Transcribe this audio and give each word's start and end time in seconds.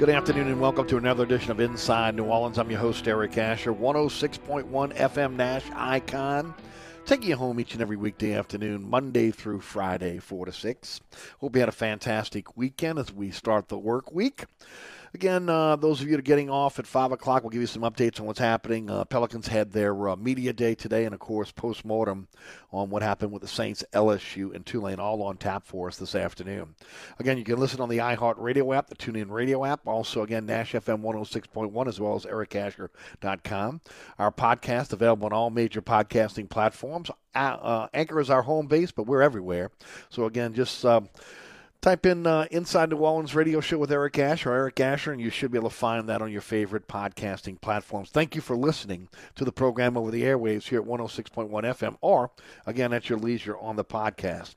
Good 0.00 0.08
afternoon 0.08 0.46
and 0.46 0.58
welcome 0.58 0.86
to 0.86 0.96
another 0.96 1.24
edition 1.24 1.50
of 1.50 1.60
Inside 1.60 2.14
New 2.14 2.24
Orleans. 2.24 2.58
I'm 2.58 2.70
your 2.70 2.80
host, 2.80 3.06
Eric 3.06 3.36
Asher, 3.36 3.74
106.1 3.74 4.96
FM 4.96 5.36
Nash 5.36 5.64
Icon. 5.74 6.54
Taking 7.04 7.28
you 7.28 7.36
home 7.36 7.60
each 7.60 7.74
and 7.74 7.82
every 7.82 7.98
weekday 7.98 8.32
afternoon, 8.32 8.88
Monday 8.88 9.30
through 9.30 9.60
Friday, 9.60 10.18
4 10.18 10.46
to 10.46 10.52
6. 10.52 11.00
Hope 11.42 11.54
you 11.54 11.60
had 11.60 11.68
a 11.68 11.72
fantastic 11.72 12.56
weekend 12.56 12.98
as 12.98 13.12
we 13.12 13.30
start 13.30 13.68
the 13.68 13.76
work 13.76 14.10
week. 14.10 14.46
Again, 15.12 15.48
uh, 15.48 15.74
those 15.74 16.00
of 16.00 16.06
you 16.06 16.12
that 16.12 16.20
are 16.20 16.22
getting 16.22 16.50
off 16.50 16.78
at 16.78 16.86
5 16.86 17.10
o'clock, 17.10 17.42
we'll 17.42 17.50
give 17.50 17.60
you 17.60 17.66
some 17.66 17.82
updates 17.82 18.20
on 18.20 18.26
what's 18.26 18.38
happening. 18.38 18.88
Uh, 18.88 19.04
Pelicans 19.04 19.48
had 19.48 19.72
their 19.72 20.08
uh, 20.08 20.14
media 20.14 20.52
day 20.52 20.76
today, 20.76 21.04
and 21.04 21.12
of 21.12 21.18
course, 21.18 21.50
post 21.50 21.84
mortem 21.84 22.28
on 22.70 22.90
what 22.90 23.02
happened 23.02 23.32
with 23.32 23.42
the 23.42 23.48
Saints, 23.48 23.82
LSU, 23.92 24.54
and 24.54 24.64
Tulane, 24.64 25.00
all 25.00 25.20
on 25.22 25.36
tap 25.36 25.66
for 25.66 25.88
us 25.88 25.96
this 25.96 26.14
afternoon. 26.14 26.76
Again, 27.18 27.38
you 27.38 27.44
can 27.44 27.58
listen 27.58 27.80
on 27.80 27.88
the 27.88 27.98
iHeart 27.98 28.34
Radio 28.38 28.72
app, 28.72 28.86
the 28.86 28.94
TuneIn 28.94 29.30
Radio 29.30 29.64
app, 29.64 29.84
also, 29.84 30.22
again, 30.22 30.46
Nash 30.46 30.74
FM 30.74 31.02
106.1, 31.02 31.88
as 31.88 31.98
well 31.98 32.14
as 32.14 32.24
ericasher.com. 32.24 33.80
Our 34.16 34.30
podcast 34.30 34.92
available 34.92 35.26
on 35.26 35.32
all 35.32 35.50
major 35.50 35.82
podcasting 35.82 36.48
platforms. 36.48 37.10
Uh, 37.34 37.88
Anchor 37.92 38.20
is 38.20 38.30
our 38.30 38.42
home 38.42 38.68
base, 38.68 38.92
but 38.92 39.06
we're 39.08 39.22
everywhere. 39.22 39.72
So, 40.08 40.26
again, 40.26 40.54
just. 40.54 40.84
Type 41.82 42.04
in 42.04 42.26
uh, 42.26 42.44
Inside 42.50 42.90
New 42.90 42.98
Orleans 42.98 43.34
Radio 43.34 43.58
Show 43.62 43.78
with 43.78 43.90
Eric 43.90 44.18
Asher 44.18 44.52
or 44.52 44.54
Eric 44.54 44.80
Asher, 44.80 45.12
and 45.12 45.20
you 45.20 45.30
should 45.30 45.50
be 45.50 45.56
able 45.56 45.70
to 45.70 45.74
find 45.74 46.06
that 46.10 46.20
on 46.20 46.30
your 46.30 46.42
favorite 46.42 46.86
podcasting 46.86 47.58
platforms. 47.58 48.10
Thank 48.10 48.34
you 48.34 48.42
for 48.42 48.54
listening 48.54 49.08
to 49.36 49.46
the 49.46 49.52
program 49.52 49.96
over 49.96 50.10
the 50.10 50.24
airwaves 50.24 50.64
here 50.64 50.82
at 50.82 50.86
106.1 50.86 51.48
FM 51.50 51.96
or, 52.02 52.32
again, 52.66 52.92
at 52.92 53.08
your 53.08 53.18
leisure 53.18 53.56
on 53.56 53.76
the 53.76 53.84
podcast. 53.84 54.56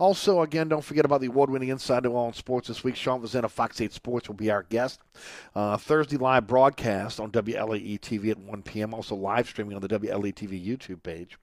Also, 0.00 0.42
again, 0.42 0.68
don't 0.68 0.84
forget 0.84 1.04
about 1.04 1.20
the 1.20 1.28
award 1.28 1.48
winning 1.48 1.68
Inside 1.68 2.02
New 2.02 2.10
Orleans 2.10 2.38
Sports 2.38 2.66
this 2.66 2.82
week. 2.82 2.96
Sean 2.96 3.22
Fazende 3.22 3.44
of 3.44 3.52
Fox 3.52 3.80
8 3.80 3.92
Sports 3.92 4.26
will 4.26 4.34
be 4.34 4.50
our 4.50 4.64
guest. 4.64 4.98
Uh, 5.54 5.76
Thursday 5.76 6.16
live 6.16 6.48
broadcast 6.48 7.20
on 7.20 7.30
WLAE 7.30 8.00
TV 8.00 8.30
at 8.30 8.38
1 8.38 8.62
p.m., 8.62 8.92
also 8.92 9.14
live 9.14 9.48
streaming 9.48 9.76
on 9.76 9.80
the 9.80 9.88
WLAE 9.88 10.34
TV 10.34 10.66
YouTube 10.66 11.04
page. 11.04 11.38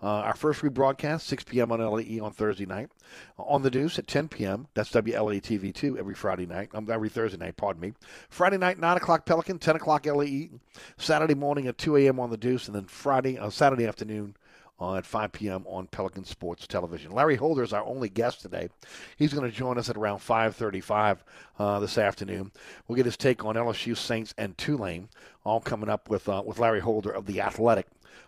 Uh, 0.00 0.06
our 0.06 0.36
first 0.36 0.62
rebroadcast, 0.62 1.22
6 1.22 1.42
p.m. 1.42 1.72
on 1.72 1.80
LAE 1.80 2.20
on 2.20 2.30
Thursday 2.30 2.66
night. 2.66 2.88
on 3.36 3.62
the 3.62 3.70
Deuce 3.70 3.98
at 3.98 4.06
10 4.06 4.28
p.m. 4.28 4.68
That's 4.76 4.92
WLA 4.92 5.40
TV 5.40 5.74
2 5.74 5.98
every 5.98 6.14
Friday 6.14 6.44
night, 6.44 6.68
um, 6.74 6.86
every 6.90 7.08
Thursday 7.08 7.38
night, 7.38 7.56
pardon 7.56 7.80
me. 7.80 7.94
Friday 8.28 8.58
night, 8.58 8.78
9 8.78 8.98
o'clock 8.98 9.24
Pelican, 9.24 9.58
10 9.58 9.76
o'clock 9.76 10.04
LAE. 10.04 10.50
Saturday 10.98 11.34
morning 11.34 11.66
at 11.66 11.78
2 11.78 11.96
a.m. 11.96 12.20
on 12.20 12.28
the 12.28 12.36
Deuce, 12.36 12.66
and 12.66 12.76
then 12.76 12.84
Friday, 12.84 13.38
uh, 13.38 13.48
Saturday 13.48 13.86
afternoon 13.86 14.36
at 14.80 15.06
5 15.06 15.32
p.m. 15.32 15.64
on 15.66 15.86
Pelican 15.86 16.24
Sports 16.24 16.66
Television. 16.66 17.12
Larry 17.12 17.36
Holder 17.36 17.62
is 17.62 17.72
our 17.72 17.84
only 17.84 18.08
guest 18.08 18.42
today. 18.42 18.68
He's 19.16 19.32
going 19.32 19.50
to 19.50 19.56
join 19.56 19.78
us 19.78 19.88
at 19.88 19.96
around 19.96 20.18
5:35 20.18 21.18
uh, 21.58 21.80
this 21.80 21.98
afternoon. 21.98 22.52
We'll 22.86 22.96
get 22.96 23.06
his 23.06 23.16
take 23.16 23.44
on 23.44 23.54
LSU 23.54 23.96
Saints 23.96 24.34
and 24.36 24.56
Tulane, 24.58 25.08
all 25.44 25.60
coming 25.60 25.88
up 25.88 26.10
with 26.10 26.28
uh, 26.28 26.42
with 26.44 26.58
Larry 26.58 26.80
Holder 26.80 27.10
of 27.10 27.26
the 27.26 27.40
Athletic 27.40 27.86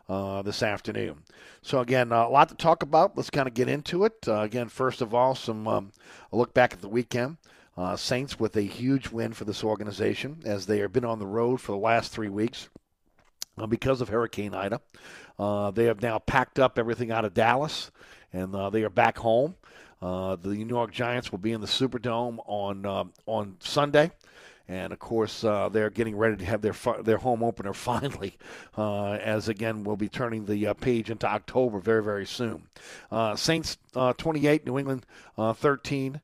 uh, 0.08 0.42
this 0.42 0.62
afternoon. 0.62 1.22
So 1.62 1.80
again, 1.80 2.12
uh, 2.12 2.26
a 2.26 2.30
lot 2.30 2.48
to 2.48 2.54
talk 2.54 2.82
about. 2.82 3.16
Let's 3.16 3.30
kind 3.30 3.48
of 3.48 3.54
get 3.54 3.68
into 3.68 4.04
it. 4.04 4.14
Uh, 4.26 4.40
again, 4.40 4.68
first 4.68 5.02
of 5.02 5.14
all, 5.14 5.34
some 5.34 5.68
um, 5.68 5.92
a 6.32 6.36
look 6.36 6.54
back 6.54 6.72
at 6.72 6.80
the 6.80 6.88
weekend. 6.88 7.36
Uh, 7.76 7.94
Saints 7.94 8.40
with 8.40 8.56
a 8.56 8.62
huge 8.62 9.10
win 9.10 9.32
for 9.32 9.44
this 9.44 9.62
organization 9.62 10.38
as 10.44 10.66
they 10.66 10.78
have 10.78 10.92
been 10.92 11.04
on 11.04 11.20
the 11.20 11.26
road 11.26 11.60
for 11.60 11.70
the 11.70 11.78
last 11.78 12.10
three 12.10 12.28
weeks 12.28 12.68
because 13.68 14.00
of 14.00 14.08
Hurricane 14.08 14.54
Ida. 14.54 14.80
Uh, 15.38 15.70
they 15.70 15.85
have 15.85 16.02
now 16.02 16.19
packed 16.19 16.58
up 16.58 16.79
everything 16.79 17.11
out 17.11 17.25
of 17.25 17.35
Dallas 17.35 17.90
and 18.32 18.55
they 18.73 18.82
are 18.82 18.90
back 18.90 19.19
home. 19.19 19.55
the 20.00 20.37
New 20.44 20.67
York 20.67 20.93
Giants 20.93 21.31
will 21.31 21.38
be 21.38 21.52
in 21.52 21.61
the 21.61 21.67
Superdome 21.67 22.38
on 22.46 22.85
um, 22.85 23.12
on 23.26 23.56
Sunday. 23.61 24.11
And 24.69 24.93
of 24.93 24.99
course, 24.99 25.44
uh, 25.44 25.70
they're 25.70 25.88
getting 25.88 26.17
ready 26.17 26.37
to 26.37 26.44
have 26.44 26.61
their 26.61 26.75
their 27.02 27.17
home 27.17 27.43
opener 27.43 27.73
finally, 27.73 28.37
uh, 28.76 29.12
as 29.12 29.49
again 29.49 29.82
we'll 29.82 29.96
be 29.96 30.11
turning 30.11 30.44
the 30.44 30.67
uh, 30.67 30.75
page 30.75 31.11
into 31.11 31.26
October 31.26 31.81
very 31.81 32.02
very 32.05 32.26
soon. 32.26 32.69
Uh, 33.11 33.35
Saints 33.35 33.79
uh, 33.96 34.12
28, 34.12 34.67
New 34.67 34.79
England 34.79 35.06
uh, 35.38 35.55
13. 35.55 36.20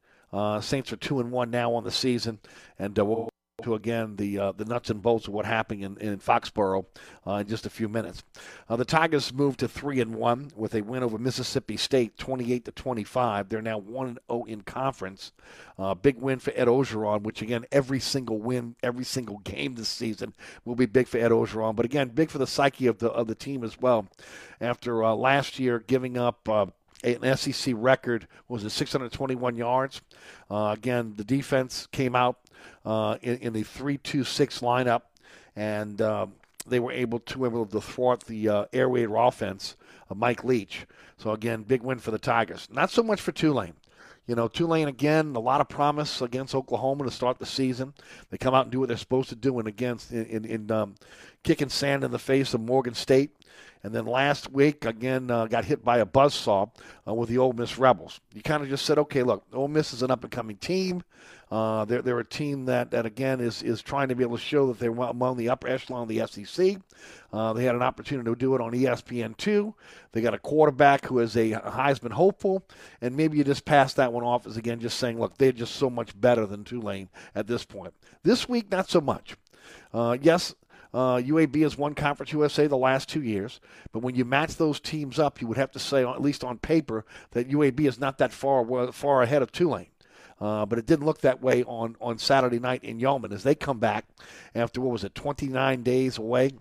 Saints 0.60 0.92
are 0.92 0.96
two 0.96 1.20
and 1.20 1.30
one 1.30 1.50
now 1.50 1.72
on 1.72 1.84
the 1.84 1.92
season, 1.92 2.40
and 2.78 2.98
we'll 2.98 3.30
to 3.64 3.74
again 3.74 4.16
the 4.16 4.38
uh, 4.38 4.52
the 4.52 4.64
nuts 4.64 4.90
and 4.90 5.02
bolts 5.02 5.26
of 5.26 5.34
what 5.34 5.44
happened 5.44 5.82
in, 5.82 5.96
in 5.98 6.18
Foxborough 6.18 6.86
uh, 7.26 7.32
in 7.34 7.48
just 7.48 7.66
a 7.66 7.70
few 7.70 7.88
minutes. 7.88 8.22
Uh, 8.68 8.76
the 8.76 8.84
Tigers 8.84 9.32
moved 9.32 9.60
to 9.60 9.68
three 9.68 10.00
and 10.00 10.14
one 10.14 10.50
with 10.54 10.74
a 10.74 10.82
win 10.82 11.02
over 11.02 11.18
Mississippi 11.18 11.76
State, 11.76 12.16
28 12.18 12.64
to 12.66 12.72
25. 12.72 13.48
They're 13.48 13.62
now 13.62 13.78
one 13.78 14.08
and 14.08 14.18
zero 14.28 14.42
oh 14.42 14.44
in 14.44 14.60
conference. 14.62 15.32
Uh, 15.78 15.94
big 15.94 16.16
win 16.16 16.38
for 16.38 16.52
Ed 16.54 16.68
Orgeron, 16.68 17.22
which 17.22 17.42
again 17.42 17.64
every 17.72 18.00
single 18.00 18.38
win, 18.38 18.76
every 18.82 19.04
single 19.04 19.38
game 19.44 19.74
this 19.74 19.88
season 19.88 20.34
will 20.64 20.76
be 20.76 20.86
big 20.86 21.08
for 21.08 21.18
Ed 21.18 21.30
Orgeron. 21.30 21.74
But 21.74 21.86
again, 21.86 22.08
big 22.08 22.30
for 22.30 22.38
the 22.38 22.46
psyche 22.46 22.86
of 22.86 22.98
the 22.98 23.10
of 23.10 23.26
the 23.26 23.34
team 23.34 23.64
as 23.64 23.80
well. 23.80 24.06
After 24.60 25.02
uh, 25.02 25.14
last 25.14 25.58
year 25.58 25.78
giving 25.80 26.16
up 26.16 26.48
uh, 26.48 26.66
an 27.02 27.36
SEC 27.36 27.74
record 27.76 28.26
was 28.48 28.64
it 28.64 28.70
621 28.70 29.56
yards. 29.56 30.00
Uh, 30.50 30.74
again, 30.76 31.14
the 31.16 31.24
defense 31.24 31.86
came 31.92 32.16
out 32.16 32.38
uh, 32.84 33.16
in, 33.22 33.38
in, 33.38 33.52
the 33.52 33.62
three-two-six 33.62 34.60
lineup, 34.60 35.02
and 35.56 36.00
uh, 36.00 36.26
they 36.66 36.80
were 36.80 36.92
able 36.92 37.18
to 37.20 37.44
able 37.44 37.66
to 37.66 37.80
thwart 37.80 38.20
the 38.24 38.48
uh, 38.48 38.64
air 38.72 38.88
raid 38.88 39.08
offense 39.14 39.76
of 40.08 40.16
Mike 40.16 40.44
Leach. 40.44 40.86
So 41.16 41.30
again, 41.30 41.62
big 41.62 41.82
win 41.82 41.98
for 41.98 42.10
the 42.10 42.18
Tigers. 42.18 42.68
Not 42.70 42.90
so 42.90 43.02
much 43.02 43.20
for 43.20 43.32
Tulane. 43.32 43.74
You 44.26 44.34
know, 44.34 44.48
Tulane 44.48 44.88
again, 44.88 45.36
a 45.36 45.40
lot 45.40 45.60
of 45.60 45.68
promise 45.68 46.22
against 46.22 46.54
Oklahoma 46.54 47.04
to 47.04 47.10
start 47.10 47.38
the 47.38 47.46
season. 47.46 47.92
They 48.30 48.38
come 48.38 48.54
out 48.54 48.64
and 48.64 48.72
do 48.72 48.80
what 48.80 48.88
they're 48.88 48.96
supposed 48.96 49.28
to 49.28 49.36
do, 49.36 49.58
and 49.58 49.68
against 49.68 50.12
in, 50.12 50.24
in, 50.26 50.44
in 50.46 50.70
um, 50.70 50.94
kicking 51.44 51.68
sand 51.68 52.02
in 52.02 52.10
the 52.10 52.18
face 52.18 52.54
of 52.54 52.60
Morgan 52.60 52.94
State. 52.94 53.30
And 53.84 53.94
then 53.94 54.06
last 54.06 54.50
week, 54.50 54.86
again, 54.86 55.30
uh, 55.30 55.46
got 55.46 55.66
hit 55.66 55.84
by 55.84 55.98
a 55.98 56.06
buzzsaw 56.06 56.70
uh, 57.06 57.12
with 57.12 57.28
the 57.28 57.36
Ole 57.36 57.52
Miss 57.52 57.78
Rebels. 57.78 58.18
You 58.32 58.40
kind 58.40 58.62
of 58.62 58.70
just 58.70 58.86
said, 58.86 58.98
okay, 58.98 59.22
look, 59.22 59.44
Ole 59.52 59.68
Miss 59.68 59.92
is 59.92 60.02
an 60.02 60.10
up 60.10 60.24
and 60.24 60.32
coming 60.32 60.56
team. 60.56 61.02
Uh, 61.50 61.84
they're, 61.84 62.00
they're 62.00 62.18
a 62.18 62.24
team 62.24 62.64
that, 62.64 62.90
that, 62.92 63.04
again, 63.04 63.40
is, 63.40 63.62
is 63.62 63.82
trying 63.82 64.08
to 64.08 64.14
be 64.14 64.24
able 64.24 64.38
to 64.38 64.42
show 64.42 64.68
that 64.68 64.78
they're 64.78 64.90
among 64.90 65.36
the 65.36 65.50
upper 65.50 65.68
echelon 65.68 66.02
of 66.02 66.08
the 66.08 66.26
SEC. 66.26 66.78
Uh, 67.30 67.52
they 67.52 67.64
had 67.64 67.74
an 67.74 67.82
opportunity 67.82 68.28
to 68.28 68.34
do 68.34 68.54
it 68.54 68.60
on 68.62 68.72
ESPN2. 68.72 69.74
They 70.12 70.22
got 70.22 70.32
a 70.32 70.38
quarterback 70.38 71.04
who 71.04 71.18
is 71.18 71.36
a 71.36 71.50
Heisman 71.50 72.12
hopeful, 72.12 72.64
and 73.02 73.14
maybe 73.14 73.36
you 73.36 73.44
just 73.44 73.66
pass 73.66 73.92
that 73.94 74.14
one 74.14 74.24
off 74.24 74.46
as, 74.46 74.56
again, 74.56 74.80
just 74.80 74.98
saying, 74.98 75.20
look, 75.20 75.36
they're 75.36 75.52
just 75.52 75.76
so 75.76 75.90
much 75.90 76.18
better 76.18 76.46
than 76.46 76.64
Tulane 76.64 77.10
at 77.34 77.46
this 77.46 77.64
point. 77.64 77.92
This 78.22 78.48
week, 78.48 78.70
not 78.70 78.88
so 78.88 79.02
much. 79.02 79.36
Uh, 79.92 80.16
yes, 80.20 80.54
uh, 80.94 81.16
UAB 81.16 81.60
has 81.62 81.76
won 81.76 81.94
Conference 81.94 82.32
USA 82.32 82.68
the 82.68 82.76
last 82.76 83.08
two 83.08 83.20
years, 83.20 83.60
but 83.90 83.98
when 83.98 84.14
you 84.14 84.24
match 84.24 84.54
those 84.54 84.78
teams 84.78 85.18
up, 85.18 85.40
you 85.40 85.48
would 85.48 85.56
have 85.56 85.72
to 85.72 85.80
say, 85.80 86.04
at 86.04 86.22
least 86.22 86.44
on 86.44 86.56
paper, 86.56 87.04
that 87.32 87.50
UAB 87.50 87.80
is 87.80 87.98
not 87.98 88.18
that 88.18 88.32
far 88.32 88.92
far 88.92 89.22
ahead 89.22 89.42
of 89.42 89.50
Tulane. 89.50 89.88
Uh, 90.40 90.64
but 90.66 90.78
it 90.78 90.86
didn't 90.86 91.04
look 91.04 91.20
that 91.20 91.42
way 91.42 91.64
on, 91.64 91.96
on 92.00 92.18
Saturday 92.18 92.60
night 92.60 92.84
in 92.84 93.00
Yulman 93.00 93.32
as 93.32 93.42
they 93.42 93.56
come 93.56 93.78
back 93.78 94.04
after, 94.54 94.80
what 94.80 94.92
was 94.92 95.04
it, 95.04 95.14
29 95.14 95.82
days 95.82 96.18
away 96.18 96.52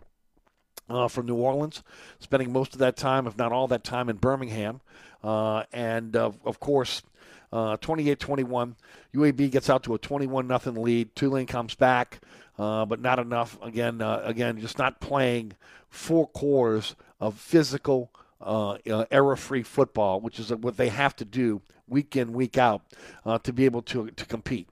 uh, 0.89 1.07
from 1.07 1.25
New 1.27 1.35
Orleans, 1.35 1.83
spending 2.19 2.51
most 2.51 2.74
of 2.74 2.80
that 2.80 2.95
time, 2.95 3.27
if 3.27 3.38
not 3.38 3.51
all 3.51 3.68
that 3.68 3.83
time, 3.83 4.09
in 4.09 4.18
Birmingham. 4.18 4.81
Uh, 5.24 5.63
and, 5.71 6.15
of 6.15 6.59
course, 6.59 7.03
uh, 7.51 7.77
28 7.77 8.19
21. 8.19 8.75
UAB 9.13 9.51
gets 9.51 9.69
out 9.69 9.83
to 9.83 9.94
a 9.94 10.00
21 10.00 10.47
nothing 10.47 10.75
lead. 10.75 11.15
Tulane 11.15 11.45
comes 11.45 11.75
back 11.75 12.19
uh, 12.58 12.86
but 12.86 13.02
not 13.02 13.20
enough. 13.20 13.58
Again, 13.62 14.02
uh, 14.02 14.22
again, 14.24 14.60
just 14.60 14.78
not 14.78 15.00
playing 15.00 15.54
four 15.90 16.28
quarters 16.28 16.96
of 17.20 17.38
physical, 17.38 18.12
uh, 18.42 18.78
uh 18.90 19.06
error-free 19.12 19.64
football, 19.64 20.20
which 20.20 20.40
is 20.40 20.52
what 20.54 20.78
they 20.78 20.90
have 20.90 21.16
to 21.16 21.26
do 21.26 21.62
week 21.88 22.16
in, 22.16 22.34
week 22.34 22.58
out 22.58 22.82
uh, 23.26 23.38
to 23.40 23.54
be 23.54 23.66
able 23.66 23.82
to 23.82 24.10
to 24.12 24.26
compete. 24.26 24.68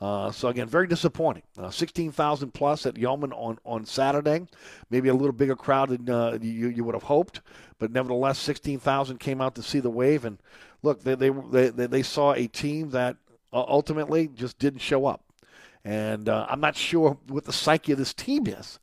Uh, 0.00 0.32
so 0.32 0.48
again, 0.48 0.66
very 0.66 0.88
disappointing. 0.88 1.44
Uh, 1.56 1.70
16,000 1.70 2.52
plus 2.52 2.86
at 2.86 2.94
Yulman 2.94 3.32
on, 3.36 3.56
on 3.64 3.86
Saturday. 3.86 4.44
Maybe 4.90 5.08
a 5.08 5.14
little 5.14 5.32
bigger 5.32 5.54
crowd 5.54 5.90
than 5.90 6.10
uh, 6.10 6.38
you, 6.42 6.68
you 6.70 6.82
would 6.82 6.96
have 6.96 7.04
hoped, 7.04 7.40
but 7.78 7.92
nevertheless, 7.92 8.40
16,000 8.40 9.20
came 9.20 9.40
out 9.40 9.54
to 9.54 9.62
see 9.62 9.78
the 9.78 9.90
wave. 9.90 10.24
And 10.24 10.38
look, 10.82 11.04
they 11.04 11.14
they 11.14 11.30
they, 11.30 11.86
they 11.86 12.02
saw 12.02 12.32
a 12.32 12.48
team 12.48 12.90
that 12.90 13.16
ultimately 13.52 14.26
just 14.26 14.58
didn't 14.58 14.80
show 14.80 15.06
up. 15.06 15.22
And 15.84 16.28
uh, 16.28 16.46
I'm 16.48 16.60
not 16.60 16.76
sure 16.76 17.18
what 17.26 17.44
the 17.44 17.52
psyche 17.52 17.92
of 17.92 17.98
this 17.98 18.14
team 18.14 18.46
is. 18.46 18.78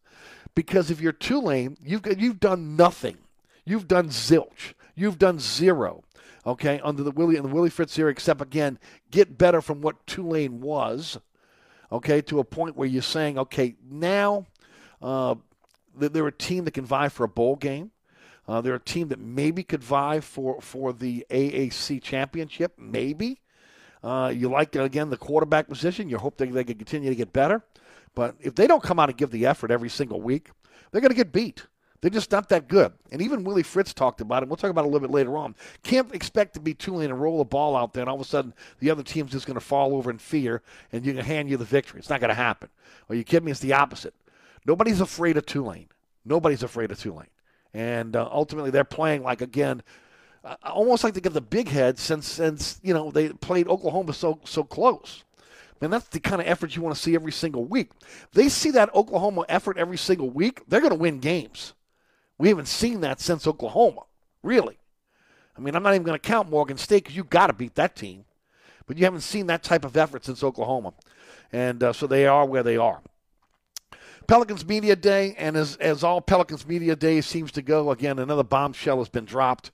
Because 0.55 0.91
if 0.91 0.99
you're 0.99 1.13
Tulane, 1.13 1.77
you've, 1.83 2.05
you've 2.19 2.39
done 2.39 2.75
nothing. 2.75 3.17
You've 3.65 3.87
done 3.87 4.09
zilch. 4.09 4.73
You've 4.95 5.17
done 5.17 5.39
zero, 5.39 6.03
okay, 6.45 6.81
under 6.83 7.03
the 7.03 7.11
Willie 7.11 7.37
and 7.37 7.45
the 7.45 7.53
Willie 7.53 7.69
Fritz 7.69 7.97
era, 7.97 8.11
except 8.11 8.41
again, 8.41 8.77
get 9.11 9.37
better 9.37 9.61
from 9.61 9.79
what 9.79 10.05
Tulane 10.05 10.59
was, 10.59 11.17
okay, 11.89 12.21
to 12.23 12.39
a 12.39 12.43
point 12.43 12.75
where 12.75 12.87
you're 12.87 13.01
saying, 13.01 13.37
okay, 13.37 13.75
now 13.89 14.45
uh, 15.01 15.35
they're 15.95 16.27
a 16.27 16.33
team 16.33 16.65
that 16.65 16.73
can 16.73 16.83
vie 16.83 17.07
for 17.07 17.23
a 17.23 17.29
bowl 17.29 17.55
game. 17.55 17.91
Uh, 18.45 18.59
they're 18.59 18.75
a 18.75 18.79
team 18.79 19.07
that 19.09 19.19
maybe 19.19 19.63
could 19.63 19.83
vie 19.83 20.19
for, 20.19 20.59
for 20.59 20.91
the 20.91 21.25
AAC 21.29 22.01
championship, 22.01 22.73
maybe. 22.77 23.39
Uh, 24.03 24.31
you 24.35 24.49
like, 24.49 24.75
again, 24.75 25.09
the 25.09 25.17
quarterback 25.17 25.67
position. 25.67 26.09
You 26.09 26.17
hope 26.17 26.37
they, 26.37 26.47
they 26.47 26.63
can 26.63 26.77
continue 26.77 27.09
to 27.09 27.15
get 27.15 27.33
better. 27.33 27.63
But 28.15 28.35
if 28.39 28.55
they 28.55 28.67
don't 28.67 28.83
come 28.83 28.99
out 28.99 29.09
and 29.09 29.17
give 29.17 29.31
the 29.31 29.45
effort 29.45 29.71
every 29.71 29.89
single 29.89 30.21
week, 30.21 30.49
they're 30.91 31.01
going 31.01 31.11
to 31.11 31.15
get 31.15 31.31
beat. 31.31 31.65
They're 32.01 32.09
just 32.09 32.31
not 32.31 32.47
that 32.49 32.69
good. 32.69 32.93
And 33.11 33.21
even 33.21 33.43
Willie 33.43 33.63
Fritz 33.63 33.93
talked 33.93 34.21
about 34.21 34.41
it. 34.41 34.47
We'll 34.47 34.55
talk 34.55 34.69
about 34.69 34.85
it 34.85 34.87
a 34.87 34.89
little 34.89 35.05
bit 35.05 35.13
later 35.13 35.35
on. 35.35 35.53
Can't 35.83 36.13
expect 36.15 36.53
to 36.53 36.61
be 36.61 36.73
Tulane 36.73 37.09
and 37.09 37.21
roll 37.21 37.41
a 37.41 37.45
ball 37.45 37.75
out 37.75 37.93
there, 37.93 38.01
and 38.01 38.09
all 38.09 38.15
of 38.15 38.21
a 38.21 38.25
sudden 38.25 38.53
the 38.79 38.89
other 38.89 39.03
team's 39.03 39.31
just 39.31 39.45
going 39.45 39.55
to 39.55 39.65
fall 39.65 39.93
over 39.93 40.09
in 40.09 40.17
fear, 40.17 40.61
and 40.93 41.05
you 41.05 41.13
can 41.13 41.25
hand 41.25 41.49
you 41.49 41.57
the 41.57 41.65
victory. 41.65 41.99
It's 41.99 42.09
not 42.09 42.21
going 42.21 42.29
to 42.29 42.35
happen. 42.35 42.69
Are 43.09 43.15
you 43.15 43.25
kidding 43.25 43.45
me? 43.45 43.51
It's 43.51 43.59
the 43.59 43.73
opposite. 43.73 44.13
Nobody's 44.65 45.01
afraid 45.01 45.35
of 45.35 45.45
Tulane. 45.45 45.89
Nobody's 46.23 46.63
afraid 46.63 46.91
of 46.91 46.99
Tulane. 46.99 47.27
And 47.73 48.15
uh, 48.15 48.29
ultimately, 48.31 48.71
they're 48.71 48.85
playing 48.85 49.23
like, 49.23 49.41
again, 49.41 49.83
I 50.43 50.69
almost 50.69 51.03
like 51.03 51.13
to 51.15 51.21
give 51.21 51.33
the 51.33 51.41
big 51.41 51.67
head 51.69 51.99
since 51.99 52.27
since 52.27 52.79
you 52.83 52.93
know 52.93 53.11
they 53.11 53.29
played 53.29 53.67
Oklahoma 53.67 54.13
so 54.13 54.39
so 54.45 54.63
close. 54.63 55.23
Man, 55.81 55.91
that's 55.91 56.07
the 56.09 56.19
kind 56.19 56.41
of 56.41 56.47
effort 56.47 56.75
you 56.75 56.81
want 56.81 56.95
to 56.95 57.01
see 57.01 57.15
every 57.15 57.31
single 57.31 57.63
week. 57.63 57.91
They 58.33 58.49
see 58.49 58.71
that 58.71 58.93
Oklahoma 58.93 59.45
effort 59.47 59.77
every 59.77 59.97
single 59.97 60.29
week, 60.29 60.63
they're 60.67 60.81
going 60.81 60.91
to 60.91 60.99
win 60.99 61.19
games. 61.19 61.73
We 62.37 62.49
haven't 62.49 62.67
seen 62.67 62.99
that 63.01 63.21
since 63.21 63.47
Oklahoma, 63.47 64.01
really. 64.43 64.77
I 65.57 65.61
mean, 65.61 65.75
I'm 65.75 65.83
not 65.83 65.93
even 65.93 66.03
going 66.03 66.19
to 66.19 66.27
count 66.27 66.49
Morgan 66.49 66.77
State 66.77 67.03
because 67.03 67.15
you 67.15 67.23
got 67.23 67.47
to 67.47 67.53
beat 67.53 67.75
that 67.75 67.95
team. 67.95 68.25
but 68.89 68.97
you 68.97 69.05
haven't 69.05 69.21
seen 69.21 69.45
that 69.45 69.61
type 69.61 69.85
of 69.85 69.95
effort 69.95 70.25
since 70.25 70.43
Oklahoma. 70.43 70.93
And 71.53 71.83
uh, 71.83 71.93
so 71.93 72.07
they 72.07 72.25
are 72.25 72.43
where 72.43 72.63
they 72.63 72.75
are. 72.75 73.01
Pelicans 74.25 74.65
Media 74.65 74.95
Day, 74.95 75.35
and 75.37 75.55
as, 75.55 75.75
as 75.75 76.03
all 76.03 76.21
Pelicans 76.21 76.67
Media 76.67 76.95
Day 76.95 77.21
seems 77.21 77.51
to 77.51 77.61
go, 77.61 77.91
again, 77.91 78.17
another 78.17 78.43
bombshell 78.43 78.97
has 78.97 79.07
been 79.07 79.25
dropped. 79.25 79.69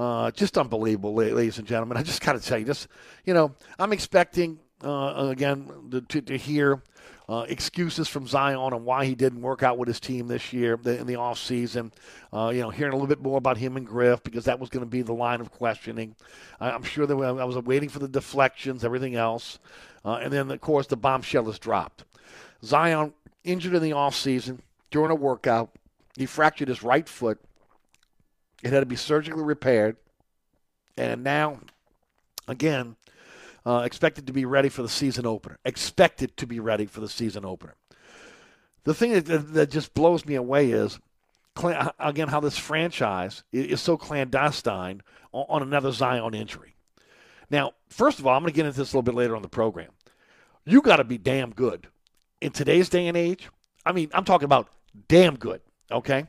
Uh, 0.00 0.30
just 0.30 0.56
unbelievable, 0.56 1.12
ladies 1.12 1.58
and 1.58 1.68
gentlemen. 1.68 1.98
I 1.98 2.02
just 2.02 2.22
got 2.22 2.32
to 2.32 2.40
tell 2.40 2.58
you, 2.58 2.64
just, 2.64 2.88
you 3.26 3.34
know, 3.34 3.54
I'm 3.78 3.92
expecting, 3.92 4.58
uh, 4.82 5.28
again, 5.30 5.70
to, 6.08 6.22
to 6.22 6.38
hear 6.38 6.82
uh, 7.28 7.44
excuses 7.50 8.08
from 8.08 8.26
Zion 8.26 8.56
on 8.56 8.86
why 8.86 9.04
he 9.04 9.14
didn't 9.14 9.42
work 9.42 9.62
out 9.62 9.76
with 9.76 9.88
his 9.88 10.00
team 10.00 10.26
this 10.26 10.54
year 10.54 10.72
in 10.72 11.06
the 11.06 11.16
offseason. 11.16 11.92
Uh, 12.32 12.48
you 12.48 12.62
know, 12.62 12.70
hearing 12.70 12.94
a 12.94 12.96
little 12.96 13.08
bit 13.08 13.20
more 13.20 13.36
about 13.36 13.58
him 13.58 13.76
and 13.76 13.86
Griff 13.86 14.22
because 14.22 14.46
that 14.46 14.58
was 14.58 14.70
going 14.70 14.82
to 14.82 14.88
be 14.88 15.02
the 15.02 15.12
line 15.12 15.42
of 15.42 15.52
questioning. 15.52 16.16
I, 16.60 16.70
am 16.70 16.82
sure 16.82 17.04
that 17.04 17.14
I 17.14 17.44
was 17.44 17.58
waiting 17.58 17.90
for 17.90 17.98
the 17.98 18.08
deflections, 18.08 18.86
everything 18.86 19.16
else. 19.16 19.58
Uh, 20.02 20.14
and 20.14 20.32
then, 20.32 20.50
of 20.50 20.62
course, 20.62 20.86
the 20.86 20.96
bombshell 20.96 21.46
is 21.50 21.58
dropped. 21.58 22.04
Zion 22.64 23.12
injured 23.44 23.74
in 23.74 23.82
the 23.82 23.90
offseason 23.90 24.60
during 24.90 25.10
a 25.10 25.14
workout. 25.14 25.72
He 26.16 26.24
fractured 26.24 26.68
his 26.68 26.82
right 26.82 27.06
foot. 27.06 27.38
It 28.62 28.72
had 28.72 28.80
to 28.80 28.86
be 28.86 28.96
surgically 28.96 29.42
repaired. 29.42 29.96
And 30.96 31.24
now, 31.24 31.60
again, 32.46 32.96
uh, 33.64 33.82
expected 33.84 34.26
to 34.26 34.32
be 34.32 34.44
ready 34.44 34.68
for 34.68 34.82
the 34.82 34.88
season 34.88 35.26
opener. 35.26 35.58
Expected 35.64 36.36
to 36.36 36.46
be 36.46 36.60
ready 36.60 36.86
for 36.86 37.00
the 37.00 37.08
season 37.08 37.44
opener. 37.44 37.74
The 38.84 38.94
thing 38.94 39.12
that, 39.12 39.52
that 39.52 39.70
just 39.70 39.94
blows 39.94 40.24
me 40.24 40.34
away 40.34 40.70
is, 40.70 40.98
again, 41.98 42.28
how 42.28 42.40
this 42.40 42.58
franchise 42.58 43.42
is 43.52 43.80
so 43.80 43.96
clandestine 43.96 45.02
on 45.32 45.62
another 45.62 45.92
Zion 45.92 46.34
injury. 46.34 46.74
Now, 47.50 47.72
first 47.88 48.18
of 48.18 48.26
all, 48.26 48.36
I'm 48.36 48.42
going 48.42 48.52
to 48.52 48.56
get 48.56 48.66
into 48.66 48.78
this 48.78 48.92
a 48.92 48.96
little 48.96 49.02
bit 49.02 49.14
later 49.14 49.36
on 49.36 49.42
the 49.42 49.48
program. 49.48 49.90
You 50.64 50.82
got 50.82 50.96
to 50.96 51.04
be 51.04 51.18
damn 51.18 51.50
good 51.50 51.88
in 52.40 52.52
today's 52.52 52.88
day 52.88 53.06
and 53.06 53.16
age. 53.16 53.48
I 53.84 53.92
mean, 53.92 54.10
I'm 54.14 54.24
talking 54.24 54.44
about 54.44 54.68
damn 55.08 55.36
good. 55.36 55.60
Okay, 55.90 56.26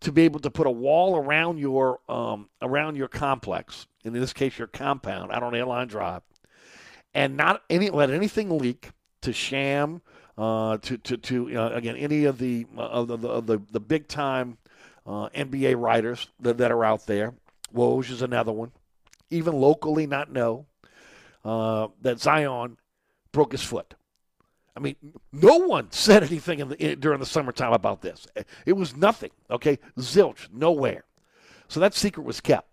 to 0.00 0.12
be 0.12 0.22
able 0.22 0.40
to 0.40 0.50
put 0.50 0.66
a 0.66 0.70
wall 0.70 1.16
around 1.16 1.58
your 1.58 2.00
um, 2.08 2.48
around 2.62 2.96
your 2.96 3.08
complex, 3.08 3.86
in 4.04 4.12
this 4.12 4.32
case, 4.32 4.58
your 4.58 4.68
compound 4.68 5.30
out 5.32 5.42
on 5.42 5.54
Airline 5.54 5.88
Drive, 5.88 6.22
and 7.14 7.36
not 7.36 7.62
any 7.68 7.90
let 7.90 8.10
anything 8.10 8.58
leak 8.58 8.90
to 9.22 9.32
Shams 9.32 10.00
uh, 10.38 10.78
to 10.78 10.96
to 10.98 11.16
to 11.16 11.58
uh, 11.58 11.70
again 11.70 11.96
any 11.96 12.24
of 12.24 12.38
the 12.38 12.66
uh, 12.76 12.80
of 12.80 13.08
the, 13.08 13.16
the, 13.16 13.40
the, 13.40 13.62
the 13.72 13.80
big 13.80 14.08
time 14.08 14.58
uh, 15.06 15.28
NBA 15.30 15.78
writers 15.78 16.28
that, 16.40 16.58
that 16.58 16.70
are 16.72 16.84
out 16.84 17.06
there. 17.06 17.34
Woj 17.74 18.10
is 18.10 18.22
another 18.22 18.52
one. 18.52 18.72
Even 19.30 19.54
locally, 19.54 20.06
not 20.06 20.32
know 20.32 20.66
uh, 21.44 21.88
that 22.00 22.20
Zion 22.20 22.78
broke 23.32 23.52
his 23.52 23.62
foot. 23.62 23.94
I 24.76 24.80
mean, 24.80 24.96
no 25.32 25.58
one 25.58 25.90
said 25.90 26.22
anything 26.22 26.60
in 26.60 26.68
the, 26.68 26.92
in, 26.92 27.00
during 27.00 27.20
the 27.20 27.26
summertime 27.26 27.72
about 27.72 28.02
this. 28.02 28.26
Eh, 28.36 28.44
it 28.66 28.72
was 28.74 28.96
nothing. 28.96 29.30
Okay, 29.50 29.78
zilch, 29.98 30.48
nowhere. 30.52 31.04
So 31.68 31.80
that 31.80 31.94
secret 31.94 32.24
was 32.24 32.40
kept. 32.40 32.68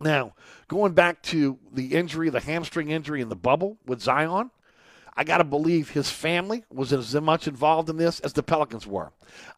Now, 0.00 0.34
going 0.68 0.94
back 0.94 1.22
to 1.24 1.58
the 1.72 1.94
injury, 1.94 2.30
the 2.30 2.40
hamstring 2.40 2.90
injury 2.90 3.20
in 3.20 3.28
the 3.28 3.36
bubble 3.36 3.78
with 3.86 4.00
Zion, 4.00 4.50
I 5.14 5.24
got 5.24 5.38
to 5.38 5.44
believe 5.44 5.90
his 5.90 6.10
family 6.10 6.64
was 6.72 6.92
as 6.92 7.14
much 7.14 7.46
involved 7.46 7.90
in 7.90 7.96
this 7.96 8.20
as 8.20 8.32
the 8.32 8.42
Pelicans 8.42 8.86
were. 8.86 9.12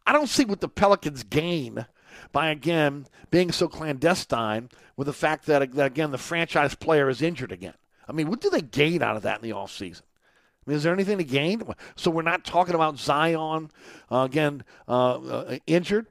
I 0.07 0.13
don't 0.13 0.29
see 0.29 0.45
what 0.45 0.61
the 0.61 0.69
Pelicans 0.69 1.23
gain 1.23 1.87
by, 2.33 2.49
again, 2.49 3.07
being 3.31 3.53
so 3.53 3.69
clandestine 3.69 4.71
with 4.97 5.07
the 5.07 5.13
fact 5.13 5.47
that, 5.47 5.73
that 5.73 5.87
again, 5.87 6.11
the 6.11 6.19
franchise 6.19 6.75
player 6.75 7.09
is 7.09 7.23
injured 7.23 7.53
again. 7.53 7.75
I 8.09 8.13
mean, 8.13 8.29
what 8.29 8.41
do 8.41 8.51
they 8.51 8.61
gain 8.61 9.03
out 9.03 9.17
of 9.17 9.23
that 9.23 9.43
in 9.43 9.49
the 9.49 9.55
offseason? 9.55 10.03
I 10.65 10.71
mean, 10.71 10.77
is 10.77 10.85
there 10.85 10.93
anything 10.93 11.19
to 11.19 11.25
gain? 11.25 11.63
So 11.97 12.11
we're 12.11 12.23
not 12.23 12.45
talking 12.45 12.75
about 12.75 12.99
Zion, 12.99 13.71
uh, 14.11 14.19
again, 14.19 14.63
uh, 14.87 15.15
uh, 15.15 15.59
injured 15.67 16.07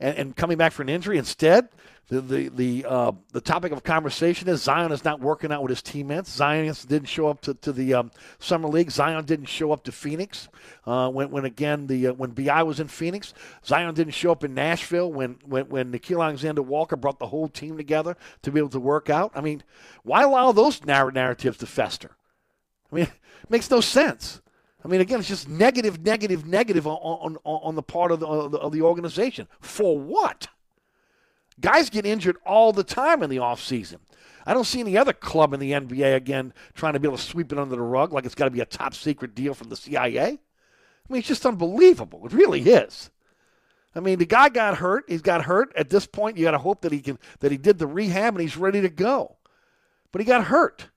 and, 0.00 0.16
and, 0.16 0.36
coming 0.36 0.56
back 0.56 0.72
for 0.72 0.82
an 0.82 0.88
injury. 0.88 1.18
Instead, 1.18 1.68
the 2.08 2.20
the 2.20 2.48
the, 2.48 2.84
uh, 2.88 3.12
the 3.32 3.40
topic 3.40 3.72
of 3.72 3.84
conversation 3.84 4.48
is 4.48 4.62
Zion 4.62 4.90
is 4.90 5.04
not 5.04 5.20
working 5.20 5.52
out 5.52 5.62
with 5.62 5.70
his 5.70 5.82
teammates. 5.82 6.30
Zion 6.30 6.74
didn't 6.88 7.08
show 7.08 7.28
up 7.28 7.42
to, 7.42 7.54
to 7.54 7.72
the 7.72 7.94
um, 7.94 8.10
summer 8.38 8.68
league. 8.68 8.90
Zion 8.90 9.24
didn't 9.26 9.46
show 9.46 9.70
up 9.70 9.84
to 9.84 9.92
Phoenix 9.92 10.48
uh, 10.86 11.08
when 11.10 11.30
when 11.30 11.44
again 11.44 11.86
the 11.86 12.08
uh, 12.08 12.12
when 12.14 12.30
Bi 12.30 12.62
was 12.62 12.80
in 12.80 12.88
Phoenix. 12.88 13.32
Zion 13.64 13.94
didn't 13.94 14.14
show 14.14 14.32
up 14.32 14.42
in 14.42 14.54
Nashville 14.54 15.12
when 15.12 15.38
when 15.44 15.68
when 15.68 15.92
Nickeil 15.92 16.24
Alexander 16.24 16.62
Walker 16.62 16.96
brought 16.96 17.18
the 17.18 17.26
whole 17.26 17.48
team 17.48 17.76
together 17.76 18.16
to 18.42 18.50
be 18.50 18.58
able 18.58 18.70
to 18.70 18.80
work 18.80 19.10
out. 19.10 19.30
I 19.34 19.42
mean, 19.42 19.62
why 20.02 20.22
allow 20.22 20.52
those 20.52 20.84
narr- 20.84 21.12
narratives 21.12 21.58
to 21.58 21.66
fester? 21.66 22.16
I 22.90 22.94
mean, 22.96 23.08
makes 23.48 23.70
no 23.70 23.80
sense. 23.80 24.40
I 24.84 24.88
mean, 24.88 25.00
again, 25.00 25.20
it's 25.20 25.28
just 25.28 25.48
negative, 25.48 26.04
negative, 26.04 26.46
negative 26.46 26.86
on, 26.86 26.96
on, 26.96 27.36
on 27.44 27.74
the 27.74 27.82
part 27.82 28.12
of 28.12 28.20
the, 28.20 28.26
of 28.26 28.72
the 28.72 28.82
organization. 28.82 29.46
For 29.60 29.98
what? 29.98 30.48
Guys 31.60 31.90
get 31.90 32.06
injured 32.06 32.36
all 32.46 32.72
the 32.72 32.84
time 32.84 33.22
in 33.22 33.30
the 33.30 33.36
offseason. 33.36 33.98
I 34.46 34.54
don't 34.54 34.64
see 34.64 34.80
any 34.80 34.96
other 34.96 35.12
club 35.12 35.52
in 35.52 35.60
the 35.60 35.72
NBA 35.72 36.16
again 36.16 36.54
trying 36.74 36.94
to 36.94 37.00
be 37.00 37.06
able 37.06 37.18
to 37.18 37.22
sweep 37.22 37.52
it 37.52 37.58
under 37.58 37.76
the 37.76 37.82
rug 37.82 38.12
like 38.12 38.24
it's 38.24 38.34
got 38.34 38.46
to 38.46 38.50
be 38.50 38.60
a 38.60 38.66
top 38.66 38.94
secret 38.94 39.34
deal 39.34 39.52
from 39.52 39.68
the 39.68 39.76
CIA. 39.76 40.18
I 40.18 40.38
mean, 41.12 41.18
it's 41.18 41.28
just 41.28 41.44
unbelievable. 41.44 42.24
It 42.24 42.32
really 42.32 42.62
is. 42.62 43.10
I 43.94 44.00
mean, 44.00 44.18
the 44.18 44.26
guy 44.26 44.48
got 44.48 44.78
hurt. 44.78 45.04
He's 45.08 45.20
got 45.20 45.44
hurt. 45.44 45.72
At 45.76 45.90
this 45.90 46.06
point, 46.06 46.38
you 46.38 46.44
got 46.44 46.52
to 46.52 46.58
hope 46.58 46.82
that 46.82 46.92
he 46.92 47.00
can 47.00 47.18
that 47.40 47.50
he 47.50 47.58
did 47.58 47.78
the 47.78 47.86
rehab 47.86 48.34
and 48.34 48.40
he's 48.40 48.56
ready 48.56 48.80
to 48.80 48.88
go. 48.88 49.36
But 50.12 50.20
he 50.20 50.24
got 50.24 50.44
hurt. 50.44 50.88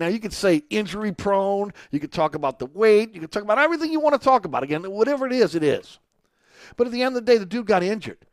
Now 0.00 0.06
you 0.06 0.18
could 0.18 0.32
say 0.32 0.62
injury 0.70 1.12
prone. 1.12 1.72
You 1.90 2.00
could 2.00 2.10
talk 2.10 2.34
about 2.34 2.58
the 2.58 2.66
weight. 2.66 3.14
You 3.14 3.20
could 3.20 3.30
talk 3.30 3.42
about 3.42 3.58
everything 3.58 3.92
you 3.92 4.00
want 4.00 4.20
to 4.20 4.24
talk 4.24 4.46
about. 4.46 4.62
Again, 4.62 4.82
whatever 4.90 5.26
it 5.26 5.32
is, 5.32 5.54
it 5.54 5.62
is. 5.62 5.98
But 6.76 6.86
at 6.86 6.92
the 6.92 7.02
end 7.02 7.16
of 7.16 7.24
the 7.24 7.32
day, 7.32 7.36
the 7.36 7.44
dude 7.44 7.66
got 7.66 7.82
injured. 7.82 8.24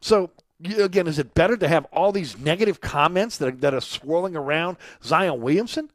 So 0.00 0.30
again, 0.78 1.06
is 1.06 1.18
it 1.18 1.32
better 1.32 1.56
to 1.56 1.66
have 1.66 1.86
all 1.86 2.12
these 2.12 2.38
negative 2.38 2.82
comments 2.82 3.38
that 3.38 3.48
are, 3.48 3.56
that 3.56 3.74
are 3.74 3.80
swirling 3.80 4.36
around 4.36 4.76
Zion 5.02 5.40
Williamson 5.40 5.90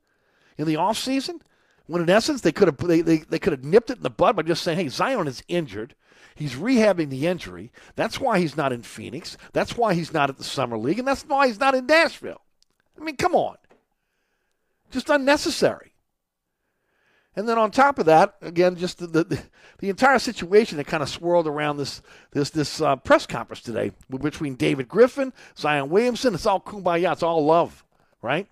in 0.57 0.65
the 0.65 0.75
offseason? 0.75 1.41
When 1.85 2.01
in 2.01 2.09
essence 2.09 2.41
they 2.41 2.51
could 2.51 2.67
have 2.67 2.77
they, 2.77 3.01
they, 3.01 3.17
they 3.17 3.39
could 3.39 3.53
have 3.53 3.63
nipped 3.63 3.91
it 3.91 3.97
in 3.97 4.03
the 4.03 4.09
bud 4.09 4.35
by 4.35 4.41
just 4.41 4.63
saying, 4.63 4.79
hey, 4.79 4.87
Zion 4.87 5.27
is 5.27 5.43
injured. 5.47 5.93
He's 6.33 6.55
rehabbing 6.55 7.09
the 7.09 7.27
injury. 7.27 7.71
That's 7.95 8.19
why 8.19 8.39
he's 8.39 8.57
not 8.57 8.73
in 8.73 8.81
Phoenix. 8.81 9.37
That's 9.53 9.77
why 9.77 9.93
he's 9.93 10.11
not 10.11 10.29
at 10.29 10.37
the 10.37 10.43
summer 10.43 10.77
league, 10.77 10.97
and 10.97 11.07
that's 11.07 11.23
why 11.23 11.45
he's 11.45 11.59
not 11.59 11.75
in 11.75 11.85
Nashville. 11.85 12.41
I 12.99 13.03
mean, 13.03 13.17
come 13.17 13.35
on. 13.35 13.57
Just 14.91 15.09
unnecessary. 15.09 15.91
And 17.35 17.47
then 17.47 17.57
on 17.57 17.71
top 17.71 17.97
of 17.97 18.05
that, 18.07 18.35
again, 18.41 18.75
just 18.75 18.97
the, 18.97 19.07
the, 19.07 19.41
the 19.79 19.89
entire 19.89 20.19
situation 20.19 20.77
that 20.77 20.87
kind 20.87 21.01
of 21.01 21.07
swirled 21.07 21.47
around 21.47 21.77
this 21.77 22.01
this 22.31 22.49
this 22.49 22.81
uh, 22.81 22.97
press 22.97 23.25
conference 23.25 23.61
today 23.61 23.93
between 24.09 24.55
David 24.55 24.89
Griffin, 24.89 25.31
Zion 25.57 25.89
Williamson. 25.89 26.33
It's 26.33 26.45
all 26.45 26.59
kumbaya. 26.59 27.13
It's 27.13 27.23
all 27.23 27.45
love, 27.45 27.85
right? 28.21 28.47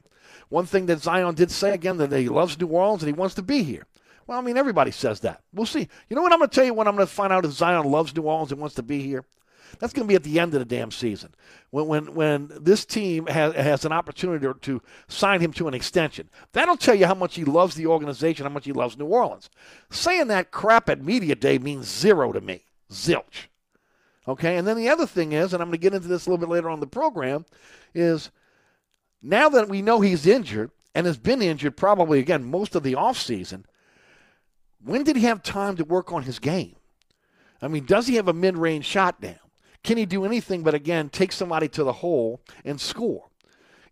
One 0.48 0.65
thing 0.65 0.86
that 0.86 1.01
Zion 1.01 1.36
did 1.36 1.51
say 1.51 1.74
again 1.74 1.98
that 1.98 2.12
he 2.12 2.29
loves 2.29 2.60
New 2.60 2.67
Orleans 2.67 3.03
and 3.03 3.13
he 3.13 3.19
wants 3.19 3.36
to 3.36 3.41
be 3.41 3.63
here. 3.63 3.86
Well, 4.25 4.39
I 4.39 4.41
mean, 4.41 4.58
everybody 4.58 4.91
says 4.91 5.19
that. 5.22 5.41
We'll 5.53 5.65
see. 5.65 5.88
You 6.10 6.15
know 6.15 6.22
what 6.22 6.31
I'm 6.31 6.39
going 6.39 6.50
to 6.50 6.55
tell 6.55 6.65
you 6.65 6.74
when 6.74 6.88
I'm 6.88 6.96
going 6.96 7.08
to 7.08 7.13
find 7.13 7.34
out 7.34 7.46
if 7.46 7.51
Zion 7.51 7.86
loves 7.86 8.15
New 8.15 8.22
Orleans 8.22 8.51
and 8.51 8.62
wants 8.62 8.75
to 8.75 8.84
be 8.84 9.01
here? 9.01 9.25
That's 9.77 9.93
going 9.93 10.07
to 10.07 10.11
be 10.11 10.15
at 10.15 10.23
the 10.23 10.39
end 10.39 10.53
of 10.53 10.59
the 10.59 10.65
damn 10.65 10.91
season 10.91 11.33
when 11.71 11.88
when 11.88 12.13
when 12.15 12.51
this 12.59 12.85
team 12.85 13.27
has, 13.27 13.53
has 13.53 13.85
an 13.85 13.91
opportunity 13.91 14.45
to, 14.45 14.53
to 14.53 14.81
sign 15.07 15.41
him 15.41 15.53
to 15.53 15.67
an 15.67 15.73
extension. 15.73 16.29
That'll 16.53 16.77
tell 16.77 16.95
you 16.95 17.05
how 17.05 17.13
much 17.13 17.35
he 17.35 17.45
loves 17.45 17.75
the 17.75 17.88
organization, 17.88 18.45
how 18.45 18.51
much 18.51 18.65
he 18.65 18.73
loves 18.73 18.97
New 18.97 19.05
Orleans. 19.05 19.49
Saying 19.89 20.27
that 20.27 20.51
crap 20.51 20.89
at 20.89 21.03
media 21.03 21.35
day 21.35 21.59
means 21.59 21.88
zero 21.88 22.31
to 22.31 22.41
me, 22.41 22.65
zilch. 22.91 23.47
Okay, 24.27 24.57
and 24.57 24.67
then 24.67 24.77
the 24.77 24.89
other 24.89 25.07
thing 25.07 25.31
is, 25.31 25.53
and 25.53 25.61
I'm 25.61 25.69
going 25.69 25.79
to 25.79 25.81
get 25.81 25.93
into 25.93 26.07
this 26.07 26.25
a 26.25 26.29
little 26.29 26.45
bit 26.45 26.51
later 26.51 26.69
on 26.69 26.79
the 26.79 26.88
program, 26.88 27.45
is 27.95 28.29
now 29.21 29.49
that 29.49 29.69
we 29.69 29.81
know 29.81 30.01
he's 30.01 30.27
injured 30.27 30.71
and 30.93 31.07
has 31.07 31.17
been 31.17 31.41
injured 31.41 31.77
probably 31.77 32.19
again 32.19 32.43
most 32.43 32.75
of 32.75 32.83
the 32.83 32.93
offseason, 32.93 33.63
when 34.83 35.03
did 35.03 35.15
he 35.15 35.23
have 35.23 35.43
time 35.43 35.75
to 35.77 35.83
work 35.83 36.11
on 36.11 36.23
his 36.23 36.39
game? 36.39 36.75
I 37.61 37.67
mean, 37.67 37.85
does 37.85 38.07
he 38.07 38.15
have 38.15 38.27
a 38.27 38.33
mid 38.33 38.57
range 38.57 38.85
shot 38.85 39.21
now? 39.21 39.35
Can 39.83 39.98
he 39.98 40.05
do 40.05 40.25
anything 40.25 40.63
but, 40.63 40.74
again, 40.74 41.09
take 41.09 41.31
somebody 41.31 41.67
to 41.69 41.83
the 41.83 41.93
hole 41.93 42.41
and 42.65 42.79
score? 42.79 43.25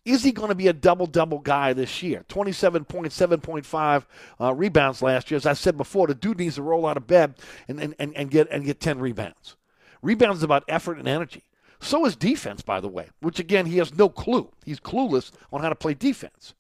Is 0.08 0.24
he 0.24 0.32
going 0.32 0.50
to 0.50 0.56
be 0.56 0.70
a 0.70 0.74
double 0.74 1.06
double 1.06 1.40
guy 1.40 1.74
this 1.74 2.02
year? 2.02 2.24
27.7.5 2.30 4.06
uh, 4.40 4.54
rebounds 4.54 5.02
last 5.02 5.30
year. 5.30 5.36
As 5.36 5.46
I 5.46 5.52
said 5.52 5.76
before, 5.76 6.08
the 6.08 6.16
dude 6.16 6.40
needs 6.40 6.56
to 6.56 6.62
roll 6.62 6.86
out 6.86 6.96
of 6.96 7.08
bed 7.08 7.36
and, 7.68 7.80
and, 7.82 7.94
and, 8.00 8.16
and, 8.16 8.32
get, 8.32 8.50
and 8.50 8.64
get 8.64 8.80
10 8.80 9.00
rebounds. 9.00 9.58
Rebounds 10.02 10.38
is 10.38 10.44
about 10.44 10.64
effort 10.70 10.98
and 10.98 11.10
energy. 11.10 11.44
So 11.82 12.06
is 12.06 12.16
defense, 12.16 12.62
by 12.62 12.80
the 12.80 12.88
way, 12.88 13.10
which 13.20 13.40
again, 13.40 13.66
he 13.66 13.78
has 13.80 13.94
no 13.94 14.08
clue. 14.08 14.50
He's 14.66 14.80
clueless 14.80 15.32
on 15.52 15.62
how 15.62 15.70
to 15.70 15.76
play 15.76 15.94
defense. 15.94 16.54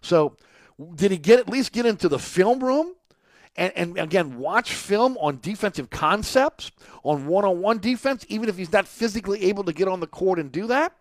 So, 0.00 0.36
did 0.94 1.10
he 1.10 1.18
get 1.18 1.38
at 1.38 1.48
least 1.48 1.72
get 1.72 1.86
into 1.86 2.08
the 2.08 2.18
film 2.18 2.62
room 2.62 2.94
and, 3.56 3.72
and 3.76 3.98
again, 3.98 4.38
watch 4.38 4.72
film 4.72 5.16
on 5.18 5.38
defensive 5.40 5.90
concepts, 5.90 6.72
on 7.04 7.26
one 7.26 7.44
on 7.44 7.60
one 7.60 7.78
defense, 7.78 8.26
even 8.28 8.48
if 8.48 8.56
he's 8.56 8.72
not 8.72 8.88
physically 8.88 9.44
able 9.44 9.64
to 9.64 9.72
get 9.72 9.88
on 9.88 10.00
the 10.00 10.06
court 10.06 10.38
and 10.38 10.50
do 10.50 10.66
that. 10.66 10.94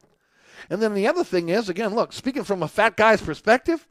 And 0.69 0.81
then 0.81 0.93
the 0.93 1.07
other 1.07 1.23
thing 1.23 1.49
is, 1.49 1.67
again, 1.67 1.95
look, 1.95 2.13
speaking 2.13 2.43
from 2.43 2.61
a 2.61 2.67
fat 2.67 2.95
guy's 2.95 3.21
perspective, 3.21 3.87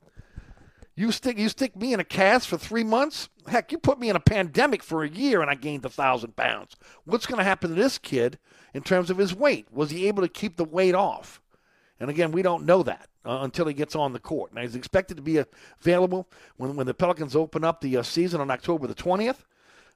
you 0.95 1.11
stick 1.11 1.39
you 1.39 1.49
stick 1.49 1.75
me 1.75 1.93
in 1.93 2.01
a 2.01 2.05
cast 2.05 2.49
for 2.49 2.59
three 2.59 2.85
months. 2.85 3.29
Heck, 3.49 3.73
you 3.73 3.79
put 3.79 3.99
me 3.99 4.11
in 4.11 4.17
a 4.17 4.21
pandemic 4.21 4.83
for 4.83 5.03
a 5.03 5.09
year 5.09 5.41
and 5.41 5.51
I 5.51 5.55
gained 5.55 5.85
a 5.85 5.91
thousand 5.91 6.37
pounds. 6.37 6.77
What's 7.05 7.27
going 7.27 7.39
to 7.39 7.45
happen 7.45 7.71
to 7.71 7.77
this 7.77 7.99
kid 7.99 8.39
in 8.75 8.83
terms 8.83 9.11
of 9.11 9.19
his 9.19 9.35
weight? 9.35 9.67
Was 9.73 9.91
he 9.91 10.07
able 10.07 10.23
to 10.23 10.29
keep 10.29 10.57
the 10.57 10.65
weight 10.65 10.95
off? 10.95 11.41
And 11.99 12.11
again, 12.11 12.31
we 12.31 12.43
don't 12.43 12.67
know 12.67 12.83
that 12.83 13.09
uh, 13.25 13.41
until 13.43 13.67
he 13.67 13.75
gets 13.75 13.95
on 13.95 14.13
the 14.13 14.19
court. 14.19 14.55
Now 14.55 14.63
he's 14.63 14.75
expected 14.75 15.17
to 15.17 15.23
be 15.23 15.43
available 15.81 16.29
when 16.57 16.77
when 16.77 16.87
the 16.87 16.95
Pelicans 16.95 17.37
open 17.37 17.65
up 17.65 17.81
the 17.81 17.97
uh, 17.97 18.03
season 18.03 18.41
on 18.41 18.51
October 18.51 18.87
the 18.87 18.95
twentieth. 18.95 19.45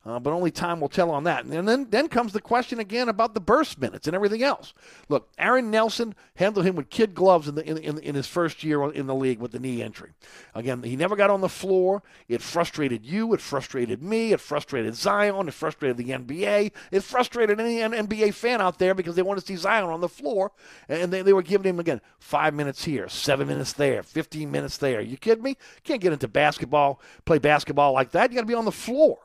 Uh, 0.06 0.20
but 0.20 0.32
only 0.32 0.52
time 0.52 0.78
will 0.78 0.88
tell 0.88 1.10
on 1.10 1.24
that. 1.24 1.44
And 1.44 1.66
then, 1.66 1.88
then 1.90 2.06
comes 2.06 2.32
the 2.32 2.40
question 2.40 2.78
again 2.78 3.08
about 3.08 3.34
the 3.34 3.40
burst 3.40 3.80
minutes 3.80 4.06
and 4.06 4.14
everything 4.14 4.44
else. 4.44 4.72
Look, 5.08 5.28
Aaron 5.36 5.68
Nelson 5.68 6.14
handled 6.36 6.64
him 6.64 6.76
with 6.76 6.90
kid 6.90 7.12
gloves 7.12 7.48
in, 7.48 7.56
the, 7.56 7.68
in, 7.68 7.78
in, 7.78 7.98
in 7.98 8.14
his 8.14 8.28
first 8.28 8.62
year 8.62 8.88
in 8.92 9.08
the 9.08 9.16
league 9.16 9.40
with 9.40 9.50
the 9.50 9.58
knee 9.58 9.82
injury. 9.82 10.12
Again, 10.54 10.84
he 10.84 10.94
never 10.94 11.16
got 11.16 11.30
on 11.30 11.40
the 11.40 11.48
floor. 11.48 12.04
It 12.28 12.40
frustrated 12.40 13.04
you. 13.04 13.34
It 13.34 13.40
frustrated 13.40 14.00
me. 14.00 14.32
It 14.32 14.38
frustrated 14.40 14.94
Zion. 14.94 15.48
It 15.48 15.54
frustrated 15.54 15.96
the 15.96 16.10
NBA. 16.10 16.70
It 16.92 17.02
frustrated 17.02 17.58
any 17.58 17.78
NBA 17.78 18.32
fan 18.32 18.60
out 18.60 18.78
there 18.78 18.94
because 18.94 19.16
they 19.16 19.22
want 19.22 19.40
to 19.40 19.46
see 19.46 19.56
Zion 19.56 19.86
on 19.86 20.00
the 20.00 20.08
floor. 20.08 20.52
And 20.88 21.12
they, 21.12 21.22
they 21.22 21.32
were 21.32 21.42
giving 21.42 21.68
him, 21.68 21.80
again, 21.80 22.00
five 22.20 22.54
minutes 22.54 22.84
here, 22.84 23.08
seven 23.08 23.48
minutes 23.48 23.72
there, 23.72 24.04
15 24.04 24.52
minutes 24.52 24.76
there. 24.78 25.00
You 25.00 25.16
kidding 25.16 25.42
me? 25.42 25.56
Can't 25.82 26.00
get 26.00 26.12
into 26.12 26.28
basketball, 26.28 27.00
play 27.24 27.40
basketball 27.40 27.92
like 27.92 28.12
that. 28.12 28.30
You 28.30 28.36
got 28.36 28.42
to 28.42 28.46
be 28.46 28.54
on 28.54 28.66
the 28.66 28.70
floor. 28.70 29.18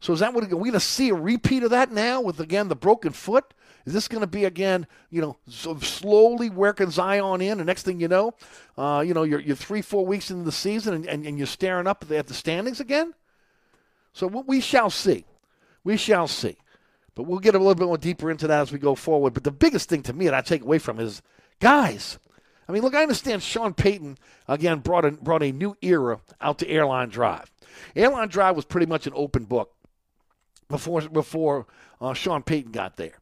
So 0.00 0.12
is 0.12 0.20
that 0.20 0.34
what 0.34 0.44
are 0.44 0.56
we 0.56 0.70
going 0.70 0.72
to 0.72 0.80
see 0.80 1.08
a 1.08 1.14
repeat 1.14 1.62
of 1.62 1.70
that 1.70 1.90
now 1.90 2.20
with 2.20 2.40
again 2.40 2.68
the 2.68 2.76
broken 2.76 3.12
foot? 3.12 3.54
Is 3.86 3.92
this 3.92 4.08
going 4.08 4.22
to 4.22 4.26
be 4.26 4.44
again, 4.44 4.86
you 5.10 5.20
know, 5.20 5.36
so 5.46 5.76
slowly 5.78 6.48
working 6.48 6.90
Zion 6.90 7.42
in, 7.42 7.60
and 7.60 7.66
next 7.66 7.82
thing 7.82 8.00
you 8.00 8.08
know, 8.08 8.32
uh, 8.78 9.04
you 9.06 9.12
know, 9.12 9.24
you're, 9.24 9.40
you're 9.40 9.56
three, 9.56 9.82
four 9.82 10.06
weeks 10.06 10.30
into 10.30 10.44
the 10.44 10.52
season, 10.52 10.94
and, 10.94 11.06
and, 11.06 11.26
and 11.26 11.36
you're 11.36 11.46
staring 11.46 11.86
up 11.86 12.02
at 12.02 12.08
the, 12.08 12.16
at 12.16 12.26
the 12.26 12.34
standings 12.34 12.80
again? 12.80 13.12
So 14.14 14.26
we 14.26 14.60
shall 14.60 14.88
see. 14.88 15.26
We 15.82 15.98
shall 15.98 16.28
see. 16.28 16.56
But 17.14 17.24
we'll 17.24 17.40
get 17.40 17.54
a 17.54 17.58
little 17.58 17.74
bit 17.74 17.86
more 17.86 17.98
deeper 17.98 18.30
into 18.30 18.46
that 18.46 18.60
as 18.60 18.72
we 18.72 18.78
go 18.78 18.94
forward. 18.94 19.34
But 19.34 19.44
the 19.44 19.50
biggest 19.50 19.88
thing 19.88 20.02
to 20.04 20.12
me 20.12 20.24
that 20.24 20.34
I 20.34 20.40
take 20.40 20.62
away 20.62 20.78
from 20.78 20.98
is, 20.98 21.20
guys, 21.60 22.18
I 22.66 22.72
mean, 22.72 22.82
look, 22.82 22.94
I 22.94 23.02
understand 23.02 23.42
Sean 23.42 23.74
Payton, 23.74 24.16
again, 24.48 24.78
brought 24.78 25.04
a, 25.04 25.10
brought 25.10 25.42
a 25.42 25.52
new 25.52 25.76
era 25.82 26.20
out 26.40 26.58
to 26.60 26.68
Airline 26.68 27.10
Drive. 27.10 27.52
Airline 27.94 28.28
Drive 28.28 28.56
was 28.56 28.64
pretty 28.64 28.86
much 28.86 29.06
an 29.06 29.12
open 29.14 29.44
book 29.44 29.73
before 30.68 31.02
before 31.02 31.66
uh, 32.00 32.14
Sean 32.14 32.42
Payton 32.42 32.72
got 32.72 32.96
there. 32.96 33.18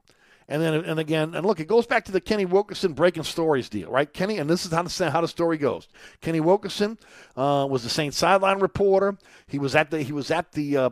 And 0.48 0.60
then 0.60 0.74
and 0.74 0.98
again, 0.98 1.34
and 1.34 1.46
look, 1.46 1.60
it 1.60 1.68
goes 1.68 1.86
back 1.86 2.04
to 2.06 2.12
the 2.12 2.20
Kenny 2.20 2.44
Wilkerson 2.44 2.92
breaking 2.92 3.22
stories 3.22 3.68
deal, 3.68 3.90
right? 3.90 4.12
Kenny, 4.12 4.38
and 4.38 4.50
this 4.50 4.66
is 4.66 4.72
how 4.72 4.82
the, 4.82 5.10
how 5.10 5.20
the 5.20 5.28
story 5.28 5.56
goes. 5.56 5.88
Kenny 6.20 6.40
Wilkerson 6.40 6.98
uh, 7.36 7.66
was 7.70 7.84
the 7.84 7.88
Saints 7.88 8.18
sideline 8.18 8.58
reporter. 8.58 9.16
He 9.46 9.58
was 9.58 9.74
at 9.74 9.90
the 9.90 10.02
he 10.02 10.12
was 10.12 10.30
at 10.30 10.52
the 10.52 10.76
uh, 10.76 10.90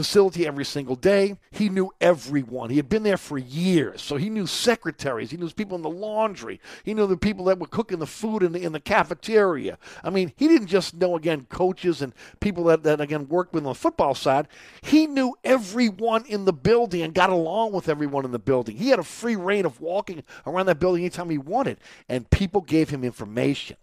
facility 0.00 0.46
every 0.46 0.64
single 0.64 0.96
day. 0.96 1.36
He 1.50 1.68
knew 1.68 1.90
everyone. 2.00 2.70
He 2.70 2.78
had 2.78 2.88
been 2.88 3.02
there 3.02 3.18
for 3.18 3.36
years, 3.36 4.00
so 4.00 4.16
he 4.16 4.30
knew 4.30 4.46
secretaries. 4.46 5.30
He 5.30 5.36
knew 5.36 5.50
people 5.50 5.76
in 5.76 5.82
the 5.82 5.90
laundry. 5.90 6.58
He 6.84 6.94
knew 6.94 7.06
the 7.06 7.18
people 7.18 7.44
that 7.44 7.58
were 7.58 7.66
cooking 7.66 7.98
the 7.98 8.06
food 8.06 8.42
in 8.42 8.52
the 8.52 8.62
in 8.62 8.72
the 8.72 8.80
cafeteria. 8.80 9.76
I 10.02 10.08
mean, 10.08 10.32
he 10.38 10.48
didn't 10.48 10.68
just 10.68 10.94
know 10.94 11.16
again 11.16 11.46
coaches 11.50 12.00
and 12.00 12.14
people 12.40 12.64
that, 12.64 12.82
that 12.84 12.98
again 12.98 13.28
worked 13.28 13.52
with 13.52 13.66
on 13.66 13.72
the 13.72 13.74
football 13.74 14.14
side. 14.14 14.48
He 14.80 15.06
knew 15.06 15.36
everyone 15.44 16.24
in 16.24 16.46
the 16.46 16.54
building 16.54 17.02
and 17.02 17.12
got 17.12 17.28
along 17.28 17.72
with 17.72 17.90
everyone 17.90 18.24
in 18.24 18.32
the 18.32 18.38
building. 18.38 18.78
He 18.78 18.88
had 18.88 19.00
a 19.00 19.02
free 19.02 19.36
reign 19.36 19.66
of 19.66 19.82
walking 19.82 20.22
around 20.46 20.64
that 20.66 20.80
building 20.80 21.02
anytime 21.02 21.28
he 21.28 21.36
wanted, 21.36 21.76
and 22.08 22.30
people 22.30 22.62
gave 22.62 22.88
him 22.88 23.04
information. 23.04 23.76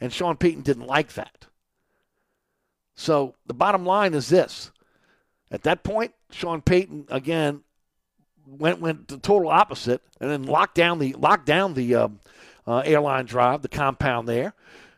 And 0.00 0.12
Sean 0.12 0.36
Payton 0.36 0.62
didn't 0.62 0.86
like 0.86 1.14
that. 1.14 1.46
So 2.94 3.34
the 3.46 3.54
bottom 3.54 3.84
line 3.84 4.14
is 4.14 4.28
this. 4.28 4.70
At 5.50 5.62
that 5.62 5.82
point, 5.84 6.12
Sean 6.30 6.60
Payton 6.60 7.06
again 7.08 7.62
went 8.46 8.80
went 8.80 9.08
the 9.08 9.18
total 9.18 9.50
opposite 9.50 10.02
and 10.20 10.30
then 10.30 10.44
locked 10.44 10.74
down 10.74 10.98
the 10.98 11.12
locked 11.14 11.46
down 11.46 11.74
the 11.74 11.94
um, 11.94 12.20
uh, 12.66 12.78
airline 12.78 13.26
drive, 13.26 13.62
the 13.62 13.68
compound 13.68 14.28
there. 14.28 14.54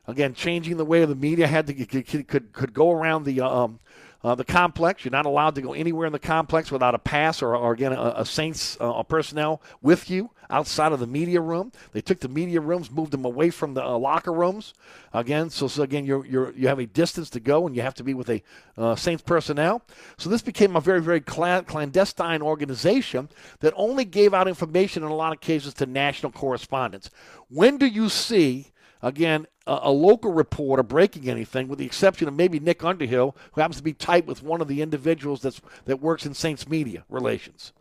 Again, 0.07 0.33
changing 0.33 0.79
the 0.79 0.87
way 0.87 1.05
the 1.05 1.15
media 1.15 1.47
had 1.47 1.67
to 1.67 1.75
could 1.75 2.29
could, 2.29 2.53
could 2.53 2.73
go 2.73 2.91
around 2.91 3.25
the 3.25 3.41
um, 3.43 3.79
uh, 4.25 4.35
the 4.35 4.45
complex. 4.45 5.05
You're 5.05 5.13
not 5.13 5.27
allowed 5.27 5.55
to 5.55 5.63
go 5.63 5.73
anywhere 5.73 6.07
in 6.07 6.13
the 6.13 6.19
complex 6.19 6.71
without 6.71 6.95
a 6.95 6.99
pass 6.99 7.43
or, 7.43 7.55
or 7.55 7.73
again, 7.73 7.93
a, 7.93 8.15
a 8.17 8.27
Saints 8.27 8.77
uh, 8.81 9.03
personnel 9.05 9.63
with 9.81 10.11
you 10.11 10.31
outside 10.51 10.93
of 10.93 11.01
the 11.01 11.07
media 11.07 11.41
room. 11.41 11.73
They 11.93 12.01
took 12.01 12.21
the 12.21 12.29
media 12.29 12.61
rooms, 12.61 12.91
moved 12.91 13.13
them 13.13 13.25
away 13.25 13.51
from 13.51 13.75
the 13.75 13.85
uh, 13.85 13.99
locker 13.99 14.33
rooms. 14.33 14.75
Again, 15.13 15.51
so, 15.51 15.69
so 15.69 15.83
again, 15.83 16.05
you're, 16.05 16.25
you're, 16.27 16.53
you 16.53 16.69
have 16.69 16.79
a 16.79 16.87
distance 16.87 17.31
to 17.31 17.41
go 17.41 17.67
and 17.67 17.77
you 17.77 17.83
have 17.83 17.95
to 17.95 18.05
be 18.05 18.15
with 18.15 18.31
a 18.31 18.43
uh, 18.77 18.97
Saints 18.97 19.23
personnel. 19.23 19.83
So 20.17 20.31
this 20.31 20.43
became 20.43 20.75
a 20.75 20.81
very, 20.81 21.01
very 21.01 21.23
cl- 21.27 21.63
clandestine 21.65 22.43
organization 22.43 23.29
that 23.61 23.73
only 23.77 24.05
gave 24.05 24.35
out 24.35 24.49
information 24.49 25.03
in 25.03 25.11
a 25.11 25.15
lot 25.15 25.33
of 25.33 25.41
cases 25.41 25.75
to 25.75 25.87
national 25.87 26.33
correspondents. 26.33 27.11
When 27.49 27.77
do 27.77 27.87
you 27.87 28.09
see 28.09 28.73
again, 29.03 29.47
a, 29.69 29.81
a, 29.85 29.91
local 29.91 30.33
reporter 30.33 30.83
breaking 30.83 31.29
anything, 31.29 31.69
with 31.69 31.79
the 31.79 31.87
exception 31.87 32.27
of 32.27 32.35
maybe 32.35 32.59
Nick 32.59 32.83
Underhill, 32.83 33.37
who 33.53 33.61
happens 33.61 33.77
to 33.77 33.83
be 33.83 33.93
tight 33.93 34.27
with 34.27 34.43
one 34.43 34.61
of 34.61 34.69
the 34.69 34.83
individuals 34.83 35.43
that's 35.43 35.61
that 35.85 36.01
works 36.01 36.27
in 36.27 36.35
Saints 36.35 36.69
media 36.69 37.05
relations. 37.09 37.73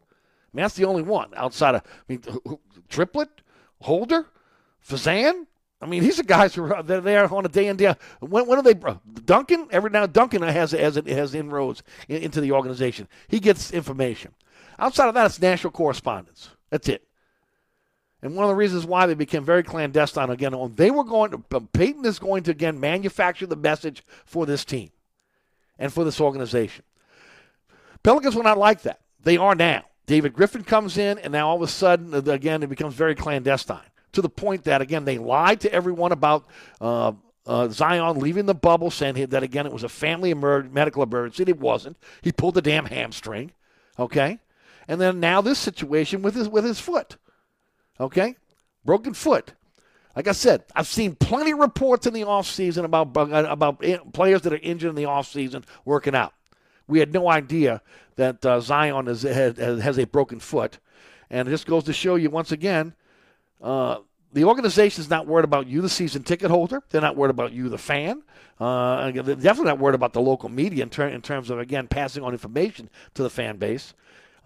I 0.53 0.57
mean, 0.57 0.63
that's 0.63 0.75
the 0.75 0.85
only 0.85 1.01
one 1.01 1.31
outside 1.35 1.75
of 1.75 1.81
I 1.85 2.13
mean, 2.13 2.23
Triplett, 2.89 3.29
Holder, 3.81 4.27
Fazende. 4.87 5.45
I 5.79 5.85
mean, 5.85 6.01
these 6.01 6.19
are 6.19 6.23
guys 6.23 6.55
who 6.55 6.73
are 6.73 6.83
they're 6.83 7.01
there 7.01 7.33
on 7.33 7.45
a 7.45 7.49
day 7.49 7.67
in 7.67 7.77
day. 7.77 7.95
When, 8.19 8.47
when 8.47 8.59
are 8.59 8.63
they? 8.63 8.75
Uh, 8.75 8.95
Duncan 9.25 9.67
every 9.71 9.89
now 9.89 10.05
Duncan 10.05 10.41
has 10.41 10.71
has 10.71 10.95
has 10.95 11.33
inroads 11.33 11.83
into 12.09 12.41
the 12.41 12.51
organization. 12.51 13.07
He 13.27 13.39
gets 13.39 13.71
information. 13.71 14.33
Outside 14.79 15.07
of 15.07 15.13
that, 15.15 15.25
it's 15.25 15.41
national 15.41 15.71
correspondence. 15.71 16.49
That's 16.69 16.89
it. 16.89 17.07
And 18.21 18.35
one 18.35 18.45
of 18.45 18.49
the 18.49 18.55
reasons 18.55 18.85
why 18.85 19.05
they 19.05 19.13
became 19.13 19.43
very 19.43 19.63
clandestine 19.63 20.29
again, 20.29 20.55
they 20.75 20.89
were 20.89 21.03
going 21.03 21.31
to, 21.31 21.61
Payton 21.61 22.05
is 22.05 22.17
going 22.19 22.43
to 22.43 22.51
again 22.51 22.79
manufacture 22.79 23.45
the 23.45 23.55
message 23.55 24.03
for 24.25 24.45
this 24.45 24.65
team 24.65 24.89
and 25.77 25.93
for 25.93 26.03
this 26.03 26.19
organization. 26.19 26.83
Pelicans 28.01 28.35
were 28.35 28.43
not 28.43 28.57
like 28.57 28.81
that. 28.83 29.01
They 29.23 29.37
are 29.37 29.53
now. 29.53 29.83
David 30.05 30.33
Griffin 30.33 30.63
comes 30.63 30.97
in, 30.97 31.19
and 31.19 31.33
now 31.33 31.49
all 31.49 31.57
of 31.57 31.61
a 31.61 31.67
sudden, 31.67 32.13
uh, 32.13 32.19
again, 32.31 32.63
it 32.63 32.69
becomes 32.69 32.93
very 32.93 33.13
clandestine 33.13 33.81
to 34.13 34.21
the 34.21 34.29
point 34.29 34.63
that, 34.63 34.81
again, 34.81 35.03
they 35.03 35.17
lied 35.17 35.59
to 35.61 35.71
everyone 35.71 36.13
about 36.13 36.45
uh, 36.79 37.11
uh, 37.45 37.67
Zion 37.67 38.17
leaving 38.19 38.45
the 38.45 38.55
bubble, 38.55 38.89
saying 38.89 39.25
that, 39.25 39.43
again, 39.43 39.65
it 39.65 39.73
was 39.73 39.83
a 39.83 39.89
family 39.89 40.31
emer- 40.31 40.63
medical 40.63 41.03
emergency. 41.03 41.51
It 41.51 41.59
wasn't. 41.59 41.97
He 42.21 42.31
pulled 42.31 42.55
the 42.55 42.61
damn 42.61 42.85
hamstring, 42.85 43.51
okay? 43.99 44.39
And 44.87 45.01
then 45.01 45.19
now 45.19 45.41
this 45.41 45.59
situation 45.59 46.21
with 46.21 46.35
his, 46.35 46.47
with 46.47 46.63
his 46.63 46.79
foot. 46.79 47.17
Okay? 47.99 48.35
Broken 48.85 49.13
foot. 49.13 49.53
Like 50.15 50.27
I 50.27 50.31
said, 50.31 50.63
I've 50.75 50.87
seen 50.87 51.15
plenty 51.15 51.51
of 51.51 51.59
reports 51.59 52.07
in 52.07 52.13
the 52.13 52.21
offseason 52.21 52.83
about, 52.83 53.09
about 53.15 53.83
players 54.13 54.41
that 54.41 54.53
are 54.53 54.59
injured 54.63 54.89
in 54.89 54.95
the 54.95 55.03
offseason 55.03 55.63
working 55.85 56.15
out. 56.15 56.33
We 56.87 56.99
had 56.99 57.13
no 57.13 57.29
idea 57.29 57.81
that 58.15 58.43
uh, 58.45 58.59
Zion 58.59 59.07
is, 59.07 59.21
has, 59.21 59.57
has, 59.57 59.99
a 59.99 60.05
broken 60.05 60.39
foot. 60.39 60.79
And 61.29 61.47
this 61.47 61.63
goes 61.63 61.83
to 61.83 61.93
show 61.93 62.15
you 62.15 62.29
once 62.29 62.51
again 62.51 62.95
uh, 63.61 63.97
the 64.33 64.43
organization 64.43 65.01
is 65.01 65.09
not 65.09 65.25
worried 65.25 65.45
about 65.45 65.67
you, 65.67 65.81
the 65.81 65.89
season 65.89 66.23
ticket 66.23 66.51
holder. 66.51 66.83
They're 66.89 67.01
not 67.01 67.15
worried 67.15 67.31
about 67.31 67.53
you, 67.53 67.69
the 67.69 67.77
fan. 67.77 68.23
Uh, 68.59 69.11
they're 69.11 69.35
definitely 69.35 69.65
not 69.65 69.79
worried 69.79 69.95
about 69.95 70.13
the 70.13 70.21
local 70.21 70.49
media 70.49 70.83
in, 70.83 70.89
ter- 70.89 71.07
in, 71.07 71.21
terms 71.21 71.49
of, 71.49 71.59
again, 71.59 71.87
passing 71.87 72.23
on 72.23 72.33
information 72.33 72.89
to 73.13 73.23
the 73.23 73.29
fan 73.29 73.57
base. 73.57 73.93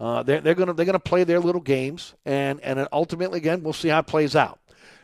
Uh, 0.02 0.20
they're 0.24 0.40
they're 0.40 0.56
going 0.56 0.66
to 0.66 0.72
they're 0.72 0.84
to 0.84 0.98
play 0.98 1.22
their 1.22 1.38
little 1.38 1.60
games, 1.60 2.14
and 2.26 2.60
and 2.62 2.88
ultimately 2.90 3.38
again 3.38 3.62
we'll 3.62 3.72
see 3.72 3.86
how 3.86 4.00
it 4.00 4.06
plays 4.08 4.34
out. 4.34 4.58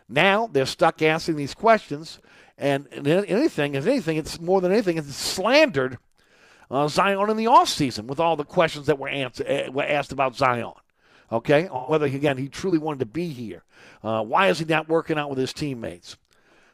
Now 0.08 0.48
they're 0.48 0.66
stuck 0.66 1.00
asking 1.02 1.36
these 1.36 1.54
questions, 1.54 2.18
and, 2.58 2.88
and 2.90 3.06
anything, 3.06 3.76
if 3.76 3.86
anything, 3.86 4.16
it's 4.16 4.40
more 4.40 4.60
than 4.60 4.72
anything, 4.72 4.98
it's 4.98 5.14
slandered 5.14 5.98
uh, 6.68 6.88
Zion 6.88 7.30
in 7.30 7.36
the 7.36 7.44
offseason 7.44 8.06
with 8.06 8.18
all 8.18 8.34
the 8.34 8.44
questions 8.44 8.86
that 8.86 8.98
were, 8.98 9.08
answer, 9.08 9.46
uh, 9.46 9.70
were 9.70 9.84
asked 9.84 10.10
about 10.10 10.34
Zion. 10.34 10.72
Okay, 11.30 11.66
whether 11.66 12.06
again 12.06 12.36
he 12.36 12.48
truly 12.48 12.78
wanted 12.78 12.98
to 12.98 13.06
be 13.06 13.28
here, 13.28 13.62
uh, 14.02 14.24
why 14.24 14.48
is 14.48 14.58
he 14.58 14.64
not 14.64 14.88
working 14.88 15.16
out 15.16 15.30
with 15.30 15.38
his 15.38 15.52
teammates? 15.52 16.16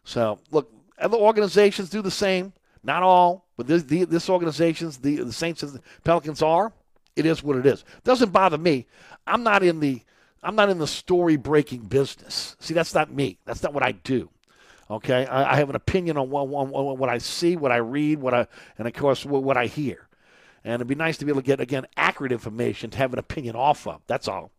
So 0.05 0.39
look, 0.51 0.73
other 0.99 1.19
organizations 1.19 1.91
do 1.91 2.01
the 2.01 2.11
same. 2.11 2.55
Not 2.83 3.03
all, 3.03 3.45
but 3.59 3.67
this, 3.67 3.83
the, 3.83 4.05
this 4.05 4.31
organizations, 4.31 4.99
the, 4.99 5.17
the 5.17 5.33
Saints 5.33 5.63
and 5.63 5.73
the 5.73 5.81
Pelicans 6.05 6.41
are. 6.41 6.73
It 7.17 7.27
is 7.27 7.43
what 7.43 7.57
it 7.57 7.67
is. 7.67 7.85
Doesn't 8.03 8.33
bother 8.33 8.59
me. 8.59 8.87
I'm 9.27 9.43
not 9.43 9.63
in 9.63 9.81
the 9.81 10.03
I'm 10.43 10.57
not 10.57 10.69
in 10.69 10.79
the 10.79 10.87
story 10.87 11.37
breaking 11.37 11.83
business. 11.83 12.57
See, 12.61 12.75
that's 12.75 12.95
not 12.95 13.11
me. 13.11 13.39
That's 13.47 13.63
not 13.63 13.73
what 13.73 13.83
I 13.83 13.93
do. 13.93 14.29
Okay, 14.91 15.25
I, 15.25 15.55
I 15.55 15.57
have 15.57 15.71
an 15.71 15.77
opinion 15.77 16.19
on 16.19 16.29
what, 16.29 16.47
what, 16.47 16.99
what, 16.99 17.09
I 17.09 17.17
see, 17.17 17.57
what 17.57 17.73
I 17.73 17.77
read, 17.77 18.19
what 18.19 18.35
I, 18.35 18.47
and 18.77 18.87
of 18.87 18.93
course 18.93 19.25
what, 19.25 19.43
what 19.43 19.57
I 19.57 19.65
hear. 19.65 20.07
And 20.63 20.75
it'd 20.75 20.87
be 20.87 20.95
nice 20.95 21.17
to 21.19 21.25
be 21.25 21.31
able 21.31 21.41
to 21.41 21.47
get 21.47 21.61
again 21.61 21.87
accurate 21.97 22.33
information 22.33 22.91
to 22.91 22.99
have 22.99 23.13
an 23.15 23.19
opinion 23.19 23.57
off 23.57 23.87
of. 23.87 24.03
That's 24.07 24.29
all. 24.29 24.51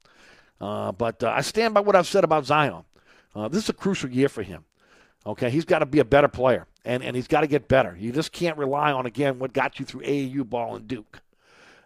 Uh, 0.60 0.91
but 0.91 1.24
uh, 1.24 1.30
I 1.30 1.41
stand 1.41 1.76
by 1.76 1.82
what 1.82 1.96
I've 1.96 2.08
said 2.08 2.24
about 2.24 2.46
Zion. 2.46 2.84
Uh, 3.36 3.48
this 3.48 3.63
is 3.63 3.70
a 3.70 3.74
crucial 3.74 4.10
year 4.10 4.30
for 4.30 4.41
him. 4.41 4.63
Okay, 5.28 5.50
he's 5.50 5.65
got 5.65 5.80
to 5.80 5.86
be 5.86 6.00
a 6.00 6.06
better 6.06 6.28
player, 6.28 6.68
and, 6.84 7.04
and 7.04 7.15
he's 7.15 7.28
got 7.28 7.41
to 7.41 7.48
get 7.48 7.68
better. 7.68 7.96
You 8.00 8.12
just 8.12 8.32
can't 8.32 8.58
rely 8.58 8.91
on 8.91 9.06
again 9.06 9.39
what 9.39 9.54
got 9.54 9.80
you 9.80 9.86
through 9.86 10.02
AAU 10.02 10.48
ball 10.48 10.76
and 10.76 10.88
Duke. 10.88 11.22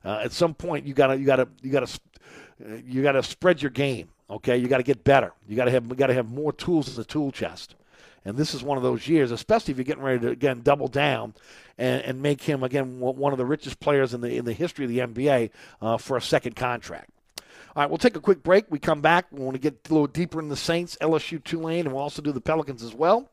Uh, 0.03 0.21
at 0.23 0.31
some 0.31 0.53
point, 0.53 0.85
you 0.85 0.93
gotta 0.93 1.17
you 1.17 1.25
gotta 1.25 1.47
you 1.62 1.71
gotta 1.71 1.99
you 2.85 3.03
gotta 3.03 3.23
spread 3.23 3.62
your 3.62 3.71
game. 3.71 4.09
Okay, 4.29 4.57
you 4.57 4.67
got 4.67 4.77
to 4.77 4.83
get 4.83 5.03
better. 5.03 5.33
You 5.47 5.55
got 5.55 5.65
to 5.65 5.71
have 5.71 5.85
you 5.88 5.95
got 5.95 6.07
to 6.07 6.13
have 6.13 6.29
more 6.29 6.53
tools 6.53 6.88
in 6.88 6.95
the 6.95 7.03
tool 7.03 7.31
chest. 7.31 7.75
And 8.25 8.38
this 8.38 8.53
is 8.53 8.62
one 8.62 8.77
of 8.77 8.83
those 8.83 9.07
years, 9.07 9.31
especially 9.31 9.71
if 9.71 9.77
you're 9.77 9.85
getting 9.85 10.03
ready 10.03 10.19
to 10.19 10.29
again 10.29 10.62
double 10.62 10.88
down 10.88 11.33
and, 11.77 12.03
and 12.03 12.21
make 12.21 12.43
him 12.43 12.63
again 12.63 12.99
one 12.99 13.31
of 13.31 13.38
the 13.38 13.45
richest 13.45 13.79
players 13.79 14.13
in 14.13 14.21
the 14.21 14.35
in 14.35 14.45
the 14.45 14.53
history 14.53 14.85
of 14.85 14.91
the 14.91 14.99
NBA 14.99 15.49
uh, 15.81 15.97
for 15.97 16.15
a 16.15 16.21
second 16.21 16.55
contract. 16.55 17.09
All 17.75 17.84
right, 17.84 17.89
we'll 17.89 17.97
take 17.97 18.15
a 18.15 18.21
quick 18.21 18.41
break. 18.43 18.65
We 18.69 18.79
come 18.79 19.01
back. 19.01 19.27
We 19.32 19.43
want 19.43 19.55
to 19.55 19.60
get 19.60 19.88
a 19.89 19.93
little 19.93 20.08
deeper 20.08 20.39
in 20.39 20.49
the 20.49 20.55
Saints, 20.55 20.97
LSU, 21.01 21.43
Tulane, 21.43 21.86
and 21.86 21.93
we'll 21.93 22.01
also 22.01 22.21
do 22.21 22.32
the 22.32 22.41
Pelicans 22.41 22.84
as 22.84 22.95
well. 22.95 23.29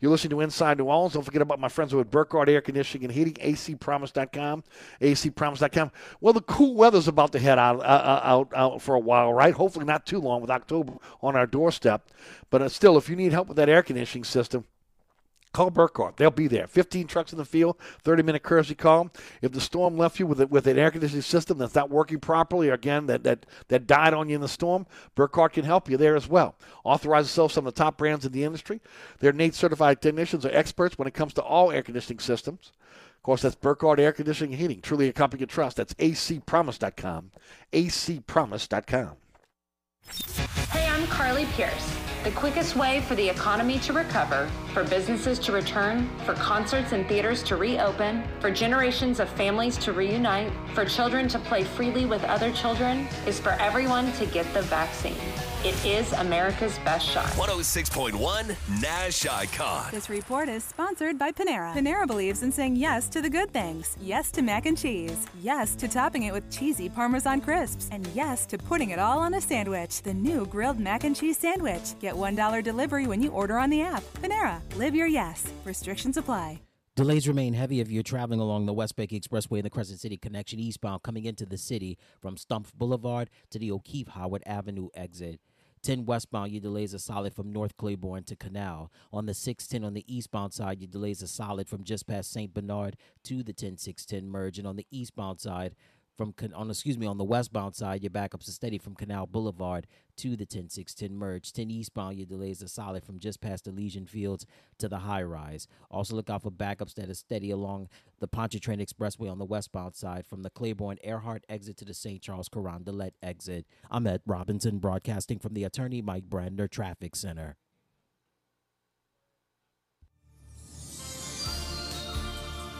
You're 0.00 0.10
listening 0.10 0.30
to 0.30 0.40
Inside 0.40 0.78
New 0.78 0.84
Orleans. 0.84 1.14
Don't 1.14 1.22
forget 1.22 1.42
about 1.42 1.58
my 1.58 1.68
friends 1.68 1.94
with 1.94 2.10
Burkhardt 2.10 2.48
Air 2.48 2.60
Conditioning 2.60 3.04
and 3.04 3.12
Heating, 3.12 3.34
acpromise.com, 3.34 4.64
acpromise.com. 5.00 5.90
Well, 6.20 6.32
the 6.32 6.42
cool 6.42 6.74
weather's 6.74 7.08
about 7.08 7.32
to 7.32 7.38
head 7.38 7.58
out, 7.58 7.80
uh, 7.80 7.82
uh, 7.82 8.20
out, 8.24 8.52
out 8.54 8.82
for 8.82 8.94
a 8.94 9.00
while, 9.00 9.32
right? 9.32 9.54
Hopefully 9.54 9.84
not 9.84 10.06
too 10.06 10.18
long 10.18 10.40
with 10.40 10.50
October 10.50 10.94
on 11.22 11.34
our 11.34 11.46
doorstep. 11.46 12.10
But 12.50 12.62
uh, 12.62 12.68
still, 12.68 12.96
if 12.98 13.08
you 13.08 13.16
need 13.16 13.32
help 13.32 13.48
with 13.48 13.56
that 13.56 13.68
air 13.68 13.82
conditioning 13.82 14.24
system, 14.24 14.64
Call 15.52 15.70
Burkhardt. 15.70 16.16
They'll 16.16 16.30
be 16.30 16.46
there. 16.46 16.66
15 16.66 17.06
trucks 17.06 17.32
in 17.32 17.38
the 17.38 17.44
field, 17.44 17.76
30 18.02 18.22
minute 18.22 18.42
courtesy 18.42 18.74
call. 18.74 19.10
If 19.40 19.52
the 19.52 19.60
storm 19.60 19.96
left 19.96 20.18
you 20.18 20.26
with, 20.26 20.40
a, 20.40 20.46
with 20.46 20.66
an 20.66 20.78
air 20.78 20.90
conditioning 20.90 21.22
system 21.22 21.58
that's 21.58 21.74
not 21.74 21.90
working 21.90 22.20
properly, 22.20 22.68
or 22.68 22.74
again, 22.74 23.06
that, 23.06 23.24
that, 23.24 23.46
that 23.68 23.86
died 23.86 24.14
on 24.14 24.28
you 24.28 24.34
in 24.34 24.40
the 24.40 24.48
storm, 24.48 24.86
Burkhardt 25.14 25.54
can 25.54 25.64
help 25.64 25.88
you 25.88 25.96
there 25.96 26.16
as 26.16 26.28
well. 26.28 26.54
Authorize 26.84 27.24
themselves 27.26 27.54
some 27.54 27.66
of 27.66 27.74
the 27.74 27.78
top 27.78 27.96
brands 27.96 28.26
in 28.26 28.32
the 28.32 28.44
industry. 28.44 28.80
Their 29.20 29.32
NATE 29.32 29.54
certified 29.54 30.02
technicians 30.02 30.44
are 30.44 30.50
experts 30.50 30.98
when 30.98 31.08
it 31.08 31.14
comes 31.14 31.32
to 31.34 31.42
all 31.42 31.72
air 31.72 31.82
conditioning 31.82 32.20
systems. 32.20 32.72
Of 33.16 33.22
course, 33.22 33.42
that's 33.42 33.56
Burkhardt 33.56 33.98
Air 33.98 34.12
Conditioning 34.12 34.52
and 34.52 34.60
Heating. 34.60 34.80
Truly 34.80 35.08
a 35.08 35.12
company 35.12 35.40
you 35.40 35.46
trust. 35.46 35.76
That's 35.76 35.94
acpromise.com. 35.94 37.32
acpromise.com. 37.72 39.16
Hey, 40.70 40.86
I'm 40.88 41.06
Carly 41.08 41.46
Pearce. 41.56 42.07
The 42.28 42.34
quickest 42.34 42.76
way 42.76 43.00
for 43.00 43.14
the 43.14 43.26
economy 43.26 43.78
to 43.78 43.94
recover, 43.94 44.50
for 44.74 44.84
businesses 44.84 45.38
to 45.38 45.50
return, 45.50 46.10
for 46.26 46.34
concerts 46.34 46.92
and 46.92 47.08
theaters 47.08 47.42
to 47.44 47.56
reopen, 47.56 48.22
for 48.38 48.50
generations 48.50 49.18
of 49.18 49.30
families 49.30 49.78
to 49.78 49.94
reunite, 49.94 50.52
for 50.74 50.84
children 50.84 51.26
to 51.28 51.38
play 51.38 51.64
freely 51.64 52.04
with 52.04 52.22
other 52.24 52.52
children, 52.52 53.08
is 53.26 53.40
for 53.40 53.52
everyone 53.52 54.12
to 54.12 54.26
get 54.26 54.44
the 54.52 54.60
vaccine. 54.60 55.16
It 55.64 55.84
is 55.84 56.12
America's 56.12 56.78
best 56.84 57.04
shot. 57.04 57.26
106.1 57.30 58.80
Nash 58.80 59.26
Icon. 59.26 59.88
This 59.90 60.08
report 60.08 60.48
is 60.48 60.62
sponsored 60.62 61.18
by 61.18 61.32
Panera. 61.32 61.74
Panera 61.74 62.06
believes 62.06 62.44
in 62.44 62.52
saying 62.52 62.76
yes 62.76 63.08
to 63.08 63.20
the 63.20 63.28
good 63.28 63.50
things. 63.52 63.96
Yes 64.00 64.30
to 64.32 64.42
mac 64.42 64.66
and 64.66 64.78
cheese. 64.78 65.26
Yes 65.40 65.74
to 65.74 65.88
topping 65.88 66.22
it 66.22 66.32
with 66.32 66.48
cheesy 66.48 66.88
Parmesan 66.88 67.40
crisps. 67.40 67.88
And 67.90 68.06
yes 68.14 68.46
to 68.46 68.56
putting 68.56 68.90
it 68.90 69.00
all 69.00 69.18
on 69.18 69.34
a 69.34 69.40
sandwich. 69.40 70.00
The 70.02 70.14
new 70.14 70.46
grilled 70.46 70.78
mac 70.78 71.02
and 71.02 71.16
cheese 71.16 71.38
sandwich. 71.38 71.98
Get 71.98 72.14
$1 72.14 72.62
delivery 72.62 73.08
when 73.08 73.20
you 73.20 73.32
order 73.32 73.58
on 73.58 73.68
the 73.68 73.82
app. 73.82 74.04
Panera. 74.22 74.60
Live 74.76 74.94
your 74.94 75.08
yes. 75.08 75.44
Restrictions 75.64 76.16
apply. 76.16 76.60
Delays 76.94 77.26
remain 77.28 77.54
heavy 77.54 77.80
if 77.80 77.90
you're 77.90 78.02
traveling 78.02 78.40
along 78.40 78.66
the 78.66 78.72
West 78.72 78.96
Bank 78.96 79.10
Expressway 79.10 79.58
and 79.58 79.64
the 79.64 79.70
Crescent 79.70 80.00
City 80.00 80.16
connection 80.16 80.58
eastbound 80.58 81.02
coming 81.02 81.24
into 81.24 81.46
the 81.46 81.56
city 81.56 81.96
from 82.20 82.36
Stumpf 82.36 82.74
Boulevard 82.74 83.30
to 83.50 83.58
the 83.58 83.70
O'Keefe 83.70 84.08
Howard 84.08 84.42
Avenue 84.46 84.88
exit. 84.94 85.40
10 85.82 86.04
westbound, 86.04 86.52
your 86.52 86.60
delays 86.60 86.94
are 86.94 86.98
solid 86.98 87.34
from 87.34 87.52
North 87.52 87.76
Claiborne 87.76 88.24
to 88.24 88.36
Canal. 88.36 88.92
On 89.12 89.26
the 89.26 89.34
610 89.34 89.86
on 89.86 89.94
the 89.94 90.04
eastbound 90.06 90.52
side, 90.52 90.80
your 90.80 90.88
delays 90.88 91.22
are 91.22 91.28
solid 91.28 91.68
from 91.68 91.84
just 91.84 92.06
past 92.06 92.30
St. 92.32 92.52
Bernard 92.52 92.96
to 93.24 93.42
the 93.42 93.52
10610 93.52 94.28
merge. 94.28 94.58
And 94.58 94.66
on 94.66 94.76
the 94.76 94.86
eastbound 94.90 95.40
side, 95.40 95.74
from 96.18 96.34
on 96.54 96.68
excuse 96.68 96.98
me 96.98 97.06
on 97.06 97.16
the 97.16 97.24
westbound 97.24 97.76
side, 97.76 98.02
your 98.02 98.10
backups 98.10 98.48
are 98.48 98.52
steady 98.52 98.76
from 98.76 98.96
Canal 98.96 99.26
Boulevard 99.26 99.86
to 100.16 100.36
the 100.36 100.44
10610 100.44 101.16
merge. 101.16 101.52
10 101.52 101.70
eastbound, 101.70 102.18
your 102.18 102.26
delays 102.26 102.60
are 102.60 102.68
solid 102.68 103.04
from 103.04 103.20
just 103.20 103.40
past 103.40 103.64
the 103.64 103.70
Elysian 103.70 104.04
Fields 104.04 104.44
to 104.78 104.88
the 104.88 104.98
high 104.98 105.22
rise. 105.22 105.68
Also 105.90 106.16
look 106.16 106.28
out 106.28 106.42
for 106.42 106.50
backups 106.50 106.94
that 106.94 107.08
are 107.08 107.14
steady 107.14 107.52
along 107.52 107.88
the 108.18 108.26
Pontchartrain 108.26 108.80
Expressway 108.80 109.30
on 109.30 109.38
the 109.38 109.44
westbound 109.44 109.94
side 109.94 110.26
from 110.26 110.42
the 110.42 110.50
Claiborne 110.50 110.98
Earhart 111.04 111.44
exit 111.48 111.76
to 111.78 111.84
the 111.84 111.94
St. 111.94 112.20
Charles 112.20 112.48
Carondelet 112.48 113.12
exit. 113.22 113.64
I'm 113.88 114.08
at 114.08 114.22
Robinson 114.26 114.78
broadcasting 114.78 115.38
from 115.38 115.54
the 115.54 115.62
Attorney 115.62 116.02
Mike 116.02 116.28
Brandner 116.28 116.68
Traffic 116.68 117.14
Center. 117.14 117.56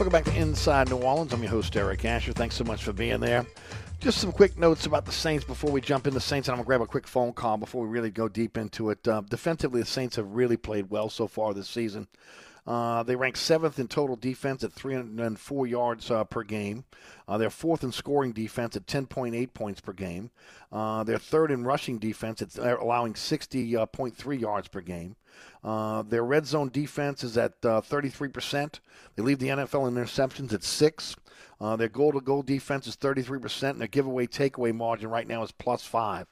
Welcome 0.00 0.12
back 0.12 0.32
to 0.32 0.40
Inside 0.40 0.88
New 0.88 0.96
Orleans. 0.96 1.34
I'm 1.34 1.42
your 1.42 1.50
host, 1.50 1.76
Eric 1.76 2.06
Asher. 2.06 2.32
Thanks 2.32 2.54
so 2.54 2.64
much 2.64 2.82
for 2.82 2.94
being 2.94 3.20
there. 3.20 3.44
Just 3.98 4.16
some 4.16 4.32
quick 4.32 4.56
notes 4.56 4.86
about 4.86 5.04
the 5.04 5.12
Saints 5.12 5.44
before 5.44 5.70
we 5.70 5.82
jump 5.82 6.06
into 6.06 6.20
Saints, 6.20 6.48
and 6.48 6.54
I'm 6.54 6.56
going 6.56 6.64
to 6.64 6.68
grab 6.68 6.80
a 6.80 6.86
quick 6.86 7.06
phone 7.06 7.34
call 7.34 7.58
before 7.58 7.82
we 7.82 7.90
really 7.90 8.10
go 8.10 8.26
deep 8.26 8.56
into 8.56 8.88
it. 8.88 9.06
Uh, 9.06 9.20
defensively, 9.28 9.82
the 9.82 9.86
Saints 9.86 10.16
have 10.16 10.26
really 10.26 10.56
played 10.56 10.88
well 10.88 11.10
so 11.10 11.26
far 11.26 11.52
this 11.52 11.68
season. 11.68 12.08
Uh, 12.70 13.02
they 13.02 13.16
rank 13.16 13.36
seventh 13.36 13.80
in 13.80 13.88
total 13.88 14.14
defense 14.14 14.62
at 14.62 14.72
304 14.72 15.66
yards 15.66 16.08
uh, 16.08 16.22
per 16.22 16.44
game. 16.44 16.84
Uh, 17.26 17.36
they're 17.36 17.50
fourth 17.50 17.82
in 17.82 17.90
scoring 17.90 18.30
defense 18.30 18.76
at 18.76 18.86
10.8 18.86 19.52
points 19.52 19.80
per 19.80 19.92
game. 19.92 20.30
Uh, 20.70 21.02
they're 21.02 21.18
third 21.18 21.50
in 21.50 21.64
rushing 21.64 21.98
defense 21.98 22.40
at 22.40 22.56
allowing 22.80 23.14
60.3 23.14 24.40
yards 24.40 24.68
per 24.68 24.80
game. 24.80 25.16
Uh, 25.64 26.02
their 26.02 26.22
red 26.22 26.46
zone 26.46 26.68
defense 26.68 27.24
is 27.24 27.36
at 27.36 27.60
33%. 27.60 28.64
Uh, 28.64 28.78
they 29.16 29.22
lead 29.24 29.40
the 29.40 29.48
NFL 29.48 29.88
in 29.88 29.94
interceptions 29.94 30.52
at 30.52 30.62
six. 30.62 31.16
their 31.60 31.88
goal 31.88 32.12
to 32.12 32.20
goal 32.20 32.44
defense 32.44 32.86
is 32.86 32.96
33%, 32.96 33.70
and 33.70 33.80
their 33.80 33.88
giveaway 33.88 34.28
takeaway 34.28 34.72
margin 34.72 35.10
right 35.10 35.26
now 35.26 35.42
is 35.42 35.50
plus 35.50 35.82
five. 35.82 36.28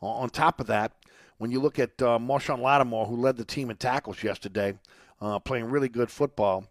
on 0.00 0.30
top 0.30 0.58
of 0.58 0.66
that, 0.66 0.96
when 1.38 1.52
you 1.52 1.60
look 1.60 1.78
at 1.78 2.02
uh, 2.02 2.18
Marshon 2.18 2.60
Lattimore, 2.60 3.06
who 3.06 3.16
led 3.16 3.36
the 3.36 3.44
team 3.44 3.70
in 3.70 3.76
tackles 3.76 4.22
yesterday, 4.22 4.74
uh, 5.20 5.38
playing 5.38 5.66
really 5.66 5.88
good 5.88 6.10
football. 6.10 6.66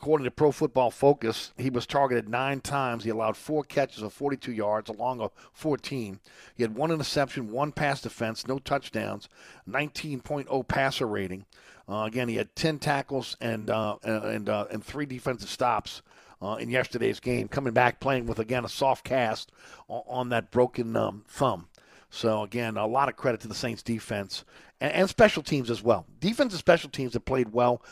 According 0.00 0.24
to 0.24 0.30
Pro 0.30 0.50
Football 0.50 0.90
Focus, 0.90 1.52
he 1.58 1.68
was 1.68 1.86
targeted 1.86 2.26
nine 2.26 2.62
times. 2.62 3.04
He 3.04 3.10
allowed 3.10 3.36
four 3.36 3.62
catches 3.62 4.02
of 4.02 4.14
42 4.14 4.50
yards, 4.50 4.88
along 4.88 5.20
of 5.20 5.30
14. 5.52 6.20
He 6.54 6.62
had 6.62 6.74
one 6.74 6.90
interception, 6.90 7.52
one 7.52 7.70
pass 7.70 8.00
defense, 8.00 8.48
no 8.48 8.58
touchdowns, 8.58 9.28
19.0 9.68 10.68
passer 10.68 11.06
rating. 11.06 11.44
Uh, 11.86 12.04
again, 12.04 12.28
he 12.28 12.36
had 12.36 12.56
10 12.56 12.78
tackles 12.78 13.36
and 13.42 13.68
uh, 13.68 13.96
and 14.02 14.48
uh, 14.48 14.66
and 14.70 14.82
three 14.82 15.04
defensive 15.06 15.50
stops 15.50 16.00
uh, 16.40 16.56
in 16.58 16.70
yesterday's 16.70 17.20
game. 17.20 17.48
Coming 17.48 17.74
back, 17.74 18.00
playing 18.00 18.26
with 18.26 18.38
again 18.38 18.64
a 18.64 18.68
soft 18.68 19.04
cast 19.04 19.52
on, 19.88 20.02
on 20.06 20.28
that 20.30 20.50
broken 20.50 20.96
um, 20.96 21.24
thumb. 21.28 21.68
So 22.10 22.42
again, 22.42 22.76
a 22.76 22.86
lot 22.86 23.08
of 23.08 23.16
credit 23.16 23.40
to 23.42 23.48
the 23.48 23.54
Saints 23.54 23.82
defense 23.82 24.44
and, 24.80 24.92
and 24.92 25.08
special 25.08 25.42
teams 25.42 25.70
as 25.70 25.82
well. 25.82 26.06
Defense 26.18 26.52
and 26.52 26.58
special 26.58 26.90
teams 26.90 27.14
have 27.14 27.24
played 27.24 27.52
well 27.52 27.82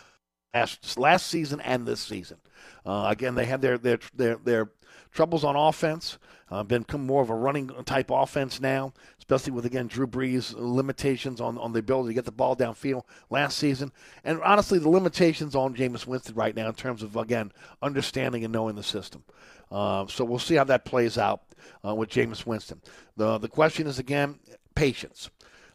last, 0.52 0.98
last 0.98 1.26
season 1.26 1.60
and 1.60 1.86
this 1.86 2.00
season. 2.00 2.38
Uh, 2.84 3.06
again, 3.08 3.34
they 3.34 3.46
had 3.46 3.62
their 3.62 3.78
their 3.78 3.98
their, 4.14 4.36
their 4.36 4.70
troubles 5.12 5.44
on 5.44 5.56
offense. 5.56 6.18
Uh, 6.50 6.62
become 6.62 7.04
more 7.04 7.22
of 7.22 7.28
a 7.28 7.34
running 7.34 7.68
type 7.84 8.10
offense 8.10 8.58
now, 8.58 8.92
especially 9.18 9.52
with 9.52 9.66
again 9.66 9.86
Drew 9.86 10.06
Brees 10.06 10.54
limitations 10.56 11.40
on, 11.40 11.58
on 11.58 11.72
the 11.72 11.80
ability 11.80 12.08
to 12.08 12.14
get 12.14 12.24
the 12.24 12.32
ball 12.32 12.56
downfield 12.56 13.02
last 13.28 13.58
season, 13.58 13.92
and 14.24 14.40
honestly 14.42 14.78
the 14.78 14.88
limitations 14.88 15.54
on 15.54 15.76
Jameis 15.76 16.06
Winston 16.06 16.34
right 16.34 16.56
now 16.56 16.68
in 16.68 16.74
terms 16.74 17.02
of 17.02 17.16
again 17.16 17.52
understanding 17.82 18.44
and 18.44 18.52
knowing 18.52 18.76
the 18.76 18.82
system. 18.82 19.24
Uh, 19.70 20.06
so 20.06 20.24
we'll 20.24 20.38
see 20.38 20.54
how 20.54 20.64
that 20.64 20.86
plays 20.86 21.18
out 21.18 21.42
uh, 21.86 21.94
with 21.94 22.08
Jameis 22.08 22.46
Winston. 22.46 22.80
The 23.16 23.36
the 23.36 23.48
question 23.48 23.86
is 23.86 23.98
again 23.98 24.38
patience. 24.74 25.30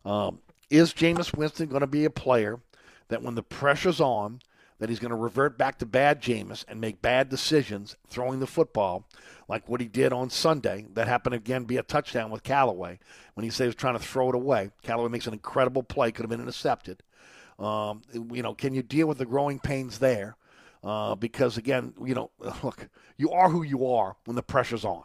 Um, 0.06 0.40
is 0.70 0.92
Jameis 0.92 1.38
Winston 1.38 1.70
going 1.70 1.82
to 1.82 1.88
be 1.88 2.06
a 2.06 2.10
player 2.10 2.60
that 3.10 3.22
when 3.22 3.36
the 3.36 3.44
pressure's 3.44 4.02
on, 4.02 4.42
that 4.80 4.90
he's 4.90 5.00
going 5.00 5.12
to 5.12 5.16
revert 5.16 5.58
back 5.58 5.80
to 5.80 5.86
bad 5.86 6.22
Jameis 6.22 6.66
and 6.68 6.82
make 6.82 7.02
bad 7.02 7.30
decisions 7.30 7.96
throwing 8.08 8.40
the 8.40 8.48
football, 8.48 9.08
like 9.48 9.68
what 9.70 9.82
he 9.82 9.88
did 9.88 10.12
on 10.14 10.30
Sunday. 10.30 10.86
That 10.94 11.08
happened 11.08 11.36
again 11.36 11.66
be 11.66 11.78
a 11.78 11.84
touchdown 11.84 12.32
with 12.32 12.44
Callaway 12.44 13.00
when 13.34 13.44
he 13.44 13.50
said 13.50 13.66
he 13.66 13.68
was 13.68 13.76
trying 13.76 13.98
to 13.98 14.04
throw 14.04 14.30
it 14.30 14.36
away. 14.36 14.72
Callaway 14.82 15.10
makes 15.10 15.28
an 15.28 15.34
incredible 15.34 15.84
play, 15.84 16.12
could 16.12 16.24
have 16.24 16.30
been 16.30 16.42
intercepted. 16.42 17.04
Um, 17.60 18.02
you 18.14 18.42
know, 18.42 18.54
can 18.54 18.74
you 18.74 18.84
deal 18.84 19.08
with 19.08 19.18
the 19.18 19.26
growing 19.26 19.60
pains 19.60 20.00
there? 20.00 20.36
Uh, 20.84 21.16
because 21.16 21.58
again, 21.58 21.94
you 22.04 22.14
know, 22.14 22.30
look, 22.64 22.90
you 23.18 23.32
are 23.32 23.50
who 23.50 23.64
you 23.64 23.88
are 23.88 24.16
when 24.26 24.36
the 24.36 24.44
pressure's 24.44 24.84
on. 24.84 25.04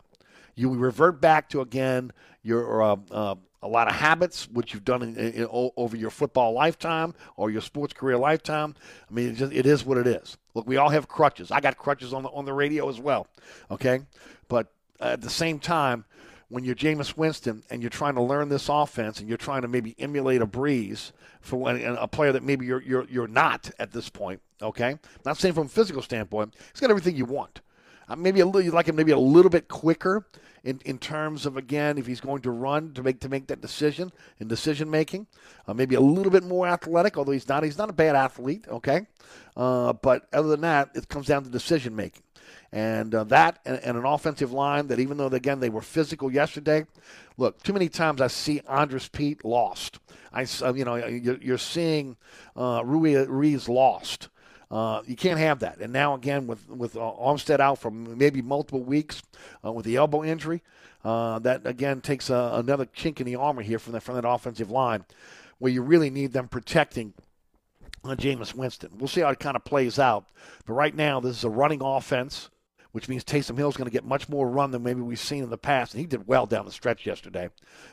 You 0.58 0.74
revert 0.74 1.20
back 1.20 1.48
to 1.50 1.60
again 1.60 2.12
your 2.42 2.82
uh, 2.82 2.96
uh, 3.10 3.34
a 3.62 3.68
lot 3.68 3.88
of 3.88 3.94
habits, 3.94 4.48
which 4.48 4.72
you've 4.72 4.84
done 4.84 5.02
in, 5.02 5.16
in, 5.16 5.32
in, 5.32 5.48
over 5.50 5.96
your 5.96 6.10
football 6.10 6.52
lifetime 6.52 7.14
or 7.36 7.50
your 7.50 7.60
sports 7.60 7.92
career 7.92 8.16
lifetime. 8.16 8.74
I 9.08 9.14
mean, 9.14 9.30
it, 9.30 9.34
just, 9.34 9.52
it 9.52 9.66
is 9.66 9.84
what 9.84 9.98
it 9.98 10.06
is. 10.06 10.36
Look, 10.54 10.66
we 10.66 10.76
all 10.76 10.90
have 10.90 11.08
crutches. 11.08 11.50
I 11.50 11.60
got 11.60 11.76
crutches 11.76 12.12
on 12.12 12.22
the 12.22 12.28
on 12.30 12.44
the 12.44 12.52
radio 12.52 12.88
as 12.88 13.00
well. 13.00 13.28
Okay, 13.70 14.00
but 14.48 14.72
at 15.00 15.20
the 15.20 15.30
same 15.30 15.60
time, 15.60 16.04
when 16.48 16.64
you're 16.64 16.74
Jameis 16.74 17.16
Winston 17.16 17.62
and 17.70 17.82
you're 17.82 17.90
trying 17.90 18.14
to 18.14 18.22
learn 18.22 18.48
this 18.48 18.68
offense 18.68 19.20
and 19.20 19.28
you're 19.28 19.38
trying 19.38 19.62
to 19.62 19.68
maybe 19.68 19.94
emulate 19.98 20.42
a 20.42 20.46
Brees 20.46 21.12
for 21.40 21.56
when, 21.56 21.80
a 21.84 22.08
player 22.08 22.32
that 22.32 22.42
maybe 22.42 22.66
you're 22.66 22.82
you're 22.82 23.06
you're 23.08 23.28
not 23.28 23.70
at 23.78 23.92
this 23.92 24.08
point. 24.08 24.40
Okay, 24.60 24.98
not 25.24 25.36
saying 25.36 25.54
from 25.54 25.66
a 25.66 25.70
physical 25.70 26.02
standpoint, 26.02 26.54
he's 26.72 26.80
got 26.80 26.90
everything 26.90 27.14
you 27.14 27.26
want. 27.26 27.60
Uh, 28.08 28.16
maybe 28.16 28.40
a 28.40 28.46
little, 28.46 28.62
you 28.62 28.70
like 28.70 28.88
him 28.88 28.96
maybe 28.96 29.12
a 29.12 29.18
little 29.18 29.50
bit 29.50 29.68
quicker 29.68 30.26
in, 30.64 30.80
in 30.84 30.98
terms 30.98 31.46
of 31.46 31.56
again 31.56 31.98
if 31.98 32.06
he's 32.06 32.20
going 32.20 32.42
to 32.42 32.50
run 32.50 32.92
to 32.94 33.02
make 33.02 33.20
to 33.20 33.28
make 33.28 33.46
that 33.48 33.60
decision 33.60 34.12
in 34.38 34.48
decision 34.48 34.90
making. 34.90 35.26
Uh, 35.66 35.74
maybe 35.74 35.94
a 35.94 36.00
little 36.00 36.32
bit 36.32 36.44
more 36.44 36.66
athletic, 36.66 37.16
although 37.16 37.32
he's 37.32 37.48
not 37.48 37.62
he's 37.62 37.78
not 37.78 37.90
a 37.90 37.92
bad 37.92 38.16
athlete. 38.16 38.66
Okay, 38.68 39.06
uh, 39.56 39.92
but 39.92 40.26
other 40.32 40.48
than 40.48 40.62
that, 40.62 40.90
it 40.94 41.08
comes 41.08 41.26
down 41.26 41.44
to 41.44 41.50
decision 41.50 41.94
making. 41.94 42.22
And 42.72 43.14
uh, 43.14 43.24
that 43.24 43.60
and, 43.64 43.78
and, 43.82 43.96
an 43.96 44.04
offensive 44.04 44.52
line 44.52 44.88
that, 44.88 44.98
even 44.98 45.16
though, 45.16 45.26
again, 45.26 45.60
they 45.60 45.70
were 45.70 45.80
physical 45.80 46.30
yesterday, 46.30 46.84
look, 47.38 47.62
too 47.62 47.72
many 47.72 47.88
times 47.88 48.20
I 48.20 48.26
see 48.26 48.60
Andrus 48.68 49.08
Peat 49.08 49.44
lost. 49.44 49.98
I, 50.32 50.46
uh, 50.62 50.74
you 50.74 50.84
know, 50.84 50.96
you're, 50.96 51.58
seeing 51.58 52.16
uh, 52.56 52.82
Rui 52.84 53.24
Reeves 53.26 53.68
lost. 53.68 54.28
Uh, 54.70 55.02
you 55.06 55.16
can't 55.16 55.38
have 55.38 55.60
that. 55.60 55.78
And 55.80 55.92
now 55.92 56.14
again 56.14 56.46
with 56.46 56.68
with 56.68 56.96
uh, 56.96 57.00
Armstead 57.00 57.60
out 57.60 57.78
for 57.78 57.90
maybe 57.90 58.42
multiple 58.42 58.82
weeks 58.82 59.22
uh, 59.64 59.72
with 59.72 59.86
the 59.86 59.96
elbow 59.96 60.22
injury, 60.22 60.62
uh, 61.04 61.38
that 61.40 61.66
again 61.66 62.00
takes 62.00 62.28
a, 62.28 62.50
another 62.54 62.84
chink 62.84 63.20
in 63.20 63.26
the 63.26 63.36
armor 63.36 63.62
here 63.62 63.78
from 63.78 63.94
the 63.94 64.00
from 64.00 64.16
that 64.16 64.28
offensive 64.28 64.70
line, 64.70 65.04
where 65.58 65.72
you 65.72 65.82
really 65.82 66.10
need 66.10 66.32
them 66.32 66.48
protecting. 66.48 67.14
Uh, 68.04 68.14
Jameis 68.14 68.54
Winston. 68.54 68.90
We'll 68.96 69.08
see 69.08 69.22
how 69.22 69.30
it 69.30 69.40
kind 69.40 69.56
of 69.56 69.64
plays 69.64 69.98
out. 69.98 70.24
But 70.64 70.74
right 70.74 70.94
now, 70.94 71.18
this 71.18 71.36
is 71.36 71.42
a 71.42 71.50
running 71.50 71.82
offense 71.82 72.48
which 72.92 73.08
means 73.08 73.24
Taysom 73.24 73.56
Hill 73.56 73.68
is 73.68 73.76
going 73.76 73.88
to 73.88 73.92
get 73.92 74.04
much 74.04 74.28
more 74.28 74.48
run 74.48 74.70
than 74.70 74.82
maybe 74.82 75.00
we've 75.00 75.18
seen 75.18 75.42
in 75.42 75.50
the 75.50 75.58
past. 75.58 75.94
And 75.94 76.00
he 76.00 76.06
did 76.06 76.26
well 76.26 76.46
down 76.46 76.64
the 76.64 76.72
stretch 76.72 77.06
yesterday. 77.06 77.50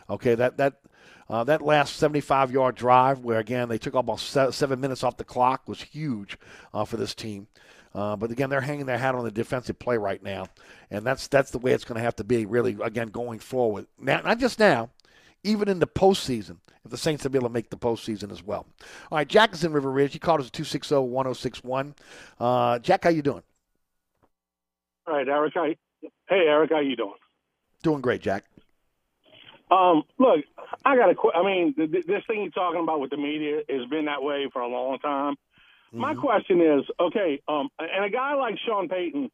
Okay, 0.09 0.35
that 0.35 0.57
that 0.57 0.81
uh, 1.29 1.43
that 1.43 1.61
last 1.61 1.95
75 1.95 2.51
yard 2.51 2.75
drive, 2.75 3.19
where 3.19 3.39
again 3.39 3.69
they 3.69 3.77
took 3.77 3.95
almost 3.95 4.29
seven 4.29 4.79
minutes 4.79 5.03
off 5.03 5.17
the 5.17 5.23
clock, 5.23 5.67
was 5.67 5.81
huge 5.81 6.37
uh, 6.73 6.85
for 6.85 6.97
this 6.97 7.15
team. 7.15 7.47
Uh, 7.93 8.15
but 8.15 8.29
again, 8.29 8.49
they're 8.49 8.61
hanging 8.61 8.85
their 8.85 8.97
hat 8.97 9.15
on 9.15 9.23
the 9.23 9.31
defensive 9.31 9.79
play 9.79 9.97
right 9.97 10.21
now, 10.21 10.47
and 10.91 11.05
that's 11.05 11.27
that's 11.27 11.51
the 11.51 11.57
way 11.57 11.71
it's 11.71 11.85
going 11.85 11.95
to 11.95 12.03
have 12.03 12.15
to 12.17 12.25
be. 12.25 12.45
Really, 12.45 12.77
again, 12.83 13.07
going 13.07 13.39
forward. 13.39 13.87
Now, 13.97 14.21
not 14.21 14.39
just 14.39 14.59
now, 14.59 14.89
even 15.43 15.69
in 15.69 15.79
the 15.79 15.87
postseason, 15.87 16.57
if 16.83 16.91
the 16.91 16.97
Saints 16.97 17.25
are 17.25 17.29
be 17.29 17.37
able 17.37 17.47
to 17.47 17.53
make 17.53 17.69
the 17.69 17.77
postseason 17.77 18.31
as 18.31 18.43
well. 18.43 18.67
All 19.11 19.17
right, 19.17 19.27
Jack 19.27 19.53
is 19.53 19.63
in 19.63 19.71
River 19.71 19.91
Ridge. 19.91 20.13
He 20.13 20.19
called 20.19 20.41
us 20.41 20.47
at 20.47 20.53
260-1061. 20.53 21.93
Uh, 22.39 22.79
Jack, 22.79 23.05
how 23.05 23.09
you 23.09 23.21
doing? 23.21 23.43
All 25.07 25.15
right, 25.15 25.27
Eric. 25.27 25.53
How, 25.55 25.65
hey, 26.29 26.45
Eric, 26.47 26.71
how 26.71 26.79
you 26.79 26.95
doing? 26.95 27.13
Doing 27.83 28.01
great, 28.01 28.21
Jack. 28.21 28.45
Um, 29.69 30.03
look, 30.19 30.41
I 30.83 30.95
got 30.95 31.09
a. 31.09 31.15
I 31.37 31.43
mean, 31.43 31.73
th- 31.75 32.05
this 32.05 32.23
thing 32.27 32.41
you're 32.41 32.51
talking 32.51 32.81
about 32.81 32.99
with 32.99 33.09
the 33.09 33.17
media 33.17 33.61
has 33.69 33.87
been 33.89 34.05
that 34.05 34.21
way 34.21 34.47
for 34.51 34.61
a 34.61 34.67
long 34.67 34.99
time. 34.99 35.35
Mm-hmm. 35.87 35.99
My 35.99 36.13
question 36.15 36.61
is, 36.61 36.83
okay, 36.99 37.41
um, 37.47 37.69
and 37.79 38.05
a 38.05 38.09
guy 38.09 38.35
like 38.35 38.55
Sean 38.65 38.89
Payton, 38.89 39.31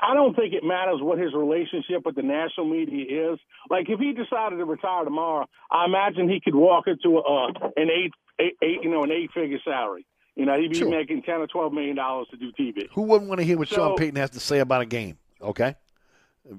I 0.00 0.14
don't 0.14 0.34
think 0.34 0.54
it 0.54 0.64
matters 0.64 1.00
what 1.00 1.18
his 1.18 1.32
relationship 1.34 2.04
with 2.04 2.14
the 2.14 2.22
national 2.22 2.66
media 2.66 3.32
is. 3.32 3.38
Like, 3.70 3.88
if 3.88 3.98
he 3.98 4.12
decided 4.12 4.56
to 4.56 4.64
retire 4.64 5.04
tomorrow, 5.04 5.46
I 5.70 5.84
imagine 5.84 6.28
he 6.28 6.40
could 6.40 6.54
walk 6.54 6.86
into 6.86 7.18
a, 7.18 7.46
an 7.76 7.88
eight, 7.90 8.12
eight, 8.40 8.56
eight 8.62 8.82
you 8.82 8.90
know, 8.90 9.04
an 9.04 9.12
eight-figure 9.12 9.58
salary. 9.64 10.06
You 10.38 10.46
know, 10.46 10.56
he'd 10.56 10.70
be 10.70 10.78
sure. 10.78 10.88
making 10.88 11.22
ten 11.22 11.40
or 11.40 11.48
twelve 11.48 11.72
million 11.72 11.96
dollars 11.96 12.28
to 12.30 12.36
do 12.36 12.52
TV. 12.52 12.88
Who 12.92 13.02
wouldn't 13.02 13.28
want 13.28 13.40
to 13.40 13.44
hear 13.44 13.58
what 13.58 13.66
so, 13.68 13.74
Sean 13.74 13.96
Payton 13.96 14.14
has 14.14 14.30
to 14.30 14.40
say 14.40 14.60
about 14.60 14.82
a 14.82 14.86
game? 14.86 15.18
Okay, 15.42 15.74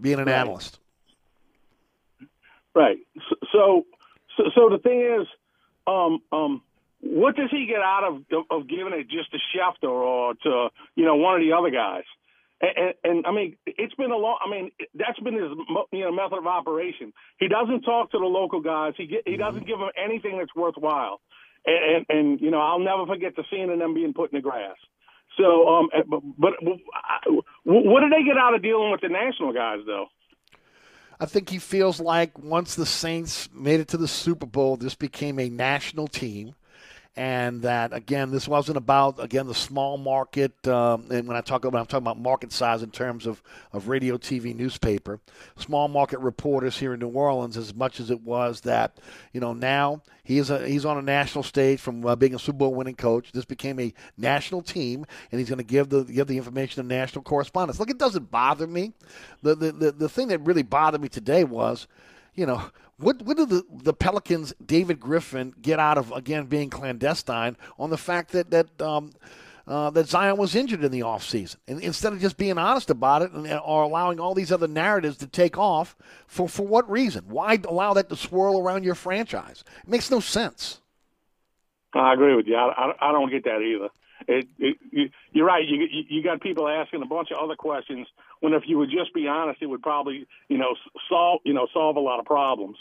being 0.01 0.19
an 0.19 0.25
right. 0.25 0.35
analyst. 0.35 0.79
Right. 2.75 2.97
So, 3.53 3.85
so, 4.35 4.43
so 4.53 4.69
the 4.69 4.79
thing 4.79 4.99
is, 4.99 5.27
um, 5.87 6.19
um, 6.33 6.61
what 6.99 7.37
does 7.37 7.49
he 7.51 7.67
get 7.67 7.79
out 7.79 8.03
of 8.03 8.45
of 8.51 8.67
giving 8.67 8.91
it 8.91 9.07
just 9.07 9.31
to 9.31 9.37
Schefter 9.55 9.89
or 9.89 10.33
to 10.33 10.67
you 10.95 11.05
know 11.05 11.15
one 11.15 11.35
of 11.35 11.41
the 11.41 11.53
other 11.53 11.69
guys? 11.69 12.03
And, 12.61 12.71
and, 12.75 12.93
and 13.05 13.25
I 13.25 13.31
mean, 13.31 13.55
it's 13.65 13.95
been 13.95 14.11
a 14.11 14.17
long. 14.17 14.39
I 14.45 14.51
mean, 14.51 14.71
that's 14.93 15.19
been 15.21 15.35
his 15.35 15.51
you 15.93 16.01
know 16.01 16.11
method 16.11 16.39
of 16.39 16.47
operation. 16.47 17.13
He 17.39 17.47
doesn't 17.47 17.83
talk 17.83 18.11
to 18.11 18.19
the 18.19 18.25
local 18.25 18.59
guys. 18.59 18.95
He 18.97 19.07
get, 19.07 19.21
he 19.25 19.33
mm-hmm. 19.33 19.41
doesn't 19.41 19.67
give 19.67 19.79
them 19.79 19.91
anything 19.95 20.37
that's 20.37 20.53
worthwhile. 20.53 21.21
And, 21.65 22.05
and, 22.09 22.17
and 22.17 22.41
you 22.41 22.51
know, 22.51 22.59
I'll 22.59 22.79
never 22.79 23.05
forget 23.05 23.35
the 23.35 23.43
scene 23.49 23.69
of 23.69 23.79
them 23.79 23.93
being 23.93 24.13
put 24.13 24.31
in 24.31 24.37
the 24.37 24.41
grass. 24.41 24.75
So, 25.37 25.67
um, 25.67 25.89
but, 26.07 26.21
but 26.37 26.53
what 27.63 28.01
did 28.01 28.11
they 28.11 28.23
get 28.23 28.37
out 28.37 28.55
of 28.55 28.61
dealing 28.61 28.91
with 28.91 29.01
the 29.01 29.09
national 29.09 29.53
guys, 29.53 29.79
though? 29.85 30.07
I 31.19 31.25
think 31.25 31.49
he 31.49 31.59
feels 31.59 31.99
like 31.99 32.37
once 32.39 32.75
the 32.75 32.85
Saints 32.85 33.49
made 33.53 33.79
it 33.79 33.89
to 33.89 33.97
the 33.97 34.07
Super 34.07 34.45
Bowl, 34.45 34.77
this 34.77 34.95
became 34.95 35.37
a 35.39 35.49
national 35.49 36.07
team. 36.07 36.55
And 37.19 37.63
that 37.63 37.91
again, 37.91 38.32
this 38.32 38.47
wasn't 38.47 38.77
about 38.77 39.21
again 39.21 39.45
the 39.45 39.53
small 39.53 39.97
market. 39.97 40.65
Um, 40.65 41.08
and 41.12 41.27
when 41.27 41.36
I 41.36 41.41
talk 41.41 41.65
about, 41.65 41.79
I'm 41.79 41.86
talking 41.86 42.05
about 42.05 42.17
market 42.17 42.53
size 42.53 42.82
in 42.82 42.91
terms 42.91 43.27
of 43.27 43.43
of 43.73 43.89
radio, 43.89 44.17
TV, 44.17 44.55
newspaper, 44.55 45.19
small 45.58 45.89
market 45.89 46.19
reporters 46.19 46.79
here 46.79 46.93
in 46.93 47.01
New 47.01 47.10
Orleans, 47.10 47.58
as 47.58 47.75
much 47.75 47.99
as 47.99 48.10
it 48.10 48.21
was 48.21 48.62
that 48.62 48.99
you 49.34 49.41
know 49.41 49.51
now 49.51 50.01
he 50.23 50.38
is 50.38 50.49
a, 50.49 50.65
he's 50.65 50.86
on 50.86 50.97
a 50.97 51.01
national 51.01 51.43
stage 51.43 51.82
from 51.82 52.05
uh, 52.05 52.15
being 52.15 52.36
a 52.36 52.39
Super 52.39 52.60
Bowl 52.60 52.73
winning 52.73 52.95
coach. 52.95 53.34
This 53.34 53.43
became 53.43 53.82
a 53.82 53.93
national 54.17 54.62
team, 54.62 55.05
and 55.29 55.39
he's 55.39 55.49
going 55.49 55.58
to 55.58 55.63
give 55.65 55.89
the 55.89 56.05
give 56.05 56.27
the 56.27 56.38
information 56.38 56.82
to 56.82 56.88
national 56.88 57.23
correspondents. 57.23 57.82
Look, 57.82 57.89
it 57.89 57.99
doesn't 57.99 58.32
bother 58.32 58.65
me. 58.65 58.93
The, 59.41 59.55
the 59.55 59.71
the 59.73 59.91
the 59.91 60.10
thing 60.10 60.29
that 60.29 60.39
really 60.45 60.63
bothered 60.63 61.01
me 61.01 61.10
today 61.10 61.43
was, 61.43 61.86
you 62.34 62.45
know, 62.45 62.71
what 62.99 63.21
what 63.21 63.38
did 63.38 63.49
the, 63.49 63.63
the 63.71 63.93
Pelicans, 63.93 64.53
David 64.63 64.99
Griffin, 64.99 65.53
get 65.62 65.79
out 65.79 65.97
of 65.97 66.12
again 66.12 66.45
being 66.45 66.69
clandestine 66.69 67.57
on 67.77 67.89
the 67.89 67.97
fact 67.97 68.31
that 68.31 68.51
that 68.51 68.81
um, 68.81 69.12
uh, 69.69 69.91
that 69.91 70.07
Zion 70.07 70.38
was 70.38 70.55
injured 70.55 70.83
in 70.83 70.91
the 70.91 71.01
offseason. 71.01 71.57
And 71.67 71.79
instead 71.81 72.12
of 72.12 72.19
just 72.19 72.38
being 72.38 72.57
honest 72.57 72.89
about 72.89 73.21
it 73.21 73.31
and, 73.31 73.47
or 73.63 73.83
allowing 73.83 74.19
all 74.19 74.33
these 74.33 74.51
other 74.51 74.67
narratives 74.67 75.17
to 75.17 75.27
take 75.27 75.59
off, 75.59 75.95
for, 76.25 76.49
for 76.49 76.65
what 76.65 76.89
reason? 76.89 77.25
Why 77.27 77.59
allow 77.67 77.93
that 77.93 78.09
to 78.09 78.15
swirl 78.15 78.59
around 78.59 78.83
your 78.83 78.95
franchise? 78.95 79.63
It 79.83 79.89
makes 79.89 80.09
no 80.09 80.21
sense. 80.21 80.81
I 81.93 82.13
agree 82.13 82.35
with 82.35 82.47
you. 82.47 82.55
I, 82.55 82.71
I, 82.71 83.09
I 83.09 83.12
don't 83.12 83.29
get 83.29 83.43
that 83.43 83.62
either. 83.62 83.89
It, 84.27 84.47
it, 84.57 84.77
you, 84.91 85.09
you're 85.33 85.45
right. 85.45 85.63
You, 85.65 85.88
you 86.09 86.23
got 86.23 86.41
people 86.41 86.67
asking 86.67 87.03
a 87.03 87.05
bunch 87.05 87.29
of 87.31 87.38
other 87.38 87.55
questions 87.55 88.07
when 88.41 88.54
if 88.54 88.63
you 88.67 88.78
would 88.78 88.89
just 88.89 89.13
be 89.13 89.28
honest, 89.28 89.62
it 89.62 89.67
would 89.67 89.82
probably 89.82 90.28
you 90.47 90.58
know 90.58 90.75
solve 91.10 91.41
you 91.45 91.54
know 91.54 91.67
solve 91.73 91.95
a 91.95 91.99
lot 91.99 92.19
of 92.19 92.25
problems. 92.25 92.78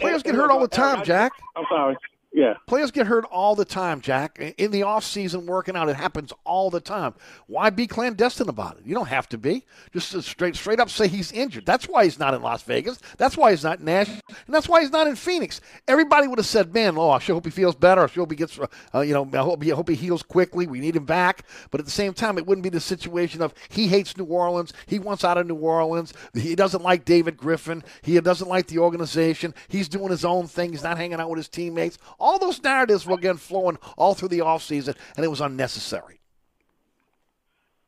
Players 0.00 0.22
get 0.22 0.34
hurt 0.34 0.50
all 0.50 0.60
the 0.60 0.68
time, 0.68 1.02
Jack. 1.04 1.32
I'm 1.56 1.64
sorry. 1.70 1.96
Yeah. 2.32 2.54
Players 2.66 2.90
get 2.90 3.06
hurt 3.06 3.26
all 3.26 3.54
the 3.54 3.64
time, 3.64 4.00
Jack. 4.00 4.38
In 4.56 4.70
the 4.70 4.84
off 4.84 5.04
season, 5.04 5.44
working 5.44 5.76
out, 5.76 5.90
it 5.90 5.96
happens 5.96 6.32
all 6.44 6.70
the 6.70 6.80
time. 6.80 7.14
Why 7.46 7.68
be 7.68 7.86
clandestine 7.86 8.48
about 8.48 8.78
it? 8.78 8.86
You 8.86 8.94
don't 8.94 9.08
have 9.08 9.28
to 9.30 9.38
be. 9.38 9.66
Just 9.92 10.20
straight 10.22 10.56
straight 10.56 10.80
up 10.80 10.88
say 10.88 11.08
he's 11.08 11.30
injured. 11.30 11.66
That's 11.66 11.86
why 11.86 12.04
he's 12.04 12.18
not 12.18 12.32
in 12.32 12.40
Las 12.40 12.62
Vegas. 12.62 12.98
That's 13.18 13.36
why 13.36 13.50
he's 13.50 13.62
not 13.62 13.80
in 13.80 13.84
Nashville, 13.84 14.22
and 14.46 14.54
that's 14.54 14.66
why 14.66 14.80
he's 14.80 14.90
not 14.90 15.06
in 15.06 15.16
Phoenix. 15.16 15.60
Everybody 15.86 16.26
would 16.26 16.38
have 16.38 16.46
said, 16.46 16.72
"Man, 16.72 16.96
oh, 16.96 17.10
I 17.10 17.18
sure 17.18 17.34
hope 17.34 17.44
he 17.44 17.50
feels 17.50 17.74
better. 17.74 18.02
I 18.02 18.06
sure 18.06 18.22
hope 18.22 18.30
he 18.30 18.36
gets, 18.36 18.58
uh, 18.94 19.00
you 19.00 19.12
know, 19.12 19.28
I 19.34 19.38
hope, 19.38 19.62
he, 19.62 19.70
I 19.70 19.76
hope 19.76 19.90
he 19.90 19.94
heals 19.94 20.22
quickly. 20.22 20.66
We 20.66 20.80
need 20.80 20.96
him 20.96 21.04
back." 21.04 21.44
But 21.70 21.80
at 21.80 21.84
the 21.84 21.92
same 21.92 22.14
time, 22.14 22.38
it 22.38 22.46
wouldn't 22.46 22.62
be 22.62 22.70
the 22.70 22.80
situation 22.80 23.42
of 23.42 23.52
he 23.68 23.88
hates 23.88 24.16
New 24.16 24.24
Orleans. 24.24 24.72
He 24.86 24.98
wants 24.98 25.22
out 25.22 25.36
of 25.36 25.46
New 25.46 25.56
Orleans. 25.56 26.14
He 26.32 26.54
doesn't 26.54 26.82
like 26.82 27.04
David 27.04 27.36
Griffin. 27.36 27.84
He 28.00 28.18
doesn't 28.20 28.48
like 28.48 28.68
the 28.68 28.78
organization. 28.78 29.54
He's 29.68 29.88
doing 29.88 30.10
his 30.10 30.24
own 30.24 30.46
thing. 30.46 30.70
He's 30.70 30.82
not 30.82 30.96
hanging 30.96 31.20
out 31.20 31.28
with 31.28 31.36
his 31.36 31.48
teammates 31.48 31.98
all 32.22 32.38
those 32.38 32.62
narratives 32.62 33.04
were 33.04 33.16
again 33.16 33.36
flowing 33.36 33.76
all 33.98 34.14
through 34.14 34.28
the 34.28 34.38
offseason, 34.38 34.96
and 35.16 35.24
it 35.24 35.28
was 35.28 35.40
unnecessary. 35.40 36.20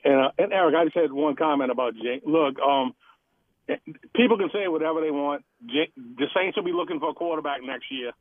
And, 0.05 0.21
uh, 0.27 0.31
and 0.39 0.53
Eric, 0.53 0.75
I 0.75 0.85
just 0.85 0.97
had 0.97 1.13
one 1.13 1.37
comment 1.37 1.71
about 1.71 1.95
Jay. 1.95 2.21
Look, 2.27 2.59
um, 2.59 2.95
people 4.15 4.37
can 4.37 4.51
say 4.53 4.69
whatever 4.69 5.01
they 5.01 5.11
want. 5.11 5.45
J- 5.67 5.93
the 5.97 6.27
Saints 6.37 6.57
will 6.57 6.65
be 6.65 6.73
looking 6.73 7.01
for 7.01 7.11
a 7.11 7.15
quarterback 7.15 7.61
next 7.63 7.91
year. 7.91 8.13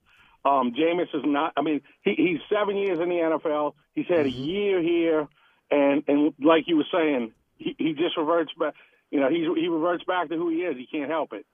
Um, 0.45 0.73
Jameis 0.73 1.13
is 1.13 1.23
not. 1.25 1.53
I 1.57 1.61
mean, 1.61 1.81
he, 2.03 2.13
he's 2.15 2.39
seven 2.49 2.77
years 2.77 2.99
in 2.99 3.09
the 3.09 3.15
NFL. 3.15 3.73
He's 3.95 4.07
had 4.07 4.25
a 4.25 4.29
Mm-hmm. 4.29 4.43
year 4.43 4.81
here, 4.81 5.27
and 5.71 6.03
and 6.07 6.33
like 6.39 6.67
you 6.67 6.77
were 6.77 6.85
saying, 6.91 7.31
he, 7.57 7.75
he 7.77 7.93
just 7.93 8.17
reverts 8.17 8.51
back. 8.59 8.73
You 9.11 9.19
know, 9.19 9.29
he 9.29 9.39
he 9.59 9.67
reverts 9.67 10.03
back 10.05 10.29
to 10.29 10.35
who 10.35 10.49
he 10.49 10.57
is. 10.57 10.75
He 10.77 10.85
can't 10.85 11.09
help 11.09 11.33
it. 11.33 11.45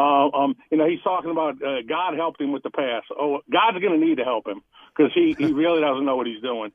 Uh, 0.00 0.30
um, 0.30 0.56
you 0.70 0.78
know, 0.78 0.88
he's 0.88 1.02
talking 1.02 1.30
about 1.30 1.62
uh, 1.62 1.82
God 1.86 2.14
helped 2.16 2.40
him 2.40 2.52
with 2.52 2.62
the 2.62 2.70
pass. 2.70 3.02
Oh, 3.18 3.40
God's 3.52 3.78
going 3.80 4.00
to 4.00 4.06
need 4.06 4.16
to 4.16 4.24
help 4.24 4.46
him 4.46 4.62
because 4.96 5.12
he 5.14 5.36
he 5.38 5.52
really 5.52 5.80
doesn't 5.80 6.06
know 6.06 6.16
what 6.16 6.26
he's 6.26 6.40
doing. 6.40 6.72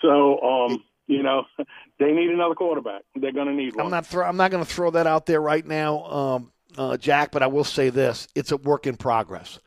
So, 0.00 0.40
um, 0.40 0.82
you 1.06 1.22
know, 1.22 1.44
they 1.98 2.12
need 2.12 2.30
another 2.30 2.54
quarterback. 2.54 3.02
They're 3.14 3.32
going 3.32 3.48
to 3.48 3.52
need 3.52 3.76
one. 3.76 3.86
I'm 3.86 3.90
not. 3.90 4.06
Throw, 4.06 4.24
I'm 4.24 4.38
not 4.38 4.50
going 4.50 4.64
to 4.64 4.70
throw 4.70 4.90
that 4.92 5.06
out 5.06 5.26
there 5.26 5.42
right 5.42 5.66
now, 5.66 6.04
um, 6.04 6.52
uh, 6.78 6.96
Jack. 6.96 7.30
But 7.30 7.42
I 7.42 7.46
will 7.48 7.64
say 7.64 7.90
this: 7.90 8.26
it's 8.34 8.52
a 8.52 8.56
work 8.56 8.86
in 8.86 8.96
progress, 8.96 9.58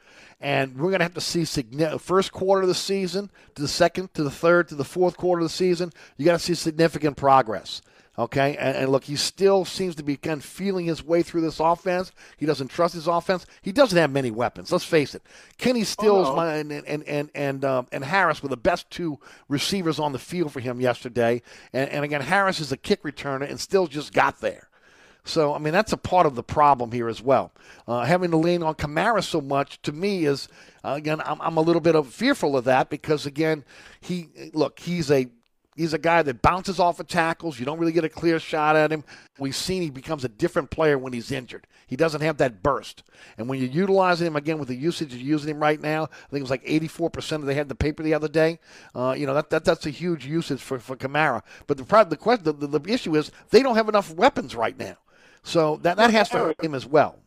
and 0.41 0.75
we're 0.75 0.89
going 0.89 0.99
to 0.99 1.05
have 1.05 1.13
to 1.13 1.21
see 1.21 1.41
signi- 1.41 2.01
first 2.01 2.31
quarter 2.31 2.63
of 2.63 2.67
the 2.67 2.73
season 2.73 3.29
to 3.53 3.61
the 3.61 3.67
second 3.67 4.15
to 4.15 4.23
the 4.23 4.31
third 4.31 4.69
to 4.69 4.75
the 4.75 4.83
fourth 4.83 5.15
quarter 5.15 5.41
of 5.41 5.45
the 5.45 5.53
season. 5.53 5.91
You 6.17 6.25
got 6.25 6.33
to 6.33 6.39
see 6.39 6.55
significant 6.55 7.17
progress. 7.17 7.83
Okay, 8.17 8.55
and, 8.55 8.77
and, 8.77 8.91
look, 8.93 9.03
he 9.03 9.17
still 9.17 9.65
seems 9.65 9.95
to 9.95 10.03
be 10.03 10.15
kind 10.15 10.37
of 10.37 10.45
feeling 10.45 10.85
his 10.85 11.03
way 11.03 11.21
through 11.21 11.41
this 11.41 11.59
offense. 11.59 12.13
He 12.37 12.45
doesn't 12.45 12.69
trust 12.69 12.93
his 12.93 13.07
offense. 13.07 13.45
He 13.61 13.73
doesn't 13.73 13.97
have 13.97 14.09
many 14.09 14.31
weapons. 14.31 14.71
Let's 14.71 14.85
face 14.85 15.13
it. 15.15 15.21
Kenny 15.57 15.83
Stills 15.83 16.29
Oh, 16.29 16.35
no. 16.35 16.41
and 16.41 16.71
and 16.71 17.03
and 17.03 17.29
and, 17.35 17.65
um, 17.65 17.87
and 17.91 18.05
Harris 18.05 18.41
were 18.41 18.47
the 18.47 18.55
best 18.55 18.89
two 18.89 19.19
receivers 19.49 19.99
on 19.99 20.13
the 20.13 20.19
field 20.19 20.53
for 20.53 20.61
him 20.61 20.79
yesterday. 20.79 21.41
And, 21.73 21.89
and 21.89 22.05
again, 22.05 22.21
Harris 22.21 22.61
is 22.61 22.71
a 22.71 22.77
kick 22.77 23.03
returner, 23.03 23.49
and 23.49 23.59
Stills 23.59 23.89
just 23.89 24.13
got 24.13 24.39
there. 24.39 24.69
So, 25.25 25.53
I 25.53 25.57
mean, 25.57 25.73
that's 25.73 25.91
a 25.91 25.97
part 25.97 26.25
of 26.27 26.35
the 26.35 26.43
problem 26.43 26.91
here 26.91 27.09
as 27.09 27.21
well. 27.21 27.51
Uh, 27.87 28.05
having 28.05 28.29
to 28.31 28.37
lean 28.37 28.61
on 28.63 28.75
Kamara 28.75 29.23
so 29.23 29.41
much 29.41 29.81
to 29.81 29.91
me 29.91 30.25
is, 30.25 30.47
uh, 30.85 30.93
again, 30.95 31.19
I'm, 31.25 31.41
I'm 31.41 31.57
a 31.57 31.61
little 31.61 31.81
bit 31.81 31.95
of 31.95 32.13
fearful 32.13 32.55
of 32.55 32.63
that 32.65 32.89
because, 32.91 33.25
again, 33.25 33.65
he 33.99 34.29
look, 34.53 34.79
he's 34.79 35.09
a 35.11 35.27
He's 35.75 35.93
a 35.93 35.97
guy 35.97 36.21
that 36.21 36.41
bounces 36.41 36.79
off 36.79 37.01
of 37.01 37.07
tackles. 37.07 37.59
You 37.59 37.65
don't 37.65 37.77
really 37.77 37.91
get 37.91 38.05
a 38.05 38.09
clear 38.09 38.39
shot 38.39 38.77
at 38.77 38.91
him. 38.91 39.03
We've 39.37 39.55
seen 39.55 39.81
he 39.81 39.89
becomes 39.89 40.23
a 40.23 40.29
different 40.29 40.69
player 40.69 40.97
when 40.97 41.11
he's 41.11 41.31
injured. 41.31 41.67
He 41.85 41.97
doesn't 41.97 42.21
have 42.21 42.37
that 42.37 42.63
burst. 42.63 43.03
And 43.37 43.49
when 43.49 43.59
you're 43.59 43.69
utilizing 43.69 44.25
him 44.25 44.37
again 44.37 44.57
with 44.57 44.69
the 44.69 44.75
usage 44.75 45.13
you're 45.13 45.21
using 45.21 45.49
him 45.49 45.59
right 45.59 45.79
now, 45.79 46.03
I 46.03 46.29
think 46.29 46.39
it 46.39 46.41
was 46.41 46.49
like 46.49 46.63
84% 46.65 47.45
they 47.45 47.53
had 47.55 47.67
the 47.67 47.75
paper 47.75 48.03
the 48.03 48.13
other 48.13 48.29
day. 48.29 48.59
Uh, 48.95 49.15
you 49.17 49.25
know 49.25 49.33
that, 49.33 49.49
that 49.49 49.65
that's 49.65 49.85
a 49.85 49.89
huge 49.89 50.25
usage 50.25 50.61
for 50.61 50.79
for 50.79 50.95
Kamara. 50.95 51.41
But 51.67 51.77
the 51.77 51.83
problem, 51.83 52.09
the 52.09 52.17
question, 52.17 52.45
the, 52.45 52.53
the, 52.53 52.79
the 52.79 52.93
issue 52.93 53.15
is 53.15 53.31
they 53.49 53.61
don't 53.61 53.75
have 53.75 53.89
enough 53.89 54.13
weapons 54.13 54.55
right 54.55 54.77
now. 54.79 54.95
So 55.43 55.77
that 55.83 55.97
that 55.97 56.11
has 56.11 56.29
to 56.29 56.37
hurt 56.37 56.63
him 56.63 56.73
as 56.73 56.85
well. 56.85 57.19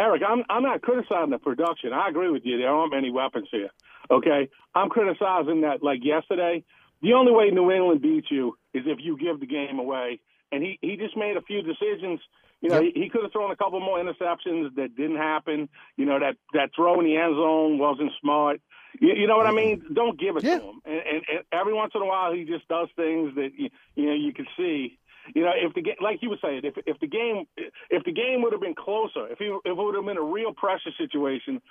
Eric, 0.00 0.22
I'm 0.26 0.44
I'm 0.48 0.62
not 0.62 0.80
criticizing 0.80 1.30
the 1.30 1.38
production. 1.38 1.92
I 1.92 2.08
agree 2.08 2.30
with 2.30 2.46
you. 2.46 2.56
There 2.56 2.70
aren't 2.70 2.92
many 2.92 3.10
weapons 3.10 3.48
here. 3.50 3.68
Okay, 4.10 4.48
I'm 4.74 4.88
criticizing 4.88 5.60
that. 5.60 5.82
Like 5.82 6.02
yesterday, 6.02 6.64
the 7.02 7.12
only 7.14 7.32
way 7.32 7.50
New 7.50 7.70
England 7.70 8.02
beats 8.02 8.28
you 8.30 8.56
is 8.74 8.84
if 8.86 8.98
you 9.00 9.16
give 9.16 9.40
the 9.40 9.46
game 9.46 9.78
away. 9.78 10.20
And 10.52 10.62
he 10.62 10.78
he 10.82 10.96
just 10.96 11.16
made 11.16 11.36
a 11.36 11.42
few 11.42 11.62
decisions. 11.62 12.20
You 12.60 12.68
know, 12.68 12.80
Yep. 12.80 12.92
he, 12.94 13.02
he 13.04 13.08
could 13.08 13.22
have 13.22 13.32
thrown 13.32 13.50
a 13.52 13.56
couple 13.56 13.80
more 13.80 13.98
interceptions 14.02 14.74
that 14.74 14.96
didn't 14.96 15.16
happen. 15.16 15.68
You 15.96 16.06
know, 16.06 16.18
that 16.18 16.36
that 16.54 16.70
throw 16.74 16.98
in 17.00 17.06
the 17.06 17.16
end 17.16 17.34
zone 17.36 17.78
wasn't 17.78 18.12
smart. 18.20 18.60
You, 19.00 19.14
you 19.14 19.26
know 19.28 19.36
what 19.36 19.46
I 19.46 19.52
mean? 19.52 19.82
Don't 19.94 20.18
give 20.18 20.36
it 20.36 20.44
Yeah. 20.44 20.58
to 20.58 20.64
him. 20.64 20.80
And, 20.84 20.94
and, 20.96 21.22
and 21.32 21.44
every 21.52 21.72
once 21.72 21.92
in 21.94 22.02
a 22.02 22.06
while, 22.06 22.32
he 22.32 22.44
just 22.44 22.66
does 22.66 22.88
things 22.96 23.34
that 23.36 23.50
you, 23.56 23.70
you 23.94 24.06
know 24.06 24.14
you 24.14 24.32
can 24.34 24.46
see. 24.56 24.98
You 25.34 25.42
know, 25.44 25.52
if 25.54 25.72
the 25.74 25.82
game, 25.82 25.94
like 26.02 26.20
you 26.22 26.30
were 26.30 26.38
saying, 26.42 26.62
if 26.64 26.74
if 26.86 26.98
the 26.98 27.06
game 27.06 27.44
if 27.88 28.02
the 28.04 28.12
game 28.12 28.42
would 28.42 28.52
have 28.52 28.60
been 28.60 28.74
closer, 28.74 29.28
if 29.28 29.38
he 29.38 29.44
if 29.46 29.60
it 29.64 29.76
would 29.76 29.94
have 29.94 30.04
been 30.04 30.16
a 30.18 30.22
real 30.22 30.52
pressure 30.52 30.90
situation, 30.98 31.62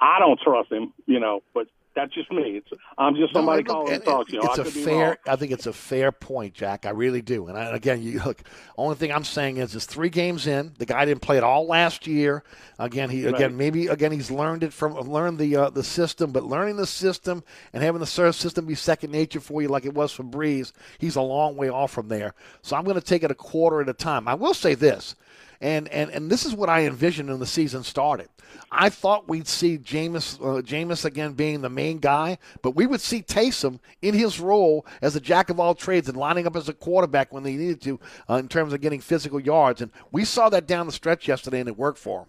I 0.00 0.18
don't 0.18 0.38
trust 0.38 0.70
him. 0.70 0.92
You 1.06 1.18
know, 1.20 1.40
but 1.54 1.66
that's 1.98 2.14
just 2.14 2.30
me. 2.30 2.58
It's 2.58 2.68
I'm 2.96 3.16
just 3.16 3.32
somebody 3.32 3.62
No, 3.64 3.72
calling 3.74 3.92
and- 3.94 4.04
to 4.04 4.10
talk. 4.10 4.30
You 4.30 4.38
know, 4.40 4.48
it's 4.50 4.58
I 4.58 4.62
a 4.62 4.64
fair. 4.64 5.18
I 5.26 5.36
think 5.36 5.52
it's 5.52 5.66
a 5.66 5.72
fair 5.72 6.12
point, 6.12 6.54
Jack. 6.54 6.86
I 6.86 6.90
really 6.90 7.22
do. 7.22 7.48
And 7.48 7.58
I, 7.58 7.74
again, 7.74 8.02
you 8.02 8.20
look. 8.24 8.42
Only 8.76 8.94
thing 8.94 9.12
I'm 9.12 9.24
saying 9.24 9.56
is, 9.56 9.74
it's 9.74 9.84
three 9.84 10.08
games 10.08 10.46
in. 10.46 10.72
The 10.78 10.86
guy 10.86 11.04
didn't 11.04 11.22
play 11.22 11.36
it 11.36 11.42
all 11.44 11.66
last 11.66 12.06
year. 12.06 12.44
Again, 12.78 13.10
he 13.10 13.24
Right. 13.26 13.34
again 13.34 13.56
maybe 13.56 13.88
again 13.88 14.12
he's 14.12 14.30
learned 14.30 14.62
it 14.62 14.72
from 14.72 14.94
learned 14.94 15.38
the 15.38 15.56
uh, 15.56 15.70
the 15.70 15.82
system, 15.82 16.30
but 16.30 16.44
learning 16.44 16.76
the 16.76 16.86
system 16.86 17.42
and 17.72 17.82
having 17.82 18.00
the 18.00 18.06
system 18.06 18.66
be 18.66 18.74
second 18.76 19.10
nature 19.10 19.40
for 19.40 19.60
you, 19.60 19.68
like 19.68 19.84
it 19.84 19.94
was 19.94 20.12
for 20.12 20.22
Brees, 20.22 20.72
he's 20.98 21.16
a 21.16 21.20
long 21.22 21.56
way 21.56 21.68
off 21.68 21.90
from 21.90 22.08
there. 22.08 22.34
So 22.62 22.76
I'm 22.76 22.84
going 22.84 22.94
to 22.94 23.00
take 23.00 23.22
it 23.24 23.30
a 23.30 23.34
quarter 23.34 23.80
at 23.80 23.88
a 23.88 23.92
time. 23.92 24.28
I 24.28 24.34
will 24.34 24.54
say 24.54 24.74
this. 24.74 25.16
And, 25.60 25.88
and 25.88 26.10
and 26.10 26.30
this 26.30 26.44
is 26.44 26.54
what 26.54 26.68
I 26.68 26.86
envisioned 26.86 27.28
when 27.28 27.40
the 27.40 27.46
season 27.46 27.82
started. 27.82 28.28
I 28.70 28.90
thought 28.90 29.28
we'd 29.28 29.48
see 29.48 29.76
Jameis 29.76 30.38
uh, 30.40 30.62
Jameis 30.62 31.04
again 31.04 31.32
being 31.32 31.62
the 31.62 31.68
main 31.68 31.98
guy, 31.98 32.38
but 32.62 32.76
we 32.76 32.86
would 32.86 33.00
see 33.00 33.22
Taysom 33.22 33.80
in 34.00 34.14
his 34.14 34.38
role 34.38 34.86
as 35.02 35.16
a 35.16 35.20
jack 35.20 35.50
of 35.50 35.58
all 35.58 35.74
trades 35.74 36.08
and 36.08 36.16
lining 36.16 36.46
up 36.46 36.54
as 36.54 36.68
a 36.68 36.74
quarterback 36.74 37.32
when 37.32 37.42
they 37.42 37.56
needed 37.56 37.80
to 37.82 38.00
uh, 38.30 38.34
in 38.34 38.48
terms 38.48 38.72
of 38.72 38.80
getting 38.80 39.00
physical 39.00 39.40
yards. 39.40 39.82
And 39.82 39.90
we 40.12 40.24
saw 40.24 40.48
that 40.50 40.66
down 40.66 40.86
the 40.86 40.92
stretch 40.92 41.26
yesterday, 41.26 41.60
and 41.60 41.68
it 41.68 41.76
worked 41.76 41.98
for 41.98 42.20
him. 42.20 42.26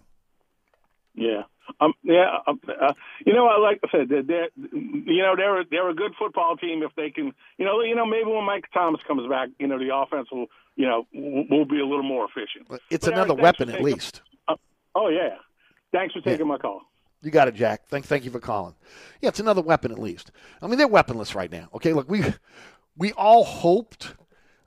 Yeah. 1.14 1.42
Um, 1.80 1.92
yeah, 2.02 2.38
um, 2.48 2.60
uh, 2.68 2.94
you 3.24 3.32
know, 3.32 3.44
like 3.44 3.78
I 3.84 3.88
said, 3.92 4.08
they're, 4.08 4.24
they're, 4.24 4.48
you 4.72 5.22
know, 5.22 5.36
they're 5.36 5.60
a, 5.60 5.64
they're 5.70 5.88
a 5.88 5.94
good 5.94 6.12
football 6.18 6.56
team 6.56 6.82
if 6.82 6.90
they 6.96 7.10
can, 7.10 7.32
you 7.58 7.64
know, 7.64 7.80
you 7.80 7.94
know, 7.94 8.04
maybe 8.04 8.24
when 8.28 8.44
Mike 8.44 8.64
Thomas 8.74 9.00
comes 9.06 9.28
back, 9.28 9.50
you 9.60 9.68
know, 9.68 9.78
the 9.78 9.94
offense 9.94 10.28
will, 10.32 10.46
you 10.74 10.86
know, 10.86 11.06
will, 11.14 11.64
be 11.64 11.78
a 11.78 11.86
little 11.86 12.02
more 12.02 12.24
efficient. 12.26 12.66
It's 12.90 13.04
But, 13.06 13.14
another 13.14 13.34
Eric, 13.34 13.42
weapon 13.42 13.68
at 13.68 13.72
taking- 13.76 13.86
least. 13.86 14.22
Uh, 14.48 14.56
oh 14.96 15.08
yeah, 15.10 15.36
thanks 15.92 16.12
for 16.12 16.20
taking 16.22 16.48
my 16.48 16.58
call. 16.58 16.82
You 17.22 17.30
got 17.30 17.46
it, 17.46 17.54
Jack. 17.54 17.86
Thank, 17.86 18.06
thank 18.06 18.24
you 18.24 18.30
for 18.32 18.40
calling. 18.40 18.74
Yeah, 19.20 19.28
it's 19.28 19.40
another 19.40 19.62
weapon 19.62 19.92
at 19.92 19.98
least. 19.98 20.32
I 20.60 20.66
mean, 20.66 20.76
they're 20.78 20.88
weaponless 20.88 21.34
right 21.36 21.52
now. 21.52 21.68
Okay, 21.74 21.92
look, 21.92 22.10
we 22.10 22.24
we 22.96 23.12
all 23.12 23.44
hoped 23.44 24.14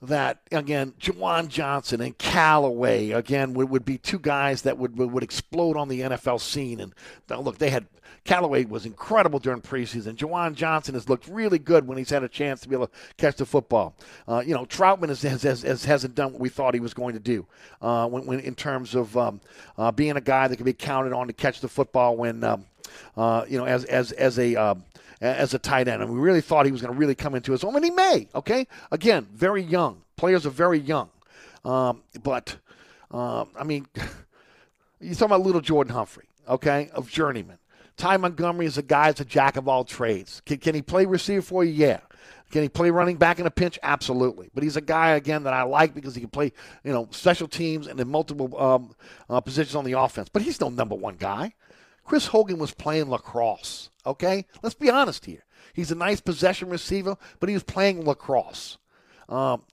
that 0.08 0.42
again, 0.52 0.94
Juwan 1.00 1.48
Johnson 1.48 2.02
and 2.02 2.18
Callaway 2.18 3.12
again 3.12 3.54
would, 3.54 3.70
would 3.70 3.86
be 3.86 3.98
two 3.98 4.20
guys 4.20 4.64
that 4.64 4.78
would, 4.78 4.98
would, 4.98 5.24
explode 5.24 5.78
on 5.78 5.88
the 5.88 6.02
NFL 6.02 6.42
scene. 6.42 6.82
And 6.82 6.94
look, 7.30 7.58
they 7.58 7.70
had 7.70 7.88
Callaway 8.26 8.64
was 8.66 8.86
incredible 8.86 9.40
during 9.40 9.62
preseason. 9.62 10.16
Juwan 10.16 10.56
Johnson 10.56 10.94
has 10.94 11.10
looked 11.10 11.28
really 11.28 11.60
good 11.60 11.86
when 11.88 11.98
he's 11.98 12.10
had 12.10 12.24
a 12.24 12.30
chance 12.30 12.62
to 12.62 12.70
be 12.70 12.76
able 12.76 12.88
to 12.88 12.94
catch 13.18 13.36
the 13.36 13.46
football. 13.46 13.96
Uh, 14.28 14.42
you 14.46 14.54
know, 14.54 14.66
Trautman 14.66 15.10
has, 15.10 15.22
has, 15.24 15.62
has, 15.64 15.84
hasn't 15.86 16.16
done 16.16 16.32
what 16.32 16.42
we 16.42 16.50
thought 16.50 16.74
he 16.74 16.80
was 16.80 16.94
going 16.94 17.14
to 17.16 17.20
do 17.20 17.46
uh, 17.82 18.08
when, 18.08 18.26
when, 18.26 18.40
in 18.40 18.56
terms 18.56 18.96
of 18.96 19.16
um, 19.18 19.42
uh, 19.78 19.92
being 19.92 20.16
a 20.16 20.22
guy 20.22 20.48
that 20.48 20.56
can 20.56 20.66
be 20.66 20.74
counted 20.74 21.12
on 21.12 21.28
to 21.28 21.34
catch 21.34 21.60
the 21.60 21.68
football 21.68 22.16
when, 22.16 22.44
um, 22.44 22.66
uh, 23.18 23.44
you 23.50 23.58
know, 23.58 23.66
as, 23.66 23.84
as, 23.86 24.14
as 24.14 24.40
a 24.40 24.56
um, 24.56 24.84
as 25.24 25.54
a 25.54 25.60
tight 25.60 25.88
end. 25.88 26.02
And 26.02 26.12
we 26.12 26.20
really 26.20 26.42
thought 26.42 26.66
he 26.66 26.72
was 26.72 26.82
going 26.82 26.94
to 26.94 27.00
really 27.00 27.16
come 27.16 27.36
into 27.36 27.52
his 27.52 27.64
own, 27.64 27.76
and 27.76 27.86
he 27.86 27.92
may. 27.92 28.28
Okay, 28.36 28.68
again, 28.92 29.28
very 29.34 29.64
young. 29.64 30.02
Players 30.16 30.46
are 30.46 30.52
very 30.52 30.80
young, 30.80 31.10
um, 31.66 32.04
but 32.24 32.58
um, 33.12 33.50
I 33.58 33.64
mean, 33.64 33.88
you're 35.00 35.14
talking 35.14 35.26
about 35.26 35.42
little 35.42 35.62
Jordan 35.62 35.94
Humphrey, 35.94 36.26
okay, 36.48 36.90
of 36.94 37.10
journeyman. 37.10 37.58
Ty 37.96 38.18
Montgomery 38.18 38.66
is 38.66 38.78
a 38.78 38.84
guy 38.84 39.08
that's 39.08 39.22
a 39.22 39.26
jack 39.26 39.56
of 39.56 39.68
all 39.68 39.84
trades. 39.84 40.42
Can, 40.46 40.58
can 40.58 40.76
he 40.76 40.82
play 40.82 41.06
receiver 41.06 41.42
for 41.42 41.64
you? 41.64 41.74
Yeah. 41.74 42.00
Can 42.52 42.62
he 42.62 42.70
play 42.70 42.92
running 42.92 43.18
back 43.18 43.40
in 43.40 43.48
a 43.48 43.52
pinch? 43.52 43.80
Absolutely. 43.82 44.50
But 44.54 44.64
he's 44.64 44.76
a 44.76 44.82
guy 44.82 45.12
again 45.12 45.44
that 45.44 45.54
I 45.54 45.64
like 45.64 45.96
because 45.96 46.14
he 46.14 46.22
can 46.22 46.30
play, 46.30 46.52
you 46.84 46.92
know, 46.92 47.08
special 47.12 47.48
teams 47.48 47.88
and 47.88 48.00
in 48.00 48.08
multiple 48.08 48.56
um, 48.62 48.96
uh, 49.30 49.42
positions 49.42 49.76
on 49.76 49.86
the 49.86 49.94
offense. 49.94 50.30
But 50.30 50.44
he's 50.44 50.62
no 50.62 50.70
number 50.70 50.96
one 50.96 51.16
guy. 51.16 51.54
Chris 52.06 52.28
Hogan 52.28 52.60
was 52.60 52.72
playing 52.72 53.10
lacrosse. 53.10 53.90
Okay, 54.06 54.46
let's 54.62 54.76
be 54.76 54.90
honest 54.90 55.26
here. 55.26 55.46
He's 55.74 55.92
a 55.92 55.96
nice 55.96 56.20
possession 56.20 56.70
receiver, 56.70 57.18
but 57.40 57.50
he 57.50 57.54
was 57.54 57.64
playing 57.64 58.06
lacrosse. 58.06 58.78
Um, 59.30 59.64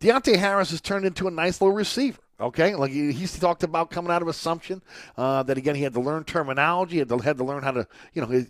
Deonte 0.00 0.36
Harris 0.36 0.70
has 0.70 0.80
turned 0.80 1.06
into 1.06 1.28
a 1.28 1.30
nice 1.30 1.60
little 1.60 1.74
receiver. 1.74 2.18
Okay, 2.38 2.74
like 2.74 2.90
he, 2.90 3.12
he 3.12 3.26
talked 3.26 3.62
about 3.62 3.90
coming 3.90 4.12
out 4.12 4.20
of 4.20 4.28
Assumption 4.28 4.82
uh, 5.16 5.42
that 5.44 5.56
again 5.56 5.74
he 5.74 5.82
had 5.82 5.94
to 5.94 6.00
learn 6.00 6.22
terminology, 6.24 6.94
he 6.94 6.98
had 6.98 7.08
to, 7.08 7.16
had 7.18 7.38
to 7.38 7.44
learn 7.44 7.62
how 7.62 7.70
to 7.70 7.88
you 8.12 8.20
know 8.20 8.28
he, 8.28 8.46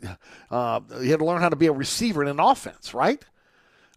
uh, 0.51 0.81
he 1.01 1.11
had 1.11 1.21
to 1.21 1.25
learn 1.25 1.41
how 1.41 1.49
to 1.49 1.57
be 1.57 1.67
a 1.67 1.73
receiver 1.73 2.23
in 2.23 2.29
an 2.29 2.41
offense, 2.41 2.95
right? 2.95 3.25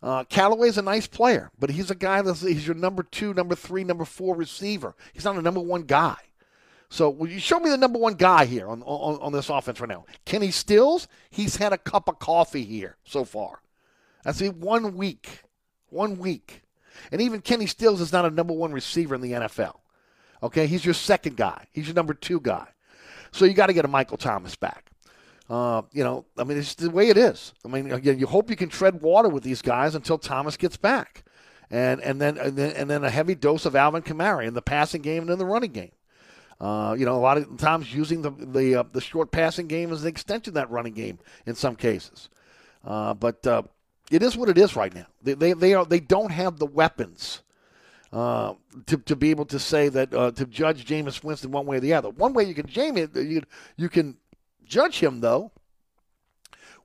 Uh, 0.04 0.24
Callaway's 0.26 0.78
a 0.78 0.84
nice 0.84 1.08
player, 1.08 1.50
but 1.60 1.72
he's 1.72 1.90
a 1.90 1.96
guy 1.96 2.22
that's 2.22 2.42
he's 2.42 2.68
your 2.68 2.76
number 2.76 3.02
two, 3.02 3.34
number 3.34 3.56
three, 3.56 3.84
number 3.84 4.06
four 4.06 4.36
receiver. 4.36 4.96
He's 5.12 5.26
not 5.26 5.38
a 5.38 5.42
number 5.42 5.60
one 5.60 5.84
guy. 5.84 6.18
So 6.90 7.10
will 7.10 7.30
you 7.30 7.40
show 7.40 7.60
me 7.60 7.70
the 7.70 7.78
number 7.78 8.00
one 8.00 8.16
guy 8.16 8.46
here 8.46 8.68
on, 8.68 8.82
on, 8.82 9.20
on 9.22 9.32
this 9.32 9.50
offense 9.50 9.80
right 9.80 9.90
now? 9.90 10.06
Kenny 10.26 10.52
Stills, 10.52 11.08
he's 11.30 11.58
had 11.58 11.72
a 11.72 11.78
cup 11.78 12.10
of 12.10 12.18
coffee 12.20 12.66
here 12.66 12.98
so 13.04 13.24
far. 13.24 13.62
That's 14.24 14.42
it, 14.42 14.56
one 14.56 14.96
week. 14.96 15.44
One 15.90 16.18
week. 16.18 16.64
And 17.12 17.22
even 17.22 17.42
Kenny 17.42 17.68
Stills 17.68 18.02
is 18.02 18.12
not 18.12 18.26
a 18.26 18.30
number 18.30 18.54
one 18.54 18.72
receiver 18.72 19.16
in 19.16 19.22
the 19.22 19.32
NFL. 19.32 19.76
Okay, 20.42 20.68
he's 20.68 20.84
your 20.84 20.94
second 20.94 21.38
guy. 21.38 21.68
He's 21.72 21.88
your 21.88 21.96
number 21.96 22.14
two 22.14 22.40
guy. 22.40 22.68
So 23.32 23.46
you 23.46 23.54
got 23.54 23.68
to 23.68 23.74
get 23.74 23.86
a 23.86 23.90
Michael 23.90 24.18
Thomas 24.18 24.56
back. 24.56 24.90
Uh, 25.50 25.82
you 25.92 26.04
know, 26.04 26.26
I 26.38 26.44
mean, 26.44 26.58
it's 26.58 26.76
the 26.76 26.90
way 26.90 27.10
it 27.10 27.18
is. 27.18 27.54
I 27.66 27.68
mean, 27.68 27.92
again, 27.92 28.20
you 28.20 28.28
hope 28.28 28.50
you 28.50 28.56
can 28.56 28.70
tread 28.70 29.02
water 29.02 29.30
with 29.30 29.44
these 29.44 29.62
guys 29.62 29.96
until 29.96 30.18
Thomas 30.18 30.58
gets 30.58 30.78
back, 30.78 31.24
and 31.72 32.00
and 32.02 32.22
then 32.22 32.38
and 32.38 32.56
then, 32.56 32.72
and 32.76 32.90
then 32.90 33.04
a 33.04 33.10
heavy 33.10 33.34
dose 33.34 33.66
of 33.66 33.76
Alvin 33.76 34.04
Kamara 34.04 34.48
in 34.48 34.54
the 34.54 34.62
passing 34.62 35.02
game 35.02 35.24
and 35.24 35.32
in 35.32 35.40
the 35.40 35.46
running 35.46 35.72
game. 35.72 35.92
Uh, 36.60 36.94
you 36.98 37.06
know, 37.06 37.16
a 37.16 37.18
lot 37.18 37.38
of 37.38 37.58
times 37.58 37.94
using 37.94 38.22
the 38.22 38.32
the, 38.32 38.76
uh, 38.76 38.84
the 38.92 39.00
short 39.00 39.32
passing 39.32 39.68
game 39.68 39.94
as 39.94 40.02
an 40.02 40.10
extension 40.10 40.52
of 40.52 40.56
that 40.56 40.70
running 40.70 40.94
game 40.94 41.18
in 41.46 41.56
some 41.56 41.76
cases. 41.76 42.30
Uh, 42.84 43.14
but 43.14 43.46
uh, 43.48 43.62
it 44.12 44.22
is 44.22 44.36
what 44.36 44.50
it 44.50 44.58
is 44.58 44.76
right 44.76 44.94
now. 44.94 45.06
They 45.22 45.36
they 45.36 45.54
they, 45.54 45.74
are, 45.74 45.86
they 45.86 46.02
don't 46.02 46.32
have 46.32 46.60
the 46.60 46.66
weapons 46.66 47.44
uh, 48.12 48.56
to 48.88 48.98
to 48.98 49.16
be 49.16 49.30
able 49.30 49.46
to 49.46 49.60
say 49.60 49.88
that 49.88 50.14
uh, 50.14 50.32
to 50.32 50.46
judge 50.46 50.86
Jameis 50.86 51.24
Winston 51.24 51.52
one 51.52 51.66
way 51.66 51.78
or 51.78 51.80
the 51.80 51.94
other. 51.94 52.10
One 52.10 52.34
way 52.34 52.44
you 52.44 52.54
can 52.54 52.68
Jameis 52.68 53.16
you 53.16 53.42
you 53.78 53.88
can 53.88 54.18
judge 54.66 55.00
him 55.00 55.22
though. 55.22 55.52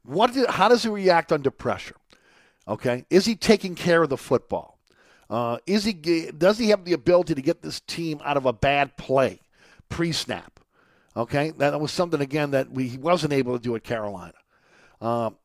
What 0.04 0.34
did, 0.34 0.50
how 0.50 0.68
does 0.68 0.82
he 0.82 0.88
react 0.90 1.32
under 1.32 1.50
pressure? 1.50 1.96
Okay, 2.68 3.06
is 3.10 3.24
he 3.24 3.34
taking 3.34 3.74
care 3.74 4.02
of 4.04 4.08
the 4.08 4.16
football? 4.16 4.78
is 5.66 5.82
he 5.82 5.94
does 6.30 6.58
he 6.58 6.68
have 6.68 6.84
the 6.84 6.92
ability 6.92 7.34
to 7.34 7.42
get 7.42 7.60
this 7.60 7.80
team 7.80 8.20
out 8.24 8.36
of 8.36 8.46
a 8.46 8.52
bad 8.52 8.96
play? 8.96 9.40
Pre-snap. 9.88 10.60
Okay, 11.16 11.52
that 11.58 11.80
was 11.80 11.92
something 11.92 12.20
again 12.20 12.50
that 12.52 12.70
we 12.70 12.88
he 12.88 12.98
wasn't 12.98 13.32
able 13.32 13.56
to 13.56 13.62
do 13.62 13.76
at 13.76 13.84
Carolina. 13.84 14.34
Um, 15.00 15.36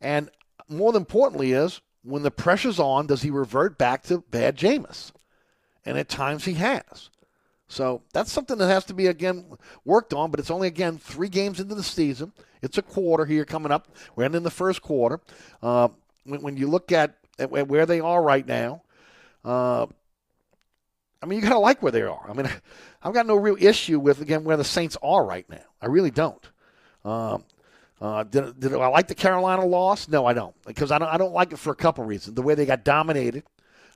and 0.00 0.30
more 0.68 0.94
importantly 0.94 1.52
is 1.52 1.80
when 2.02 2.22
the 2.22 2.30
pressure's 2.30 2.78
on, 2.78 3.06
does 3.06 3.22
he 3.22 3.30
revert 3.30 3.78
back 3.78 4.02
to 4.04 4.18
bad 4.30 4.56
Jameis? 4.56 5.12
And 5.84 5.98
at 5.98 6.08
times 6.08 6.44
he 6.44 6.54
has. 6.54 7.10
So 7.68 8.02
that's 8.12 8.30
something 8.30 8.58
that 8.58 8.68
has 8.68 8.84
to 8.86 8.94
be 8.94 9.06
again 9.06 9.44
worked 9.84 10.12
on. 10.12 10.30
But 10.30 10.40
it's 10.40 10.50
only 10.50 10.68
again 10.68 10.98
three 10.98 11.28
games 11.28 11.60
into 11.60 11.74
the 11.74 11.82
season. 11.82 12.32
It's 12.62 12.78
a 12.78 12.82
quarter 12.82 13.24
here 13.24 13.44
coming 13.44 13.72
up. 13.72 13.88
We're 14.14 14.24
ending 14.24 14.42
the 14.42 14.50
first 14.50 14.82
quarter. 14.82 15.20
Uh, 15.62 15.88
when, 16.24 16.42
when, 16.42 16.56
you 16.56 16.68
look 16.68 16.92
at, 16.92 17.16
at, 17.38 17.50
where 17.50 17.86
they 17.86 18.00
are 18.00 18.22
right 18.22 18.46
now, 18.46 18.82
uh, 19.44 19.86
I 21.22 21.26
mean, 21.26 21.40
you 21.40 21.44
got 21.46 21.54
to 21.54 21.58
like 21.58 21.82
where 21.82 21.92
they 21.92 22.02
are. 22.02 22.26
I 22.28 22.32
mean, 22.32 22.48
I've 23.02 23.14
got 23.14 23.26
no 23.26 23.36
real 23.36 23.56
issue 23.58 23.98
with 23.98 24.20
again 24.20 24.44
where 24.44 24.56
the 24.56 24.64
Saints 24.64 24.96
are 25.02 25.24
right 25.24 25.48
now. 25.48 25.64
I 25.80 25.86
really 25.86 26.10
don't. 26.10 26.50
Um, 27.04 27.44
uh, 28.00 28.24
did, 28.24 28.60
did 28.60 28.74
I 28.74 28.88
like 28.88 29.08
the 29.08 29.14
Carolina 29.14 29.64
loss? 29.64 30.08
No, 30.08 30.26
I 30.26 30.34
don't, 30.34 30.54
because 30.66 30.90
I 30.90 30.98
don't. 30.98 31.08
I 31.08 31.16
don't 31.16 31.32
like 31.32 31.52
it 31.52 31.58
for 31.58 31.70
a 31.70 31.76
couple 31.76 32.04
reasons. 32.04 32.34
The 32.34 32.42
way 32.42 32.54
they 32.54 32.66
got 32.66 32.84
dominated, 32.84 33.44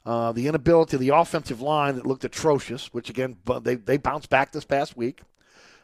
uh, 0.07 0.33
the 0.33 0.49
inability 0.49 0.97
of 0.97 1.01
the 1.01 1.11
offensive 1.11 1.61
line 1.61 1.97
that 1.97 2.07
looked 2.07 2.25
atrocious, 2.25 2.95
which 2.95 3.11
again 3.11 3.37
they 3.63 3.75
they 3.75 3.99
bounced 3.99 4.31
back 4.31 4.53
this 4.53 4.65
past 4.65 4.97
week, 4.97 5.21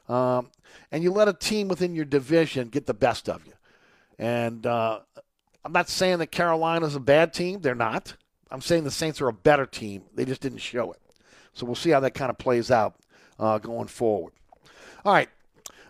um, 0.08 0.50
and 0.90 1.02
you 1.02 1.10
let 1.10 1.28
a 1.28 1.34
team 1.34 1.68
within 1.68 1.94
your 1.94 2.06
division 2.06 2.68
get 2.68 2.86
the 2.86 2.94
best 2.94 3.28
of 3.28 3.46
you. 3.46 3.52
And 4.18 4.64
uh, 4.64 5.00
I'm 5.62 5.72
not 5.72 5.90
saying 5.90 6.18
that 6.18 6.28
Carolina's 6.28 6.94
a 6.94 7.00
bad 7.00 7.34
team; 7.34 7.60
they're 7.60 7.74
not. 7.74 8.16
I'm 8.50 8.62
saying 8.62 8.84
the 8.84 8.90
Saints 8.90 9.20
are 9.20 9.28
a 9.28 9.32
better 9.32 9.66
team. 9.66 10.04
They 10.14 10.24
just 10.24 10.40
didn't 10.40 10.58
show 10.58 10.92
it. 10.92 11.00
So 11.56 11.64
we'll 11.64 11.74
see 11.74 11.90
how 11.90 12.00
that 12.00 12.12
kind 12.12 12.30
of 12.30 12.36
plays 12.36 12.70
out 12.70 12.96
uh, 13.38 13.58
going 13.58 13.88
forward. 13.88 14.34
All 15.04 15.12
right. 15.12 15.28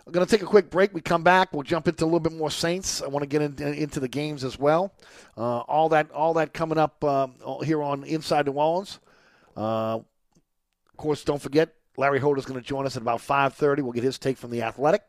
I'm 0.05 0.13
going 0.13 0.25
to 0.25 0.31
take 0.31 0.41
a 0.41 0.45
quick 0.45 0.69
break. 0.69 0.93
We 0.93 1.01
come 1.01 1.23
back. 1.23 1.51
We'll 1.51 1.63
jump 1.63 1.89
into 1.89 2.05
a 2.05 2.07
little 2.07 2.21
bit 2.21 2.31
more 2.31 2.49
Saints. 2.49 3.01
I 3.01 3.07
want 3.07 3.23
to 3.23 3.27
get 3.27 3.41
in, 3.41 3.73
into 3.73 3.99
the 3.99 4.07
games 4.07 4.45
as 4.45 4.57
well. 4.57 4.93
Uh, 5.37 5.59
all 5.59 5.89
that, 5.89 6.09
all 6.11 6.35
that 6.35 6.53
coming 6.53 6.77
up 6.77 7.03
uh, 7.03 7.27
here 7.65 7.83
on 7.83 8.05
Inside 8.05 8.45
New 8.45 8.53
Orleans. 8.53 8.99
Uh, 9.57 9.99
of 9.99 10.97
course, 10.97 11.25
don't 11.25 11.41
forget 11.41 11.73
Larry 11.97 12.19
Holder 12.19 12.39
is 12.39 12.45
going 12.45 12.59
to 12.59 12.65
join 12.65 12.85
us 12.85 12.95
at 12.95 13.01
about 13.01 13.19
5:30. 13.19 13.81
We'll 13.81 13.91
get 13.91 14.03
his 14.03 14.17
take 14.17 14.37
from 14.37 14.51
the 14.51 14.61
Athletic. 14.61 15.01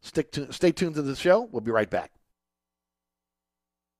Stick 0.00 0.32
to, 0.32 0.52
stay 0.52 0.72
tuned 0.72 0.96
to 0.96 1.02
the 1.02 1.14
show. 1.14 1.42
We'll 1.52 1.60
be 1.60 1.70
right 1.70 1.88
back. 1.88 2.10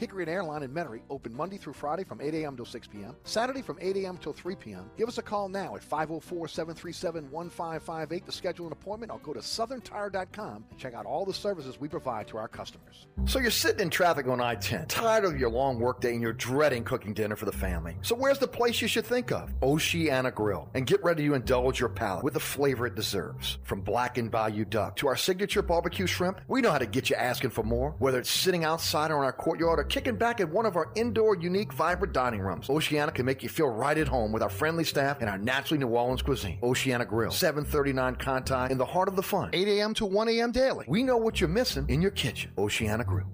Hickory 0.00 0.22
and 0.22 0.30
Airline 0.30 0.62
in 0.62 0.70
Metairie 0.70 1.02
open 1.10 1.34
Monday 1.34 1.58
through 1.58 1.74
Friday 1.74 2.04
from 2.04 2.22
8 2.22 2.32
a.m. 2.32 2.56
till 2.56 2.64
6 2.64 2.86
p.m., 2.86 3.14
Saturday 3.24 3.60
from 3.60 3.76
8 3.82 3.98
a.m. 3.98 4.16
till 4.16 4.32
3 4.32 4.56
p.m. 4.56 4.90
Give 4.96 5.08
us 5.08 5.18
a 5.18 5.22
call 5.22 5.50
now 5.50 5.76
at 5.76 5.82
504 5.82 6.48
737 6.48 7.30
1558 7.30 8.24
to 8.24 8.32
schedule 8.32 8.64
an 8.64 8.72
appointment 8.72 9.12
or 9.12 9.18
go 9.18 9.34
to 9.34 9.40
southerntire.com 9.40 10.64
and 10.70 10.78
check 10.78 10.94
out 10.94 11.04
all 11.04 11.26
the 11.26 11.34
services 11.34 11.78
we 11.78 11.86
provide 11.86 12.26
to 12.28 12.38
our 12.38 12.48
customers. 12.48 13.08
So 13.26 13.40
you're 13.40 13.50
sitting 13.50 13.80
in 13.80 13.90
traffic 13.90 14.26
on 14.26 14.40
I 14.40 14.54
10, 14.54 14.86
tired 14.86 15.26
of 15.26 15.38
your 15.38 15.50
long 15.50 15.78
workday 15.78 16.12
and 16.14 16.22
you're 16.22 16.32
dreading 16.32 16.82
cooking 16.82 17.12
dinner 17.12 17.36
for 17.36 17.44
the 17.44 17.52
family. 17.52 17.94
So 18.00 18.14
where's 18.14 18.38
the 18.38 18.48
place 18.48 18.80
you 18.80 18.88
should 18.88 19.04
think 19.04 19.30
of? 19.30 19.52
Oceana 19.62 20.30
Grill. 20.30 20.70
And 20.72 20.86
get 20.86 21.04
ready 21.04 21.26
to 21.26 21.34
indulge 21.34 21.78
your 21.78 21.90
palate 21.90 22.24
with 22.24 22.32
the 22.32 22.40
flavor 22.40 22.86
it 22.86 22.94
deserves. 22.94 23.58
From 23.64 23.82
blackened 23.82 24.30
bayou 24.30 24.64
duck 24.64 24.96
to 24.96 25.08
our 25.08 25.16
signature 25.16 25.60
barbecue 25.60 26.06
shrimp, 26.06 26.40
we 26.48 26.62
know 26.62 26.70
how 26.70 26.78
to 26.78 26.86
get 26.86 27.10
you 27.10 27.16
asking 27.16 27.50
for 27.50 27.64
more, 27.64 27.94
whether 27.98 28.18
it's 28.18 28.30
sitting 28.30 28.64
outside 28.64 29.10
or 29.10 29.18
in 29.18 29.24
our 29.24 29.32
courtyard 29.32 29.78
or 29.78 29.89
kicking 29.90 30.16
back 30.16 30.40
at 30.40 30.48
one 30.48 30.64
of 30.64 30.76
our 30.76 30.90
indoor, 30.94 31.36
unique, 31.36 31.72
vibrant 31.72 32.14
dining 32.14 32.40
rooms. 32.40 32.70
Oceana 32.70 33.12
can 33.12 33.26
make 33.26 33.42
you 33.42 33.48
feel 33.48 33.68
right 33.68 33.98
at 33.98 34.08
home 34.08 34.32
with 34.32 34.42
our 34.42 34.48
friendly 34.48 34.84
staff 34.84 35.20
and 35.20 35.28
our 35.28 35.36
naturally 35.36 35.78
New 35.78 35.88
Orleans 35.88 36.22
cuisine. 36.22 36.58
Oceana 36.62 37.04
Grill, 37.04 37.32
739 37.32 38.16
Conti, 38.16 38.72
in 38.72 38.78
the 38.78 38.84
heart 38.84 39.08
of 39.08 39.16
the 39.16 39.22
fun, 39.22 39.50
8 39.52 39.68
a.m. 39.68 39.92
to 39.94 40.06
1 40.06 40.28
a.m. 40.28 40.52
daily. 40.52 40.84
We 40.88 41.02
know 41.02 41.16
what 41.16 41.40
you're 41.40 41.50
missing 41.50 41.84
in 41.88 42.00
your 42.00 42.12
kitchen. 42.12 42.52
Oceana 42.56 43.04
Grill. 43.04 43.26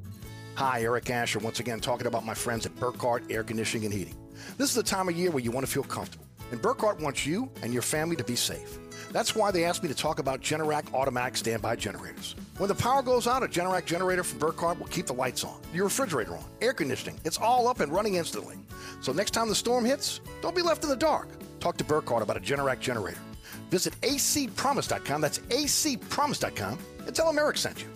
Hi, 0.57 0.81
Eric 0.81 1.11
Asher, 1.11 1.39
once 1.39 1.61
again 1.61 1.81
talking 1.81 2.07
about 2.07 2.25
my 2.25 2.33
friends 2.35 2.65
at 2.65 2.75
Burkhart 2.77 3.31
Air 3.31 3.45
Conditioning 3.45 3.85
and 3.85 3.95
Heating. 3.95 4.17
This 4.57 4.71
is 4.71 4.75
the 4.75 4.83
time 4.83 5.09
of 5.09 5.15
year 5.15 5.31
where 5.31 5.45
you 5.45 5.51
want 5.51 5.67
to 5.67 5.73
feel 5.73 5.83
comfortable, 5.83 6.27
and 6.51 6.61
Burkhart 6.63 7.01
wants 7.01 7.27
you 7.27 7.51
and 7.63 7.73
your 7.75 7.83
family 7.83 8.17
to 8.17 8.25
be 8.25 8.37
safe. 8.37 8.79
That's 9.13 9.35
why 9.35 9.51
they 9.51 9.65
asked 9.65 9.83
me 9.83 9.89
to 9.89 9.95
talk 9.95 10.19
about 10.19 10.41
Generac 10.41 10.93
automatic 10.93 11.37
standby 11.37 11.77
generators. 11.77 12.35
When 12.59 12.69
the 12.69 12.75
power 12.75 13.03
goes 13.03 13.27
out, 13.27 13.43
a 13.43 13.47
Generac 13.47 13.87
generator 13.87 14.23
from 14.23 14.39
Burkhart 14.41 14.79
will 14.79 14.87
keep 14.87 15.07
the 15.07 15.13
lights 15.13 15.45
on, 15.45 15.61
your 15.73 15.85
refrigerator 15.85 16.35
on, 16.37 16.45
air 16.61 16.73
conditioning. 16.73 17.19
It's 17.25 17.39
all 17.39 17.69
up 17.69 17.81
and 17.81 17.93
running 17.93 18.15
instantly. 18.15 18.57
So 19.01 19.13
next 19.13 19.33
time 19.33 19.49
the 19.49 19.55
storm 19.55 19.85
hits, 19.85 20.21
don't 20.43 20.55
be 20.55 20.63
left 20.63 20.85
in 20.85 20.91
the 20.91 20.97
dark. 20.97 21.29
Talk 21.61 21.77
to 21.79 21.85
Burkhart 21.85 22.23
about 22.23 22.37
a 22.37 22.41
Generac 22.41 22.81
generator. 22.81 23.21
Visit 23.71 24.01
acpromise.com, 24.03 25.21
that's 25.21 25.39
acpromise.com, 25.39 26.79
and 27.07 27.15
tell 27.15 27.27
them 27.27 27.39
Eric 27.39 27.57
sent 27.57 27.83
you. 27.83 27.95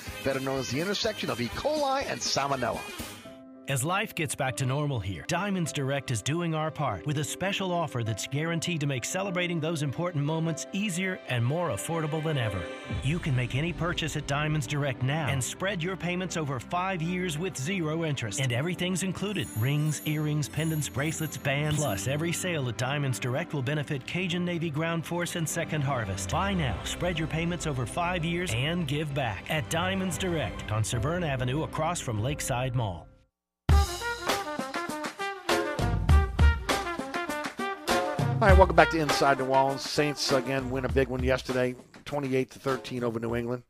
better 0.23 0.39
known 0.39 0.59
as 0.59 0.69
the 0.69 0.79
intersection 0.79 1.29
of 1.29 1.41
E. 1.41 1.47
coli 1.49 2.05
and 2.09 2.19
salmonella. 2.19 3.10
As 3.71 3.85
life 3.85 4.13
gets 4.13 4.35
back 4.35 4.57
to 4.57 4.65
normal 4.65 4.99
here, 4.99 5.23
Diamonds 5.29 5.71
Direct 5.71 6.11
is 6.11 6.21
doing 6.21 6.53
our 6.53 6.69
part 6.69 7.05
with 7.05 7.19
a 7.19 7.23
special 7.23 7.71
offer 7.71 8.03
that's 8.03 8.27
guaranteed 8.27 8.81
to 8.81 8.85
make 8.85 9.05
celebrating 9.05 9.61
those 9.61 9.81
important 9.81 10.25
moments 10.25 10.67
easier 10.73 11.21
and 11.29 11.45
more 11.45 11.69
affordable 11.69 12.21
than 12.21 12.37
ever. 12.37 12.61
You 13.01 13.17
can 13.17 13.33
make 13.33 13.55
any 13.55 13.71
purchase 13.71 14.17
at 14.17 14.27
Diamonds 14.27 14.67
Direct 14.67 15.01
now 15.03 15.29
and 15.29 15.41
spread 15.41 15.81
your 15.81 15.95
payments 15.95 16.35
over 16.35 16.59
five 16.59 17.01
years 17.01 17.37
with 17.37 17.55
zero 17.55 18.03
interest. 18.03 18.41
And 18.41 18.51
everything's 18.51 19.03
included 19.03 19.47
rings, 19.57 20.01
earrings, 20.03 20.49
pendants, 20.49 20.89
bracelets, 20.89 21.37
bands. 21.37 21.77
Plus, 21.77 22.09
every 22.09 22.33
sale 22.33 22.67
at 22.67 22.75
Diamonds 22.75 23.19
Direct 23.19 23.53
will 23.53 23.61
benefit 23.61 24.05
Cajun 24.05 24.43
Navy 24.43 24.69
Ground 24.69 25.05
Force 25.05 25.37
and 25.37 25.47
Second 25.47 25.81
Harvest. 25.81 26.29
Buy 26.29 26.53
now, 26.53 26.75
spread 26.83 27.17
your 27.17 27.29
payments 27.29 27.67
over 27.67 27.85
five 27.85 28.25
years, 28.25 28.51
and 28.53 28.85
give 28.85 29.13
back 29.13 29.45
at 29.49 29.69
Diamonds 29.69 30.17
Direct 30.17 30.69
on 30.73 30.83
Severn 30.83 31.23
Avenue 31.23 31.63
across 31.63 32.01
from 32.01 32.21
Lakeside 32.21 32.75
Mall. 32.75 33.07
All 38.41 38.47
right, 38.47 38.57
welcome 38.57 38.75
back 38.75 38.89
to 38.89 38.97
Inside 38.97 39.37
New 39.37 39.45
Orleans. 39.45 39.87
Saints 39.87 40.31
again 40.31 40.71
win 40.71 40.83
a 40.83 40.89
big 40.89 41.09
one 41.09 41.23
yesterday, 41.23 41.75
28 42.05 42.49
to 42.49 42.57
13 42.57 43.03
over 43.03 43.19
New 43.19 43.35
England. 43.35 43.61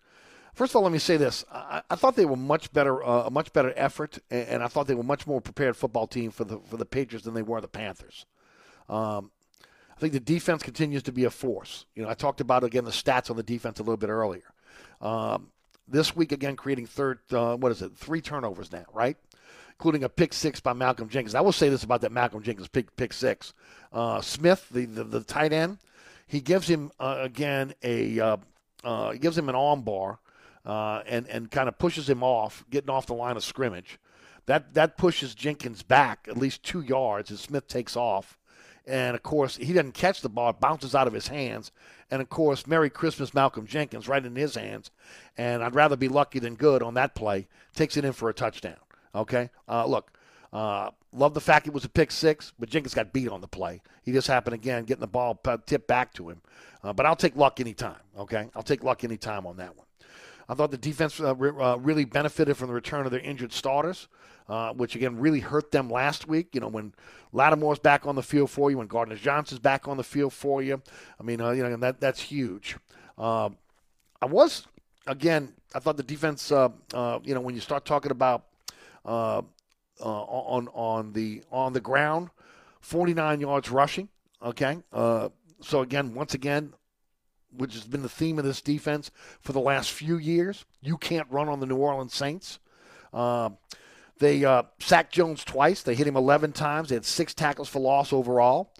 First 0.53 0.72
of 0.72 0.78
all, 0.78 0.84
let 0.84 0.93
me 0.93 0.97
say 0.97 1.17
this: 1.17 1.43
I, 1.51 1.82
I 1.89 1.95
thought 1.97 2.15
they 2.15 2.24
were 2.24 2.38
much 2.38 2.72
better, 2.72 3.03
uh, 3.03 3.24
a 3.26 3.30
much 3.30 3.51
better 3.51 3.74
effort, 3.76 4.19
and, 4.30 4.47
and, 4.47 4.63
I 4.63 4.69
thought 4.69 4.88
they 4.88 4.95
were 4.95 5.03
much 5.03 5.28
more 5.28 5.41
prepared 5.41 5.76
football 5.76 6.07
team 6.07 6.32
for 6.32 6.45
the 6.45 6.57
for 6.59 6.78
the 6.78 6.86
Patriots 6.86 7.26
than 7.26 7.34
they 7.34 7.41
were 7.41 7.59
the 7.59 7.67
Panthers. 7.67 8.26
Um, 8.88 9.32
I 9.93 9.99
think 9.99 10.13
the 10.13 10.22
defense 10.22 10.63
continues 10.63 11.03
to 11.03 11.11
be 11.11 11.26
a 11.26 11.30
force. 11.30 11.86
You 11.93 12.03
know, 12.03 12.09
I 12.09 12.13
talked 12.13 12.39
about 12.39 12.63
again 12.63 12.86
the 12.86 12.91
stats 12.91 13.30
on 13.30 13.36
the 13.36 13.43
defense 13.43 13.80
a 13.80 13.84
little 13.84 13.97
bit 13.97 14.09
earlier. 14.09 14.53
Um, 15.01 15.49
this 15.86 16.15
week 16.15 16.32
again, 16.32 16.55
creating 16.55 16.86
third, 16.86 17.19
uh, 17.34 17.57
what 17.57 17.74
is 17.74 17.82
it, 17.82 17.97
three 17.97 18.22
turnovers 18.22 18.72
now, 18.72 18.86
right? 18.93 19.17
Including 19.82 20.03
a 20.03 20.09
pick 20.09 20.32
six 20.32 20.59
by 20.59 20.73
Malcolm 20.73 21.09
Jenkins. 21.09 21.34
I 21.34 21.41
will 21.41 21.51
say 21.51 21.67
this 21.67 21.84
about 21.84 22.01
that 22.01 22.11
Malcolm 22.11 22.43
Jenkins 22.43 22.67
pick, 22.67 22.95
pick 22.97 23.11
six. 23.11 23.51
Uh, 23.91 24.21
Smith, 24.21 24.67
the, 24.69 24.86
the, 24.86 25.03
the 25.03 25.21
tight 25.21 25.51
end, 25.51 25.79
he 26.27 26.39
gives 26.39 26.67
him 26.67 26.91
uh, 26.99 27.17
again 27.19 27.73
a 27.82 28.19
uh, 28.19 28.38
uh 28.84 29.13
gives 29.13 29.36
him 29.36 29.49
an 29.49 29.55
arm 29.55 29.82
bar 29.82 30.19
uh, 30.67 31.01
and 31.07 31.25
and 31.29 31.49
kind 31.49 31.67
of 31.67 31.79
pushes 31.79 32.07
him 32.07 32.21
off, 32.21 32.63
getting 32.69 32.91
off 32.91 33.07
the 33.07 33.15
line 33.15 33.36
of 33.36 33.43
scrimmage. 33.43 33.97
That 34.45 34.75
that 34.75 34.97
pushes 34.97 35.34
Jenkins 35.34 35.82
back 35.82 36.27
at 36.29 36.38
least 36.38 36.61
two 36.61 36.82
yards 36.82 37.32
as 37.32 37.39
Smith 37.39 37.67
takes 37.67 37.97
off. 37.97 38.38
And 38.86 39.15
of 39.15 39.23
course, 39.23 39.57
he 39.57 39.73
doesn't 39.73 39.95
catch 39.95 40.21
the 40.21 40.29
ball; 40.29 40.53
bounces 40.53 40.93
out 40.93 41.07
of 41.07 41.13
his 41.13 41.29
hands. 41.29 41.71
And 42.11 42.21
of 42.21 42.29
course, 42.29 42.67
Merry 42.67 42.91
Christmas, 42.91 43.34
Malcolm 43.34 43.65
Jenkins, 43.65 44.07
right 44.07 44.23
in 44.23 44.36
his 44.36 44.53
hands. 44.53 44.91
And 45.36 45.63
I'd 45.63 45.73
rather 45.73 45.95
be 45.95 46.07
lucky 46.07 46.38
than 46.38 46.53
good 46.53 46.84
on 46.84 46.93
that 46.93 47.15
play. 47.15 47.47
Takes 47.73 47.97
it 47.97 48.05
in 48.05 48.13
for 48.13 48.29
a 48.29 48.34
touchdown. 48.34 48.77
Okay, 49.14 49.49
uh, 49.68 49.86
look, 49.86 50.12
uh, 50.53 50.91
love 51.14 51.34
the 51.34 51.41
fact 51.41 51.68
it 51.68 51.74
was 51.74 51.86
a 51.86 51.89
pick 51.89 52.12
six, 52.12 52.53
but 52.59 52.70
Jenkins 52.70 52.93
got 52.93 53.14
beat 53.14 53.30
on 53.30 53.41
the 53.41 53.47
play. 53.47 53.82
He 54.03 54.12
just 54.12 54.28
happened 54.28 54.53
again 54.53 54.84
getting 54.84 55.01
the 55.01 55.07
ball 55.07 55.39
tipped 55.66 55.88
back 55.88 56.14
to 56.14 56.30
him. 56.30 56.41
Uh, 56.84 56.93
but 56.93 57.05
I'll 57.05 57.16
take 57.16 57.36
luck 57.36 57.59
anytime. 57.59 57.99
Okay, 58.18 58.49
I'll 58.55 58.64
take 58.64 58.84
luck 58.84 59.03
anytime 59.03 59.45
on 59.45 59.57
that 59.57 59.78
one. 59.78 59.86
I 60.49 60.53
thought 60.53 60.72
the 60.72 60.78
defense 60.78 61.20
uh, 61.20 61.36
re- 61.36 61.51
uh, 61.57 61.78
really 61.78 62.03
benefited 62.03 62.57
from 62.57 62.68
the 62.68 62.74
return 62.74 63.05
of 63.05 63.12
their 63.12 63.22
injured 63.22 63.53
starters, 63.53 64.07
uh, 64.49 64.74
which 64.74 64.95
again 64.95 65.18
really 65.18 65.39
hurt 65.39 65.72
them 65.72 65.89
last 65.89 66.28
week. 66.28 66.49
You 66.53 66.62
know, 66.62 66.68
when 66.68 66.93
Lattimore's 67.32 67.80
back 67.80 68.05
on 68.05 68.16
the 68.16 68.24
field 68.24 68.49
for 68.49 68.70
you, 68.72 68.78
when 68.78 68.88
Gardner 68.88 69.16
Johnson's 69.16 69.59
back 69.59 69.88
on 69.88 69.97
the 69.97 70.03
field 70.03 70.34
for 70.34 70.62
you. 70.62 70.82
I 71.20 71.24
mean, 71.24 71.39
you 71.39 71.64
know, 71.64 71.78
that 71.78 72.01
that's 72.01 72.20
huge. 72.20 72.78
I 73.18 73.49
was 74.24 74.68
again. 75.07 75.53
I 75.74 75.80
thought 75.80 75.95
the 75.95 76.03
defense. 76.03 76.49
you 76.49 76.57
know, 77.34 77.41
when 77.41 77.55
you 77.55 77.62
start 77.62 77.86
talking 77.86 78.12
about 78.12 78.45
uh, 79.06 79.41
uh, 79.99 80.04
on 80.04 80.68
on 80.70 81.14
the 81.14 81.43
on 81.52 81.74
the 81.74 81.82
ground, 81.82 82.30
49 82.82 83.39
yards 83.39 83.70
rushing. 83.70 84.10
Okay, 84.43 84.80
uh, 84.91 85.30
so 85.62 85.82
again, 85.82 86.14
once 86.14 86.34
again, 86.34 86.74
which 87.56 87.74
has 87.74 87.84
been 87.84 88.02
the 88.02 88.10
theme 88.10 88.39
of 88.39 88.45
this 88.45 88.62
defense 88.62 89.12
for 89.41 89.54
the 89.54 89.60
last 89.60 89.91
few 89.91 90.18
years, 90.18 90.66
you 90.82 90.97
can't 90.97 91.28
run 91.30 91.49
on 91.49 91.60
the 91.60 91.66
New 91.66 91.78
Orleans 91.78 92.14
Saints. 92.14 92.60
Uh, 93.14 93.52
they 94.20 94.45
uh, 94.45 94.64
sacked 94.80 95.14
Jones 95.14 95.43
twice. 95.43 95.82
They 95.82 95.95
hit 95.95 96.08
him 96.08 96.16
11 96.16 96.54
times. 96.54 96.89
They 96.89 96.95
had 96.95 97.06
six 97.06 97.34
tackles 97.34 97.68
for 97.68 97.80
loss 97.80 98.14
overall. 98.14 98.72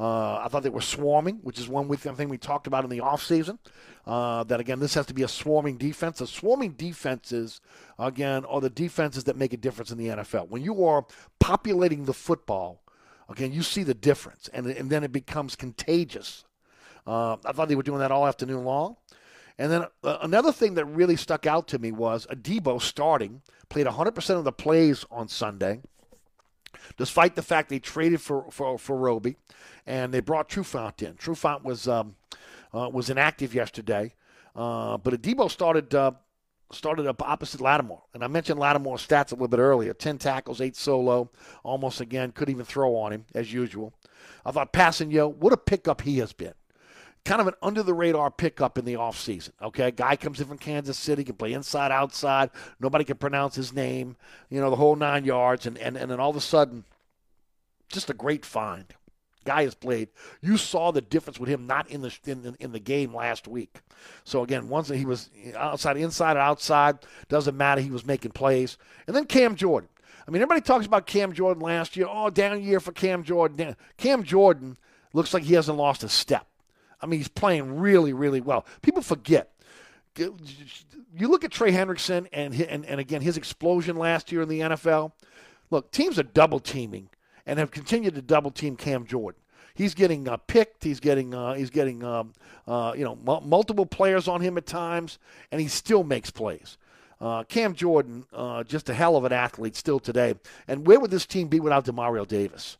Uh, 0.00 0.40
I 0.42 0.48
thought 0.48 0.62
they 0.62 0.70
were 0.70 0.80
swarming, 0.80 1.40
which 1.42 1.58
is 1.58 1.68
one 1.68 1.94
thing 1.94 2.30
we 2.30 2.38
talked 2.38 2.66
about 2.66 2.84
in 2.84 2.90
the 2.90 3.00
offseason. 3.00 3.58
Uh, 4.06 4.44
that, 4.44 4.58
again, 4.58 4.80
this 4.80 4.94
has 4.94 5.04
to 5.04 5.12
be 5.12 5.22
a 5.22 5.28
swarming 5.28 5.76
defense. 5.76 6.20
The 6.20 6.26
swarming 6.26 6.72
defenses, 6.72 7.60
again, 7.98 8.46
are 8.46 8.62
the 8.62 8.70
defenses 8.70 9.24
that 9.24 9.36
make 9.36 9.52
a 9.52 9.58
difference 9.58 9.90
in 9.90 9.98
the 9.98 10.06
NFL. 10.06 10.48
When 10.48 10.62
you 10.62 10.86
are 10.86 11.04
populating 11.38 12.06
the 12.06 12.14
football, 12.14 12.80
again, 13.28 13.52
you 13.52 13.62
see 13.62 13.82
the 13.82 13.92
difference, 13.92 14.48
and, 14.54 14.66
and 14.66 14.88
then 14.88 15.04
it 15.04 15.12
becomes 15.12 15.54
contagious. 15.54 16.44
Uh, 17.06 17.36
I 17.44 17.52
thought 17.52 17.68
they 17.68 17.76
were 17.76 17.82
doing 17.82 18.00
that 18.00 18.10
all 18.10 18.26
afternoon 18.26 18.64
long. 18.64 18.96
And 19.58 19.70
then 19.70 19.84
uh, 20.02 20.16
another 20.22 20.50
thing 20.50 20.74
that 20.74 20.86
really 20.86 21.16
stuck 21.16 21.44
out 21.44 21.68
to 21.68 21.78
me 21.78 21.92
was 21.92 22.26
Adebo 22.30 22.80
starting, 22.80 23.42
played 23.68 23.86
100% 23.86 24.30
of 24.38 24.44
the 24.44 24.52
plays 24.52 25.04
on 25.10 25.28
Sunday 25.28 25.82
despite 26.96 27.34
the 27.36 27.42
fact 27.42 27.68
they 27.68 27.78
traded 27.78 28.20
for 28.20 28.50
for, 28.50 28.78
for 28.78 28.96
Roby, 28.96 29.36
and 29.86 30.12
they 30.12 30.20
brought 30.20 30.48
Trufant 30.48 31.02
in. 31.02 31.14
Trufant 31.14 31.62
was 31.62 31.88
um, 31.88 32.16
uh, 32.74 32.88
was 32.92 33.10
inactive 33.10 33.54
yesterday, 33.54 34.14
uh, 34.54 34.96
but 34.98 35.14
Adebo 35.14 35.50
started 35.50 35.94
uh, 35.94 36.12
started 36.72 37.06
up 37.06 37.22
opposite 37.22 37.60
Lattimore, 37.60 38.02
and 38.14 38.22
I 38.22 38.28
mentioned 38.28 38.58
Lattimore's 38.58 39.06
stats 39.06 39.32
a 39.32 39.34
little 39.34 39.48
bit 39.48 39.60
earlier: 39.60 39.92
ten 39.94 40.18
tackles, 40.18 40.60
eight 40.60 40.76
solo, 40.76 41.30
almost 41.62 42.00
again 42.00 42.32
couldn't 42.32 42.54
even 42.54 42.66
throw 42.66 42.96
on 42.96 43.12
him 43.12 43.24
as 43.34 43.52
usual. 43.52 43.92
I 44.44 44.52
thought 44.52 44.72
passing 44.72 45.10
yo, 45.10 45.28
what 45.28 45.52
a 45.52 45.56
pickup 45.56 46.02
he 46.02 46.18
has 46.18 46.32
been 46.32 46.54
kind 47.24 47.40
of 47.40 47.46
an 47.46 47.54
under 47.62 47.82
the 47.82 47.94
radar 47.94 48.30
pickup 48.30 48.78
in 48.78 48.84
the 48.84 48.94
offseason. 48.94 49.50
Okay, 49.62 49.90
guy 49.90 50.16
comes 50.16 50.40
in 50.40 50.46
from 50.46 50.58
Kansas 50.58 50.98
City, 50.98 51.24
can 51.24 51.36
play 51.36 51.52
inside, 51.52 51.92
outside. 51.92 52.50
Nobody 52.80 53.04
can 53.04 53.16
pronounce 53.16 53.54
his 53.54 53.72
name. 53.72 54.16
You 54.48 54.60
know 54.60 54.70
the 54.70 54.76
whole 54.76 54.96
nine 54.96 55.24
yards, 55.24 55.66
and 55.66 55.78
and 55.78 55.96
and 55.96 56.10
then 56.10 56.20
all 56.20 56.30
of 56.30 56.36
a 56.36 56.40
sudden, 56.40 56.84
just 57.88 58.10
a 58.10 58.14
great 58.14 58.44
find. 58.44 58.94
Guy 59.44 59.62
has 59.62 59.74
played. 59.74 60.10
You 60.42 60.58
saw 60.58 60.90
the 60.90 61.00
difference 61.00 61.40
with 61.40 61.48
him 61.48 61.66
not 61.66 61.90
in 61.90 62.02
the 62.02 62.16
in, 62.26 62.56
in 62.60 62.72
the 62.72 62.78
game 62.78 63.14
last 63.14 63.48
week. 63.48 63.80
So 64.24 64.42
again, 64.42 64.68
once 64.68 64.88
he 64.88 65.06
was 65.06 65.30
outside, 65.56 65.96
inside, 65.96 66.36
or 66.36 66.40
outside, 66.40 66.98
doesn't 67.28 67.56
matter. 67.56 67.80
He 67.80 67.90
was 67.90 68.04
making 68.04 68.32
plays, 68.32 68.76
and 69.06 69.16
then 69.16 69.24
Cam 69.24 69.56
Jordan. 69.56 69.88
I 70.26 70.30
mean, 70.30 70.42
everybody 70.42 70.60
talks 70.60 70.86
about 70.86 71.06
Cam 71.06 71.32
Jordan 71.32 71.62
last 71.62 71.96
year. 71.96 72.06
Oh, 72.08 72.30
down 72.30 72.62
year 72.62 72.80
for 72.80 72.92
Cam 72.92 73.24
Jordan. 73.24 73.74
Cam 73.96 74.22
Jordan 74.22 74.76
looks 75.12 75.32
like 75.34 75.42
he 75.42 75.54
hasn't 75.54 75.78
lost 75.78 76.04
a 76.04 76.08
step. 76.08 76.46
I 77.02 77.06
mean, 77.06 77.20
he's 77.20 77.28
playing 77.28 77.78
really, 77.78 78.12
really 78.12 78.40
well. 78.40 78.66
People 78.82 79.02
forget. 79.02 79.50
You 80.16 81.28
look 81.28 81.44
at 81.44 81.50
Trey 81.50 81.72
Hendrickson 81.72 82.26
and, 82.32 82.54
and, 82.54 82.84
and 82.84 83.00
again, 83.00 83.22
his 83.22 83.36
explosion 83.36 83.96
last 83.96 84.32
year 84.32 84.42
in 84.42 84.48
the 84.48 84.60
NFL. 84.60 85.12
look, 85.70 85.90
teams 85.90 86.18
are 86.18 86.24
double 86.24 86.60
teaming 86.60 87.08
and 87.46 87.58
have 87.58 87.70
continued 87.70 88.14
to 88.14 88.22
double 88.22 88.50
team 88.50 88.76
Cam 88.76 89.06
Jordan. 89.06 89.40
He's 89.74 89.94
getting 89.94 90.28
uh, 90.28 90.36
picked. 90.36 90.84
He's 90.84 91.00
getting 91.00 91.32
uh, 91.32 91.54
he's 91.54 91.70
getting 91.70 92.04
um, 92.04 92.32
uh, 92.66 92.92
you 92.96 93.04
know 93.04 93.12
m- 93.12 93.48
multiple 93.48 93.86
players 93.86 94.28
on 94.28 94.40
him 94.40 94.58
at 94.58 94.66
times, 94.66 95.18
and 95.50 95.60
he 95.60 95.68
still 95.68 96.04
makes 96.04 96.30
plays. 96.30 96.76
Uh, 97.20 97.44
Cam 97.44 97.74
Jordan, 97.74 98.24
uh, 98.32 98.64
just 98.64 98.88
a 98.88 98.94
hell 98.94 99.16
of 99.16 99.24
an 99.24 99.32
athlete 99.32 99.76
still 99.76 100.00
today. 100.00 100.34
And 100.66 100.86
where 100.86 100.98
would 100.98 101.10
this 101.10 101.26
team 101.26 101.48
be 101.48 101.60
without 101.60 101.84
Demario 101.84 102.26
Davis? 102.26 102.78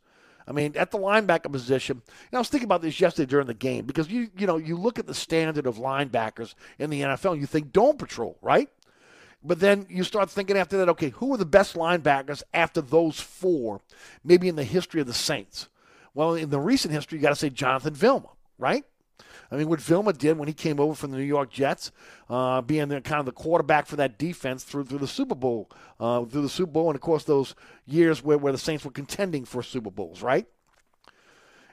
I 0.50 0.52
mean, 0.52 0.76
at 0.76 0.90
the 0.90 0.98
linebacker 0.98 1.50
position, 1.52 2.02
know, 2.32 2.38
I 2.38 2.40
was 2.40 2.48
thinking 2.48 2.66
about 2.66 2.82
this 2.82 3.00
yesterday 3.00 3.30
during 3.30 3.46
the 3.46 3.54
game 3.54 3.86
because 3.86 4.10
you 4.10 4.30
you 4.36 4.48
know 4.48 4.56
you 4.56 4.76
look 4.76 4.98
at 4.98 5.06
the 5.06 5.14
standard 5.14 5.64
of 5.64 5.76
linebackers 5.76 6.54
in 6.76 6.90
the 6.90 7.02
NFL, 7.02 7.32
and 7.32 7.40
you 7.40 7.46
think 7.46 7.72
dome 7.72 7.96
patrol, 7.96 8.36
right? 8.42 8.68
But 9.44 9.60
then 9.60 9.86
you 9.88 10.02
start 10.02 10.28
thinking 10.28 10.56
after 10.58 10.76
that, 10.78 10.88
okay, 10.88 11.10
who 11.10 11.32
are 11.32 11.36
the 11.36 11.46
best 11.46 11.76
linebackers 11.76 12.42
after 12.52 12.80
those 12.80 13.20
four, 13.20 13.80
maybe 14.24 14.48
in 14.48 14.56
the 14.56 14.64
history 14.64 15.00
of 15.00 15.06
the 15.06 15.14
Saints? 15.14 15.68
Well, 16.14 16.34
in 16.34 16.50
the 16.50 16.58
recent 16.58 16.92
history, 16.92 17.18
you 17.18 17.22
got 17.22 17.30
to 17.30 17.36
say 17.36 17.48
Jonathan 17.48 17.94
Vilma, 17.94 18.28
right? 18.58 18.84
I 19.50 19.56
mean, 19.56 19.68
what 19.68 19.80
Vilma 19.80 20.12
did 20.12 20.38
when 20.38 20.48
he 20.48 20.54
came 20.54 20.78
over 20.78 20.94
from 20.94 21.10
the 21.10 21.18
New 21.18 21.24
York 21.24 21.50
Jets, 21.50 21.90
uh, 22.28 22.60
being 22.60 22.88
the, 22.88 23.00
kind 23.00 23.18
of 23.18 23.26
the 23.26 23.32
quarterback 23.32 23.86
for 23.86 23.96
that 23.96 24.18
defense 24.18 24.62
through 24.62 24.84
through 24.84 24.98
the 24.98 25.08
Super 25.08 25.34
Bowl, 25.34 25.70
uh, 25.98 26.24
through 26.24 26.42
the 26.42 26.48
Super 26.48 26.72
Bowl, 26.72 26.88
and 26.88 26.94
of 26.94 27.00
course 27.00 27.24
those 27.24 27.54
years 27.86 28.22
where, 28.22 28.38
where 28.38 28.52
the 28.52 28.58
Saints 28.58 28.84
were 28.84 28.90
contending 28.90 29.44
for 29.44 29.62
Super 29.62 29.90
Bowls, 29.90 30.22
right? 30.22 30.46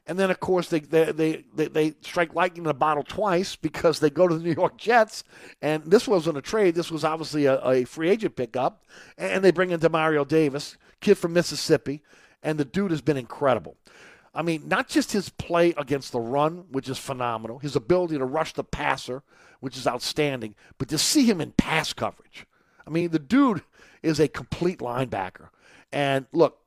And 0.07 0.17
then, 0.17 0.32
of 0.32 0.39
course, 0.39 0.69
they, 0.69 0.80
they, 0.80 1.43
they, 1.53 1.67
they, 1.67 1.93
strike 2.01 2.34
lightning 2.34 2.63
in 2.63 2.69
a 2.69 2.73
bottle 2.73 3.03
twice 3.03 3.57
because 3.57 3.99
they 3.99 4.09
go 4.09 4.25
to 4.25 4.36
the 4.36 4.43
New 4.43 4.53
York 4.53 4.78
Jets. 4.78 5.25
And 5.61 5.84
this 5.84 6.07
wasn't 6.07 6.38
a 6.38 6.41
trade. 6.41 6.75
This 6.75 6.89
was 6.89 7.03
obviously 7.03 7.45
a, 7.45 7.59
a 7.59 7.84
free 7.84 8.09
agent 8.09 8.38
pickup. 8.38 8.86
And 9.17 9.43
they 9.43 9.51
bring 9.51 9.71
in 9.71 9.82
Demario 9.82 10.25
Davis, 10.25 10.78
kid 11.01 11.15
from 11.15 11.34
Mississippi. 11.34 12.03
And 12.41 12.57
the 12.57 12.63
dude 12.63 12.91
has 12.91 13.01
been 13.01 13.17
incredible. 13.17 13.75
I 14.38 14.43
mean, 14.43 14.67
not 14.67 14.88
just 14.88 15.13
his 15.13 15.29
play 15.29 15.73
against 15.77 16.11
the 16.11 16.19
run, 16.19 16.65
which 16.69 16.88
is 16.89 16.99
phenomenal, 16.99 17.57
his 17.57 17.75
ability 17.75 18.19
to 18.19 18.23
rush 18.23 18.53
the 18.53 18.63
passer, 18.63 19.23
which 19.61 19.75
is 19.75 19.88
outstanding, 19.88 20.53
but 20.77 20.89
to 20.89 20.99
see 20.99 21.25
him 21.25 21.41
in 21.41 21.53
pass 21.53 21.91
coverage. 21.91 22.45
I 22.85 22.91
mean, 22.91 23.09
the 23.09 23.17
dude 23.17 23.63
is 24.03 24.19
a 24.19 24.27
complete 24.27 24.77
linebacker. 24.77 25.49
And 25.91 26.27
look, 26.33 26.59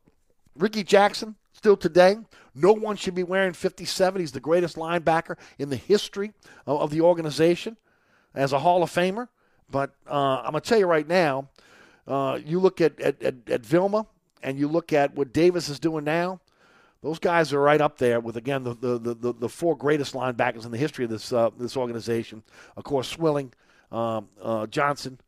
Ricky 0.57 0.83
Jackson, 0.83 1.37
still 1.53 1.77
today, 1.77 2.16
no 2.57 2.73
one 2.73 2.97
should 2.97 3.14
be 3.14 3.23
wearing 3.23 3.53
57. 3.53 4.21
He's 4.21 4.33
the 4.33 4.41
greatest 4.41 4.75
linebacker 4.75 5.37
in 5.57 5.71
the 5.71 5.77
history 5.77 6.33
of, 6.66 6.91
the 6.91 7.03
organization 7.03 7.77
as 8.35 8.53
a 8.53 8.59
Hall 8.59 8.83
of 8.83 8.91
Famer. 8.91 9.29
But 9.71 9.95
uh, 10.11 10.39
I'm 10.39 10.51
going 10.51 10.61
to 10.61 10.68
tell 10.68 10.79
you 10.79 10.87
right 10.87 11.07
now, 11.07 11.49
uh, 12.09 12.41
you 12.45 12.59
look 12.59 12.81
at, 12.81 12.99
at, 13.01 13.23
at, 13.23 13.35
at 13.49 13.64
Vilma 13.64 14.07
and 14.43 14.59
you 14.59 14.66
look 14.66 14.93
at 14.93 15.14
what 15.14 15.33
Davis 15.33 15.68
is 15.68 15.79
doing 15.79 16.03
now, 16.03 16.41
those 17.03 17.19
guys 17.19 17.53
are 17.53 17.61
right 17.61 17.81
up 17.81 17.99
there 17.99 18.21
with 18.21 18.37
again 18.37 18.63
the 18.63 18.75
the, 18.75 19.15
the, 19.15 19.33
the 19.33 19.49
four 19.49 19.77
greatest 19.77 20.15
linebackers 20.15 20.65
in 20.65 20.71
the 20.71 20.79
history 20.79 21.05
of 21.05 21.11
this 21.11 21.33
uh, 21.33 21.51
this 21.59 21.77
organization. 21.77 22.43
Of 22.77 22.85
course, 22.85 23.09
Swilling, 23.09 23.53
um, 23.91 24.29
uh, 24.41 24.67
Johnson, 24.67 25.19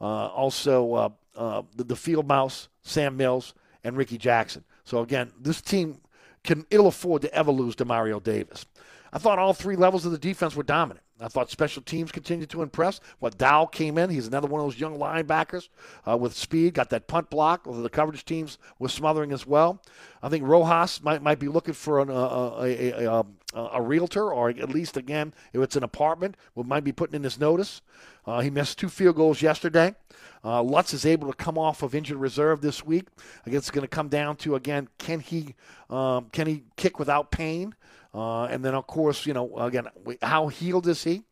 uh, 0.00 0.04
also 0.04 0.94
uh, 0.94 1.08
uh, 1.34 1.62
the, 1.74 1.84
the 1.84 1.96
field 1.96 2.28
mouse, 2.28 2.68
Sam 2.82 3.16
Mills, 3.16 3.54
and 3.84 3.96
Ricky 3.96 4.18
Jackson. 4.18 4.64
So 4.84 5.00
again, 5.00 5.32
this 5.40 5.60
team 5.60 6.00
can 6.44 6.64
ill 6.70 6.86
afford 6.86 7.22
to 7.22 7.34
ever 7.34 7.50
lose 7.50 7.74
Demario 7.74 8.22
Davis. 8.22 8.66
I 9.12 9.18
thought 9.18 9.38
all 9.38 9.52
three 9.52 9.76
levels 9.76 10.06
of 10.06 10.12
the 10.12 10.18
defense 10.18 10.54
were 10.54 10.62
dominant. 10.62 11.05
I 11.18 11.28
thought 11.28 11.50
special 11.50 11.82
teams 11.82 12.12
continued 12.12 12.50
to 12.50 12.62
impress. 12.62 13.00
What 13.20 13.38
Dow 13.38 13.64
came 13.64 13.96
in, 13.96 14.10
he's 14.10 14.26
another 14.26 14.48
one 14.48 14.60
of 14.60 14.66
those 14.66 14.78
young 14.78 14.98
linebackers 14.98 15.68
uh, 16.06 16.16
with 16.16 16.34
speed. 16.34 16.74
Got 16.74 16.90
that 16.90 17.06
punt 17.06 17.30
block. 17.30 17.64
The 17.64 17.88
coverage 17.88 18.24
teams 18.24 18.58
was 18.78 18.92
smothering 18.92 19.32
as 19.32 19.46
well. 19.46 19.80
I 20.22 20.28
think 20.28 20.44
Rosas 20.44 21.02
might 21.02 21.22
might 21.22 21.38
be 21.38 21.48
looking 21.48 21.74
for 21.74 22.00
an, 22.00 22.10
uh, 22.10 22.12
a, 22.58 22.90
a, 22.90 23.10
a, 23.10 23.24
a, 23.54 23.82
realtor, 23.82 24.30
or 24.30 24.50
at 24.50 24.68
least 24.68 24.96
again, 24.96 25.32
if 25.52 25.60
it's 25.62 25.76
an 25.76 25.84
apartment, 25.84 26.36
we 26.54 26.64
might 26.64 26.84
be 26.84 26.92
putting 26.92 27.14
in 27.14 27.22
his 27.22 27.40
notice. 27.40 27.80
Uh, 28.26 28.40
he 28.40 28.50
missed 28.50 28.78
two 28.78 28.88
field 28.88 29.16
goals 29.16 29.40
yesterday. 29.40 29.94
Uh, 30.44 30.62
Lutz 30.62 30.92
is 30.92 31.06
able 31.06 31.28
to 31.28 31.34
come 31.34 31.56
off 31.56 31.82
of 31.82 31.94
injured 31.94 32.18
reserve 32.18 32.60
this 32.60 32.84
week. 32.84 33.06
I 33.46 33.50
guess 33.50 33.58
it's 33.60 33.70
going 33.70 33.82
to 33.82 33.88
come 33.88 34.08
down 34.08 34.36
to 34.36 34.54
again, 34.54 34.88
can 34.98 35.20
he 35.20 35.54
um, 35.88 36.26
can 36.30 36.46
he 36.46 36.64
kick 36.76 36.98
without 36.98 37.30
pain? 37.30 37.74
Uh, 38.16 38.44
and 38.44 38.64
then, 38.64 38.74
of 38.74 38.86
course, 38.86 39.26
you 39.26 39.34
know, 39.34 39.54
again, 39.58 39.86
how 40.22 40.48
healed 40.48 40.86
is 40.86 41.04
he? 41.04 41.22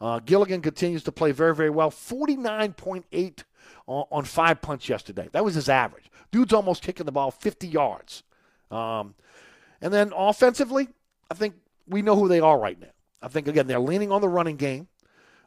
Uh, 0.00 0.20
Gillikin 0.20 0.62
continues 0.62 1.04
to 1.04 1.12
play 1.12 1.32
very, 1.32 1.54
very 1.54 1.68
well. 1.68 1.90
49.8 1.90 3.44
on, 3.86 4.04
on, 4.10 4.24
five 4.24 4.62
punts 4.62 4.88
yesterday. 4.88 5.28
That 5.32 5.44
was 5.44 5.54
his 5.54 5.68
average. 5.68 6.10
Dude's 6.30 6.54
almost 6.54 6.82
kicking 6.82 7.04
the 7.04 7.12
ball 7.12 7.30
50 7.30 7.68
yards. 7.68 8.22
Um, 8.70 9.14
and 9.82 9.92
then 9.92 10.14
offensively, 10.16 10.88
I 11.30 11.34
think 11.34 11.56
we 11.86 12.00
know 12.00 12.16
who 12.16 12.26
they 12.26 12.40
are 12.40 12.58
right 12.58 12.80
now. 12.80 12.88
I 13.20 13.28
think, 13.28 13.46
again, 13.46 13.66
they're 13.66 13.78
leaning 13.78 14.10
on 14.10 14.22
the 14.22 14.28
running 14.28 14.56
game. 14.56 14.88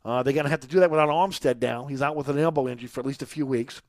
Uh, 0.05 0.21
they're 0.21 0.33
going 0.33 0.43
to 0.43 0.51
have 0.51 0.59
to 0.59 0.67
do 0.67 0.79
that 0.81 0.91
without 0.91 1.09
Armstead 1.09 1.59
now. 1.59 1.85
He's 1.85 2.03
out 2.03 2.15
with 2.15 2.29
an 2.29 2.37
elbow 2.37 2.67
injury 2.67 2.87
for 2.87 2.99
at 2.99 3.07
least 3.07 3.23
a 3.23 3.25
few 3.25 3.47
weeks. 3.47 3.81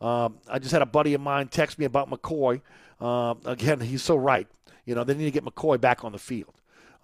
Um, 0.00 0.38
I 0.48 0.58
just 0.58 0.72
had 0.72 0.82
a 0.82 0.86
buddy 0.86 1.14
of 1.14 1.20
mine 1.20 1.46
text 1.46 1.78
me 1.78 1.84
about 1.84 2.10
McCoy. 2.10 2.60
Uh, 3.00 3.34
again, 3.44 3.80
he's 3.80 4.02
so 4.02 4.16
right. 4.16 4.48
You 4.90 4.96
know, 4.96 5.04
they 5.04 5.14
need 5.14 5.26
to 5.26 5.30
get 5.30 5.44
McCoy 5.44 5.80
back 5.80 6.04
on 6.04 6.10
the 6.10 6.18
field. 6.18 6.52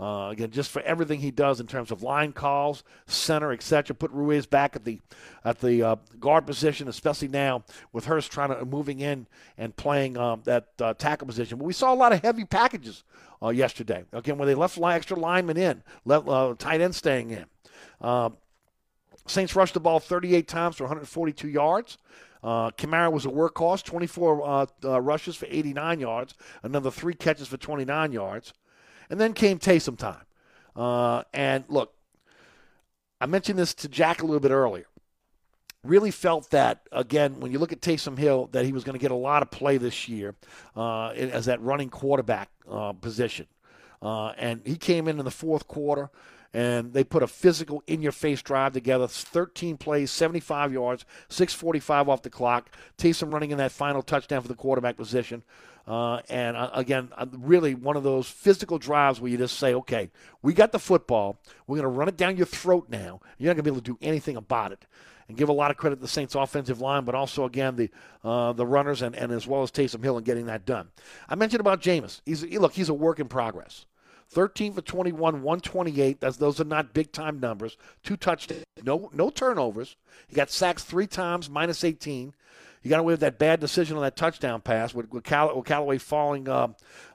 Uh, 0.01 0.31
again, 0.31 0.51
just 0.51 0.73
for 0.73 0.83
everything 0.83 1.21
he 1.21 1.31
does 1.31 1.61
in 1.61 1.69
terms 1.69 1.93
of 1.93 2.03
line 2.03 2.33
calls, 2.33 2.83
center, 3.07 3.53
etc. 3.53 3.95
Put 3.95 4.11
Ruiz 4.11 4.45
back 4.45 4.75
at 4.75 4.85
the 4.85 4.99
at 5.45 5.61
the 5.61 5.85
uh, 5.85 5.97
guard 6.19 6.47
position, 6.47 6.89
especially 6.89 7.29
now 7.29 7.63
with 7.93 8.07
Hurst 8.07 8.33
trying 8.33 8.49
to 8.49 8.65
moving 8.65 8.99
in 8.99 9.29
and 9.57 9.77
playing 9.77 10.19
um, 10.19 10.43
that 10.47 10.67
uh, 10.81 10.95
tackle 10.95 11.29
position. 11.29 11.59
But 11.59 11.65
we 11.65 11.73
saw 11.73 11.95
a 11.95 11.97
lot 11.97 12.13
of 12.13 12.23
heavy 12.23 12.45
packages 12.45 13.05
uh, 13.41 13.51
yesterday. 13.51 14.05
Again, 14.13 14.37
where 14.37 14.47
they 14.47 14.57
left 14.57 14.77
extra 14.83 15.17
linemen 15.17 15.57
in, 15.57 15.85
left 16.05 16.27
uh, 16.27 16.57
tight 16.59 16.81
end 16.81 16.97
staying 16.97 17.31
in. 17.31 17.47
Um, 18.01 18.37
Saints 19.29 19.55
rushed 19.55 19.75
the 19.75 19.81
ball 19.81 20.01
38 20.01 20.49
times 20.49 20.75
for 20.75 20.85
142 20.85 21.49
yards. 21.49 21.99
Uh, 22.47 22.71
Kamara 22.71 23.11
was 23.11 23.27
a 23.27 23.29
workhorse, 23.29 23.83
24 23.83 24.49
uh, 24.49 24.67
uh, 24.85 25.01
rushes 25.01 25.35
for 25.35 25.47
89 25.51 25.99
yards, 25.99 26.35
another 26.63 26.93
three 26.93 27.15
catches 27.15 27.49
for 27.49 27.57
29 27.57 28.13
yards. 28.13 28.53
And 29.11 29.21
then 29.21 29.33
came 29.33 29.59
Taysom 29.59 29.99
time. 29.99 30.25
Uh, 30.77 31.25
and 31.35 31.65
look, 31.69 31.95
I 33.21 33.27
mentioned 33.27 33.59
this 33.59 33.75
to 33.75 33.89
Jack 33.89 34.23
a 34.23 34.27
little 34.27 34.41
bit 34.41 34.53
earlier. 34.53 34.87
Really 35.83 36.13
felt 36.13 36.51
that, 36.51 36.87
again, 36.93 37.41
when 37.41 37.51
you 37.51 37.59
look 37.59 37.73
at 37.73 37.81
Taysom 37.81 38.17
Hill, 38.17 38.49
that 38.53 38.65
he 38.65 38.73
was 38.73 38.85
going 38.85 38.97
to 38.97 39.03
get 39.03 39.11
a 39.11 39.17
lot 39.17 39.43
of 39.43 39.51
play 39.51 39.77
this 39.77 40.09
year 40.09 40.37
uh, 40.77 41.09
as 41.09 41.47
that 41.47 41.61
running 41.61 41.91
quarterback 41.91 42.51
uh, 42.71 42.93
position. 42.93 43.47
and 44.01 44.63
he 44.65 44.77
came 44.77 45.09
in 45.09 45.19
in 45.19 45.25
the 45.25 45.33
fourth 45.33 45.67
quarter 45.67 46.11
and 46.57 46.95
they 46.95 47.05
put 47.05 47.23
a 47.23 47.27
physical 47.27 47.83
in 47.87 48.01
your 48.01 48.13
face 48.13 48.41
drive 48.41 48.73
together 48.73 49.07
13 49.07 49.77
plays 49.77 50.11
75 50.11 50.73
yards 50.73 51.05
645 51.29 52.09
off 52.09 52.23
the 52.23 52.31
clock 52.31 52.75
Taysom 52.97 53.33
running 53.33 53.51
in 53.51 53.59
that 53.59 53.71
final 53.71 54.03
touchdown 54.03 54.41
for 54.41 54.49
the 54.49 54.55
quarterback 54.55 54.97
position 54.97 55.43
uh, 55.87 56.21
and 56.31 56.57
uh, 56.57 56.71
again 56.73 57.11
uh, 57.17 57.27
really 57.31 57.75
one 57.75 57.97
of 57.97 58.03
those 58.03 58.27
physical 58.27 58.79
drives 58.79 59.21
where 59.21 59.31
you 59.31 59.37
just 59.37 59.59
say 59.59 59.75
okay 59.75 60.11
we 60.41 60.55
got 60.55 60.73
the 60.73 60.79
football 60.79 61.39
we're 61.67 61.77
going 61.77 61.83
to 61.83 61.89
run 61.89 62.09
it 62.09 62.17
down 62.17 62.39
your 62.39 62.47
throat 62.47 62.87
now 62.89 63.21
you're 63.37 63.49
not 63.49 63.57
going 63.57 63.57
to 63.57 63.63
be 63.63 63.71
able 63.71 63.83
to 63.83 63.93
do 63.93 63.99
anything 64.01 64.37
about 64.37 64.73
it 64.73 64.87
and 65.29 65.37
give 65.37 65.51
a 65.51 65.53
lot 65.53 65.71
of 65.71 65.77
credit 65.77 65.97
to 65.97 66.03
the 66.03 66.07
Saints' 66.07 66.37
offensive 66.37 66.81
line, 66.81 67.05
but 67.05 67.17
also 67.17 67.45
again 67.47 67.75
the 67.75 67.91
uh, 68.23 68.53
the 68.53 68.65
runners 68.65 69.03
and, 69.03 69.17
and 69.17 69.33
as 69.33 69.45
well 69.45 69.65
as 69.65 69.73
Taysom 69.73 70.01
Hill 70.01 70.19
in 70.19 70.23
getting 70.23 70.47
that 70.47 70.65
done. 70.65 70.91
I 71.29 71.35
mentioned 71.35 71.59
about 71.59 71.83
Jameis. 71.83 72.21
He's 72.25 72.45
look, 72.45 72.75
he's 72.75 72.89
a 72.89 72.95
work 72.95 73.19
in 73.19 73.27
progress. 73.27 73.87
13 74.31 74.73
for 74.73 74.81
21, 74.83 75.43
128. 75.43 76.21
That's, 76.21 76.37
those 76.37 76.61
are 76.61 76.65
not 76.65 76.93
big 76.93 77.13
time 77.13 77.39
numbers. 77.41 77.77
Two 78.03 78.17
touchdowns, 78.17 78.65
no 78.83 79.11
no 79.13 79.31
turnovers. 79.31 79.97
He 80.27 80.35
got 80.35 80.51
sacks 80.51 80.85
three 80.85 81.07
times, 81.07 81.49
minus 81.49 81.85
18. 81.85 82.35
He 82.83 82.91
got 82.91 83.01
away 83.01 83.15
with 83.15 83.21
that 83.21 83.39
bad 83.39 83.59
decision 83.59 83.97
on 83.97 84.03
that 84.05 84.17
touchdown 84.17 84.61
pass 84.61 84.95
with, 84.95 85.11
with, 85.11 85.25
Call- 85.25 85.57
with 85.57 85.65
Callaway 85.65 85.99
falling, 85.99 86.49
uh, 86.49 86.69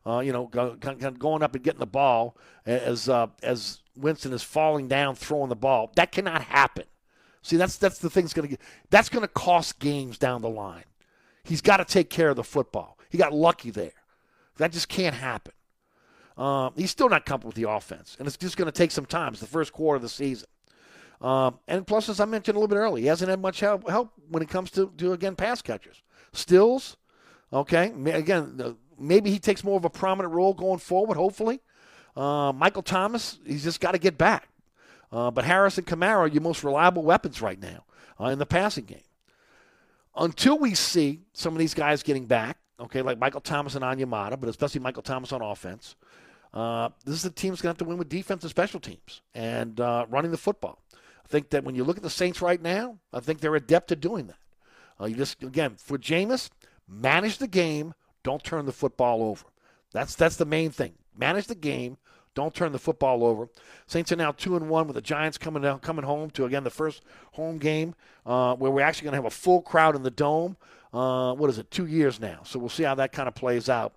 uh, 0.06 0.20
you 0.20 0.34
know, 0.34 0.48
go, 0.48 0.76
going 0.76 1.44
up 1.44 1.56
and 1.56 1.64
getting 1.64 1.80
the 1.80 1.86
ball 1.86 2.36
as 2.66 3.08
uh, 3.08 3.28
as 3.42 3.80
Winston 3.96 4.34
is 4.34 4.44
falling 4.44 4.88
down, 4.88 5.16
throwing 5.16 5.50
the 5.50 5.56
ball. 5.56 5.92
That 5.96 6.12
cannot 6.12 6.42
happen. 6.44 6.86
See, 7.42 7.58
that's 7.58 7.78
that's 7.78 8.00
the 8.00 8.10
thing's 8.10 8.34
going 8.34 8.50
to. 8.50 8.58
That's 8.90 9.10
going 9.10 9.22
to 9.22 9.28
cost 9.28 9.80
games 9.80 10.18
down 10.18 10.42
the 10.42 10.50
line. 10.50 10.84
He's 11.44 11.62
got 11.62 11.78
to 11.78 11.86
take 11.86 12.10
care 12.10 12.30
of 12.30 12.36
the 12.36 12.44
football. 12.44 12.98
He 13.10 13.18
got 13.18 13.34
lucky 13.34 13.72
there. 13.72 13.94
That 14.58 14.72
just 14.72 14.90
can't 14.90 15.16
happen. 15.16 15.54
Um, 16.42 16.74
he's 16.76 16.90
still 16.90 17.10
not 17.10 17.26
comfortable 17.26 17.50
with 17.50 17.56
the 17.56 17.70
offense, 17.70 18.16
and 18.18 18.28
it's 18.28 18.38
just 18.38 18.58
going 18.58 18.66
to 18.66 18.72
take 18.72 18.92
some 18.92 19.06
time. 19.06 19.34
It's 19.34 19.42
the 19.42 19.48
first 19.48 19.72
quarter 19.74 19.98
of 19.98 20.02
the 20.02 20.10
season. 20.10 20.48
Um, 21.22 21.60
and 21.68 21.86
plus, 21.86 22.10
as 22.10 22.20
I 22.20 22.26
mentioned 22.26 22.56
a 22.56 22.60
little 22.60 22.76
bit 22.76 22.80
earlier, 22.80 23.02
he 23.04 23.08
hasn't 23.08 23.30
had 23.30 23.40
much 23.40 23.60
help, 23.60 23.88
help 23.88 24.12
when 24.30 24.42
it 24.42 24.50
comes 24.50 24.72
to, 24.72 24.92
to, 24.98 25.14
again, 25.14 25.36
pass 25.36 25.62
catchers. 25.62 26.02
Stills, 26.34 26.98
okay, 27.54 27.94
again, 28.08 28.76
maybe 28.98 29.30
he 29.30 29.38
takes 29.38 29.64
more 29.64 29.78
of 29.78 29.86
a 29.86 29.90
prominent 29.90 30.34
role 30.34 30.56
going 30.56 30.80
forward, 30.80 31.16
hopefully. 31.16 31.60
Uh, 32.16 32.52
Michael 32.54 32.82
Thomas, 32.82 33.40
he's 33.46 33.64
just 33.64 33.80
got 33.80 33.92
to 33.92 34.00
get 34.00 34.18
back. 34.18 34.48
Uh, 35.12 35.30
but 35.30 35.46
Harris 35.46 35.78
and 35.78 35.86
Kamara 35.86 36.18
are 36.18 36.28
your 36.28 36.42
most 36.42 36.64
reliable 36.64 37.04
weapons 37.04 37.40
right 37.42 37.60
now 37.62 37.84
uh, 38.20 38.26
in 38.26 38.40
the 38.40 38.48
passing 38.48 38.86
game. 38.86 39.04
until 40.16 40.58
we 40.58 40.74
see 40.74 41.22
some 41.34 41.54
of 41.54 41.60
these 41.60 41.74
guys 41.74 42.04
getting 42.04 42.26
back, 42.26 42.58
okay, 42.80 43.02
like 43.02 43.20
Michael 43.20 43.42
Thomas 43.42 43.76
and 43.76 43.84
Onyemata, 43.84 44.40
but 44.40 44.50
especially 44.50 44.82
Michael 44.82 45.04
Thomas 45.04 45.32
on 45.32 45.42
offense, 45.42 45.96
uh, 46.54 46.90
this 47.06 47.16
is 47.16 47.26
a 47.26 47.32
team's 47.32 47.62
going 47.62 47.74
to 47.74 47.78
have 47.78 47.78
to 47.78 47.86
win 47.86 47.98
with 47.98 48.10
defense 48.10 48.44
and 48.44 48.50
special 48.50 48.80
teams 48.80 49.22
and 49.34 49.80
uh, 49.80 50.06
running 50.10 50.32
the 50.32 50.38
football. 50.38 50.80
I 50.94 51.28
think 51.28 51.50
that 51.52 51.64
when 51.64 51.76
you 51.76 51.84
look 51.84 51.98
at 51.98 52.04
the 52.04 52.10
Saints 52.10 52.42
right 52.42 52.62
now, 52.62 52.98
I 53.14 53.22
think 53.22 53.40
they're 53.40 53.56
adept 53.56 53.92
at 53.92 54.02
doing 54.02 54.28
that. 54.28 54.38
Uh, 55.00 55.06
you 55.06 55.16
just 55.16 55.42
again 55.42 55.76
for 55.78 55.98
Jameis, 55.98 56.50
manage 56.88 57.38
the 57.38 57.48
game, 57.48 57.94
don't 58.24 58.44
turn 58.44 58.66
the 58.66 58.74
football 58.74 59.24
over. 59.24 59.46
That's 59.94 60.16
that's 60.16 60.36
the 60.36 60.46
main 60.46 60.72
thing. 60.72 60.94
Manage 61.18 61.48
the 61.48 61.56
game, 61.56 61.98
don't 62.36 62.54
turn 62.54 62.72
the 62.72 62.80
football 62.80 63.24
over. 63.24 63.50
Saints 63.88 64.12
are 64.12 64.18
now 64.18 64.32
two 64.32 64.56
and 64.56 64.70
one 64.70 64.88
with 64.88 64.96
the 64.96 65.02
Giants 65.02 65.38
coming 65.38 65.62
down, 65.64 65.80
coming 65.80 66.06
home 66.06 66.30
to 66.32 66.46
again 66.46 66.64
the 66.64 66.70
first 66.70 67.02
home 67.32 67.58
game 67.58 67.96
uh, 68.26 68.56
where 68.56 68.72
we're 68.72 68.82
actually 68.82 69.06
going 69.06 69.14
to 69.14 69.18
have 69.18 69.26
a 69.26 69.30
full 69.30 69.62
crowd 69.62 69.96
in 69.96 70.04
the 70.04 70.12
dome. 70.12 70.58
Uh, 70.94 71.34
what 71.34 71.50
is 71.50 71.58
it? 71.58 71.72
Two 71.72 71.88
years 71.88 72.20
now. 72.20 72.42
So 72.44 72.60
we'll 72.60 72.70
see 72.70 72.84
how 72.84 72.96
that 72.96 73.14
kind 73.14 73.30
of 73.30 73.36
plays 73.36 73.70
out 73.70 73.94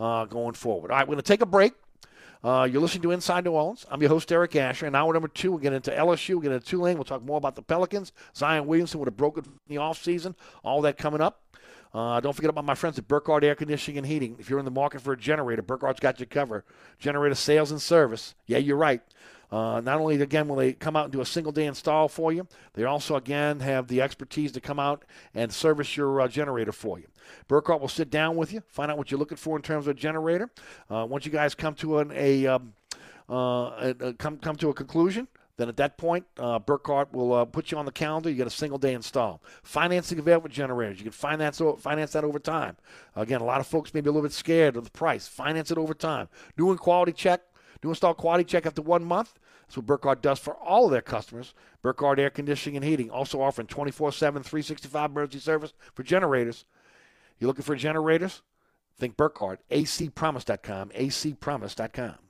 uh, 0.00 0.24
going 0.24 0.54
forward. 0.54 0.90
All 0.90 0.96
right, 0.96 1.06
we're 1.06 1.14
going 1.14 1.22
to 1.22 1.28
take 1.28 1.42
a 1.42 1.46
break. 1.46 1.74
Uh, 2.42 2.66
you're 2.70 2.80
listening 2.80 3.02
to 3.02 3.10
Inside 3.10 3.44
New 3.44 3.52
Orleans. 3.52 3.84
I'm 3.90 4.00
your 4.00 4.08
host, 4.08 4.32
Eric 4.32 4.56
Asher. 4.56 4.86
And 4.86 4.96
hour 4.96 5.12
number 5.12 5.28
two, 5.28 5.50
we'll 5.52 5.60
get 5.60 5.74
into 5.74 5.90
LSU, 5.90 6.30
we'll 6.30 6.40
get 6.40 6.52
into 6.52 6.66
Tulane. 6.66 6.96
We'll 6.96 7.04
talk 7.04 7.22
more 7.22 7.36
about 7.36 7.54
the 7.54 7.62
Pelicans. 7.62 8.12
Zion 8.34 8.66
Williamson 8.66 8.98
would 8.98 9.08
have 9.08 9.16
broken 9.16 9.44
the 9.68 9.76
offseason. 9.76 10.34
All 10.64 10.80
that 10.82 10.96
coming 10.96 11.20
up. 11.20 11.42
Uh, 11.92 12.20
don't 12.20 12.34
forget 12.34 12.48
about 12.48 12.64
my 12.64 12.74
friends 12.74 12.98
at 12.98 13.08
Burkhardt 13.08 13.44
Air 13.44 13.54
Conditioning 13.54 13.98
and 13.98 14.06
Heating. 14.06 14.36
If 14.38 14.48
you're 14.48 14.60
in 14.60 14.64
the 14.64 14.70
market 14.70 15.02
for 15.02 15.12
a 15.12 15.16
generator, 15.18 15.60
Burkhardt's 15.60 16.00
got 16.00 16.20
you 16.20 16.24
covered. 16.24 16.62
Generator 16.98 17.34
sales 17.34 17.70
and 17.70 17.82
service. 17.82 18.34
Yeah, 18.46 18.58
you're 18.58 18.76
right. 18.76 19.02
Uh, 19.50 19.80
not 19.80 19.98
only, 19.98 20.20
again, 20.20 20.46
will 20.46 20.56
they 20.56 20.72
come 20.72 20.96
out 20.96 21.04
and 21.04 21.12
do 21.12 21.20
a 21.20 21.26
single 21.26 21.52
day 21.52 21.66
install 21.66 22.08
for 22.08 22.32
you, 22.32 22.46
they 22.74 22.84
also, 22.84 23.16
again, 23.16 23.60
have 23.60 23.88
the 23.88 24.00
expertise 24.00 24.52
to 24.52 24.60
come 24.60 24.78
out 24.78 25.04
and 25.34 25.52
service 25.52 25.96
your 25.96 26.20
uh, 26.20 26.28
generator 26.28 26.72
for 26.72 26.98
you. 26.98 27.06
Burkhardt 27.48 27.80
will 27.80 27.88
sit 27.88 28.10
down 28.10 28.36
with 28.36 28.52
you, 28.52 28.62
find 28.68 28.90
out 28.90 28.98
what 28.98 29.10
you're 29.10 29.18
looking 29.18 29.36
for 29.36 29.56
in 29.56 29.62
terms 29.62 29.86
of 29.86 29.96
a 29.96 29.98
generator. 29.98 30.50
Uh, 30.88 31.06
once 31.08 31.26
you 31.26 31.32
guys 31.32 31.54
come 31.54 31.74
to 31.74 31.98
an, 31.98 32.12
a, 32.14 32.46
um, 32.46 32.74
uh, 33.28 33.92
come, 34.18 34.38
come 34.38 34.56
to 34.56 34.68
a 34.68 34.74
conclusion, 34.74 35.26
then 35.60 35.68
at 35.68 35.76
that 35.76 35.98
point, 35.98 36.24
uh, 36.38 36.58
Burkhardt 36.58 37.12
will 37.12 37.34
uh, 37.34 37.44
put 37.44 37.70
you 37.70 37.76
on 37.76 37.84
the 37.84 37.92
calendar. 37.92 38.30
You 38.30 38.36
get 38.36 38.46
a 38.46 38.50
single 38.50 38.78
day 38.78 38.94
install. 38.94 39.42
Financing 39.62 40.18
available 40.18 40.48
generators. 40.48 40.96
You 40.96 41.04
can 41.04 41.12
finance 41.12 41.60
finance 41.78 42.12
that 42.12 42.24
over 42.24 42.38
time. 42.38 42.78
Again, 43.14 43.42
a 43.42 43.44
lot 43.44 43.60
of 43.60 43.66
folks 43.66 43.92
may 43.92 44.00
be 44.00 44.08
a 44.08 44.12
little 44.12 44.26
bit 44.26 44.32
scared 44.32 44.76
of 44.76 44.84
the 44.84 44.90
price. 44.90 45.28
Finance 45.28 45.70
it 45.70 45.76
over 45.76 45.92
time. 45.92 46.30
New 46.56 46.70
and 46.70 46.80
quality 46.80 47.12
check. 47.12 47.42
New 47.82 47.90
install 47.90 48.14
quality 48.14 48.44
check 48.44 48.66
after 48.66 48.82
one 48.82 49.04
month. 49.04 49.38
That's 49.62 49.76
what 49.76 49.86
Burkhardt 49.86 50.22
does 50.22 50.38
for 50.38 50.54
all 50.54 50.86
of 50.86 50.90
their 50.90 51.00
customers. 51.00 51.54
Burkhardt 51.82 52.18
Air 52.18 52.30
Conditioning 52.30 52.76
and 52.76 52.84
Heating, 52.84 53.10
also 53.10 53.40
offering 53.40 53.66
24 53.66 54.12
7, 54.12 54.42
365 54.42 55.10
emergency 55.10 55.38
service 55.38 55.72
for 55.94 56.02
generators. 56.02 56.64
You're 57.38 57.48
looking 57.48 57.64
for 57.64 57.76
generators? 57.76 58.42
Think 58.98 59.16
Burkhardt, 59.16 59.60
acpromise.com, 59.70 60.90
acpromise.com. 60.90 62.29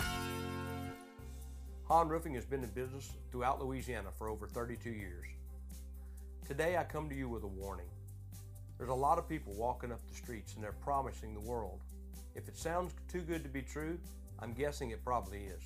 Hahn 1.91 2.07
Roofing 2.07 2.33
has 2.35 2.45
been 2.45 2.63
in 2.63 2.69
business 2.69 3.11
throughout 3.33 3.61
Louisiana 3.61 4.07
for 4.17 4.29
over 4.29 4.47
32 4.47 4.91
years. 4.91 5.25
Today 6.47 6.77
I 6.77 6.85
come 6.85 7.09
to 7.09 7.15
you 7.15 7.27
with 7.27 7.43
a 7.43 7.47
warning. 7.47 7.89
There's 8.77 8.89
a 8.89 8.93
lot 8.93 9.17
of 9.17 9.27
people 9.27 9.51
walking 9.57 9.91
up 9.91 9.99
the 10.07 10.15
streets 10.15 10.53
and 10.53 10.63
they're 10.63 10.71
promising 10.71 11.33
the 11.33 11.41
world. 11.41 11.81
If 12.33 12.47
it 12.47 12.55
sounds 12.55 12.93
too 13.11 13.19
good 13.19 13.43
to 13.43 13.49
be 13.49 13.61
true, 13.61 13.99
I'm 14.39 14.53
guessing 14.53 14.91
it 14.91 15.03
probably 15.03 15.39
is. 15.39 15.63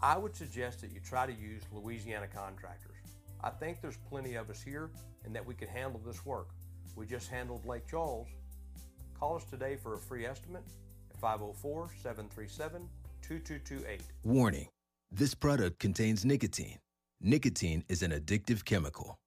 I 0.00 0.16
would 0.16 0.34
suggest 0.34 0.80
that 0.80 0.90
you 0.90 1.00
try 1.00 1.26
to 1.26 1.34
use 1.34 1.64
Louisiana 1.70 2.26
contractors. 2.26 2.96
I 3.44 3.50
think 3.50 3.82
there's 3.82 3.98
plenty 4.08 4.36
of 4.36 4.48
us 4.48 4.62
here 4.62 4.88
and 5.26 5.36
that 5.36 5.44
we 5.44 5.52
can 5.52 5.68
handle 5.68 6.00
this 6.02 6.24
work. 6.24 6.48
We 6.96 7.04
just 7.04 7.28
handled 7.28 7.66
Lake 7.66 7.86
Charles. 7.86 8.28
Call 9.18 9.36
us 9.36 9.44
today 9.44 9.76
for 9.76 9.92
a 9.92 9.98
free 9.98 10.24
estimate 10.24 10.64
at 11.10 11.20
504 11.20 11.90
737 12.02 12.88
2228. 13.20 14.00
Warning 14.24 14.66
this 15.12 15.34
product 15.34 15.78
contains 15.80 16.24
nicotine. 16.24 16.78
Nicotine 17.20 17.84
is 17.88 18.02
an 18.02 18.12
addictive 18.12 18.64
chemical. 18.64 19.18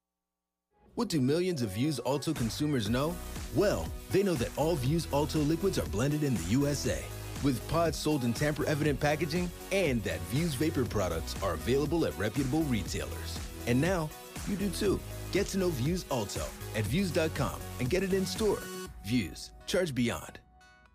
What 0.96 1.10
do 1.10 1.20
millions 1.20 1.62
of 1.62 1.72
Vuse 1.72 2.00
Alto 2.06 2.34
consumers 2.34 2.90
know? 2.90 3.16
Well, 3.56 3.88
they 4.12 4.24
know 4.24 4.36
that 4.36 4.52
all 4.58 4.78
Vuse 4.78 5.08
Alto 5.12 5.40
liquids 5.40 5.78
are 5.78 5.86
blended 5.88 6.24
in 6.24 6.36
the 6.36 6.44
USA, 6.44 7.04
with 7.44 7.68
pods 7.68 7.98
sold 7.98 8.24
in 8.24 8.34
tamper 8.34 8.66
evident 8.66 9.00
packaging, 9.00 9.52
and 9.72 10.02
that 10.04 10.20
Vuse 10.32 10.56
Vapor 10.56 10.86
products 10.86 11.36
are 11.44 11.56
available 11.56 12.06
at 12.06 12.18
reputable 12.18 12.62
retailers. 12.64 13.40
And 13.68 13.82
now, 13.82 14.10
you 14.48 14.56
do 14.56 14.70
too. 14.70 15.00
Get 15.32 15.48
to 15.48 15.58
know 15.58 15.70
Vuse 15.70 16.06
Alto 16.12 16.46
at 16.76 16.86
Vuse.com 16.86 17.60
and 17.80 17.90
get 17.90 18.04
it 18.04 18.14
in 18.14 18.26
store. 18.26 18.62
Vuse, 19.06 19.50
charge 19.66 19.94
beyond. 19.94 20.40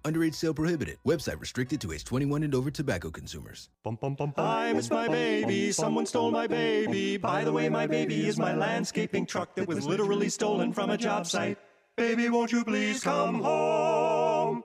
Underage 0.09 0.35
sale 0.35 0.55
prohibited. 0.55 0.99
Website 1.07 1.41
restricted 1.41 1.81
to 1.83 1.93
age 1.93 2.05
21 2.05 2.43
and 2.43 2.55
over 2.55 2.71
tobacco 2.71 3.11
consumers. 3.11 3.69
I 4.37 4.73
miss 4.73 4.91
my 4.91 5.07
baby. 5.09 5.71
Someone 5.73 6.07
stole 6.07 6.31
my 6.31 6.47
baby. 6.47 7.17
By 7.19 7.45
the 7.45 7.53
way, 7.53 7.69
my 7.69 7.87
baby 7.87 8.27
is 8.27 8.39
my 8.39 8.55
landscaping 8.55 9.27
truck 9.27 9.55
that 9.57 9.69
was 9.69 9.87
literally 9.87 10.31
stolen 10.31 10.73
from 10.73 10.91
a 10.91 10.97
job 10.97 11.27
site. 11.27 11.59
Baby, 11.97 12.29
won't 12.29 12.53
you 12.53 12.65
please 12.65 13.03
come 13.03 13.43
home? 13.43 14.63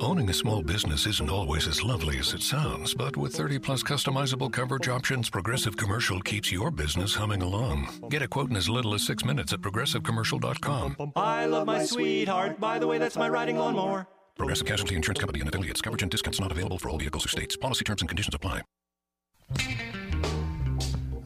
Owning 0.00 0.30
a 0.30 0.34
small 0.34 0.62
business 0.62 1.06
isn't 1.06 1.30
always 1.30 1.66
as 1.66 1.82
lovely 1.82 2.18
as 2.18 2.32
it 2.32 2.42
sounds, 2.42 2.94
but 2.94 3.16
with 3.16 3.34
30 3.34 3.58
plus 3.58 3.82
customizable 3.82 4.52
coverage 4.52 4.88
options, 4.88 5.28
Progressive 5.28 5.76
Commercial 5.76 6.20
keeps 6.20 6.52
your 6.52 6.70
business 6.70 7.14
humming 7.14 7.42
along. 7.42 7.88
Get 8.10 8.22
a 8.22 8.28
quote 8.28 8.50
in 8.50 8.56
as 8.56 8.68
little 8.68 8.94
as 8.94 9.02
six 9.02 9.24
minutes 9.24 9.52
at 9.52 9.60
progressivecommercial.com. 9.62 11.12
I 11.16 11.46
love 11.46 11.66
my 11.66 11.84
sweetheart. 11.84 12.60
By 12.60 12.78
the 12.78 12.86
way, 12.86 12.98
that's 12.98 13.16
my 13.16 13.28
riding 13.28 13.58
lawnmower. 13.58 14.06
Progressive 14.36 14.66
Casualty 14.66 14.96
Insurance 14.96 15.20
Company 15.20 15.38
and 15.38 15.48
affiliates. 15.48 15.80
Coverage 15.80 16.02
and 16.02 16.10
discounts 16.10 16.40
not 16.40 16.50
available 16.50 16.76
for 16.76 16.88
all 16.88 16.98
vehicles 16.98 17.24
or 17.24 17.28
states. 17.28 17.56
Policy 17.56 17.84
terms 17.84 18.02
and 18.02 18.08
conditions 18.08 18.34
apply. 18.34 18.62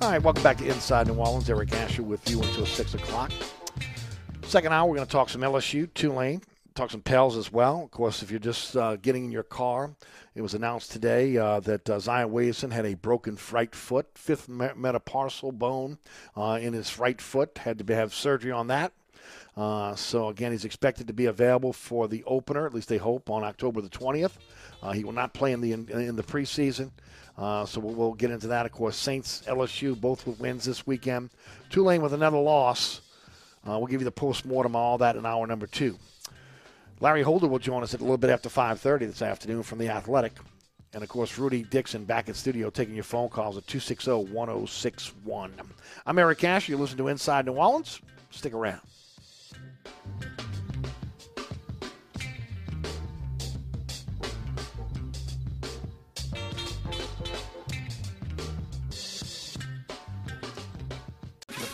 All 0.03 0.11
right, 0.13 0.23
welcome 0.23 0.43
back 0.43 0.59
to 0.59 0.67
Inside 0.67 1.07
New 1.07 1.15
Orleans. 1.15 1.49
Eric 1.49 1.73
Asher 1.73 2.03
with 2.03 2.29
you 2.29 2.43
until 2.43 2.67
6 2.67 2.95
o'clock. 2.95 3.33
Second 4.43 4.73
hour, 4.73 4.87
we're 4.89 4.97
going 4.97 5.07
to 5.07 5.11
talk 5.11 5.31
some 5.31 5.41
LSU, 5.41 5.93
Tulane, 5.95 6.43
talk 6.75 6.91
some 6.91 7.01
Pels 7.01 7.39
as 7.39 7.51
well. 7.51 7.83
Of 7.83 7.91
course, 7.93 8.23
if 8.23 8.31
you're 8.31 8.41
just 8.41 8.77
uh, 8.77 8.97
getting 8.97 9.25
in 9.25 9.33
your 9.33 9.43
car, 9.43 9.95
it 10.35 10.43
was 10.43 10.53
announced 10.53 10.93
today 10.93 11.39
uh, 11.39 11.61
that 11.61 11.89
uh, 11.89 11.99
Zion 11.99 12.31
Williamson 12.31 12.71
had 12.71 12.85
a 12.85 12.93
broken 12.93 13.39
right 13.51 13.75
foot, 13.75 14.07
fifth 14.17 14.51
metatarsal 14.51 15.53
bone 15.53 15.97
uh, 16.37 16.59
in 16.61 16.75
his 16.75 16.99
right 16.99 17.21
foot, 17.23 17.57
had 17.57 17.79
to 17.79 17.95
have 17.95 18.13
surgery 18.13 18.53
on 18.53 18.67
that. 18.67 18.93
Uh, 19.59 19.93
so 19.97 20.29
again, 20.29 20.53
he's 20.53 20.65
expected 20.65 21.09
to 21.09 21.13
be 21.13 21.27
available 21.27 21.73
for 21.73 22.07
the 22.07 22.23
opener. 22.25 22.65
At 22.65 22.73
least 22.73 22.89
they 22.89 22.97
hope 22.97 23.29
on 23.29 23.43
October 23.43 23.81
the 23.81 23.89
20th. 23.89 24.35
Uh, 24.81 24.93
he 24.93 25.03
will 25.03 25.13
not 25.13 25.35
play 25.35 25.51
in 25.51 25.61
the 25.61 25.73
in, 25.73 25.89
in 25.91 26.15
the 26.15 26.23
preseason. 26.23 26.93
Uh, 27.37 27.67
so 27.67 27.81
we'll, 27.81 27.95
we'll, 27.95 28.15
get 28.15 28.31
into 28.31 28.47
that. 28.47 28.67
Of 28.67 28.73
course, 28.73 28.97
Saints, 28.97 29.43
LSU, 29.49 30.01
both 30.01 30.29
with 30.29 30.39
wins 30.39 30.65
this 30.65 30.87
weekend. 30.87 31.31
Tulane 31.71 32.03
with 32.03 32.13
another 32.13 32.39
loss. 32.39 33.01
Uh, 33.69 33.79
we'll 33.79 33.89
give 33.89 34.01
you 34.01 34.05
the 34.05 34.13
post-mortem 34.13 34.77
on 34.77 34.83
all 34.83 34.99
that 34.99 35.17
in 35.17 35.27
hour 35.27 35.45
number 35.47 35.67
two. 35.67 35.99
Larry 37.01 37.23
Holder 37.23 37.49
will 37.49 37.59
join 37.59 37.83
us 37.83 37.95
at 37.95 38.01
a 38.01 38.03
little 38.05 38.17
bit 38.17 38.31
after 38.31 38.49
5.30 38.49 39.01
this 39.01 39.23
afternoon 39.23 39.65
from 39.65 39.79
The 39.79 39.89
Athletic. 39.89 40.33
And, 40.95 41.03
of 41.03 41.09
course, 41.09 41.37
Rudy 41.37 41.65
Dixon 41.65 42.05
back 42.05 42.29
in 42.29 42.35
studio 42.35 42.71
taking 42.71 42.95
your 42.95 43.05
phone 43.05 43.29
calls 43.29 43.57
at 43.57 43.67
260-1061. 43.67 45.51
I'm 46.07 46.19
Eric 46.19 46.43
Asher. 46.45 46.73
You 46.73 46.79
listen 46.79 46.99
to 46.99 47.09
Inside 47.09 47.47
New 47.47 47.55
Orleans. 47.55 48.01
Stick 48.31 48.55
around. 48.55 48.81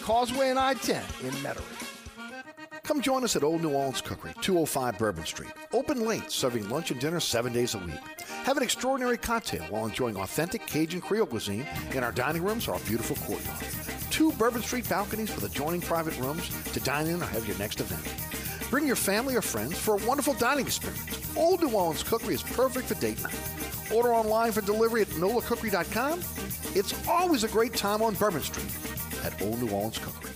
Causeway 0.05 0.51
and 0.51 0.59
I-10 0.59 1.25
in 1.25 1.31
Metairie. 1.43 2.83
Come 2.83 3.01
join 3.01 3.25
us 3.25 3.37
at 3.37 3.43
Old 3.43 3.63
New 3.63 3.71
Orleans 3.71 4.03
Cookery, 4.03 4.35
205 4.43 4.99
Bourbon 4.99 5.25
Street. 5.25 5.51
Open 5.73 6.07
late, 6.07 6.31
serving 6.31 6.69
lunch 6.69 6.91
and 6.91 7.01
dinner 7.01 7.21
seven 7.21 7.55
days 7.55 7.75
a 7.75 7.79
week. 7.79 7.99
Have 8.45 8.59
an 8.59 8.63
extraordinary 8.63 9.17
cocktail 9.17 9.63
while 9.71 9.87
enjoying 9.87 10.17
authentic 10.17 10.67
Cajun 10.67 11.01
Creole 11.01 11.27
cuisine 11.27 11.67
in 11.93 12.05
our 12.05 12.13
dining 12.13 12.43
rooms 12.43 12.69
or 12.69 12.75
our 12.75 12.81
beautiful 12.81 13.17
courtyard. 13.17 14.04
Two 14.11 14.33
Bourbon 14.33 14.63
Street 14.63 14.89
balconies 14.89 15.35
with 15.35 15.45
adjoining 15.45 15.81
private 15.81 16.19
rooms 16.19 16.49
to 16.73 16.81
dine 16.81 17.07
in 17.07 17.23
or 17.23 17.27
have 17.27 17.47
your 17.47 17.59
next 17.59 17.81
event. 17.81 18.03
Bring 18.71 18.87
your 18.87 18.97
family 18.97 19.37
or 19.37 19.43
friends 19.43 19.79
for 19.79 19.95
a 19.95 20.07
wonderful 20.07 20.35
dining 20.35 20.67
experience. 20.67 21.37
Old 21.37 21.63
New 21.63 21.71
Orleans 21.71 22.03
Cookery 22.03 22.35
is 22.35 22.43
perfect 22.43 22.89
for 22.89 22.95
date 22.95 23.23
night. 23.23 23.39
Order 23.93 24.15
online 24.15 24.53
for 24.53 24.61
delivery 24.61 25.03
at 25.03 25.09
nolacookery.com. 25.09 26.21
It's 26.75 27.09
always 27.09 27.45
a 27.45 27.49
great 27.49 27.75
time 27.75 28.03
on 28.03 28.15
Bourbon 28.15 28.43
Street 28.43 28.67
at 29.25 29.41
Old 29.43 29.61
New 29.63 29.71
Orleans 29.71 29.99
Cookery. 29.99 30.31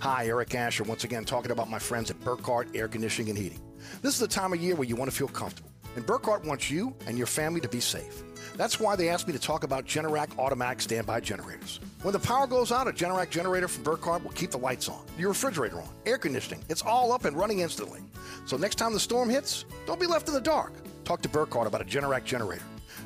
Hi, 0.00 0.26
Eric 0.26 0.54
Asher, 0.54 0.84
once 0.84 1.04
again 1.04 1.24
talking 1.24 1.50
about 1.50 1.70
my 1.70 1.78
friends 1.78 2.10
at 2.10 2.20
Burkhardt 2.20 2.68
Air 2.76 2.88
Conditioning 2.88 3.30
and 3.30 3.38
Heating. 3.38 3.60
This 4.02 4.12
is 4.12 4.20
the 4.20 4.28
time 4.28 4.52
of 4.52 4.60
year 4.60 4.74
where 4.74 4.86
you 4.86 4.96
want 4.96 5.10
to 5.10 5.16
feel 5.16 5.28
comfortable, 5.28 5.70
and 5.96 6.04
Burkhardt 6.04 6.44
wants 6.44 6.70
you 6.70 6.94
and 7.06 7.16
your 7.16 7.26
family 7.26 7.60
to 7.62 7.68
be 7.68 7.80
safe. 7.80 8.22
That's 8.56 8.78
why 8.78 8.94
they 8.94 9.08
asked 9.08 9.26
me 9.26 9.32
to 9.32 9.38
talk 9.38 9.64
about 9.64 9.84
Generac 9.84 10.38
automatic 10.38 10.80
standby 10.80 11.20
generators. 11.20 11.80
When 12.02 12.12
the 12.12 12.20
power 12.20 12.46
goes 12.46 12.70
out, 12.70 12.86
a 12.86 12.92
Generac 12.92 13.30
generator 13.30 13.66
from 13.66 13.82
Burkhardt 13.82 14.22
will 14.22 14.30
keep 14.30 14.50
the 14.50 14.58
lights 14.58 14.88
on, 14.88 15.04
your 15.18 15.30
refrigerator 15.30 15.80
on, 15.80 15.88
air 16.06 16.18
conditioning. 16.18 16.62
It's 16.68 16.82
all 16.82 17.12
up 17.12 17.24
and 17.24 17.36
running 17.36 17.60
instantly. 17.60 18.00
So 18.46 18.56
next 18.56 18.76
time 18.76 18.92
the 18.92 19.00
storm 19.00 19.28
hits, 19.28 19.64
don't 19.86 20.00
be 20.00 20.06
left 20.06 20.28
in 20.28 20.34
the 20.34 20.40
dark. 20.40 20.72
Talk 21.04 21.20
to 21.22 21.28
Burkhardt 21.28 21.66
about 21.66 21.82
a 21.82 21.84
Generac 21.84 22.24
generator. 22.24 22.64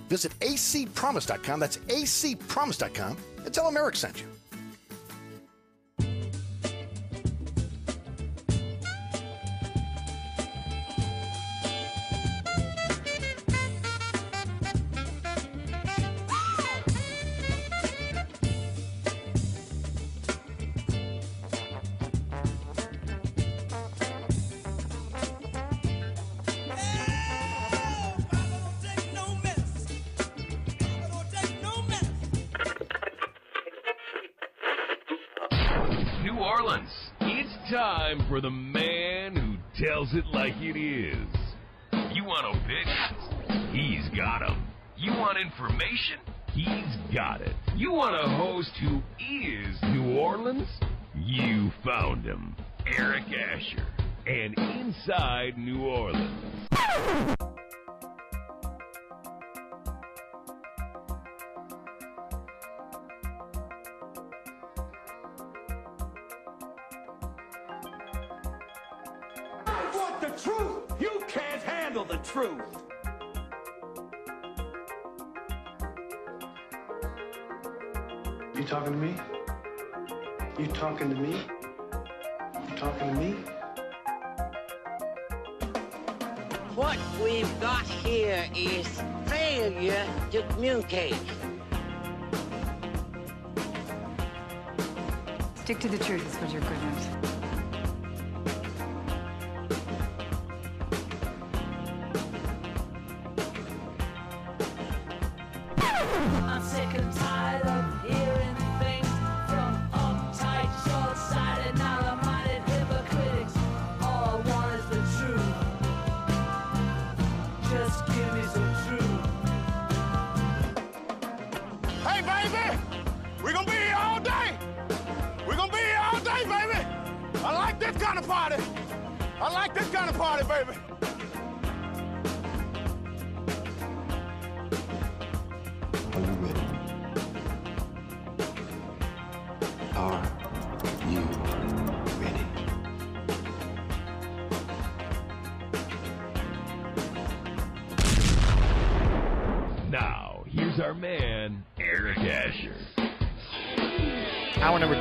Visit 0.08 0.38
acpromise.com, 0.40 1.60
that's 1.60 1.78
acpromise.com, 1.78 3.16
and 3.44 3.54
tell 3.54 3.64
them 3.64 3.76
Eric 3.76 3.96
sent 3.96 4.20
you. 4.20 4.26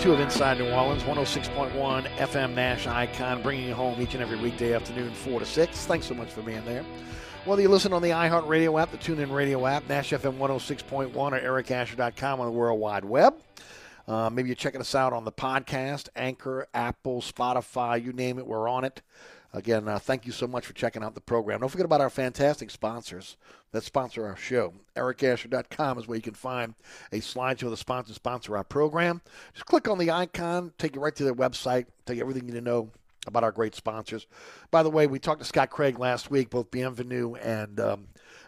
Two 0.08 0.14
of 0.14 0.20
Inside 0.22 0.58
New 0.60 0.70
Orleans, 0.72 1.04
106.1 1.04 2.08
FM 2.16 2.56
Nash 2.56 2.88
Icon, 2.88 3.42
bringing 3.42 3.68
you 3.68 3.74
home 3.74 4.02
each 4.02 4.14
and 4.14 4.24
every 4.24 4.38
weekday 4.38 4.74
afternoon, 4.74 5.12
4 5.12 5.42
to 5.42 5.46
6. 5.46 5.86
Thanks 5.86 6.06
so 6.06 6.14
much 6.14 6.30
for 6.30 6.42
being 6.42 6.64
there. 6.64 6.86
Whether 7.44 7.64
you 7.64 7.68
listen 7.68 7.92
on 7.92 8.02
the 8.02 8.12
iHeartRadio 8.12 8.82
app, 8.82 8.92
the 8.92 8.98
TuneIn 8.98 9.30
Radio 9.30 9.66
app, 9.66 9.86
Nash 9.90 10.12
FM 10.12 10.38
106.1, 10.38 11.14
or 11.14 11.32
ericasher.com 11.32 12.40
on 12.40 12.46
the 12.46 12.54
World 12.54 12.80
Wide 12.80 13.04
Web. 13.04 13.36
Uh, 14.08 14.30
maybe 14.30 14.48
you're 14.48 14.56
checking 14.56 14.80
us 14.80 14.96
out 14.96 15.12
on 15.12 15.26
the 15.26 15.32
podcast, 15.34 16.08
Anchor, 16.16 16.68
Apple, 16.74 17.20
Spotify, 17.20 18.02
you 18.02 18.14
name 18.14 18.40
it, 18.40 18.48
we're 18.48 18.70
on 18.70 18.86
it. 18.86 19.02
Again, 19.54 19.88
uh, 19.88 19.98
thank 19.98 20.26
you 20.26 20.32
so 20.32 20.46
much 20.46 20.66
for 20.66 20.74
checking 20.74 21.04
out 21.04 21.16
the 21.16 21.22
program. 21.22 21.62
Don't 21.62 21.70
forget 21.70 21.86
about 21.86 22.02
our 22.02 22.10
fantastic 22.10 22.70
sponsors 22.70 23.38
that 23.72 23.84
sponsor 23.84 24.26
our 24.26 24.36
show. 24.36 24.74
EricAsher.com 24.96 26.00
is 26.00 26.08
where 26.08 26.16
you 26.16 26.22
can 26.22 26.34
find 26.34 26.76
a 27.12 27.20
slideshow 27.20 27.64
of 27.64 27.72
the 27.72 27.78
sponsors 27.78 28.16
sponsor 28.16 28.58
our 28.58 28.64
program. 28.64 29.22
Just 29.54 29.66
click 29.66 29.88
on 29.88 29.98
the 29.98 30.12
icon, 30.12 30.74
take 30.78 30.96
you 30.96 31.02
right 31.02 31.16
to 31.16 31.24
their 31.24 31.36
website, 31.36 31.86
tell 32.06 32.16
you 32.16 32.22
everything 32.22 32.44
you 32.44 32.54
need 32.54 32.60
to 32.60 32.66
know 32.66 32.92
about 33.26 33.44
our 33.44 33.52
great 33.52 33.76
sponsors. 33.76 34.28
By 34.72 34.84
the 34.84 34.90
way, 34.90 35.08
we 35.08 35.20
talked 35.20 35.42
to 35.42 35.46
Scott 35.46 35.70
Craig 35.70 36.00
last 36.00 36.32
week, 36.32 36.50
both 36.50 36.72
Bienvenue 36.72 37.36
and 37.36 37.80
um, 37.80 38.08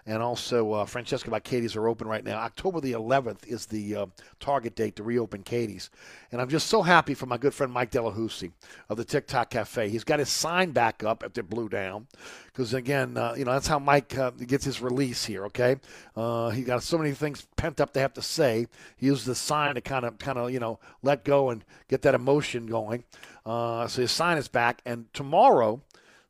and 0.10 0.24
also 0.24 0.74
uh, 0.74 0.86
Francesca 0.86 1.30
by 1.30 1.39
Katie's 1.39 1.76
are 1.76 1.88
open 1.88 2.07
right 2.07 2.24
now. 2.24 2.39
October 2.39 2.82
the 2.82 2.93
11th 2.93 3.45
is 3.45 3.68
the 3.68 3.95
uh, 3.95 4.05
target 4.39 4.76
date 4.76 4.95
to 4.95 5.03
reopen 5.03 5.43
Katie's, 5.43 5.91
and 6.32 6.41
I'm 6.41 6.49
just 6.49 6.66
so 6.66 6.82
happy 6.82 7.14
for 7.14 7.28
my 7.28 7.38
good 7.38 7.53
friend 7.53 7.72
Mike 7.72 7.91
Delahousie 7.91 8.51
of 8.89 8.97
the 8.97 9.05
TikTok 9.05 9.51
Cafe. 9.51 9.88
He's 9.89 10.03
got 10.03 10.18
his 10.18 10.30
sign 10.30 10.72
back 10.72 11.03
up 11.03 11.24
after 11.24 11.41
it 11.41 11.49
blew 11.49 11.70
down, 11.70 12.07
because 12.47 12.74
again, 12.74 13.18
uh, 13.18 13.36
you 13.38 13.45
know 13.45 13.51
that's 13.51 13.68
how 13.68 13.78
Mike 13.78 14.18
uh, 14.18 14.32
gets 14.32 14.66
his 14.66 14.82
release 14.82 15.26
here. 15.26 15.45
Okay, 15.45 15.76
uh, 16.16 16.49
he 16.49 16.64
got 16.64 16.82
so 16.82 16.97
many 16.97 17.12
things 17.12 17.47
pent 17.55 17.80
up 17.80 17.93
to 17.93 17.99
have 17.99 18.14
to 18.14 18.24
say. 18.24 18.66
He 18.97 19.05
used 19.05 19.28
the 19.28 19.36
sign 19.36 19.76
to 19.76 19.82
kind 19.82 20.05
of 20.05 20.18
kind 20.18 20.39
of 20.39 20.49
you 20.49 20.60
know 20.60 20.80
let 21.03 21.24
go 21.24 21.51
and 21.51 21.64
get 21.88 22.01
that 22.01 22.16
emotion 22.16 22.66
going. 22.66 23.03
Uh, 23.45 23.88
so 23.88 24.01
his 24.01 24.12
sign 24.12 24.39
is 24.39 24.47
back, 24.47 24.82
and 24.88 25.14
tomorrow 25.14 25.82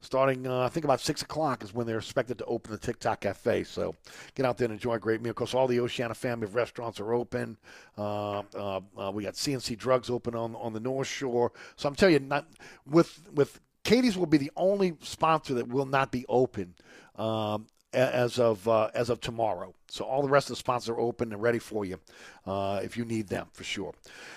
starting 0.01 0.47
uh, 0.47 0.61
I 0.61 0.69
think 0.69 0.83
about 0.83 1.01
six 1.01 1.21
o'clock 1.21 1.63
is 1.63 1.73
when 1.73 1.85
they're 1.87 1.97
expected 1.97 2.37
to 2.39 2.45
open 2.45 2.71
the 2.71 2.77
TikTok 2.77 3.21
Cafe. 3.21 3.63
So 3.63 3.95
get 4.35 4.45
out 4.45 4.57
there 4.57 4.65
and 4.65 4.73
enjoy 4.73 4.93
a 4.93 4.99
great 4.99 5.21
meal. 5.21 5.31
Of 5.31 5.35
course, 5.35 5.53
all 5.53 5.67
the 5.67 5.79
Oceana 5.79 6.13
family 6.13 6.45
of 6.45 6.55
restaurants 6.55 6.99
are 6.99 7.13
open. 7.13 7.57
Uh, 7.97 8.43
uh, 8.55 8.81
uh 8.97 9.11
we 9.11 9.23
got 9.23 9.33
CNC 9.33 9.77
Drugs 9.77 10.09
open 10.09 10.35
on 10.35 10.55
on 10.55 10.73
the 10.73 10.79
North 10.79 11.07
Shore. 11.07 11.51
So 11.75 11.87
I'm 11.89 11.95
telling 11.95 12.13
you, 12.13 12.19
not 12.19 12.47
with 12.85 13.29
with 13.33 13.59
Katie's 13.83 14.17
will 14.17 14.25
be 14.25 14.37
the 14.37 14.51
only 14.55 14.95
sponsor 15.01 15.53
that 15.55 15.67
will 15.67 15.85
not 15.85 16.11
be 16.11 16.25
open. 16.27 16.75
Um, 17.15 17.67
as 17.93 18.39
of 18.39 18.67
uh, 18.67 18.89
as 18.93 19.09
of 19.09 19.19
tomorrow. 19.19 19.73
So 19.89 20.05
all 20.05 20.21
the 20.21 20.29
rest 20.29 20.47
of 20.47 20.51
the 20.51 20.59
sponsors 20.59 20.89
are 20.89 20.99
open 20.99 21.33
and 21.33 21.41
ready 21.41 21.59
for 21.59 21.85
you 21.85 21.99
uh, 22.45 22.79
if 22.83 22.95
you 22.97 23.05
need 23.05 23.27
them 23.27 23.47
for 23.53 23.63
sure. 23.63 23.93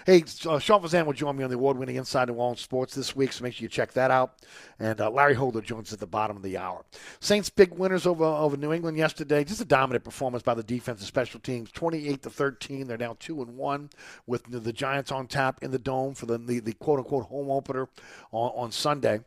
Hey, 0.06 0.24
uh, 0.46 0.58
Sean 0.58 0.82
Fazende 0.82 1.06
will 1.06 1.12
join 1.12 1.36
me 1.36 1.44
on 1.44 1.50
the 1.50 1.56
award-winning 1.56 1.96
Inside 1.96 2.28
New 2.28 2.34
Orleans 2.34 2.60
Sports 2.60 2.94
this 2.94 3.14
week, 3.14 3.32
so 3.32 3.44
make 3.44 3.54
sure 3.54 3.62
you 3.62 3.68
check 3.68 3.92
that 3.92 4.10
out. 4.10 4.34
And 4.78 5.00
uh, 5.00 5.10
Larry 5.10 5.34
Holder 5.34 5.60
joins 5.60 5.92
at 5.92 6.00
the 6.00 6.06
bottom 6.06 6.36
of 6.36 6.42
the 6.42 6.56
hour. 6.56 6.84
Saints 7.20 7.50
big 7.50 7.72
winners 7.72 8.06
over 8.06 8.24
over 8.24 8.56
New 8.56 8.72
England 8.72 8.96
yesterday. 8.96 9.44
Just 9.44 9.60
a 9.60 9.66
dominant 9.66 10.04
performance 10.04 10.42
by 10.42 10.54
the 10.54 10.62
defense 10.62 11.00
and 11.00 11.06
special 11.06 11.40
teams, 11.40 11.70
28 11.70 12.22
to 12.22 12.30
13. 12.30 12.86
They're 12.86 12.98
now 12.98 13.16
two 13.18 13.42
and 13.42 13.56
one 13.56 13.90
with 14.26 14.44
the 14.48 14.72
Giants 14.72 15.12
on 15.12 15.26
tap 15.26 15.62
in 15.62 15.70
the 15.70 15.78
dome 15.78 16.14
for 16.14 16.26
the 16.26 16.38
the, 16.38 16.60
the 16.60 16.72
quote 16.72 16.98
unquote 16.98 17.26
home 17.26 17.50
opener 17.50 17.88
on, 18.30 18.50
on 18.54 18.72
Sunday. 18.72 19.20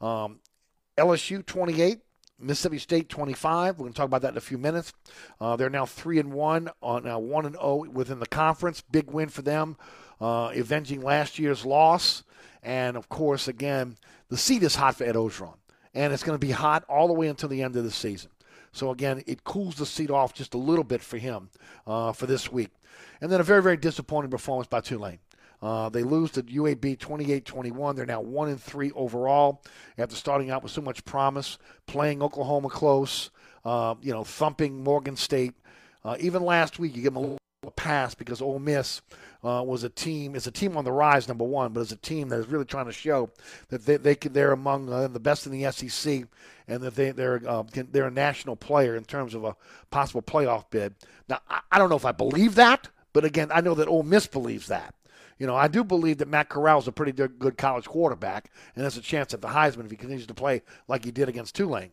Um, 0.00 0.40
LSU 0.96 1.44
28. 1.44 2.00
Mississippi 2.42 2.78
State 2.78 3.08
25. 3.08 3.78
We're 3.78 3.84
going 3.84 3.92
to 3.92 3.96
talk 3.96 4.06
about 4.06 4.22
that 4.22 4.32
in 4.32 4.36
a 4.36 4.42
few 4.42 4.58
minutes. 4.58 4.92
Uh, 5.40 5.56
they're 5.56 5.70
now 5.70 5.86
three 5.86 6.18
and 6.18 6.32
one 6.32 6.70
on 6.82 7.06
uh, 7.06 7.18
one 7.18 7.46
and 7.46 7.54
zero 7.54 7.64
oh 7.64 7.88
within 7.88 8.18
the 8.18 8.26
conference. 8.26 8.80
Big 8.80 9.10
win 9.10 9.28
for 9.28 9.42
them, 9.42 9.76
uh, 10.20 10.52
avenging 10.54 11.02
last 11.02 11.38
year's 11.38 11.64
loss. 11.64 12.24
And 12.62 12.96
of 12.96 13.08
course, 13.08 13.48
again, 13.48 13.96
the 14.28 14.36
seat 14.36 14.62
is 14.62 14.76
hot 14.76 14.96
for 14.96 15.04
Ed 15.04 15.14
Orgeron, 15.14 15.54
and 15.94 16.12
it's 16.12 16.22
going 16.22 16.38
to 16.38 16.46
be 16.46 16.52
hot 16.52 16.84
all 16.88 17.08
the 17.08 17.14
way 17.14 17.28
until 17.28 17.48
the 17.48 17.62
end 17.62 17.76
of 17.76 17.84
the 17.84 17.90
season. 17.90 18.30
So 18.72 18.90
again, 18.90 19.22
it 19.26 19.44
cools 19.44 19.76
the 19.76 19.86
seat 19.86 20.10
off 20.10 20.34
just 20.34 20.54
a 20.54 20.58
little 20.58 20.84
bit 20.84 21.02
for 21.02 21.18
him 21.18 21.50
uh, 21.86 22.12
for 22.12 22.26
this 22.26 22.50
week. 22.50 22.70
And 23.20 23.30
then 23.30 23.40
a 23.40 23.44
very, 23.44 23.62
very 23.62 23.76
disappointing 23.76 24.30
performance 24.30 24.66
by 24.66 24.80
Tulane. 24.80 25.18
Uh, 25.62 25.88
they 25.88 26.02
lose 26.02 26.32
to 26.32 26.42
UAB 26.42 26.98
28-21. 26.98 27.94
They're 27.94 28.04
now 28.04 28.20
one 28.20 28.48
and 28.48 28.60
three 28.60 28.90
overall 28.92 29.62
after 29.96 30.16
starting 30.16 30.50
out 30.50 30.62
with 30.62 30.72
so 30.72 30.82
much 30.82 31.04
promise, 31.04 31.56
playing 31.86 32.22
Oklahoma 32.22 32.68
close, 32.68 33.30
uh, 33.64 33.94
you 34.02 34.12
know, 34.12 34.24
thumping 34.24 34.82
Morgan 34.82 35.14
State. 35.16 35.54
Uh, 36.04 36.16
even 36.18 36.42
last 36.42 36.80
week, 36.80 36.96
you 36.96 37.02
give 37.02 37.14
them 37.14 37.22
a 37.22 37.26
little 37.26 37.38
pass 37.76 38.14
because 38.14 38.42
Ole 38.42 38.58
Miss 38.58 39.02
uh, 39.44 39.62
was 39.64 39.84
a 39.84 39.88
team 39.88 40.34
is 40.34 40.48
a 40.48 40.50
team 40.50 40.76
on 40.76 40.84
the 40.84 40.92
rise, 40.92 41.28
number 41.28 41.44
one, 41.44 41.72
but 41.72 41.80
as 41.80 41.92
a 41.92 41.96
team 41.96 42.28
that 42.28 42.40
is 42.40 42.46
really 42.46 42.64
trying 42.64 42.86
to 42.86 42.92
show 42.92 43.30
that 43.68 43.86
they, 43.86 43.96
they 43.96 44.14
they're 44.14 44.52
among 44.52 44.92
uh, 44.92 45.06
the 45.06 45.20
best 45.20 45.46
in 45.46 45.52
the 45.52 45.70
SEC 45.70 46.24
and 46.66 46.82
that 46.82 46.96
they 46.96 47.12
they're 47.12 47.40
uh, 47.46 47.62
they're 47.72 48.06
a 48.06 48.10
national 48.10 48.56
player 48.56 48.96
in 48.96 49.04
terms 49.04 49.34
of 49.34 49.44
a 49.44 49.54
possible 49.90 50.22
playoff 50.22 50.64
bid. 50.70 50.94
Now 51.28 51.38
I, 51.48 51.60
I 51.70 51.78
don't 51.78 51.88
know 51.88 51.96
if 51.96 52.04
I 52.04 52.12
believe 52.12 52.56
that, 52.56 52.88
but 53.12 53.24
again, 53.24 53.50
I 53.52 53.60
know 53.60 53.74
that 53.74 53.88
Ole 53.88 54.02
Miss 54.02 54.26
believes 54.26 54.66
that. 54.66 54.94
You 55.42 55.48
know, 55.48 55.56
I 55.56 55.66
do 55.66 55.82
believe 55.82 56.18
that 56.18 56.28
Matt 56.28 56.48
Corral 56.48 56.78
is 56.78 56.86
a 56.86 56.92
pretty 56.92 57.10
good 57.10 57.58
college 57.58 57.86
quarterback, 57.86 58.48
and 58.76 58.84
there's 58.84 58.96
a 58.96 59.00
chance 59.00 59.34
at 59.34 59.40
the 59.40 59.48
Heisman 59.48 59.86
if 59.86 59.90
he 59.90 59.96
continues 59.96 60.28
to 60.28 60.34
play 60.34 60.62
like 60.86 61.04
he 61.04 61.10
did 61.10 61.28
against 61.28 61.56
Tulane. 61.56 61.90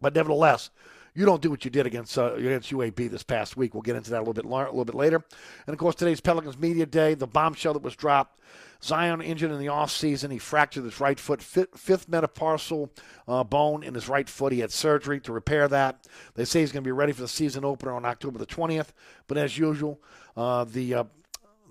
But 0.00 0.14
nevertheless, 0.14 0.70
you 1.14 1.26
don't 1.26 1.42
do 1.42 1.50
what 1.50 1.66
you 1.66 1.70
did 1.70 1.84
against 1.84 2.16
uh, 2.16 2.32
against 2.32 2.70
UAB 2.70 3.10
this 3.10 3.22
past 3.22 3.58
week. 3.58 3.74
We'll 3.74 3.82
get 3.82 3.96
into 3.96 4.08
that 4.12 4.16
a 4.16 4.24
little 4.24 4.32
bit 4.32 4.46
a 4.46 4.48
little 4.48 4.86
bit 4.86 4.94
later. 4.94 5.22
And 5.66 5.74
of 5.74 5.78
course, 5.78 5.94
today's 5.94 6.22
Pelicans 6.22 6.56
media 6.56 6.86
day, 6.86 7.12
the 7.12 7.26
bombshell 7.26 7.74
that 7.74 7.82
was 7.82 7.96
dropped. 7.96 8.40
Zion 8.82 9.20
injured 9.20 9.50
in 9.50 9.58
the 9.58 9.66
offseason. 9.66 10.32
He 10.32 10.38
fractured 10.38 10.84
his 10.84 10.98
right 11.00 11.20
foot, 11.20 11.42
fifth 11.42 12.08
metatarsal 12.08 12.90
uh, 13.28 13.44
bone 13.44 13.82
in 13.82 13.92
his 13.92 14.08
right 14.08 14.28
foot. 14.28 14.54
He 14.54 14.60
had 14.60 14.72
surgery 14.72 15.20
to 15.20 15.32
repair 15.34 15.68
that. 15.68 16.06
They 16.34 16.46
say 16.46 16.60
he's 16.60 16.72
going 16.72 16.82
to 16.82 16.88
be 16.88 16.92
ready 16.92 17.12
for 17.12 17.20
the 17.20 17.28
season 17.28 17.62
opener 17.62 17.92
on 17.92 18.06
October 18.06 18.38
the 18.38 18.46
20th. 18.46 18.88
But 19.26 19.36
as 19.36 19.58
usual, 19.58 20.00
uh, 20.34 20.64
the 20.64 20.94
uh, 20.94 21.04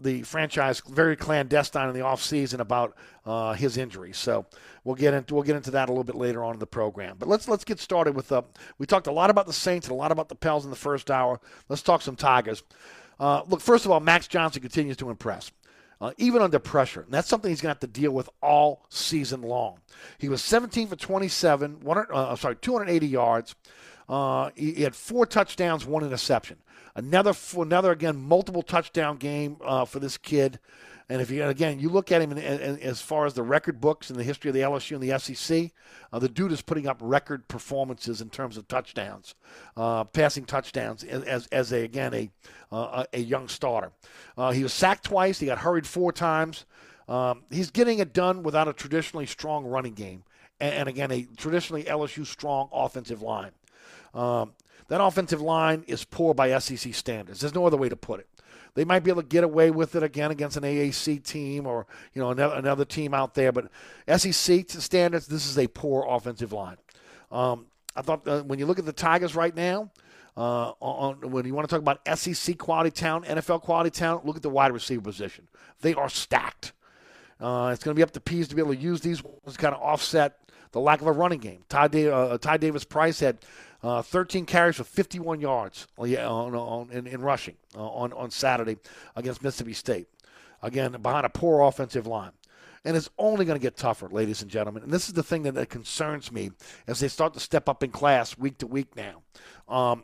the 0.03 0.21
franchise 0.23 0.81
very 0.87 1.15
clandestine 1.15 1.89
in 1.89 1.93
the 1.93 2.01
offseason 2.01 2.59
about 2.59 2.95
uh, 3.25 3.53
his 3.53 3.77
injury. 3.77 4.13
So 4.13 4.45
we'll 4.83 4.95
get 4.95 5.13
into 5.13 5.33
we'll 5.33 5.43
get 5.43 5.55
into 5.55 5.71
that 5.71 5.89
a 5.89 5.91
little 5.91 6.03
bit 6.03 6.15
later 6.15 6.43
on 6.43 6.53
in 6.53 6.59
the 6.59 6.67
program. 6.67 7.15
But 7.17 7.27
let's 7.27 7.47
let's 7.47 7.63
get 7.63 7.79
started 7.79 8.15
with 8.15 8.31
uh, 8.31 8.43
we 8.77 8.85
talked 8.85 9.07
a 9.07 9.11
lot 9.11 9.29
about 9.29 9.47
the 9.47 9.53
Saints 9.53 9.87
and 9.87 9.93
a 9.93 9.97
lot 9.97 10.11
about 10.11 10.29
the 10.29 10.35
Pels 10.35 10.65
in 10.65 10.69
the 10.69 10.77
first 10.77 11.09
hour. 11.09 11.39
Let's 11.69 11.81
talk 11.81 12.01
some 12.01 12.15
Tigers. 12.15 12.63
Uh, 13.19 13.43
look, 13.47 13.61
first 13.61 13.85
of 13.85 13.91
all, 13.91 13.99
Max 13.99 14.27
Johnson 14.27 14.61
continues 14.61 14.97
to 14.97 15.09
impress. 15.09 15.51
Uh, 16.01 16.11
even 16.17 16.41
under 16.41 16.59
pressure. 16.59 17.01
And 17.01 17.13
that's 17.13 17.29
something 17.29 17.49
he's 17.49 17.61
going 17.61 17.73
to 17.73 17.75
have 17.75 17.91
to 17.91 18.01
deal 18.01 18.11
with 18.11 18.29
all 18.41 18.85
season 18.89 19.41
long. 19.41 19.77
He 20.17 20.27
was 20.27 20.43
17 20.43 20.89
for 20.89 20.97
27, 20.97 21.79
one, 21.79 22.05
uh, 22.11 22.35
sorry, 22.35 22.57
280 22.57 23.07
yards. 23.07 23.55
Uh, 24.13 24.51
he, 24.53 24.73
he, 24.73 24.83
had 24.83 24.95
four 24.95 25.25
touchdowns, 25.25 25.87
one 25.87 26.03
interception. 26.03 26.57
Another, 26.95 27.33
another 27.57 27.91
again, 27.91 28.15
multiple 28.15 28.61
touchdown 28.61 29.17
game 29.17 29.57
uh, 29.65 29.85
for 29.85 29.97
this 29.97 30.17
kid. 30.17 30.59
And 31.09 31.19
if 31.19 31.31
you 31.31 31.43
again, 31.43 31.79
you 31.79 31.89
look 31.89 32.11
at 32.11 32.21
him 32.21 32.31
in, 32.31 32.37
in, 32.37 32.59
in, 32.59 32.79
as 32.81 33.01
far 33.01 33.25
as 33.25 33.33
the 33.33 33.41
record 33.41 33.81
books 33.81 34.11
in 34.11 34.15
the 34.15 34.23
history 34.23 34.49
of 34.49 34.53
the 34.53 34.61
LSU 34.61 34.93
and 34.93 35.01
the 35.01 35.17
SEC, 35.17 35.71
uh, 36.11 36.19
the 36.19 36.29
dude 36.29 36.51
is 36.51 36.61
putting 36.61 36.85
up 36.87 36.99
record 37.01 37.47
performances 37.47 38.21
in 38.21 38.29
terms 38.29 38.55
of 38.55 38.67
touchdowns, 38.67 39.33
uh, 39.75 40.03
passing 40.03 40.45
touchdowns 40.45 41.03
as 41.03 41.47
as 41.47 41.73
a 41.73 41.81
again 41.83 42.13
a 42.13 42.29
uh, 42.71 43.05
a 43.13 43.19
young 43.19 43.47
starter. 43.47 43.91
Uh, 44.37 44.51
he 44.51 44.61
was 44.61 44.73
sacked 44.73 45.05
twice. 45.05 45.39
He 45.39 45.47
got 45.47 45.57
hurried 45.57 45.87
four 45.87 46.11
times. 46.11 46.65
Um, 47.09 47.45
he's 47.49 47.71
getting 47.71 47.97
it 47.97 48.13
done 48.13 48.43
without 48.43 48.67
a 48.67 48.73
traditionally 48.73 49.25
strong 49.25 49.65
running 49.65 49.95
game, 49.95 50.23
and, 50.59 50.75
and 50.75 50.87
again 50.87 51.11
a 51.11 51.27
traditionally 51.35 51.85
LSU 51.85 52.27
strong 52.27 52.69
offensive 52.71 53.23
line. 53.23 53.53
Um, 54.13 54.53
that 54.87 55.01
offensive 55.01 55.41
line 55.41 55.83
is 55.87 56.03
poor 56.03 56.33
by 56.33 56.57
SEC 56.59 56.93
standards. 56.93 57.39
There's 57.39 57.55
no 57.55 57.65
other 57.65 57.77
way 57.77 57.89
to 57.89 57.95
put 57.95 58.19
it. 58.19 58.27
They 58.75 58.85
might 58.85 58.99
be 58.99 59.11
able 59.11 59.21
to 59.21 59.27
get 59.27 59.43
away 59.43 59.69
with 59.71 59.95
it 59.95 60.03
again 60.03 60.31
against 60.31 60.57
an 60.57 60.63
AAC 60.63 61.23
team 61.23 61.67
or 61.67 61.85
you 62.13 62.21
know 62.21 62.31
another, 62.31 62.55
another 62.55 62.85
team 62.85 63.13
out 63.13 63.35
there, 63.35 63.51
but 63.51 63.69
SEC 64.17 64.69
standards, 64.69 65.27
this 65.27 65.45
is 65.45 65.57
a 65.57 65.67
poor 65.67 66.05
offensive 66.09 66.51
line. 66.51 66.77
Um, 67.31 67.67
I 67.95 68.01
thought 68.01 68.27
uh, 68.27 68.41
when 68.41 68.59
you 68.59 68.65
look 68.65 68.79
at 68.79 68.85
the 68.85 68.93
Tigers 68.93 69.35
right 69.35 69.55
now, 69.55 69.91
uh, 70.35 70.71
on, 70.79 71.31
when 71.31 71.45
you 71.45 71.53
want 71.53 71.69
to 71.69 71.75
talk 71.75 71.81
about 71.81 72.17
SEC 72.17 72.57
quality 72.57 72.89
town, 72.89 73.23
NFL 73.23 73.61
quality 73.61 73.91
town, 73.91 74.21
look 74.23 74.35
at 74.35 74.41
the 74.41 74.49
wide 74.49 74.71
receiver 74.71 75.01
position. 75.01 75.47
They 75.81 75.93
are 75.93 76.09
stacked. 76.09 76.73
Uh, 77.39 77.71
it's 77.73 77.83
going 77.83 77.93
to 77.93 77.99
be 77.99 78.03
up 78.03 78.11
to 78.11 78.19
Peetz 78.19 78.47
to 78.49 78.55
be 78.55 78.61
able 78.61 78.73
to 78.73 78.79
use 78.79 79.01
these 79.01 79.21
to 79.21 79.57
kind 79.57 79.75
of 79.75 79.81
offset 79.81 80.39
the 80.71 80.79
lack 80.79 81.01
of 81.01 81.07
a 81.07 81.11
running 81.11 81.39
game. 81.39 81.63
Ty, 81.69 81.85
uh, 82.07 82.37
Ty 82.39 82.57
Davis 82.57 82.83
Price 82.83 83.19
had 83.19 83.37
uh, 83.83 84.01
13 84.01 84.45
carries 84.45 84.77
for 84.77 84.85
51 84.85 85.41
yards 85.41 85.87
on, 85.97 86.15
on, 86.15 86.89
in, 86.91 87.05
in, 87.05 87.21
rushing 87.21 87.57
uh, 87.75 87.85
on, 87.85 88.13
on 88.13 88.31
Saturday 88.31 88.77
against 89.15 89.43
Mississippi 89.43 89.73
State. 89.73 90.07
Again, 90.61 90.93
behind 91.01 91.25
a 91.25 91.29
poor 91.29 91.61
offensive 91.61 92.07
line. 92.07 92.31
And 92.85 92.95
it's 92.97 93.09
only 93.17 93.45
going 93.45 93.57
to 93.57 93.61
get 93.61 93.77
tougher, 93.77 94.07
ladies 94.09 94.41
and 94.41 94.49
gentlemen. 94.49 94.83
And 94.83 94.91
this 94.91 95.07
is 95.07 95.13
the 95.13 95.23
thing 95.23 95.43
that, 95.43 95.53
that, 95.55 95.69
concerns 95.69 96.31
me 96.31 96.51
as 96.87 96.99
they 96.99 97.07
start 97.07 97.33
to 97.33 97.39
step 97.39 97.67
up 97.67 97.83
in 97.83 97.91
class 97.91 98.37
week 98.37 98.57
to 98.59 98.67
week 98.67 98.95
now. 98.95 99.21
Um, 99.67 100.03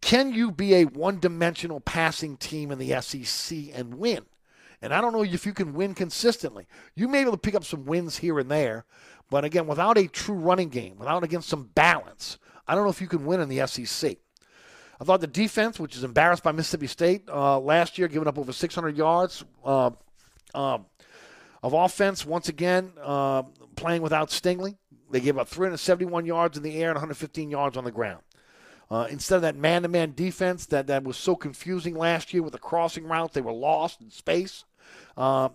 can 0.00 0.32
you 0.32 0.50
be 0.50 0.74
a 0.74 0.84
one 0.84 1.20
dimensional 1.20 1.80
passing 1.80 2.36
team 2.36 2.72
in 2.72 2.78
the 2.78 3.00
SEC 3.00 3.58
and 3.72 3.94
win? 3.94 4.24
And 4.80 4.92
I 4.92 5.00
don't 5.00 5.12
know 5.12 5.22
if 5.22 5.46
you 5.46 5.52
can 5.52 5.74
win 5.74 5.94
consistently. 5.94 6.66
You 6.96 7.06
may 7.06 7.18
be 7.18 7.22
able 7.22 7.32
to 7.32 7.38
pick 7.38 7.54
up 7.54 7.64
some 7.64 7.84
wins 7.84 8.18
here 8.18 8.40
and 8.40 8.50
there, 8.50 8.84
but 9.30 9.44
again, 9.44 9.68
without 9.68 9.96
a 9.96 10.08
true 10.08 10.34
running 10.34 10.68
game, 10.68 10.98
without 10.98 11.22
again 11.22 11.42
some 11.42 11.70
balance, 11.74 12.38
I 12.66 12.74
don't 12.74 12.84
know 12.84 12.90
if 12.90 13.00
you 13.00 13.08
can 13.08 13.24
win 13.24 13.40
in 13.40 13.48
the 13.48 13.66
SEC. 13.66 14.16
I 15.00 15.04
thought 15.04 15.20
the 15.20 15.26
defense, 15.26 15.80
which 15.80 15.96
is 15.96 16.04
embarrassed 16.04 16.44
by 16.44 16.52
Mississippi 16.52 16.86
State 16.86 17.28
uh, 17.28 17.58
last 17.58 17.98
year, 17.98 18.06
giving 18.06 18.28
up 18.28 18.38
over 18.38 18.52
600 18.52 18.96
yards 18.96 19.44
uh, 19.64 19.90
um, 20.54 20.86
of 21.62 21.72
offense, 21.72 22.24
once 22.24 22.48
again 22.48 22.92
uh, 23.02 23.42
playing 23.74 24.02
without 24.02 24.30
Stingley. 24.30 24.76
They 25.10 25.20
gave 25.20 25.38
up 25.38 25.48
371 25.48 26.24
yards 26.24 26.56
in 26.56 26.62
the 26.62 26.80
air 26.80 26.90
and 26.90 26.96
115 26.96 27.50
yards 27.50 27.76
on 27.76 27.84
the 27.84 27.90
ground. 27.90 28.22
Uh, 28.90 29.06
instead 29.10 29.36
of 29.36 29.42
that 29.42 29.56
man-to-man 29.56 30.12
defense 30.14 30.66
that, 30.66 30.86
that 30.86 31.02
was 31.02 31.16
so 31.16 31.34
confusing 31.34 31.94
last 31.94 32.32
year 32.32 32.42
with 32.42 32.52
the 32.52 32.58
crossing 32.58 33.04
routes, 33.04 33.34
they 33.34 33.40
were 33.40 33.52
lost 33.52 34.00
in 34.00 34.10
space. 34.10 34.64
Uh, 35.16 35.48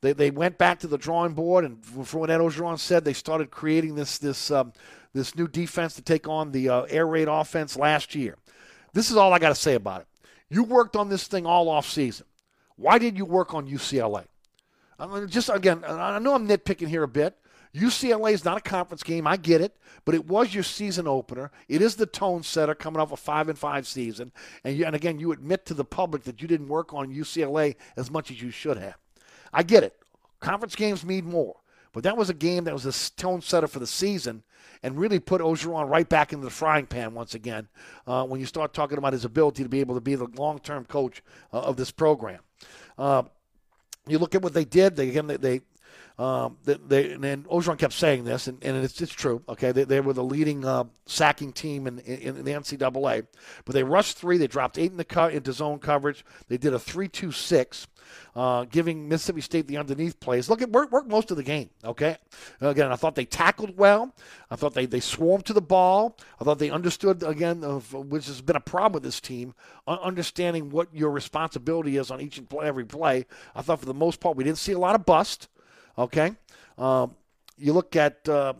they, 0.00 0.12
they 0.12 0.30
went 0.30 0.58
back 0.58 0.78
to 0.80 0.86
the 0.86 0.98
drawing 0.98 1.34
board, 1.34 1.64
and 1.64 1.84
from 1.84 2.20
what 2.20 2.30
Ed 2.30 2.38
Orgeron 2.38 2.78
said, 2.78 3.04
they 3.04 3.12
started 3.12 3.50
creating 3.50 3.94
this 3.94 4.18
this 4.18 4.50
um, 4.50 4.72
this 5.12 5.34
new 5.34 5.48
defense 5.48 5.94
to 5.94 6.02
take 6.02 6.28
on 6.28 6.52
the 6.52 6.68
uh, 6.68 6.82
air 6.82 7.06
raid 7.06 7.28
offense 7.28 7.76
last 7.76 8.14
year. 8.14 8.36
This 8.92 9.10
is 9.10 9.16
all 9.16 9.32
I 9.32 9.38
got 9.38 9.50
to 9.50 9.54
say 9.54 9.74
about 9.74 10.02
it. 10.02 10.06
You 10.50 10.64
worked 10.64 10.96
on 10.96 11.08
this 11.08 11.26
thing 11.26 11.46
all 11.46 11.68
off 11.68 11.88
season. 11.88 12.26
Why 12.76 12.98
did 12.98 13.18
you 13.18 13.24
work 13.24 13.54
on 13.54 13.68
UCLA? 13.68 14.24
I 14.98 15.06
mean, 15.06 15.28
just 15.28 15.48
again, 15.48 15.84
I 15.86 16.18
know 16.18 16.34
I'm 16.34 16.48
nitpicking 16.48 16.88
here 16.88 17.02
a 17.02 17.08
bit. 17.08 17.36
UCLA 17.74 18.32
is 18.32 18.44
not 18.44 18.58
a 18.58 18.62
conference 18.62 19.02
game. 19.02 19.26
I 19.26 19.36
get 19.36 19.60
it, 19.60 19.76
but 20.04 20.14
it 20.14 20.26
was 20.26 20.54
your 20.54 20.62
season 20.64 21.06
opener. 21.06 21.50
It 21.68 21.82
is 21.82 21.96
the 21.96 22.06
tone 22.06 22.42
setter 22.42 22.74
coming 22.74 23.00
off 23.00 23.12
a 23.12 23.16
five 23.16 23.48
and 23.48 23.58
five 23.58 23.86
season, 23.86 24.32
and 24.64 24.76
you, 24.76 24.86
and 24.86 24.96
again, 24.96 25.18
you 25.18 25.32
admit 25.32 25.66
to 25.66 25.74
the 25.74 25.84
public 25.84 26.24
that 26.24 26.40
you 26.40 26.48
didn't 26.48 26.68
work 26.68 26.94
on 26.94 27.14
UCLA 27.14 27.76
as 27.96 28.10
much 28.10 28.30
as 28.30 28.40
you 28.40 28.50
should 28.50 28.78
have. 28.78 28.96
I 29.52 29.62
get 29.62 29.84
it. 29.84 29.94
Conference 30.40 30.76
games 30.76 31.04
mean 31.04 31.26
more, 31.26 31.56
but 31.92 32.02
that 32.02 32.16
was 32.16 32.30
a 32.30 32.34
game 32.34 32.64
that 32.64 32.74
was 32.74 32.86
a 32.86 33.10
tone 33.16 33.40
setter 33.40 33.66
for 33.66 33.78
the 33.78 33.86
season, 33.86 34.42
and 34.82 34.98
really 34.98 35.18
put 35.18 35.40
Orgeron 35.40 35.88
right 35.88 36.08
back 36.08 36.32
into 36.32 36.44
the 36.44 36.50
frying 36.50 36.86
pan 36.86 37.14
once 37.14 37.34
again. 37.34 37.68
Uh, 38.06 38.24
when 38.24 38.40
you 38.40 38.46
start 38.46 38.72
talking 38.72 38.98
about 38.98 39.12
his 39.12 39.24
ability 39.24 39.62
to 39.62 39.68
be 39.68 39.80
able 39.80 39.94
to 39.94 40.00
be 40.00 40.14
the 40.14 40.28
long-term 40.36 40.84
coach 40.84 41.22
uh, 41.52 41.60
of 41.60 41.76
this 41.76 41.90
program. 41.90 42.40
Uh, 42.96 43.22
you 44.06 44.18
look 44.18 44.34
at 44.34 44.42
what 44.42 44.54
they 44.54 44.64
did. 44.64 44.96
They 44.96 45.08
again 45.10 45.26
they, 45.26 45.36
they 45.36 45.60
um, 46.18 46.56
they, 46.64 47.12
and 47.12 47.46
Orgeron 47.46 47.78
kept 47.78 47.92
saying 47.92 48.24
this, 48.24 48.48
and, 48.48 48.58
and 48.64 48.76
it's, 48.84 49.00
it's 49.00 49.12
true. 49.12 49.40
Okay, 49.48 49.70
they, 49.70 49.84
they 49.84 50.00
were 50.00 50.12
the 50.12 50.24
leading 50.24 50.64
uh, 50.64 50.84
sacking 51.06 51.52
team 51.52 51.86
in, 51.86 52.00
in, 52.00 52.38
in, 52.38 52.44
the 52.44 52.50
NCAA, 52.50 53.24
but 53.64 53.72
they 53.72 53.84
rushed 53.84 54.18
three. 54.18 54.36
They 54.36 54.48
dropped 54.48 54.78
eight 54.78 54.90
in 54.90 54.96
the 54.96 55.04
cut 55.04 55.32
into 55.32 55.52
zone 55.52 55.78
coverage. 55.78 56.24
They 56.48 56.58
did 56.58 56.74
a 56.74 56.78
three-two-six. 56.78 57.86
Uh, 58.34 58.64
giving 58.64 59.06
Mississippi 59.06 59.42
State 59.42 59.66
the 59.66 59.76
underneath 59.76 60.18
plays. 60.18 60.48
Look, 60.48 60.62
it 60.62 60.72
worked, 60.72 60.92
worked 60.92 61.10
most 61.10 61.30
of 61.30 61.36
the 61.36 61.42
game. 61.42 61.68
Okay, 61.84 62.16
again, 62.60 62.90
I 62.90 62.96
thought 62.96 63.14
they 63.14 63.26
tackled 63.26 63.76
well. 63.76 64.14
I 64.50 64.56
thought 64.56 64.72
they 64.72 64.86
they 64.86 65.00
swarmed 65.00 65.44
to 65.46 65.52
the 65.52 65.60
ball. 65.60 66.16
I 66.40 66.44
thought 66.44 66.58
they 66.58 66.70
understood 66.70 67.22
again, 67.22 67.62
of, 67.62 67.92
which 67.92 68.26
has 68.26 68.40
been 68.40 68.56
a 68.56 68.60
problem 68.60 68.94
with 68.94 69.02
this 69.02 69.20
team, 69.20 69.54
understanding 69.86 70.70
what 70.70 70.88
your 70.92 71.10
responsibility 71.10 71.98
is 71.98 72.10
on 72.10 72.22
each 72.22 72.38
and 72.38 72.50
every 72.62 72.86
play. 72.86 73.26
I 73.54 73.60
thought 73.60 73.80
for 73.80 73.86
the 73.86 73.94
most 73.94 74.20
part 74.20 74.36
we 74.36 74.44
didn't 74.44 74.58
see 74.58 74.72
a 74.72 74.78
lot 74.78 74.94
of 74.94 75.04
bust. 75.04 75.48
Okay, 75.98 76.32
um, 76.78 77.14
you 77.58 77.72
look 77.72 77.96
at 77.96 78.26
uh, 78.28 78.54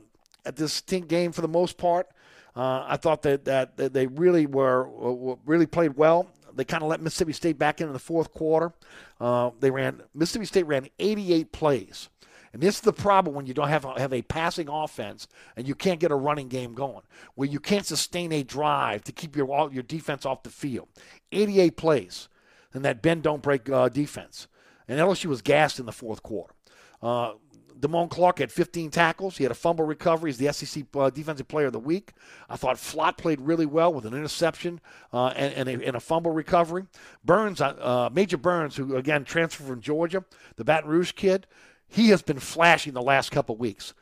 at 0.45 0.57
this 0.57 0.81
game 0.81 1.33
for 1.33 1.41
the 1.41 1.49
most 1.49 1.79
part. 1.79 2.09
Uh, 2.57 2.85
I 2.89 2.97
thought 2.97 3.23
that, 3.23 3.45
that, 3.45 3.77
they 3.77 4.09
really 4.09 4.47
were, 4.47 4.89
were 4.89 5.39
really 5.47 5.67
played 5.67 5.97
well. 5.97 6.29
They 6.53 6.65
kind 6.65 6.83
of 6.83 6.89
let 6.89 7.01
Mississippi 7.01 7.33
State 7.33 7.57
back 7.57 7.81
in 7.81 7.93
the 7.93 8.01
fourth 8.01 8.33
quarter. 8.33 8.73
Uh, 9.21 9.51
they 9.61 9.71
ran 9.71 10.03
Mississippi 10.13 10.47
State 10.47 10.67
ran 10.67 10.89
88 10.99 11.53
plays. 11.53 12.09
And 12.53 12.61
this 12.61 12.77
is 12.77 12.81
the 12.81 12.93
problem 12.93 13.37
when 13.37 13.47
you 13.47 13.55
don't 13.55 13.69
have 13.69 13.85
have 13.85 14.13
a 14.13 14.23
passing 14.23 14.69
offense 14.69 15.29
and 15.57 15.69
you 15.69 15.77
can't 15.77 16.01
get 16.01 16.11
a 16.11 16.17
running 16.17 16.49
game 16.49 16.75
going, 16.75 17.03
where 17.37 17.49
you 17.49 17.61
can't 17.61 17.87
sustain 17.87 18.33
a 18.33 18.43
drive 18.43 19.05
to 19.05 19.13
keep 19.13 19.37
your 19.37 19.71
your 19.71 19.85
defense 19.85 20.27
off 20.27 20.43
the 20.43 20.51
field. 20.51 20.89
88 21.31 21.77
plays, 21.77 22.29
and 22.73 22.85
that 22.85 23.03
bend 23.03 23.23
don't 23.23 23.43
break 23.43 23.69
uh, 23.71 23.89
defense. 23.89 24.49
And 24.89 24.99
LSU 24.99 25.27
was 25.27 25.43
gassed 25.43 25.79
in 25.79 25.87
the 25.87 25.93
fourth 25.93 26.23
quarter. 26.23 26.55
Uh, 27.03 27.33
Damone 27.81 28.11
Clark 28.11 28.41
had 28.41 28.51
15 28.51 28.91
tackles. 28.91 29.37
He 29.37 29.45
had 29.45 29.53
a 29.53 29.55
fumble 29.55 29.85
recovery. 29.85 30.31
He's 30.31 30.39
the 30.39 30.53
SEC 30.53 30.85
uh, 30.95 31.11
Defensive 31.11 31.47
Player 31.49 31.67
of 31.67 31.73
the 31.73 31.79
Week. 31.79 32.13
I 32.49 32.57
thought 32.57 32.77
Flott 32.77 33.17
played 33.17 33.41
really 33.41 33.67
well 33.67 33.93
with 33.93 34.05
an 34.05 34.15
interception 34.15 34.81
uh, 35.13 35.29
and, 35.29 35.55
and, 35.55 35.69
a, 35.69 35.87
and, 35.87 35.97
a, 35.97 36.01
fumble 36.01 36.33
recovery. 36.33 36.87
Burns, 37.25 37.61
uh, 37.61 37.77
uh, 37.81 38.11
Major 38.13 38.37
Burns, 38.37 38.77
who 38.77 38.97
again 38.97 39.25
transferred 39.25 39.67
from 39.67 39.81
Georgia, 39.81 40.25
the 40.57 40.65
Baton 40.65 40.91
Rouge 40.91 41.13
kid, 41.13 41.47
he 41.87 42.09
has 42.11 42.23
been 42.23 42.41
flashing 42.41 42.95
the 42.95 43.03
last 43.03 43.31
couple 43.31 43.57
weeks. 43.57 43.95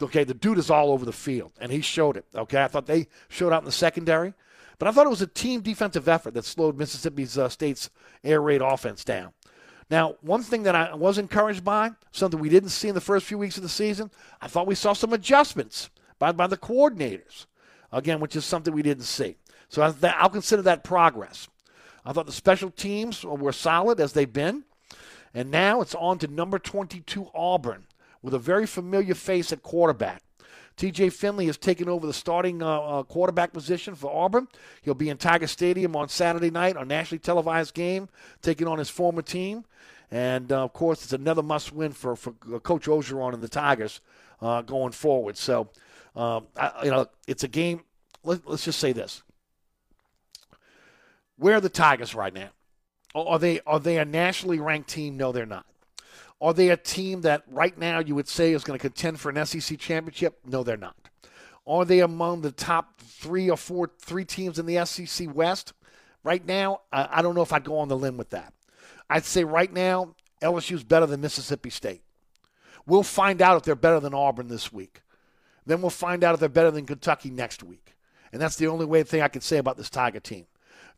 Okay, 0.00 0.24
the 0.24 0.34
dude 0.34 0.58
is 0.58 0.70
all 0.70 0.90
over 0.90 1.04
the 1.04 1.12
field, 1.12 1.52
and 1.60 1.72
he 1.72 1.80
showed 1.80 2.16
it. 2.16 2.24
Okay, 2.34 2.62
I 2.62 2.68
thought 2.68 2.86
they 2.86 3.08
showed 3.28 3.52
out 3.52 3.62
in 3.62 3.66
the 3.66 3.72
secondary, 3.72 4.32
but 4.78 4.86
I 4.86 4.92
thought 4.92 5.06
it 5.06 5.10
was 5.10 5.22
a 5.22 5.26
team 5.26 5.60
defensive 5.60 6.08
effort 6.08 6.34
that 6.34 6.44
slowed 6.44 6.78
Mississippi 6.78 7.26
uh, 7.36 7.48
State's 7.48 7.90
air 8.22 8.40
raid 8.40 8.62
offense 8.62 9.04
down. 9.04 9.32
Now, 9.90 10.16
one 10.20 10.42
thing 10.42 10.64
that 10.64 10.74
I 10.74 10.94
was 10.94 11.18
encouraged 11.18 11.64
by, 11.64 11.92
something 12.12 12.38
we 12.38 12.50
didn't 12.50 12.70
see 12.70 12.88
in 12.88 12.94
the 12.94 13.00
first 13.00 13.26
few 13.26 13.38
weeks 13.38 13.56
of 13.56 13.62
the 13.62 13.68
season, 13.68 14.10
I 14.40 14.48
thought 14.48 14.66
we 14.66 14.74
saw 14.74 14.92
some 14.92 15.12
adjustments 15.12 15.88
by, 16.18 16.32
by 16.32 16.46
the 16.46 16.58
coordinators, 16.58 17.46
again, 17.90 18.20
which 18.20 18.36
is 18.36 18.44
something 18.44 18.74
we 18.74 18.82
didn't 18.82 19.04
see. 19.04 19.36
So 19.68 19.82
I, 19.82 20.22
will 20.22 20.30
consider 20.30 20.62
that 20.62 20.84
progress. 20.84 21.48
I 22.04 22.12
thought 22.12 22.26
the 22.26 22.32
special 22.32 22.70
teams 22.70 23.24
were 23.24 23.52
solid 23.52 24.00
as 24.00 24.12
they've 24.12 24.30
been. 24.30 24.64
And 25.34 25.50
now 25.50 25.80
it's 25.80 25.94
on 25.94 26.18
to 26.18 26.26
number 26.26 26.58
22 26.58 27.28
Auburn 27.34 27.86
with 28.22 28.34
a 28.34 28.38
very 28.38 28.66
familiar 28.66 29.14
face 29.14 29.52
at 29.52 29.62
quarterback. 29.62 30.22
TJ 30.78 31.12
Finley 31.12 31.46
has 31.46 31.56
taken 31.56 31.88
over 31.88 32.06
the 32.06 32.12
starting 32.12 32.62
uh, 32.62 32.80
uh, 32.80 33.02
quarterback 33.02 33.52
position 33.52 33.96
for 33.96 34.14
Auburn. 34.14 34.46
He'll 34.82 34.94
be 34.94 35.08
in 35.08 35.16
Tiger 35.16 35.48
Stadium 35.48 35.96
on 35.96 36.08
Saturday 36.08 36.50
night, 36.50 36.76
a 36.76 36.84
nationally 36.84 37.18
televised 37.18 37.74
game, 37.74 38.08
taking 38.42 38.68
on 38.68 38.78
his 38.78 38.88
former 38.88 39.22
team. 39.22 39.64
And 40.10 40.50
uh, 40.52 40.64
of 40.64 40.72
course, 40.72 41.04
it's 41.04 41.12
another 41.12 41.42
must 41.42 41.72
win 41.72 41.92
for, 41.92 42.16
for 42.16 42.34
uh, 42.52 42.58
Coach 42.58 42.86
Orgeron 42.86 43.34
and 43.34 43.42
the 43.42 43.48
Tigers 43.48 44.00
uh, 44.40 44.62
going 44.62 44.92
forward. 44.92 45.36
So, 45.36 45.68
um, 46.16 46.46
I, 46.56 46.84
you 46.84 46.90
know, 46.90 47.06
it's 47.26 47.44
a 47.44 47.48
game. 47.48 47.82
Let, 48.24 48.46
us 48.46 48.64
just 48.64 48.78
say 48.78 48.92
this: 48.92 49.22
Where 51.36 51.56
are 51.56 51.60
the 51.60 51.68
Tigers 51.68 52.14
right 52.14 52.32
now? 52.32 52.48
Are 53.14 53.38
they 53.38 53.60
are 53.66 53.80
they 53.80 53.98
a 53.98 54.04
nationally 54.04 54.60
ranked 54.60 54.88
team? 54.88 55.16
No, 55.16 55.32
they're 55.32 55.46
not. 55.46 55.66
Are 56.40 56.54
they 56.54 56.70
a 56.70 56.76
team 56.76 57.22
that 57.22 57.42
right 57.48 57.76
now 57.76 57.98
you 57.98 58.14
would 58.14 58.28
say 58.28 58.52
is 58.52 58.64
going 58.64 58.78
to 58.78 58.82
contend 58.82 59.18
for 59.18 59.30
an 59.30 59.44
SEC 59.44 59.78
championship? 59.78 60.38
No, 60.46 60.62
they're 60.62 60.76
not. 60.76 60.96
Are 61.66 61.84
they 61.84 62.00
among 62.00 62.42
the 62.42 62.52
top 62.52 63.00
three 63.00 63.50
or 63.50 63.56
four 63.56 63.90
three 64.00 64.24
teams 64.24 64.58
in 64.58 64.66
the 64.66 64.84
SEC 64.86 65.34
West? 65.34 65.74
Right 66.24 66.44
now, 66.44 66.80
I 66.92 67.22
don't 67.22 67.34
know 67.34 67.42
if 67.42 67.52
I'd 67.52 67.64
go 67.64 67.78
on 67.78 67.88
the 67.88 67.96
limb 67.96 68.16
with 68.16 68.30
that. 68.30 68.52
I'd 69.10 69.24
say 69.24 69.44
right 69.44 69.72
now, 69.72 70.14
LSU's 70.42 70.84
better 70.84 71.06
than 71.06 71.20
Mississippi 71.20 71.70
State. 71.70 72.02
We'll 72.86 73.02
find 73.02 73.42
out 73.42 73.56
if 73.56 73.62
they're 73.64 73.74
better 73.74 74.00
than 74.00 74.14
Auburn 74.14 74.48
this 74.48 74.72
week. 74.72 75.02
Then 75.66 75.82
we'll 75.82 75.90
find 75.90 76.24
out 76.24 76.34
if 76.34 76.40
they're 76.40 76.48
better 76.48 76.70
than 76.70 76.86
Kentucky 76.86 77.30
next 77.30 77.62
week. 77.62 77.94
And 78.32 78.40
that's 78.40 78.56
the 78.56 78.66
only 78.66 78.86
way 78.86 79.02
thing 79.02 79.20
I 79.20 79.28
can 79.28 79.42
say 79.42 79.58
about 79.58 79.76
this 79.76 79.90
Tiger 79.90 80.20
team. 80.20 80.46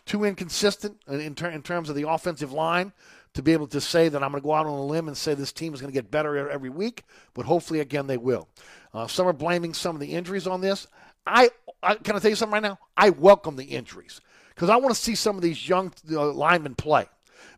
Too 0.07 0.25
inconsistent 0.25 0.99
in, 1.09 1.35
ter- 1.35 1.51
in 1.51 1.63
terms 1.63 1.89
of 1.89 1.97
the 1.97 2.09
offensive 2.09 2.53
line 2.53 2.93
to 3.35 3.43
be 3.43 3.53
able 3.53 3.69
to 3.69 3.81
say 3.81 4.09
that 4.09 4.23
I'm 4.23 4.31
going 4.31 4.43
to 4.43 4.45
go 4.45 4.55
out 4.55 4.67
on 4.67 4.73
a 4.73 4.85
limb 4.85 5.09
and 5.09 5.17
say 5.17 5.35
this 5.35 5.53
team 5.53 5.75
is 5.75 5.81
going 5.81 5.93
to 5.93 5.97
get 5.97 6.11
better 6.11 6.49
every 6.49 6.71
week, 6.71 7.05
but 7.35 7.47
hopefully, 7.47 7.81
again, 7.81 8.07
they 8.07 8.17
will. 8.17 8.49
Uh, 8.93 9.07
some 9.07 9.27
are 9.27 9.33
blaming 9.33 9.75
some 9.75 9.95
of 9.95 10.01
the 10.01 10.15
injuries 10.15 10.47
on 10.47 10.61
this. 10.61 10.87
I, 11.27 11.51
I 11.83 11.95
can 11.97 12.17
I 12.17 12.19
tell 12.19 12.31
you 12.31 12.37
something 12.37 12.55
right 12.55 12.63
now? 12.63 12.79
I 12.97 13.11
welcome 13.11 13.57
the 13.57 13.65
injuries 13.65 14.21
because 14.55 14.69
I 14.69 14.77
want 14.77 14.95
to 14.95 15.01
see 15.01 15.15
some 15.15 15.37
of 15.37 15.43
these 15.43 15.69
young 15.69 15.93
uh, 16.11 16.33
linemen 16.33 16.75
play. 16.75 17.07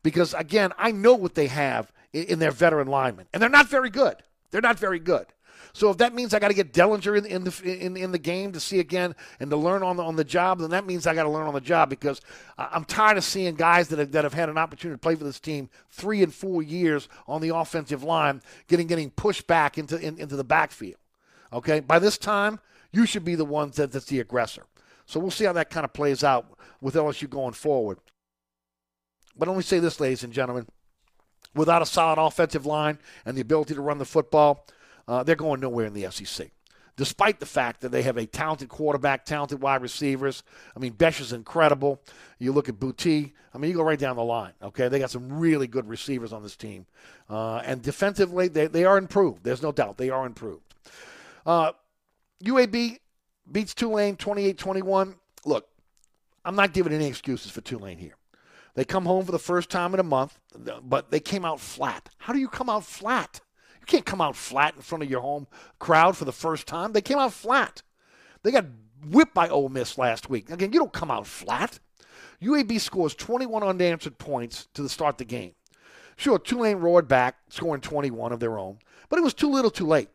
Because 0.02 0.34
again, 0.34 0.72
I 0.78 0.92
know 0.92 1.14
what 1.14 1.34
they 1.34 1.46
have 1.46 1.92
in, 2.12 2.24
in 2.24 2.38
their 2.38 2.50
veteran 2.50 2.88
linemen, 2.88 3.26
and 3.32 3.42
they're 3.42 3.48
not 3.48 3.68
very 3.68 3.90
good. 3.90 4.16
They're 4.50 4.60
not 4.60 4.78
very 4.78 4.98
good. 4.98 5.26
So 5.74 5.90
if 5.90 5.98
that 5.98 6.14
means 6.14 6.34
I 6.34 6.38
got 6.38 6.48
to 6.48 6.54
get 6.54 6.72
Dellinger 6.72 7.16
in, 7.16 7.24
in, 7.24 7.44
the 7.44 7.84
in, 7.84 7.96
in 7.96 8.12
the 8.12 8.18
game 8.18 8.52
to 8.52 8.60
see 8.60 8.78
again 8.78 9.14
and 9.40 9.50
to 9.50 9.56
learn 9.56 9.82
on 9.82 9.96
the 9.96 10.02
on 10.02 10.16
the 10.16 10.24
job, 10.24 10.58
then 10.58 10.70
that 10.70 10.86
means 10.86 11.06
I 11.06 11.14
got 11.14 11.22
to 11.22 11.30
learn 11.30 11.46
on 11.46 11.54
the 11.54 11.60
job 11.62 11.88
because 11.88 12.20
I'm 12.58 12.84
tired 12.84 13.16
of 13.16 13.24
seeing 13.24 13.54
guys 13.54 13.88
that 13.88 13.98
have, 13.98 14.12
that 14.12 14.24
have 14.24 14.34
had 14.34 14.50
an 14.50 14.58
opportunity 14.58 14.96
to 14.96 15.00
play 15.00 15.14
for 15.14 15.24
this 15.24 15.40
team 15.40 15.70
three 15.88 16.22
and 16.22 16.32
four 16.32 16.62
years 16.62 17.08
on 17.26 17.40
the 17.40 17.54
offensive 17.56 18.02
line 18.02 18.42
getting 18.68 18.86
getting 18.86 19.10
pushed 19.10 19.46
back 19.46 19.78
into 19.78 19.98
in, 19.98 20.18
into 20.18 20.36
the 20.36 20.44
backfield. 20.44 20.96
Okay, 21.52 21.80
by 21.80 21.98
this 21.98 22.18
time 22.18 22.60
you 22.92 23.06
should 23.06 23.24
be 23.24 23.34
the 23.34 23.44
ones 23.44 23.76
that, 23.76 23.92
that's 23.92 24.06
the 24.06 24.20
aggressor. 24.20 24.64
So 25.06 25.18
we'll 25.18 25.30
see 25.30 25.44
how 25.44 25.54
that 25.54 25.70
kind 25.70 25.84
of 25.84 25.92
plays 25.92 26.22
out 26.22 26.46
with 26.80 26.94
LSU 26.94 27.28
going 27.28 27.54
forward. 27.54 27.98
But 29.36 29.48
let 29.48 29.56
me 29.56 29.62
say 29.62 29.78
this, 29.78 30.00
ladies 30.00 30.24
and 30.24 30.32
gentlemen. 30.32 30.66
Without 31.54 31.82
a 31.82 31.86
solid 31.86 32.18
offensive 32.18 32.64
line 32.64 32.98
and 33.26 33.36
the 33.36 33.42
ability 33.42 33.74
to 33.74 33.82
run 33.82 33.98
the 33.98 34.06
football, 34.06 34.66
uh, 35.06 35.22
they're 35.22 35.36
going 35.36 35.60
nowhere 35.60 35.86
in 35.86 35.92
the 35.92 36.10
SEC. 36.10 36.50
despite 36.96 37.40
the 37.40 37.46
fact 37.46 37.80
that 37.80 37.90
they 37.90 38.02
have 38.02 38.16
a 38.16 38.26
talented 38.26 38.68
quarterback, 38.68 39.24
talented 39.24 39.60
wide 39.60 39.82
receivers. 39.82 40.42
I 40.76 40.78
mean, 40.78 40.92
Besh 40.92 41.20
is 41.20 41.32
incredible. 41.32 42.00
You 42.38 42.52
look 42.52 42.68
at 42.68 42.78
Boutte. 42.78 43.32
I 43.54 43.58
mean, 43.58 43.70
you 43.70 43.76
go 43.76 43.82
right 43.82 43.98
down 43.98 44.16
the 44.16 44.24
line. 44.24 44.52
Okay, 44.62 44.88
they 44.88 44.98
got 44.98 45.10
some 45.10 45.38
really 45.38 45.66
good 45.66 45.88
receivers 45.88 46.32
on 46.32 46.42
this 46.42 46.56
team, 46.56 46.86
uh, 47.28 47.56
and 47.64 47.82
defensively, 47.82 48.48
they 48.48 48.66
they 48.66 48.84
are 48.84 48.98
improved. 48.98 49.44
There's 49.44 49.62
no 49.62 49.72
doubt 49.72 49.98
they 49.98 50.10
are 50.10 50.26
improved. 50.26 50.74
Uh, 51.44 51.72
UAB 52.44 52.98
beats 53.50 53.74
Tulane 53.74 54.16
28-21. 54.16 55.14
Look, 55.44 55.68
I'm 56.44 56.56
not 56.56 56.72
giving 56.72 56.92
any 56.92 57.06
excuses 57.06 57.50
for 57.50 57.60
Tulane 57.60 57.98
here. 57.98 58.14
They 58.74 58.84
come 58.84 59.04
home 59.04 59.24
for 59.24 59.32
the 59.32 59.38
first 59.38 59.70
time 59.70 59.92
in 59.94 60.00
a 60.00 60.04
month, 60.04 60.38
but 60.82 61.10
they 61.10 61.20
came 61.20 61.44
out 61.44 61.60
flat. 61.60 62.08
How 62.18 62.32
do 62.32 62.38
you 62.38 62.48
come 62.48 62.70
out 62.70 62.84
flat? 62.84 63.40
You 63.80 63.86
can't 63.86 64.06
come 64.06 64.20
out 64.20 64.36
flat 64.36 64.74
in 64.76 64.82
front 64.82 65.04
of 65.04 65.10
your 65.10 65.20
home 65.20 65.46
crowd 65.78 66.16
for 66.16 66.24
the 66.24 66.32
first 66.32 66.66
time. 66.66 66.92
They 66.92 67.02
came 67.02 67.18
out 67.18 67.32
flat. 67.32 67.82
They 68.42 68.50
got 68.50 68.66
whipped 69.04 69.34
by 69.34 69.48
Ole 69.48 69.68
Miss 69.68 69.98
last 69.98 70.30
week. 70.30 70.50
Again, 70.50 70.72
you 70.72 70.78
don't 70.78 70.92
come 70.92 71.10
out 71.10 71.26
flat. 71.26 71.80
UAB 72.40 72.80
scores 72.80 73.14
21 73.14 73.62
unanswered 73.62 74.18
points 74.18 74.68
to 74.74 74.88
start 74.88 75.18
the 75.18 75.24
game. 75.24 75.54
Sure, 76.16 76.38
Tulane 76.38 76.78
roared 76.78 77.08
back, 77.08 77.36
scoring 77.48 77.80
21 77.80 78.32
of 78.32 78.40
their 78.40 78.58
own, 78.58 78.78
but 79.08 79.18
it 79.18 79.22
was 79.22 79.34
too 79.34 79.50
little 79.50 79.70
too 79.70 79.86
late. 79.86 80.08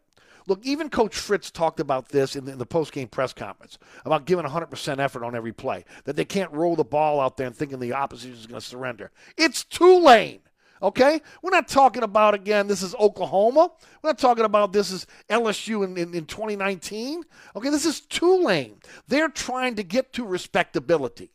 Look, 0.48 0.66
even 0.66 0.90
Coach 0.90 1.16
Fritz 1.16 1.52
talked 1.52 1.80
about 1.80 2.10
this 2.10 2.36
in 2.36 2.46
the, 2.46 2.54
in 2.54 2.58
the 2.58 2.66
post-game 2.66 3.10
press 3.10 3.34
conference 3.34 3.78
about 4.06 4.26
giving 4.26 4.46
100% 4.46 5.00
effort 5.00 5.24
on 5.24 5.36
every 5.36 5.52
play, 5.52 5.84
that 6.06 6.16
they 6.16 6.26
can't 6.26 6.52
roll 6.54 6.76
the 6.76 6.86
ball 6.86 7.20
out 7.20 7.36
there 7.38 7.48
and 7.48 7.56
thinking 7.56 7.80
the 7.80 7.94
opposition 7.94 8.38
is 8.38 8.48
going 8.48 8.60
to 8.60 8.66
surrender. 8.66 9.12
It's 9.36 9.64
Tulane. 9.66 10.40
Okay? 10.82 11.22
We're 11.42 11.52
not 11.52 11.68
talking 11.68 12.04
about, 12.04 12.34
again, 12.34 12.68
this 12.68 12.82
is 12.82 12.96
Oklahoma. 12.96 13.72
We're 14.02 14.10
not 14.10 14.20
talking 14.20 14.46
about 14.46 14.72
this 14.72 14.92
is 14.92 15.06
LSU 15.30 15.84
in, 15.84 15.98
in, 15.98 16.14
in 16.14 16.26
2019. 16.26 17.24
Okay? 17.56 17.70
This 17.70 17.86
is 17.86 18.02
Tulane. 18.02 18.80
They're 19.08 19.30
trying 19.30 19.76
to 19.76 19.84
get 19.84 20.14
to 20.14 20.26
respectability. 20.26 21.32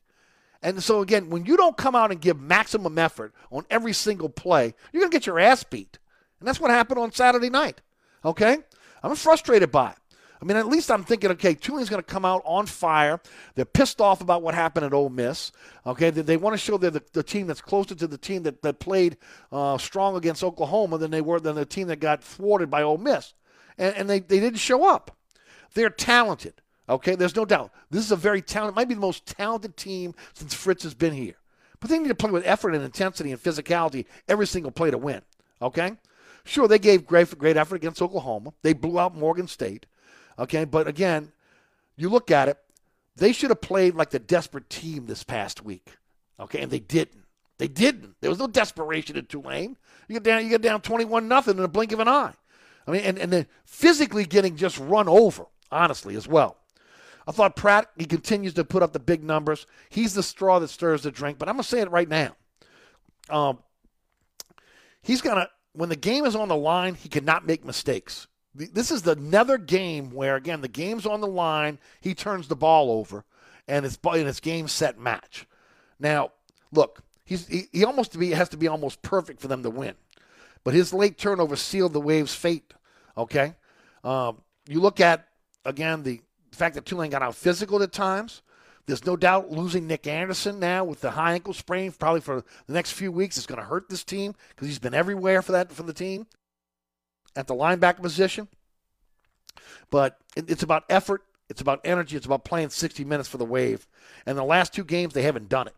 And 0.63 0.83
so, 0.83 1.01
again, 1.03 1.29
when 1.29 1.45
you 1.45 1.57
don't 1.57 1.77
come 1.77 1.97
out 1.97 2.13
and 2.13 2.21
give 2.21 2.41
maximum 2.41 2.97
effort 2.97 3.35
on 3.51 3.67
every 3.69 3.93
single 3.93 4.29
play, 4.29 4.75
you're 4.93 5.01
going 5.01 5.11
to 5.11 5.15
get 5.15 5.27
your 5.27 5.41
ass 5.41 5.65
beat. 5.65 5.99
And 6.39 6.47
that's 6.49 6.61
what 6.61 6.71
happened 6.71 7.01
on 7.01 7.13
Saturday 7.13 7.51
night. 7.51 7.81
Okay? 8.25 8.59
I'm 9.03 9.17
frustrated 9.17 9.71
by 9.71 9.91
it. 9.91 9.97
I 10.43 10.45
mean, 10.45 10.57
at 10.57 10.67
least 10.67 10.91
I'm 10.91 11.05
thinking, 11.05 11.31
okay, 11.33 11.55
Tulane's 11.55 11.89
going 11.89 12.03
to 12.03 12.07
come 12.11 12.25
out 12.25 12.43
on 12.45 12.67
fire. 12.67 13.21
They're 13.55 13.65
pissed 13.65 14.01
off 14.01 14.21
about 14.21 14.43
what 14.43 14.57
happened 14.57 14.85
at 14.85 14.93
Ole 14.93 15.09
Miss. 15.09 15.53
Okay, 15.87 16.11
they, 16.11 16.23
they 16.23 16.37
want 16.37 16.55
to 16.55 16.59
show 16.59 16.77
they're 16.77 16.91
the, 16.91 17.03
the, 17.13 17.23
team 17.23 17.47
that's 17.47 17.61
closer 17.61 17.95
to 17.95 18.09
the 18.09 18.19
team 18.19 18.43
that, 18.43 18.61
that 18.63 18.81
played 18.81 19.19
uh, 19.53 19.79
strong 19.79 20.17
against 20.17 20.43
Oklahoma 20.43 20.99
than 20.99 21.13
they 21.13 21.21
were 21.21 21.39
than 21.39 21.55
the 21.55 21.65
team 21.65 21.87
that 21.87 22.01
got 22.01 22.25
thwarted 22.25 22.71
by 22.71 22.83
Ole 22.83 22.99
Miss. 22.99 23.35
And, 23.79 23.95
and 23.95 24.11
they, 24.11 24.19
they 24.19 24.41
didn't 24.41 24.59
show 24.59 24.85
up. 24.85 25.17
They're 25.75 25.91
talented. 25.91 26.55
Okay, 26.89 27.15
there's 27.15 27.37
no 27.37 27.45
doubt. 27.45 27.71
This 27.91 28.05
is 28.05 28.11
a 28.11 28.17
very 28.17 28.43
talented, 28.43 28.75
might 28.75 28.89
be 28.89 28.95
the 28.95 29.01
most 29.01 29.27
talented 29.27 29.77
team 29.77 30.13
since 30.35 30.55
Fritz 30.55 30.83
has 30.83 30.95
been 30.95 31.15
here. 31.15 31.37
But 31.79 31.89
they 31.89 32.01
need 32.01 32.09
to 32.09 32.17
play 32.17 32.33
with 32.33 32.47
effort 32.47 32.75
and 32.75 32.85
intensity 32.85 33.31
and 33.31 33.41
physicality 33.41 34.07
every 34.29 34.49
single 34.49 34.73
play 34.73 34.91
to 34.91 34.99
win. 34.99 35.23
Okay? 35.61 35.93
Sure, 36.45 36.67
they 36.67 36.79
gave 36.79 37.07
great, 37.07 37.37
great 37.39 37.57
effort 37.57 37.77
against 37.77 38.03
Oklahoma. 38.03 38.53
They 38.63 38.73
blew 38.73 38.99
out 38.99 39.17
Morgan 39.17 39.47
State. 39.47 39.87
Okay, 40.39 40.65
but 40.65 40.89
again, 40.89 41.33
you 41.97 42.09
look 42.09 42.31
at 42.31 42.49
it, 42.49 42.59
they 43.15 43.33
should 43.33 43.51
have 43.51 43.61
played 43.61 43.95
like 43.95 44.11
the 44.11 44.19
desperate 44.19 44.71
team 44.71 45.07
this 45.07 45.23
past 45.23 45.65
week. 45.65 45.97
Okay, 46.41 46.61
and 46.61 46.71
they 46.71 46.81
didn't. 46.81 47.25
They 47.59 47.69
didn't. 47.69 48.17
There 48.21 48.31
was 48.31 48.39
no 48.39 48.49
desperation 48.49 49.17
in 49.17 49.27
Tulane. 49.27 49.77
You 50.09 50.15
get 50.15 50.25
down, 50.25 50.43
you 50.43 50.49
get 50.49 50.63
down 50.63 50.81
twenty-one 50.81 51.29
nothing 51.29 51.59
in 51.59 51.65
a 51.65 51.69
blink 51.69 51.93
of 51.93 52.01
an 52.01 52.09
eye. 52.09 52.33
I 52.87 52.91
mean, 52.91 53.03
and, 53.03 53.19
and 53.19 53.33
then 53.33 53.47
physically 53.65 54.25
getting 54.25 54.57
just 54.57 54.79
run 54.79 55.09
over, 55.09 55.45
honestly, 55.71 56.17
as 56.17 56.27
well. 56.27 56.57
I 57.29 57.31
thought 57.31 57.55
Pratt, 57.55 57.89
he 57.97 58.05
continues 58.05 58.55
to 58.55 58.65
put 58.65 58.83
up 58.83 58.93
the 58.93 58.99
big 58.99 59.23
numbers. 59.23 59.67
He's 59.91 60.15
the 60.15 60.25
straw 60.25 60.59
that 60.59 60.69
stirs 60.69 61.03
the 61.03 61.13
drink, 61.13 61.39
but 61.39 61.49
I'm 61.49 61.55
going 61.55 61.63
to 61.63 61.69
say 61.69 61.81
it 61.81 61.91
right 61.91 62.09
now. 62.09 62.35
Um, 63.31 63.59
he's 65.03 65.21
going 65.21 65.37
to 65.37 65.49
when 65.73 65.89
the 65.89 65.97
game 65.97 66.25
is 66.25 66.37
on 66.37 66.49
the 66.49 66.57
line, 66.57 66.95
he 66.95 67.09
cannot 67.09 67.47
make 67.47 67.65
mistakes. 67.65 68.27
This 68.55 68.91
is 68.91 69.07
another 69.07 69.57
game 69.57 70.11
where, 70.11 70.37
again, 70.37 70.61
the 70.61 70.69
game's 70.69 71.07
on 71.07 71.23
the 71.23 71.27
line, 71.27 71.79
he 72.01 72.15
turns 72.15 72.49
the 72.49 72.57
ball 72.57 72.91
over, 72.91 73.25
and 73.67 73.87
it's 73.87 73.99
and 74.05 74.29
it's 74.29 74.41
game 74.41 74.69
set 74.69 74.99
match. 74.99 75.47
Now, 75.99 76.33
look, 76.71 77.03
he's 77.25 77.47
he, 77.47 77.69
he 77.73 77.85
almost 77.85 78.13
to 78.13 78.19
be 78.19 78.31
has 78.33 78.51
to 78.51 78.59
be 78.59 78.69
almost 78.69 79.01
perfect 79.01 79.41
for 79.41 79.49
them 79.49 79.63
to 79.63 79.71
win, 79.71 79.95
but 80.65 80.75
his 80.75 80.93
late 80.93 81.17
turnover 81.17 81.57
sealed 81.57 81.95
the 81.95 82.01
Waves' 82.01 82.35
fate. 82.35 82.75
Okay, 83.17 83.55
um, 84.05 84.43
you 84.69 84.81
look 84.81 85.01
at 85.01 85.29
again 85.65 86.03
the 86.03 86.21
fact 86.51 86.75
that 86.75 86.85
Tulane 86.85 87.11
got 87.11 87.23
out 87.23 87.35
physical 87.35 87.83
at 87.83 87.93
times. 87.93 88.43
There's 88.87 89.07
no 89.07 89.17
doubt 89.17 89.51
losing 89.51 89.87
Nick 89.87 90.07
Anderson 90.07 90.59
now 90.59 90.85
with 90.85 91.01
the 91.01 91.13
high 91.13 91.35
ankle 91.35 91.55
sprain, 91.55 91.93
probably 91.93 92.21
for 92.21 92.45
the 92.67 92.73
next 92.73 92.93
few 92.93 93.13
weeks, 93.13 93.39
is 93.39 93.47
going 93.47 93.61
to 93.61 93.67
hurt 93.67 93.89
this 93.89 94.03
team 94.03 94.35
because 94.49 94.67
he's 94.67 94.81
been 94.81 94.95
everywhere 94.95 95.41
for 95.41 95.53
that 95.53 95.71
for 95.71 95.85
the 95.85 95.93
team 95.93 96.27
at 97.37 97.47
the 97.47 97.55
linebacker 97.55 98.03
position. 98.03 98.49
But 99.91 100.19
it's 100.35 100.63
about 100.63 100.85
effort, 100.89 101.23
it's 101.49 101.61
about 101.61 101.81
energy, 101.85 102.17
it's 102.17 102.27
about 102.27 102.45
playing 102.45 102.71
60 102.71 103.05
minutes 103.05 103.29
for 103.29 103.39
the 103.39 103.45
Wave. 103.45 103.87
And 104.27 104.37
the 104.37 104.45
last 104.45 104.73
two 104.73 104.85
games, 104.85 105.15
they 105.15 105.23
haven't 105.23 105.49
done 105.49 105.69
it. 105.69 105.75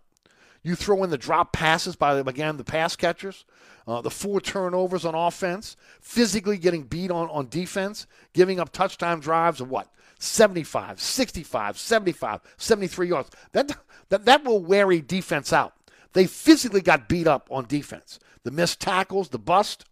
You 0.62 0.74
throw 0.74 1.04
in 1.04 1.10
the 1.10 1.18
drop 1.18 1.52
passes 1.52 1.94
by 1.94 2.18
again 2.18 2.56
the 2.56 2.64
pass 2.64 2.96
catchers, 2.96 3.44
uh, 3.86 4.00
the 4.00 4.10
four 4.10 4.40
turnovers 4.40 5.04
on 5.04 5.14
offense, 5.14 5.76
physically 6.00 6.56
getting 6.56 6.84
beat 6.84 7.10
on 7.10 7.28
on 7.28 7.48
defense, 7.48 8.06
giving 8.32 8.58
up 8.58 8.72
touchdown 8.72 9.20
drives 9.20 9.60
of 9.60 9.68
what 9.68 9.92
75, 10.18 11.00
65, 11.00 11.78
75, 11.78 12.40
73 12.56 13.08
yards. 13.08 13.30
That, 13.52 13.72
that, 14.08 14.24
that 14.24 14.44
will 14.44 14.62
wear 14.62 14.90
a 14.92 15.00
defense 15.00 15.52
out. 15.52 15.74
They 16.12 16.26
physically 16.26 16.80
got 16.80 17.08
beat 17.08 17.26
up 17.26 17.48
on 17.50 17.66
defense. 17.66 18.18
The 18.44 18.50
missed 18.50 18.80
tackles, 18.80 19.28
the 19.28 19.38
bust. 19.38 19.84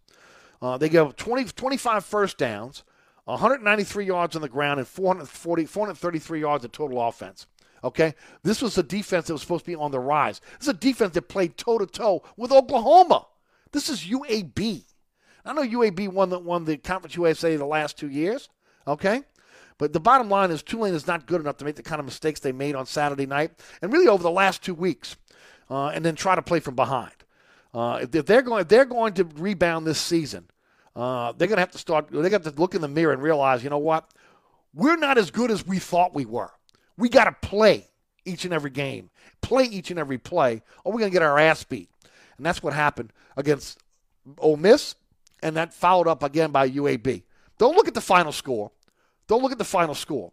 Uh, 0.60 0.78
they 0.78 0.88
gave 0.88 1.16
20, 1.16 1.44
25 1.44 2.04
first 2.04 2.38
downs, 2.38 2.84
193 3.24 4.04
yards 4.04 4.36
on 4.36 4.42
the 4.42 4.48
ground, 4.48 4.78
and 4.78 4.86
440, 4.86 5.66
433 5.66 6.40
yards 6.40 6.64
of 6.64 6.72
total 6.72 7.00
offense. 7.02 7.46
Okay? 7.82 8.14
This 8.44 8.62
was 8.62 8.78
a 8.78 8.82
defense 8.82 9.26
that 9.26 9.32
was 9.32 9.42
supposed 9.42 9.64
to 9.64 9.70
be 9.70 9.76
on 9.76 9.90
the 9.90 9.98
rise. 9.98 10.40
This 10.58 10.68
is 10.68 10.74
a 10.74 10.74
defense 10.74 11.14
that 11.14 11.22
played 11.22 11.56
toe 11.56 11.78
to 11.78 11.86
toe 11.86 12.22
with 12.36 12.52
Oklahoma. 12.52 13.26
This 13.72 13.88
is 13.88 14.04
UAB. 14.04 14.84
I 15.44 15.52
know 15.52 15.62
UAB 15.62 16.08
won 16.08 16.28
the, 16.28 16.38
won 16.38 16.64
the 16.64 16.76
Conference 16.76 17.16
USA 17.16 17.56
the 17.56 17.64
last 17.64 17.98
two 17.98 18.08
years. 18.08 18.48
Okay? 18.86 19.22
But 19.78 19.92
the 19.92 20.00
bottom 20.00 20.28
line 20.28 20.50
is 20.50 20.62
Tulane 20.62 20.94
is 20.94 21.06
not 21.06 21.26
good 21.26 21.40
enough 21.40 21.56
to 21.58 21.64
make 21.64 21.76
the 21.76 21.82
kind 21.82 21.98
of 21.98 22.04
mistakes 22.04 22.40
they 22.40 22.52
made 22.52 22.74
on 22.74 22.86
Saturday 22.86 23.26
night 23.26 23.52
and 23.80 23.92
really 23.92 24.08
over 24.08 24.22
the 24.22 24.30
last 24.30 24.62
two 24.62 24.74
weeks, 24.74 25.16
uh, 25.70 25.88
and 25.88 26.04
then 26.04 26.14
try 26.14 26.34
to 26.34 26.42
play 26.42 26.60
from 26.60 26.74
behind. 26.74 27.12
Uh, 27.74 28.04
if 28.12 28.26
they're 28.26 28.42
going, 28.42 28.62
if 28.62 28.68
they're 28.68 28.84
going 28.84 29.14
to 29.14 29.24
rebound 29.24 29.86
this 29.86 30.00
season, 30.00 30.46
uh, 30.94 31.32
they're 31.32 31.48
going 31.48 31.56
to 31.56 31.62
have 31.62 31.70
to 31.70 31.78
start. 31.78 32.08
They 32.10 32.28
got 32.28 32.42
to 32.44 32.50
look 32.50 32.74
in 32.74 32.82
the 32.82 32.88
mirror 32.88 33.12
and 33.12 33.22
realize, 33.22 33.64
you 33.64 33.70
know 33.70 33.78
what, 33.78 34.10
we're 34.74 34.96
not 34.96 35.18
as 35.18 35.30
good 35.30 35.50
as 35.50 35.66
we 35.66 35.78
thought 35.78 36.14
we 36.14 36.26
were. 36.26 36.50
We 36.96 37.08
got 37.08 37.24
to 37.24 37.48
play 37.48 37.88
each 38.24 38.44
and 38.44 38.52
every 38.52 38.70
game, 38.70 39.10
play 39.40 39.64
each 39.64 39.90
and 39.90 39.98
every 39.98 40.18
play, 40.18 40.62
or 40.84 40.92
we're 40.92 41.00
going 41.00 41.10
to 41.10 41.14
get 41.14 41.22
our 41.22 41.38
ass 41.38 41.64
beat. 41.64 41.88
And 42.36 42.44
that's 42.44 42.62
what 42.62 42.72
happened 42.72 43.12
against 43.36 43.78
Ole 44.38 44.56
Miss, 44.56 44.94
and 45.42 45.56
that 45.56 45.72
followed 45.72 46.08
up 46.08 46.22
again 46.22 46.50
by 46.50 46.68
UAB. 46.68 47.22
Don't 47.58 47.76
look 47.76 47.88
at 47.88 47.94
the 47.94 48.00
final 48.00 48.32
score. 48.32 48.70
Don't 49.32 49.42
look 49.42 49.52
at 49.52 49.56
the 49.56 49.64
final 49.64 49.94
score. 49.94 50.30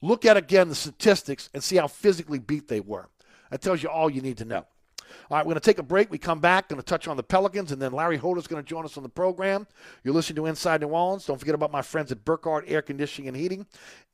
Look 0.00 0.24
at 0.24 0.36
again 0.36 0.68
the 0.68 0.76
statistics 0.76 1.50
and 1.54 1.60
see 1.60 1.74
how 1.74 1.88
physically 1.88 2.38
beat 2.38 2.68
they 2.68 2.78
were. 2.78 3.08
That 3.50 3.60
tells 3.60 3.82
you 3.82 3.88
all 3.88 4.08
you 4.08 4.20
need 4.20 4.36
to 4.36 4.44
know. 4.44 4.58
All 4.58 5.36
right, 5.36 5.44
we're 5.44 5.54
going 5.54 5.60
to 5.60 5.60
take 5.60 5.80
a 5.80 5.82
break. 5.82 6.08
We 6.08 6.18
come 6.18 6.38
back, 6.38 6.68
going 6.68 6.80
to 6.80 6.86
touch 6.86 7.08
on 7.08 7.16
the 7.16 7.24
Pelicans, 7.24 7.72
and 7.72 7.82
then 7.82 7.90
Larry 7.90 8.16
Holder's 8.16 8.46
going 8.46 8.62
to 8.62 8.68
join 8.68 8.84
us 8.84 8.96
on 8.96 9.02
the 9.02 9.08
program. 9.08 9.66
You're 10.04 10.14
listening 10.14 10.36
to 10.36 10.46
Inside 10.46 10.82
New 10.82 10.86
Orleans. 10.86 11.26
Don't 11.26 11.40
forget 11.40 11.56
about 11.56 11.72
my 11.72 11.82
friends 11.82 12.12
at 12.12 12.24
Burkhardt 12.24 12.62
Air 12.68 12.80
Conditioning 12.80 13.26
and 13.26 13.36
Heating. 13.36 13.66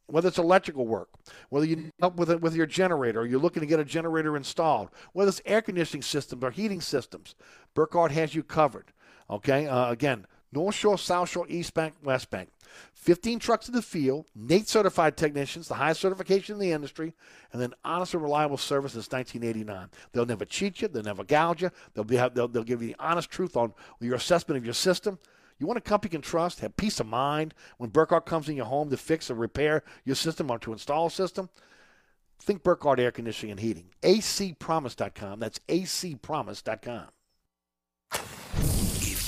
Whether 0.07 0.29
it's 0.29 0.39
electrical 0.39 0.87
work, 0.87 1.11
whether 1.51 1.67
you 1.67 1.77
need 1.77 1.91
help 2.01 2.17
with 2.17 2.31
it 2.31 2.41
with 2.41 2.57
your 2.57 2.65
generator, 2.65 3.21
or 3.21 3.27
you're 3.27 3.39
looking 3.39 3.61
to 3.61 3.67
get 3.67 3.79
a 3.79 3.85
generator 3.85 4.39
installed, 4.39 4.89
whether 5.13 5.29
it's 5.29 5.43
air 5.45 5.61
conditioning 5.61 6.01
systems 6.01 6.43
or 6.43 6.51
heating 6.51 6.81
systems, 6.81 7.35
Burkhardt 7.75 8.13
has 8.13 8.35
you 8.35 8.43
covered. 8.43 8.91
Okay, 9.29 9.67
uh, 9.67 9.91
again, 9.91 10.27
North 10.51 10.77
Shore, 10.77 10.97
South 10.97 11.29
Shore, 11.29 11.45
East 11.51 11.75
Bank, 11.75 11.95
West 12.03 12.31
Bank. 12.31 12.49
15 12.95 13.39
trucks 13.39 13.69
in 13.69 13.75
the 13.75 13.83
field, 13.83 14.27
NATE 14.35 14.69
certified 14.69 15.17
technicians, 15.17 15.69
the 15.69 15.75
highest 15.75 16.01
certification 16.01 16.55
in 16.55 16.61
the 16.61 16.73
industry, 16.73 17.15
and 17.53 17.61
then 17.61 17.75
honest 17.85 18.15
and 18.15 18.23
reliable 18.23 18.57
service 18.57 18.93
since 18.93 19.11
1989. 19.11 19.91
They'll 20.13 20.27
never 20.27 20.45
cheat 20.45 20.81
you, 20.81 20.89
they'll 20.89 21.03
never 21.03 21.25
gouge 21.25 21.63
you, 21.63 21.71
they'll, 21.95 22.05
be, 22.05 22.17
they'll, 22.17 22.49
they'll 22.49 22.63
give 22.63 22.83
you 22.83 22.89
the 22.89 22.97
honest 22.99 23.31
truth 23.31 23.57
on 23.57 23.75
your 24.01 24.15
assessment 24.15 24.57
of 24.57 24.65
your 24.65 24.75
system. 24.75 25.19
You 25.59 25.67
want 25.67 25.79
a 25.79 25.83
company 25.83 26.09
you 26.09 26.19
can 26.19 26.23
trust, 26.23 26.61
have 26.61 26.77
peace 26.77 26.99
of 27.01 27.07
mind 27.07 27.55
when 27.79 27.91
Burkhardt 27.91 28.27
comes 28.27 28.49
in 28.49 28.57
your 28.57 28.67
home 28.67 28.91
to 28.91 28.97
fix 28.97 29.31
or 29.31 29.35
repair 29.35 29.85
your 30.05 30.17
system 30.17 30.51
or 30.51 30.59
to 30.59 30.73
install 30.73 31.07
a 31.07 31.11
system? 31.11 31.49
Think 32.41 32.63
Burkhardt 32.63 32.99
Air 32.99 33.13
Conditioning 33.13 33.53
and 33.53 33.61
Heating. 33.61 33.91
acpromise.com. 34.03 35.39
That's 35.39 35.61
acpromise.com 35.69 37.14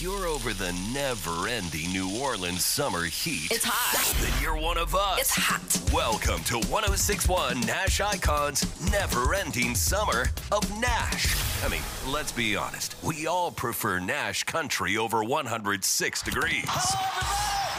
you're 0.07 0.29
over 0.29 0.53
the 0.55 0.73
never 0.95 1.49
ending 1.49 1.91
New 1.91 2.21
Orleans 2.21 2.65
summer 2.65 3.07
heat, 3.07 3.51
It's 3.51 3.65
hot. 3.65 4.15
then 4.23 4.33
you're 4.41 4.57
one 4.57 4.79
of 4.79 4.95
us. 4.95 5.19
It's 5.19 5.35
hot. 5.35 5.93
Welcome 5.93 6.45
to 6.45 6.59
1061 6.71 7.63
Nash 7.63 8.01
Icons 8.01 8.65
Never 8.93 9.35
Ending 9.35 9.75
Summer 9.75 10.27
of 10.53 10.63
Nash. 10.81 11.35
I 11.65 11.69
mean, 11.69 11.81
let's 12.07 12.31
be 12.31 12.55
honest. 12.55 12.95
We 13.03 13.27
all 13.27 13.51
prefer 13.51 13.99
Nash 13.99 14.45
country 14.45 14.97
over 14.97 15.25
106 15.25 16.23
degrees. 16.23 16.65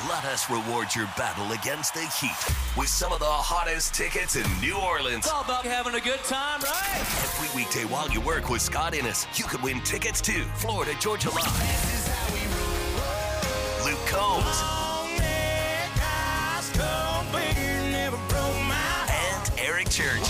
Let 0.09 0.25
us 0.25 0.49
reward 0.49 0.93
your 0.93 1.09
battle 1.17 1.49
against 1.53 1.93
the 1.93 2.01
heat 2.01 2.55
with 2.77 2.89
some 2.89 3.13
of 3.13 3.19
the 3.19 3.25
hottest 3.25 3.93
tickets 3.93 4.35
in 4.35 4.43
New 4.59 4.75
Orleans. 4.75 5.19
It's 5.19 5.31
all 5.31 5.45
about 5.45 5.63
having 5.63 5.95
a 5.95 6.01
good 6.01 6.21
time, 6.25 6.59
right? 6.59 6.99
Every 6.99 7.55
weekday 7.63 7.85
while 7.85 8.09
you 8.09 8.19
work 8.19 8.49
with 8.49 8.61
Scott 8.61 8.93
Innes, 8.93 9.25
you 9.35 9.45
could 9.45 9.61
win 9.63 9.79
tickets 9.83 10.19
to 10.21 10.43
Florida 10.55 10.91
Georgia 10.99 11.29
Line. 11.29 12.06
Combs. 14.07 14.45
And 19.09 19.51
Eric 19.59 19.89
Church. 19.89 20.23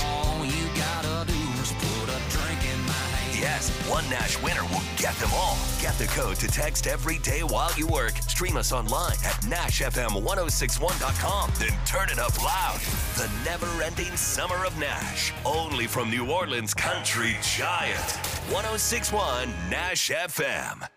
Yes, 3.39 3.69
one 3.87 4.09
Nash 4.09 4.41
winner 4.41 4.63
will 4.63 4.81
get 4.97 5.13
them 5.17 5.29
all. 5.33 5.55
Get 5.79 5.95
the 5.99 6.07
code 6.07 6.37
to 6.37 6.47
text 6.47 6.87
every 6.87 7.19
day 7.19 7.43
while 7.43 7.71
you 7.77 7.85
work. 7.87 8.13
Stream 8.27 8.57
us 8.57 8.71
online 8.71 9.13
at 9.23 9.35
NashFM1061.com. 9.43 11.51
Then 11.59 11.77
turn 11.85 12.09
it 12.09 12.17
up 12.17 12.35
loud. 12.43 12.79
The 13.15 13.29
never 13.45 13.67
ending 13.83 14.17
summer 14.17 14.65
of 14.65 14.75
Nash. 14.79 15.31
Only 15.45 15.85
from 15.85 16.09
New 16.09 16.31
Orleans 16.31 16.73
Country 16.73 17.37
Giant. 17.43 18.17
1061 18.49 19.53
Nash 19.69 20.09
FM. 20.09 20.87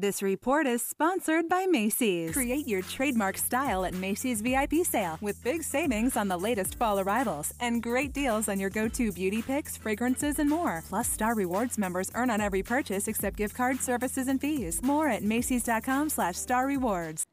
This 0.00 0.22
report 0.22 0.68
is 0.68 0.80
sponsored 0.80 1.48
by 1.48 1.66
Macy's. 1.66 2.32
Create 2.32 2.68
your 2.68 2.82
trademark 2.82 3.36
style 3.36 3.84
at 3.84 3.94
Macy's 3.94 4.42
VIP 4.42 4.84
sale 4.84 5.18
with 5.20 5.42
big 5.42 5.64
savings 5.64 6.16
on 6.16 6.28
the 6.28 6.36
latest 6.36 6.76
fall 6.76 7.00
arrivals 7.00 7.52
and 7.58 7.82
great 7.82 8.12
deals 8.12 8.48
on 8.48 8.60
your 8.60 8.70
go-to 8.70 9.10
beauty 9.10 9.42
picks, 9.42 9.76
fragrances, 9.76 10.38
and 10.38 10.48
more. 10.48 10.84
Plus, 10.88 11.10
Star 11.10 11.34
Rewards 11.34 11.78
members 11.78 12.12
earn 12.14 12.30
on 12.30 12.40
every 12.40 12.62
purchase 12.62 13.08
except 13.08 13.38
gift 13.38 13.56
card 13.56 13.80
services 13.80 14.28
and 14.28 14.40
fees. 14.40 14.80
More 14.84 15.08
at 15.08 15.24
Macy's.com 15.24 16.10
slash 16.10 16.36
Star 16.36 16.68
Rewards. 16.68 17.26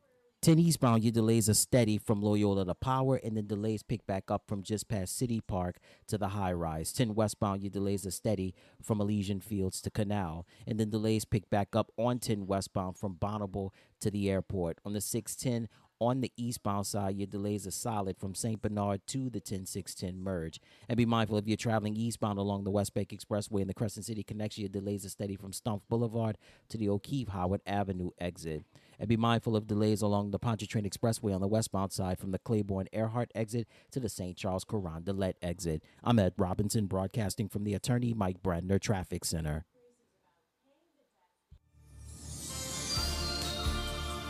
10 0.46 0.60
eastbound, 0.60 1.04
your 1.04 1.12
delays 1.12 1.50
are 1.50 1.56
steady 1.56 1.98
from 1.98 2.22
Loyola 2.22 2.66
to 2.66 2.76
Power, 2.76 3.16
and 3.16 3.36
then 3.36 3.48
delays 3.48 3.82
pick 3.82 4.06
back 4.06 4.30
up 4.30 4.44
from 4.46 4.62
just 4.62 4.88
past 4.88 5.18
City 5.18 5.42
Park 5.42 5.78
to 6.06 6.20
the 6.20 6.28
high 6.28 6.54
rise. 6.54 6.94
10 6.94 7.16
westbound, 7.16 7.64
your 7.64 7.72
delays 7.72 8.06
are 8.06 8.12
steady 8.12 8.54
from 8.80 9.02
Elysian 9.02 9.40
Fields 9.40 9.82
to 9.82 9.90
Canal, 9.90 10.46
and 10.68 10.80
then 10.80 10.92
delays 10.92 11.26
pick 11.26 11.50
back 11.50 11.76
up 11.76 11.92
on 11.98 12.20
10 12.20 12.46
westbound 12.46 12.96
from 12.96 13.16
Bonnabel 13.16 13.72
to 14.02 14.12
the 14.12 14.30
airport. 14.30 14.78
On 14.86 14.94
the 14.94 15.02
610, 15.02 15.68
on 16.00 16.22
the 16.22 16.32
eastbound 16.38 16.86
side, 16.86 17.16
your 17.16 17.26
delays 17.26 17.66
are 17.66 17.72
solid 17.72 18.20
from 18.20 18.36
St. 18.36 18.62
Bernard 18.62 19.02
to 19.08 19.32
the 19.32 19.40
10610 19.40 20.22
merge. 20.22 20.60
And 20.88 20.96
be 20.96 21.08
mindful 21.08 21.40
if 21.40 21.48
you're 21.48 21.58
traveling 21.58 21.96
eastbound 21.96 22.38
along 22.38 22.66
the 22.66 22.70
West 22.70 22.94
Bank 22.94 23.10
Expressway 23.10 23.62
and 23.62 23.70
the 23.70 23.74
Crescent 23.74 24.06
City 24.06 24.22
connection, 24.22 24.62
your 24.62 24.70
delays 24.70 25.08
are 25.08 25.10
steady 25.10 25.38
from 25.38 25.54
Stumpf 25.54 25.82
Boulevard 25.90 26.38
to 26.70 26.78
the 26.78 26.90
O'Keefe 26.90 27.30
Howard 27.30 27.62
Avenue 27.66 28.12
exit. 28.20 28.64
And 29.00 29.08
be 29.08 29.18
mindful 29.18 29.56
of 29.56 29.68
delays 29.68 30.02
along 30.02 30.32
the 30.32 30.40
Pontchartrain 30.40 30.90
Expressway 30.90 31.34
on 31.34 31.42
the 31.42 31.48
westbound 31.48 31.92
side 31.92 32.20
from 32.20 32.32
the 32.32 32.40
Claiborne 32.40 32.88
Earhart 32.94 33.32
exit 33.36 33.68
to 33.92 34.00
the 34.00 34.10
St. 34.10 34.38
Charles 34.38 34.66
Carondelet 34.66 35.36
exit. 35.42 35.84
I'm 36.04 36.20
Ed 36.20 36.34
Robinson, 36.38 36.86
broadcasting 36.86 37.50
from 37.50 37.64
the 37.64 37.74
Attorney 37.74 38.14
Mike 38.14 38.42
Brandner 38.42 38.80
Traffic 38.80 39.26
Center. 39.26 39.66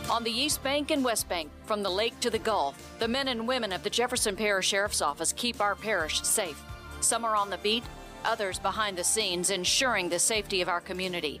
On 0.08 0.22
the 0.22 0.30
East 0.30 0.62
Bank 0.62 0.92
and 0.92 1.04
West 1.04 1.28
Bank, 1.28 1.50
from 1.64 1.82
the 1.82 1.90
lake 1.90 2.18
to 2.20 2.30
the 2.30 2.38
Gulf, 2.38 2.96
the 3.00 3.08
men 3.08 3.26
and 3.26 3.48
women 3.48 3.72
of 3.72 3.82
the 3.82 3.90
Jefferson 3.90 4.36
Parish 4.36 4.68
Sheriff's 4.68 5.02
Office 5.02 5.32
keep 5.32 5.60
our 5.60 5.74
parish 5.74 6.22
safe. 6.22 6.62
Some 7.00 7.24
are 7.24 7.34
on 7.34 7.50
the 7.50 7.58
beat, 7.58 7.82
others 8.24 8.60
behind 8.60 8.96
the 8.96 9.02
scenes, 9.02 9.50
ensuring 9.50 10.08
the 10.08 10.20
safety 10.20 10.60
of 10.62 10.68
our 10.68 10.80
community. 10.80 11.40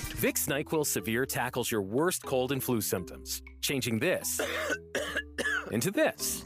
Vicks 0.00 0.46
NyQuil 0.48 0.86
Severe 0.86 1.26
tackles 1.26 1.70
your 1.70 1.82
worst 1.82 2.24
cold 2.24 2.52
and 2.52 2.62
flu 2.62 2.80
symptoms, 2.80 3.42
changing 3.60 3.98
this 3.98 4.40
into 5.70 5.90
this. 5.90 6.44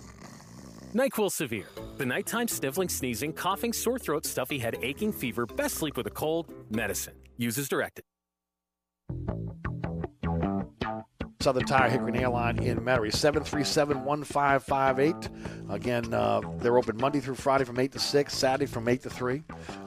NyQuil 0.95 1.31
Severe. 1.31 1.69
The 1.97 2.07
nighttime 2.07 2.49
sniffling, 2.49 2.89
sneezing, 2.89 3.33
coughing, 3.33 3.73
sore 3.73 3.99
throat, 3.99 4.27
stuffy 4.27 4.59
head, 4.59 4.77
aching, 4.83 5.13
fever, 5.13 5.47
best 5.47 5.77
sleep 5.77 5.97
with 5.97 6.07
a 6.07 6.11
cold, 6.11 6.53
medicine. 6.71 7.15
Use 7.37 7.59
as 7.59 7.69
directed. 7.69 8.05
Southern 11.40 11.65
Tire 11.65 11.90
Hickory 11.90 12.16
Airline 12.19 12.62
in 12.62 12.78
Metairie. 12.78 13.12
737-1558. 13.12 15.70
Again, 15.70 16.15
uh, 16.15 16.40
they're 16.59 16.78
open 16.78 16.97
Monday 16.97 17.20
through 17.20 17.35
Friday 17.35 17.65
from 17.65 17.78
8 17.78 17.93
to 17.93 17.98
6, 17.98 18.35
Saturday 18.35 18.66
from 18.66 18.89
8 18.89 19.02
to 19.02 19.11
3. 19.11 19.43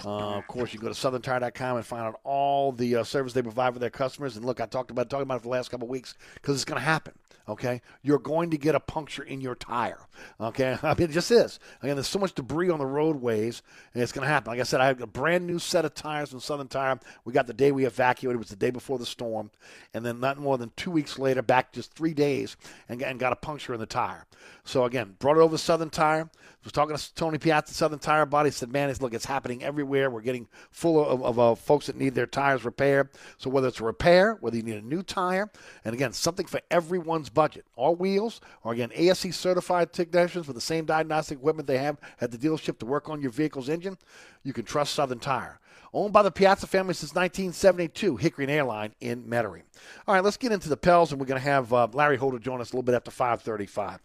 Uh, 0.05 0.37
of 0.37 0.45
course, 0.47 0.73
you 0.73 0.79
go 0.79 0.87
to 0.87 0.93
southerntire.com 0.93 1.77
and 1.77 1.85
find 1.85 2.03
out 2.03 2.19
all 2.23 2.71
the 2.71 2.97
uh, 2.97 3.03
service 3.03 3.33
they 3.33 3.41
provide 3.41 3.73
for 3.73 3.79
their 3.79 3.89
customers. 3.89 4.37
And 4.37 4.45
look, 4.45 4.61
I 4.61 4.65
talked 4.65 4.91
about 4.91 5.09
talking 5.09 5.23
about 5.23 5.37
it 5.37 5.39
for 5.39 5.47
the 5.47 5.49
last 5.49 5.69
couple 5.69 5.85
of 5.85 5.91
weeks 5.91 6.15
because 6.35 6.55
it's 6.55 6.65
going 6.65 6.79
to 6.79 6.85
happen. 6.85 7.13
Okay, 7.49 7.81
you're 8.01 8.19
going 8.19 8.49
to 8.51 8.57
get 8.57 8.75
a 8.75 8.79
puncture 8.79 9.23
in 9.23 9.39
your 9.39 9.55
tire. 9.55 9.99
Okay, 10.39 10.77
I 10.83 10.93
mean 10.95 11.09
it 11.09 11.13
just 11.13 11.31
is. 11.31 11.59
Again, 11.81 11.95
there's 11.95 12.07
so 12.07 12.19
much 12.19 12.33
debris 12.33 12.69
on 12.69 12.79
the 12.79 12.85
roadways, 12.85 13.61
and 13.93 14.03
it's 14.03 14.11
going 14.11 14.23
to 14.25 14.29
happen. 14.29 14.51
Like 14.51 14.59
I 14.59 14.63
said, 14.63 14.81
I 14.81 14.87
have 14.87 15.01
a 15.01 15.07
brand 15.07 15.47
new 15.47 15.59
set 15.59 15.85
of 15.85 15.93
tires 15.93 16.31
from 16.31 16.41
Southern 16.41 16.67
Tire. 16.67 16.99
We 17.23 17.33
got 17.33 17.47
the 17.47 17.53
day 17.53 17.71
we 17.71 17.85
evacuated. 17.85 18.35
It 18.35 18.39
was 18.39 18.49
the 18.49 18.55
day 18.55 18.71
before 18.71 18.99
the 18.99 19.05
storm, 19.05 19.51
and 19.93 20.05
then 20.05 20.19
not 20.19 20.37
more 20.37 20.57
than 20.57 20.71
two 20.75 20.91
weeks 20.91 21.17
later, 21.17 21.41
back 21.41 21.71
just 21.71 21.93
three 21.93 22.13
days, 22.13 22.57
and, 22.89 23.01
and 23.01 23.19
got 23.19 23.33
a 23.33 23.37
puncture 23.37 23.73
in 23.73 23.79
the 23.79 23.85
tire. 23.85 24.25
So 24.65 24.83
again, 24.83 25.15
brought 25.19 25.37
it 25.37 25.41
over 25.41 25.55
to 25.55 25.63
Southern 25.63 25.89
Tire. 25.89 26.29
Was 26.67 26.73
talking 26.73 26.97
to 26.97 27.13
Tony 27.15 27.37
Piazza, 27.37 27.73
Southern 27.73 27.99
Tire 27.99 28.25
Body. 28.25 28.51
Said, 28.51 28.73
"Man, 28.73 28.89
it's, 28.89 29.01
look, 29.01 29.13
it's 29.13 29.23
happening 29.23 29.63
everywhere. 29.63 30.09
We're 30.09 30.19
getting 30.19 30.49
full 30.69 31.01
of, 31.01 31.23
of 31.23 31.39
uh, 31.39 31.55
folks 31.55 31.85
that 31.85 31.95
need 31.95 32.13
their 32.13 32.25
tires 32.25 32.65
repaired. 32.65 33.07
So 33.37 33.49
whether 33.49 33.69
it's 33.69 33.79
a 33.79 33.85
repair, 33.85 34.33
whether 34.41 34.57
you 34.57 34.63
need 34.63 34.75
a 34.75 34.81
new 34.81 35.01
tire, 35.01 35.49
and 35.85 35.95
again, 35.95 36.11
something 36.11 36.45
for 36.45 36.59
everyone's 36.69 37.29
budget. 37.29 37.63
All 37.77 37.95
wheels, 37.95 38.41
or 38.65 38.73
again, 38.73 38.91
ASE 38.93 39.33
certified 39.33 39.93
technicians 39.93 40.45
with 40.45 40.55
the 40.55 40.61
same 40.61 40.83
diagnostic 40.83 41.37
equipment 41.37 41.69
they 41.69 41.77
have 41.77 42.01
at 42.19 42.31
the 42.31 42.37
dealership 42.37 42.79
to 42.79 42.85
work 42.85 43.07
on 43.07 43.21
your 43.21 43.31
vehicle's 43.31 43.69
engine. 43.69 43.97
You 44.43 44.51
can 44.51 44.65
trust 44.65 44.93
Southern 44.93 45.19
Tire." 45.19 45.61
Owned 45.93 46.11
by 46.11 46.21
the 46.21 46.31
Piazza 46.31 46.67
family 46.67 46.95
since 46.95 47.15
1972, 47.15 48.17
Hickory 48.17 48.43
and 48.43 48.51
Airline 48.51 48.93
in 48.99 49.23
Metairie. 49.23 49.61
All 50.05 50.15
right, 50.15 50.23
let's 50.23 50.35
get 50.35 50.51
into 50.51 50.67
the 50.67 50.75
Pels, 50.75 51.13
and 51.13 51.21
we're 51.21 51.27
going 51.27 51.39
to 51.39 51.47
have 51.47 51.71
uh, 51.71 51.87
Larry 51.93 52.17
Holder 52.17 52.39
join 52.39 52.59
us 52.59 52.71
a 52.71 52.75
little 52.75 52.83
bit 52.83 52.93
after 52.93 53.09
535. 53.09 54.01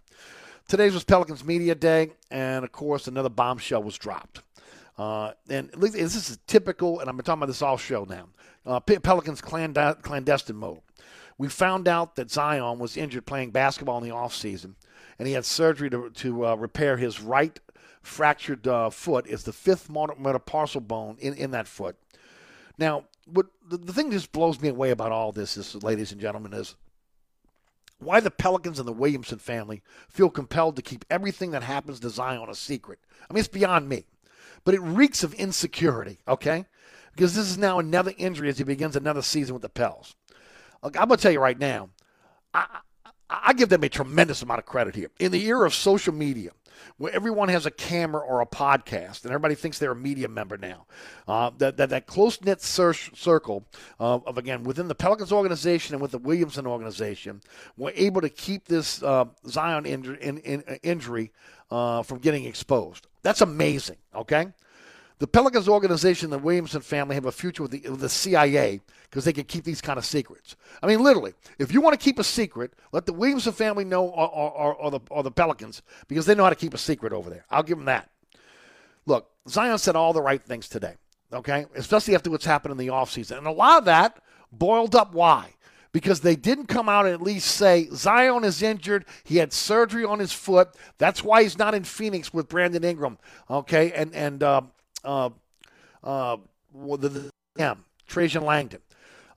Today's 0.69 0.95
was 0.95 1.05
Pelicans 1.05 1.45
Media 1.45 1.75
Day, 1.75 2.13
and 2.31 2.65
of 2.65 2.73
course, 2.73 3.07
another 3.07 3.29
bombshell 3.29 3.83
was 3.83 3.99
dropped. 3.99 4.43
Uh, 4.97 5.33
and 5.49 5.71
this 5.71 5.95
is 5.95 6.39
typical, 6.47 7.01
and 7.01 7.09
I've 7.09 7.17
been 7.17 7.25
talking 7.25 7.41
about 7.41 7.47
this 7.47 7.63
all 7.63 7.77
show 7.77 8.05
now. 8.05 8.29
Uh, 8.65 8.81
Pelicans 8.81 9.41
clandestine 9.41 10.57
mode. 10.57 10.81
We 11.39 11.49
found 11.49 11.89
out 11.89 12.17
that 12.17 12.31
Zion 12.31 12.79
was 12.79 12.97
injured 12.97 13.27
playing 13.27 13.51
basketball 13.51 13.99
in 13.99 14.09
the 14.09 14.15
offseason, 14.15 14.75
and 15.19 15.27
he 15.27 15.35
had 15.35 15.45
surgery 15.45 15.91
to, 15.91 16.11
to 16.11 16.47
uh, 16.47 16.55
repair 16.55 16.97
his 16.97 17.21
right 17.21 17.59
fractured 18.03 18.67
uh, 18.67 18.91
foot. 18.91 19.27
It's 19.29 19.43
the 19.43 19.53
fifth 19.53 19.91
metatarsal 19.91 20.83
bone 20.83 21.17
in, 21.21 21.35
in 21.35 21.51
that 21.53 21.67
foot. 21.67 21.97
Now, 22.79 23.05
what 23.27 23.47
the, 23.69 23.77
the 23.77 23.93
thing 23.93 24.11
that 24.11 24.17
just 24.17 24.33
blows 24.33 24.61
me 24.61 24.69
away 24.69 24.91
about 24.91 25.13
all 25.13 25.33
this 25.33 25.57
is, 25.57 25.83
ladies 25.83 26.13
and 26.13 26.21
gentlemen, 26.21 26.53
is 26.53 26.77
why 28.05 28.21
the 28.21 28.31
Pelicans 28.31 28.79
and 28.79 28.87
the 28.87 28.93
Williamson 28.93 29.39
family 29.39 29.83
feel 30.09 30.31
compelled 30.31 30.77
to 30.77 30.83
keep 30.83 31.05
everything 31.11 31.51
that 31.53 31.63
happens 31.63 32.01
to 32.01 32.11
Zion 32.11 32.49
a 32.49 32.55
secret. 32.55 32.99
I 33.29 33.33
mean, 33.33 33.41
it's 33.41 33.49
beyond 33.49 33.89
me. 33.89 34.07
But 34.65 34.75
it 34.75 34.81
reeks 34.81 35.25
of 35.25 35.35
insecurity, 35.35 36.21
okay? 36.29 36.67
Because 37.13 37.35
this 37.35 37.51
is 37.51 37.59
now 37.59 37.79
another 37.79 38.13
injury 38.17 38.49
as 38.49 38.59
he 38.59 38.65
begins 38.65 38.97
another 38.97 39.23
season 39.23 39.55
with 39.55 39.63
the 39.63 39.69
Pels. 39.69 40.15
Look, 40.83 41.01
I'm 41.01 41.09
going 41.09 41.19
to 41.19 41.23
tell 41.23 41.33
you 41.33 41.41
right 41.41 41.59
now, 41.59 41.91
I, 42.55 42.81
I 43.29 43.53
give 43.55 43.69
them 43.69 43.83
a 43.83 43.89
tremendous 43.89 44.43
amount 44.43 44.61
of 44.61 44.67
credit 44.67 44.95
here. 44.95 45.11
In 45.19 45.33
the 45.33 45.45
era 45.47 45.67
of 45.67 45.75
social 45.75 46.15
media, 46.15 46.51
where 46.97 47.13
everyone 47.13 47.49
has 47.49 47.67
a 47.67 47.71
camera 47.71 48.21
or 48.21 48.41
a 48.41 48.47
podcast, 48.47 49.23
and 49.25 49.33
everybody 49.33 49.55
thinks 49.55 49.79
they're 49.79 49.93
a 49.93 49.97
media 49.97 50.29
member 50.29 50.57
now. 50.57 50.87
Uh, 51.27 51.51
that, 51.59 51.77
that, 51.77 51.91
that 51.91 52.07
close 52.07 52.41
knit 52.43 52.61
circle 52.61 53.65
uh, 54.01 54.19
of, 54.27 54.39
again, 54.39 54.65
within 54.65 54.89
the 54.89 54.95
Pelicans 54.95 55.33
organization 55.33 55.95
and 55.95 56.03
with 56.03 56.11
the 56.11 56.19
Williamson 56.19 56.67
organization, 56.67 57.41
were 57.77 57.93
able 57.95 58.21
to 58.21 58.29
keep 58.29 58.67
this 58.67 59.03
uh, 59.03 59.25
Zion 59.47 59.87
injury, 59.87 60.19
in, 60.21 60.39
in, 60.39 60.65
uh, 60.69 60.75
injury 60.83 61.33
uh, 61.71 62.03
from 62.03 62.19
getting 62.19 62.45
exposed. 62.45 63.07
That's 63.23 63.41
amazing, 63.41 63.97
okay? 64.15 64.49
The 65.23 65.29
Pelicans 65.29 65.69
organization, 65.69 66.31
the 66.31 66.39
Williamson 66.39 66.81
family, 66.81 67.15
have 67.15 67.27
a 67.27 67.31
future 67.31 67.63
with 67.63 67.71
the, 67.71 67.89
with 67.89 68.01
the 68.01 68.09
CIA 68.09 68.81
because 69.05 69.25
they 69.25 69.33
can 69.33 69.45
keep 69.45 69.63
these 69.63 69.81
kind 69.81 69.97
of 69.97 70.05
secrets. 70.05 70.57
I 70.83 70.89
mean, 70.89 71.01
literally, 71.01 71.33
if 71.61 71.73
you 71.73 71.81
want 71.81 71.97
to 71.97 72.05
keep 72.05 72.19
a 72.19 72.25
secret, 72.25 72.73
let 72.91 73.07
the 73.07 73.13
Williamson 73.13 73.53
family 73.53 73.85
know 73.85 74.05
or, 74.05 74.29
or, 74.29 74.75
or, 74.75 74.91
the, 74.91 74.99
or 75.11 75.23
the 75.23 75.31
Pelicans 75.31 75.83
because 76.09 76.27
they 76.27 76.35
know 76.35 76.43
how 76.43 76.51
to 76.51 76.57
keep 76.57 76.75
a 76.75 76.79
secret 76.79 77.13
over 77.13 77.31
there. 77.31 77.45
I'll 77.53 77.63
give 77.63 77.79
them 77.79 77.85
that. 77.85 78.11
Look, 79.07 79.31
Zion 79.49 79.79
said 79.79 79.95
all 79.95 80.13
the 80.13 80.21
right 80.21 80.43
things 80.43 80.69
today, 80.69 80.97
okay? 81.33 81.67
Especially 81.77 82.17
after 82.17 82.29
what's 82.29 82.45
happened 82.45 82.73
in 82.73 82.79
the 82.79 82.89
offseason. 82.89 83.39
And 83.39 83.47
a 83.47 83.53
lot 83.53 83.79
of 83.79 83.85
that 83.85 84.21
boiled 84.51 84.97
up 84.97 85.15
why? 85.15 85.51
Because 85.93 86.23
they 86.23 86.35
didn't 86.35 86.67
come 86.67 86.89
out 86.89 87.07
and 87.07 87.15
at 87.15 87.23
least 87.23 87.47
say 87.47 87.87
Zion 87.95 88.43
is 88.43 88.61
injured. 88.61 89.05
He 89.23 89.37
had 89.37 89.53
surgery 89.53 90.05
on 90.05 90.19
his 90.19 90.33
foot. 90.33 90.71
That's 90.99 91.23
why 91.23 91.45
he's 91.45 91.59
not 91.59 91.77
in 91.77 91.85
Phoenix 91.85 92.35
with 92.35 92.49
Brandon 92.49 92.83
Ingram. 92.83 93.19
Okay, 93.49 93.93
and 93.93 94.13
and 94.17 94.43
um, 94.43 94.73
uh, 95.05 95.31
uh, 96.03 96.37
the, 96.73 97.09
the 97.09 97.31
yeah, 97.57 97.75
Trajan 98.07 98.45
Langdon. 98.45 98.81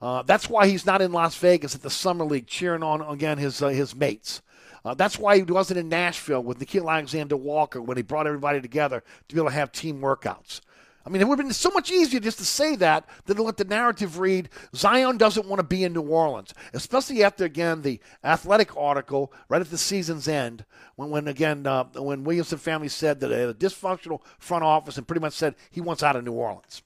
Uh, 0.01 0.21
that's 0.23 0.49
why 0.49 0.67
he's 0.67 0.85
not 0.85 1.01
in 1.01 1.11
Las 1.11 1.35
Vegas 1.37 1.75
at 1.75 1.81
the 1.81 1.89
Summer 1.89 2.25
League 2.25 2.47
cheering 2.47 2.83
on 2.83 3.01
again 3.01 3.37
his 3.37 3.61
uh, 3.61 3.69
his 3.69 3.95
mates. 3.95 4.41
Uh, 4.83 4.93
that's 4.93 5.17
why 5.17 5.37
he 5.37 5.43
wasn't 5.43 5.79
in 5.79 5.89
Nashville 5.89 6.43
with 6.43 6.59
Nickeil 6.59 6.91
Alexander 6.91 7.35
Walker 7.35 7.81
when 7.81 7.97
he 7.97 8.03
brought 8.03 8.27
everybody 8.27 8.61
together 8.61 9.03
to 9.27 9.35
be 9.35 9.41
able 9.41 9.49
to 9.49 9.55
have 9.55 9.71
team 9.71 9.99
workouts. 9.99 10.61
I 11.05 11.09
mean, 11.11 11.21
it 11.21 11.27
would 11.27 11.37
have 11.37 11.47
been 11.47 11.53
so 11.53 11.69
much 11.69 11.91
easier 11.91 12.19
just 12.19 12.39
to 12.39 12.45
say 12.45 12.75
that 12.77 13.07
than 13.25 13.37
to 13.37 13.43
let 13.43 13.57
the 13.57 13.63
narrative 13.63 14.17
read 14.17 14.49
Zion 14.75 15.17
doesn't 15.17 15.47
want 15.47 15.59
to 15.59 15.63
be 15.63 15.83
in 15.83 15.93
New 15.93 16.01
Orleans, 16.01 16.53
especially 16.73 17.23
after, 17.23 17.45
again, 17.45 17.83
the 17.83 17.99
athletic 18.23 18.75
article 18.75 19.31
right 19.47 19.61
at 19.61 19.69
the 19.69 19.77
season's 19.77 20.27
end 20.27 20.65
when, 20.95 21.11
when 21.11 21.27
again, 21.27 21.67
uh, 21.67 21.83
when 21.93 22.23
Williamson 22.23 22.57
family 22.57 22.87
said 22.87 23.19
that 23.19 23.27
they 23.27 23.39
had 23.39 23.49
a 23.49 23.53
dysfunctional 23.53 24.21
front 24.39 24.63
office 24.63 24.97
and 24.97 25.07
pretty 25.07 25.21
much 25.21 25.33
said 25.33 25.53
he 25.69 25.79
wants 25.79 26.01
out 26.01 26.15
of 26.15 26.23
New 26.23 26.33
Orleans. 26.33 26.81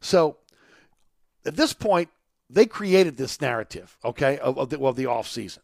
So 0.00 0.38
at 1.44 1.56
this 1.56 1.74
point, 1.74 2.08
they 2.48 2.64
created 2.64 3.18
this 3.18 3.38
narrative, 3.40 3.98
okay, 4.02 4.38
of, 4.38 4.58
of 4.58 4.70
the, 4.70 4.78
of 4.80 4.96
the 4.96 5.04
offseason. 5.04 5.58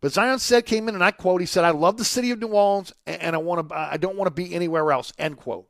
But 0.00 0.12
Zion 0.12 0.40
said, 0.40 0.66
came 0.66 0.88
in, 0.88 0.96
and 0.96 1.04
I 1.04 1.12
quote, 1.12 1.40
he 1.40 1.46
said, 1.46 1.64
I 1.64 1.70
love 1.70 1.96
the 1.96 2.04
city 2.04 2.32
of 2.32 2.40
New 2.40 2.48
Orleans, 2.48 2.92
and 3.06 3.36
I, 3.36 3.38
want 3.38 3.68
to, 3.68 3.74
I 3.76 3.96
don't 3.96 4.16
want 4.16 4.26
to 4.26 4.34
be 4.34 4.54
anywhere 4.54 4.90
else, 4.90 5.12
end 5.18 5.36
quote. 5.36 5.68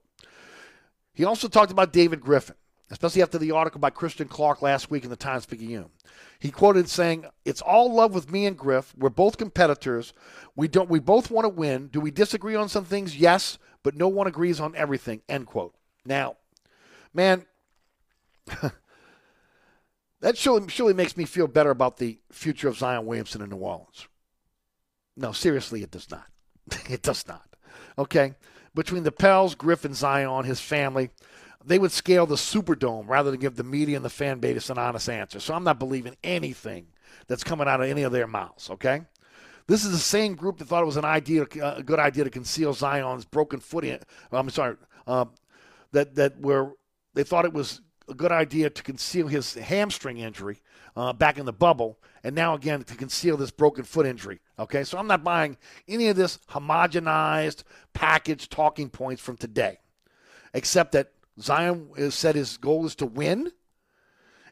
He 1.19 1.25
also 1.25 1.49
talked 1.49 1.73
about 1.73 1.93
David 1.93 2.21
Griffin, 2.21 2.55
especially 2.93 3.23
after 3.23 3.39
the 3.39 3.51
article 3.51 3.81
by 3.81 3.91
Christian 3.91 4.29
Clark 4.29 4.63
last 4.63 4.89
week 4.89 5.03
in 5.03 5.11
the 5.11 5.17
Times 5.17 5.47
Picayune. 5.47 5.91
He 6.39 6.53
quoted 6.53 6.89
saying, 6.89 7.27
"It's 7.45 7.61
all 7.61 7.93
love 7.93 8.15
with 8.15 8.31
me 8.31 8.47
and 8.47 8.57
Griff. 8.57 8.95
We're 8.97 9.11
both 9.11 9.37
competitors. 9.37 10.15
We 10.55 10.69
don't. 10.69 10.89
We 10.89 11.01
both 11.01 11.29
want 11.29 11.45
to 11.45 11.49
win. 11.49 11.89
Do 11.89 11.99
we 11.99 12.13
disagree 12.13 12.55
on 12.55 12.69
some 12.69 12.85
things? 12.85 13.17
Yes, 13.17 13.59
but 13.83 13.97
no 13.97 14.07
one 14.07 14.29
agrees 14.29 14.61
on 14.61 14.77
everything." 14.77 15.23
End 15.29 15.49
quote. 15.49 15.75
Now, 16.07 16.37
man, 17.13 17.47
that 20.21 20.39
surely, 20.39 20.69
surely 20.69 20.95
makes 20.95 21.17
me 21.17 21.25
feel 21.25 21.49
better 21.49 21.71
about 21.71 21.97
the 21.97 22.21
future 22.31 22.69
of 22.69 22.79
Zion 22.79 23.07
Williamson 23.07 23.43
in 23.43 23.51
New 23.51 23.57
Orleans. 23.57 24.07
No, 25.17 25.33
seriously, 25.33 25.83
it 25.83 25.91
does 25.91 26.09
not. 26.13 26.29
it 26.89 27.03
does 27.03 27.27
not. 27.27 27.57
Okay 27.99 28.37
between 28.79 29.03
the 29.03 29.11
Pels, 29.11 29.57
Griffin, 29.57 29.93
Zion, 29.93 30.45
his 30.45 30.61
family, 30.61 31.11
they 31.65 31.81
would 31.81 31.91
scale 31.91 32.27
the 32.27 32.37
Superdome 32.37 33.09
rather 33.09 33.33
than 33.33 33.41
give 33.41 33.57
the 33.57 33.65
media 33.65 33.97
and 33.97 34.05
the 34.05 34.09
fan 34.09 34.39
base 34.39 34.71
an 34.71 34.79
honest 34.79 35.11
answer. 35.11 35.41
So 35.41 35.53
I'm 35.53 35.65
not 35.65 35.81
believing 35.81 36.17
anything 36.23 36.87
that's 37.27 37.43
coming 37.43 37.67
out 37.67 37.81
of 37.81 37.89
any 37.89 38.05
of 38.05 38.13
their 38.13 38.29
mouths, 38.29 38.71
okay? 38.71 39.03
This 39.67 39.85
is 39.85 39.91
the 39.91 39.99
same 39.99 40.37
group 40.37 40.59
that 40.59 40.67
thought 40.67 40.85
it 40.85 40.87
was 40.87 40.97
an 40.97 41.05
idea, 41.05 41.43
a 41.61 41.83
good 41.83 41.99
idea 41.99 42.23
to 42.23 42.31
conceal 42.31 42.73
Zion's 42.73 43.25
broken 43.25 43.59
foot. 43.59 43.85
In, 43.85 43.99
I'm 44.31 44.49
sorry, 44.49 44.77
uh, 45.09 45.25
that 45.91 46.15
that 46.15 46.41
were 46.41 46.75
they 47.15 47.25
thought 47.25 47.47
it 47.47 47.53
was 47.53 47.81
a 48.09 48.15
good 48.15 48.33
idea 48.33 48.71
to 48.71 48.83
conceal 48.85 49.27
his 49.27 49.55
hamstring 49.55 50.19
injury 50.19 50.63
uh, 50.97 51.13
back 51.13 51.37
in 51.37 51.47
the 51.47 51.53
bubble, 51.53 51.99
and 52.25 52.35
now 52.35 52.55
again 52.55 52.83
to 52.83 52.95
conceal 52.95 53.37
this 53.37 53.51
broken 53.51 53.85
foot 53.85 54.07
injury. 54.07 54.41
Okay, 54.59 54.85
so 54.85 54.99
I'm 54.99 55.07
not 55.07 55.25
buying 55.25 55.57
any 55.87 56.09
of 56.09 56.17
this 56.17 56.39
homogenized 56.51 57.63
package 57.93 58.49
talking 58.49 58.91
points 58.91 59.23
from 59.23 59.37
today, 59.37 59.79
except 60.55 60.93
that 60.93 61.13
Zion 61.41 61.89
has 61.97 62.15
said 62.15 62.35
his 62.35 62.57
goal 62.57 62.87
is 62.87 62.95
to 62.97 63.07
win 63.07 63.53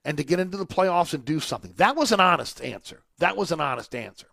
and 0.05 0.17
to 0.17 0.25
get 0.25 0.39
into 0.39 0.57
the 0.57 0.67
playoffs 0.67 1.15
and 1.15 1.25
do 1.25 1.41
something. 1.41 1.75
That 1.77 1.97
was 1.97 2.13
an 2.13 2.21
honest 2.21 2.63
answer. 2.63 3.03
That 3.19 3.37
was 3.37 3.51
an 3.51 3.61
honest 3.61 3.95
answer. 3.95 4.29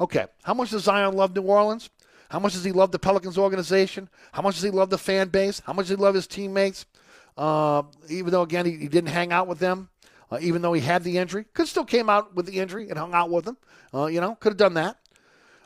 Okay, 0.00 0.26
how 0.42 0.54
much 0.54 0.70
does 0.70 0.84
Zion 0.84 1.14
love 1.14 1.34
New 1.34 1.42
Orleans? 1.42 1.90
How 2.28 2.38
much 2.38 2.54
does 2.54 2.64
he 2.64 2.72
love 2.72 2.90
the 2.90 2.98
Pelicans 2.98 3.38
organization? 3.38 4.08
How 4.32 4.42
much 4.42 4.54
does 4.54 4.64
he 4.64 4.70
love 4.70 4.90
the 4.90 4.98
fan 4.98 5.28
base? 5.28 5.60
How 5.64 5.72
much 5.72 5.84
does 5.84 5.96
he 5.96 6.02
love 6.02 6.14
his 6.14 6.26
teammates? 6.26 6.86
Uh, 7.36 7.82
even 8.08 8.32
though, 8.32 8.42
again, 8.42 8.64
he, 8.64 8.72
he, 8.72 8.88
didn't 8.88 9.10
hang 9.10 9.30
out 9.30 9.46
with 9.46 9.58
them, 9.58 9.90
uh, 10.30 10.38
even 10.40 10.62
though 10.62 10.72
he 10.72 10.80
had 10.80 11.04
the 11.04 11.18
injury, 11.18 11.44
could 11.54 11.68
still 11.68 11.84
came 11.84 12.08
out 12.08 12.34
with 12.34 12.46
the 12.46 12.58
injury 12.58 12.88
and 12.88 12.98
hung 12.98 13.14
out 13.14 13.30
with 13.30 13.44
them. 13.44 13.56
Uh, 13.94 14.06
you 14.06 14.20
know, 14.20 14.34
could 14.36 14.50
have 14.50 14.58
done 14.58 14.74
that. 14.74 14.98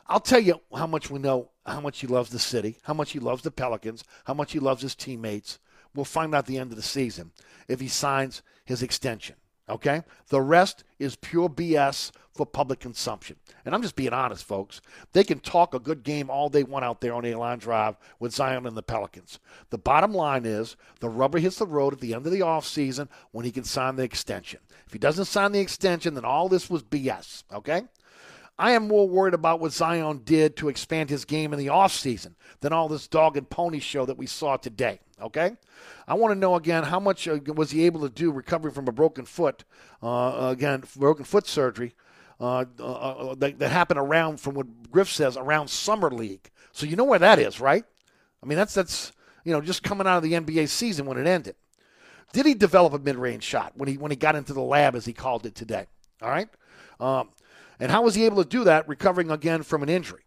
I'll 0.07 0.20
tell 0.20 0.41
you 0.41 0.61
how 0.74 0.87
much 0.87 1.09
we 1.11 1.19
know, 1.19 1.51
how 1.65 1.81
much 1.81 2.01
he 2.01 2.07
loves 2.07 2.31
the 2.31 2.39
city, 2.39 2.78
how 2.82 2.95
much 2.95 3.12
he 3.12 3.20
loves 3.20 3.43
the 3.43 3.51
Pelicans, 3.51 4.05
how 4.24 4.35
much 4.35 4.53
he 4.53 4.59
loves 4.59 4.82
his 4.82 4.95
teammates. 4.95 5.59
We'll 5.95 6.05
find 6.05 6.35
out 6.35 6.47
the 6.47 6.59
end 6.59 6.70
of 6.73 6.77
the 6.77 6.82
season 6.82 7.32
if 7.69 7.81
he 7.81 7.89
signs 7.89 8.43
his 8.65 8.82
extension. 8.82 9.37
Okay? 9.70 10.02
The 10.28 10.42
rest 10.42 10.84
is 10.98 11.16
pure 11.16 11.48
BS 11.48 12.10
for 12.34 12.44
public 12.44 12.80
consumption. 12.80 13.36
And 13.64 13.74
I'm 13.74 13.82
just 13.82 13.97
being 13.97 14.12
honest, 14.12 14.44
folks. 14.44 14.80
They 15.12 15.24
can 15.24 15.40
talk 15.40 15.74
a 15.74 15.78
good 15.78 16.02
game 16.02 16.30
all 16.30 16.48
they 16.48 16.64
want 16.64 16.84
out 16.84 17.01
there 17.01 17.14
on 17.14 17.24
a 17.24 17.34
line 17.34 17.59
drive 17.59 17.97
with 18.18 18.32
Zion 18.32 18.66
and 18.66 18.76
the 18.76 18.82
Pelicans. 18.82 19.38
The 19.70 19.78
bottom 19.78 20.12
line 20.12 20.44
is 20.44 20.76
the 21.01 21.09
rubber 21.09 21.38
hits 21.38 21.59
the 21.59 21.66
road 21.66 21.92
at 21.92 22.01
the 22.01 22.14
end 22.14 22.26
of 22.26 22.32
the 22.32 22.40
offseason 22.40 23.09
when 23.32 23.44
he 23.44 23.52
can 23.52 23.64
sign 23.64 23.97
the 23.97 24.02
extension. 24.02 24.60
If 24.86 24.92
he 24.92 24.98
doesn't 24.98 25.26
sign 25.26 25.52
the 25.52 25.60
extension, 25.60 26.14
then 26.14 26.24
all 26.24 26.48
this 26.48 26.68
was 26.68 26.82
BS. 26.82 27.44
Okay? 27.52 27.82
I 28.61 28.73
am 28.73 28.89
more 28.89 29.09
worried 29.09 29.32
about 29.32 29.59
what 29.59 29.73
Zion 29.73 30.20
did 30.23 30.55
to 30.59 30.69
expand 30.69 31.09
his 31.09 31.24
game 31.24 31.55
in 31.55 31.59
the 31.59 31.69
offseason 31.69 32.35
than 32.61 32.74
all 32.74 32.89
this 32.89 33.09
dog 33.09 33.39
and 33.39 33.49
pony 33.49 33.81
show 33.81 34.05
that 34.05 34.19
we 34.19 34.27
saw 34.27 34.59
today. 34.59 35.01
Okay? 35.19 35.57
I 36.07 36.12
want 36.12 36.32
to 36.32 36.39
know 36.39 36.55
again 36.57 36.85
how 36.85 37.01
much 37.01 37.27
uh, 37.27 37.39
was 37.55 37.70
he 37.70 37.87
able 37.87 38.03
to 38.03 38.11
do 38.11 38.31
recovering 38.31 38.74
from 38.74 38.87
a 38.87 38.93
broken 38.93 39.24
foot? 39.24 39.65
Uh, 40.03 40.51
again, 40.53 40.85
broken 40.95 41.24
foot 41.24 41.47
surgery 41.47 41.95
uh, 42.39 42.66
uh, 42.78 42.85
uh, 42.85 43.35
that, 43.37 43.59
that, 43.59 43.70
happened 43.70 43.99
around, 43.99 44.43
from 44.43 44.55
what 44.55 44.91
Griff 44.91 45.11
says, 45.11 45.39
around 45.39 45.69
summer 45.69 46.11
league. 46.11 46.51
So 46.73 46.85
you 46.85 46.97
know 46.97 47.05
where 47.05 47.19
that 47.19 47.39
is, 47.39 47.61
right? 47.61 47.85
I 48.43 48.47
mean, 48.47 48.59
that's 48.59 48.74
that's 48.74 49.12
you 49.43 49.53
know 49.53 49.62
just 49.62 49.82
coming 49.82 50.07
out 50.07 50.19
of 50.19 50.23
the 50.23 50.35
NBA 50.35 50.69
season 50.69 51.07
when 51.07 51.16
it 51.16 51.27
ended. 51.27 51.55
Did 52.35 52.45
he 52.45 52.53
develop 52.53 52.93
a 52.93 52.99
mid-range 52.99 53.43
shot 53.43 53.73
when 53.74 53.89
he 53.89 53.97
when 53.97 54.11
he 54.11 54.16
got 54.16 54.37
into 54.37 54.53
the 54.53 54.61
lab, 54.61 54.95
as 54.95 55.07
he 55.07 55.15
called 55.15 55.47
it 55.47 55.55
today? 55.55 55.87
All 56.20 56.28
right, 56.28 56.49
um, 57.01 57.31
and 57.81 57.90
how 57.90 58.02
was 58.02 58.15
he 58.15 58.27
able 58.27 58.43
to 58.43 58.48
do 58.48 58.65
that, 58.65 58.89
recovering 58.89 59.31
again 59.31 59.62
from 59.62 59.82
an 59.82 59.89
injury? 59.89 60.23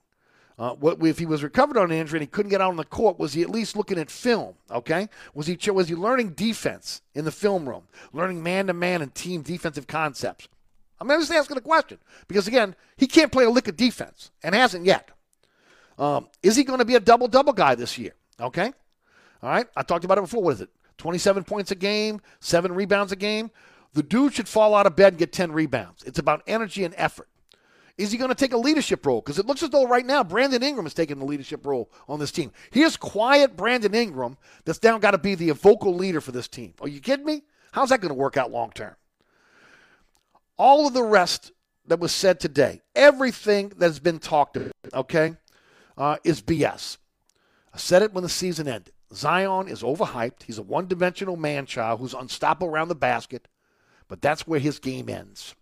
Uh, 0.58 0.72
what, 0.74 1.04
if 1.04 1.18
he 1.18 1.26
was 1.26 1.42
recovered 1.42 1.78
on 1.78 1.92
an 1.92 1.98
injury 1.98 2.18
and 2.18 2.24
he 2.24 2.28
couldn't 2.28 2.50
get 2.50 2.62
out 2.62 2.70
on 2.70 2.78
the 2.78 2.84
court, 2.84 3.18
was 3.18 3.34
he 3.34 3.42
at 3.42 3.50
least 3.50 3.76
looking 3.76 3.98
at 3.98 4.12
film? 4.12 4.54
Okay, 4.70 5.10
was 5.34 5.48
he 5.48 5.58
was 5.72 5.88
he 5.88 5.96
learning 5.96 6.30
defense 6.30 7.02
in 7.16 7.26
the 7.26 7.32
film 7.32 7.68
room, 7.68 7.84
learning 8.12 8.44
man 8.44 8.68
to 8.68 8.74
man 8.74 9.02
and 9.02 9.14
team 9.16 9.42
defensive 9.42 9.88
concepts? 9.88 10.48
I'm 11.00 11.08
just 11.08 11.32
asking 11.32 11.58
a 11.58 11.62
question 11.62 11.98
because 12.28 12.48
again, 12.48 12.76
he 12.98 13.08
can't 13.08 13.32
play 13.32 13.46
a 13.46 13.50
lick 13.50 13.68
of 13.68 13.76
defense 13.76 14.32
and 14.44 14.54
hasn't 14.54 14.86
yet. 14.86 15.10
Um, 15.98 16.28
is 16.42 16.56
he 16.56 16.64
going 16.64 16.80
to 16.80 16.86
be 16.86 16.96
a 16.96 17.00
double 17.00 17.28
double 17.28 17.54
guy 17.54 17.76
this 17.76 17.98
year? 17.98 18.14
Okay, 18.40 18.72
all 19.42 19.50
right. 19.50 19.68
I 19.76 19.84
talked 19.84 20.06
about 20.06 20.18
it 20.18 20.22
before. 20.22 20.44
What 20.44 20.54
is 20.56 20.62
it? 20.62 20.70
27 20.98 21.44
points 21.44 21.72
a 21.72 21.76
game, 21.76 22.22
seven 22.40 22.74
rebounds 22.74 23.12
a 23.12 23.16
game. 23.16 23.52
The 23.94 24.04
dude 24.04 24.34
should 24.34 24.48
fall 24.48 24.76
out 24.76 24.88
of 24.88 24.96
bed 24.96 25.14
and 25.14 25.20
get 25.20 25.32
10 25.32 25.52
rebounds. 25.52 26.04
It's 26.04 26.20
about 26.20 26.42
energy 26.48 26.84
and 26.84 26.94
effort. 26.98 27.28
Is 27.98 28.12
he 28.12 28.18
going 28.18 28.30
to 28.30 28.36
take 28.36 28.54
a 28.54 28.58
leadership 28.58 29.06
role? 29.06 29.22
Because 29.22 29.38
it 29.38 29.46
looks 29.46 29.62
as 29.62 29.70
though 29.70 29.88
right 29.88 30.06
now 30.06 30.24
Brandon 30.24 30.64
Ingram 30.64 30.88
is 30.88 30.96
taking 30.96 31.20
the 31.20 31.26
leadership 31.26 31.66
role 31.66 31.92
on 32.08 32.20
this 32.20 32.32
team. 32.32 32.52
Here's 32.72 32.98
quiet 32.98 33.56
Brandon 33.56 33.94
Ingram 33.94 34.38
that's 34.66 34.82
now 34.82 34.98
got 34.98 35.12
to 35.12 35.20
be 35.20 35.36
the 35.36 35.52
vocal 35.52 35.94
leader 35.94 36.20
for 36.20 36.32
this 36.32 36.48
team. 36.48 36.74
Are 36.82 36.88
you 36.88 37.00
kidding 37.00 37.26
me? 37.26 37.44
How's 37.72 37.90
that 37.90 38.02
going 38.02 38.10
to 38.10 38.16
work 38.16 38.36
out 38.36 38.52
long 38.52 38.72
term? 38.72 38.96
All 40.58 40.88
of 40.88 40.94
the 40.94 41.04
rest 41.04 41.52
that 41.86 42.00
was 42.00 42.12
said 42.12 42.40
today, 42.40 42.82
everything 42.96 43.72
that's 43.78 44.00
been 44.00 44.20
talked 44.20 44.58
about, 44.58 44.72
okay, 44.94 45.36
uh, 45.98 46.18
is 46.24 46.42
BS. 46.42 46.98
I 47.74 47.78
said 47.78 48.02
it 48.02 48.14
when 48.14 48.24
the 48.24 48.30
season 48.30 48.68
ended. 48.68 48.94
Zion 49.14 49.68
is 49.68 49.84
overhyped. 49.84 50.44
He's 50.44 50.58
a 50.58 50.64
one 50.64 50.88
dimensional 50.88 51.36
man 51.36 51.66
child 51.66 52.00
who's 52.00 52.14
unstoppable 52.14 52.68
around 52.70 52.88
the 52.88 52.96
basket, 52.96 53.48
but 54.08 54.22
that's 54.22 54.48
where 54.48 54.60
his 54.60 54.80
game 54.80 55.10
ends. 55.10 55.54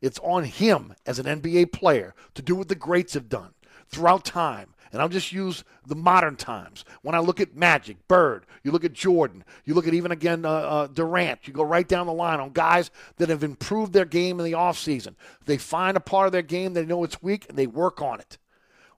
It's 0.00 0.18
on 0.20 0.44
him 0.44 0.94
as 1.06 1.18
an 1.18 1.26
NBA 1.26 1.72
player 1.72 2.14
to 2.34 2.42
do 2.42 2.54
what 2.54 2.68
the 2.68 2.74
greats 2.74 3.14
have 3.14 3.28
done 3.28 3.54
throughout 3.88 4.24
time. 4.24 4.74
And 4.92 5.00
I'll 5.00 5.08
just 5.08 5.30
use 5.30 5.62
the 5.86 5.94
modern 5.94 6.34
times. 6.34 6.84
When 7.02 7.14
I 7.14 7.20
look 7.20 7.40
at 7.40 7.54
Magic, 7.54 8.08
Bird, 8.08 8.44
you 8.64 8.72
look 8.72 8.84
at 8.84 8.92
Jordan, 8.92 9.44
you 9.64 9.74
look 9.74 9.86
at 9.86 9.94
even 9.94 10.10
again 10.10 10.44
uh, 10.44 10.50
uh, 10.50 10.86
Durant, 10.88 11.46
you 11.46 11.52
go 11.52 11.62
right 11.62 11.86
down 11.86 12.06
the 12.06 12.12
line 12.12 12.40
on 12.40 12.50
guys 12.50 12.90
that 13.18 13.28
have 13.28 13.44
improved 13.44 13.92
their 13.92 14.04
game 14.04 14.40
in 14.40 14.44
the 14.44 14.56
offseason. 14.56 15.14
They 15.44 15.58
find 15.58 15.96
a 15.96 16.00
part 16.00 16.26
of 16.26 16.32
their 16.32 16.42
game 16.42 16.72
they 16.72 16.84
know 16.84 17.04
it's 17.04 17.22
weak 17.22 17.46
and 17.48 17.56
they 17.56 17.68
work 17.68 18.02
on 18.02 18.18
it. 18.18 18.38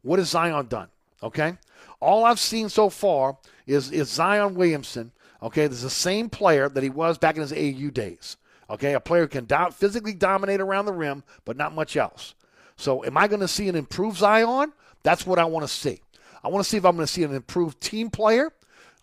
What 0.00 0.18
has 0.18 0.30
Zion 0.30 0.66
done? 0.66 0.88
Okay? 1.22 1.58
All 2.00 2.24
I've 2.24 2.40
seen 2.40 2.68
so 2.68 2.88
far 2.88 3.36
is, 3.66 3.90
is 3.90 4.10
Zion 4.10 4.54
Williamson. 4.54 5.12
Okay, 5.42 5.66
this 5.66 5.78
is 5.78 5.84
the 5.84 5.90
same 5.90 6.30
player 6.30 6.68
that 6.68 6.82
he 6.82 6.90
was 6.90 7.18
back 7.18 7.36
in 7.36 7.42
his 7.42 7.52
AU 7.52 7.90
days. 7.90 8.36
Okay, 8.72 8.94
a 8.94 9.00
player 9.00 9.26
can 9.26 9.44
do- 9.44 9.70
physically 9.70 10.14
dominate 10.14 10.60
around 10.60 10.86
the 10.86 10.92
rim, 10.92 11.22
but 11.44 11.56
not 11.56 11.74
much 11.74 11.96
else. 11.96 12.34
So, 12.76 13.04
am 13.04 13.18
I 13.18 13.28
going 13.28 13.40
to 13.40 13.48
see 13.48 13.68
an 13.68 13.76
improved 13.76 14.16
Zion? 14.16 14.72
That's 15.02 15.26
what 15.26 15.38
I 15.38 15.44
want 15.44 15.64
to 15.66 15.72
see. 15.72 16.00
I 16.42 16.48
want 16.48 16.64
to 16.64 16.68
see 16.68 16.78
if 16.78 16.84
I'm 16.84 16.96
going 16.96 17.06
to 17.06 17.12
see 17.12 17.22
an 17.22 17.34
improved 17.34 17.80
team 17.80 18.08
player 18.08 18.50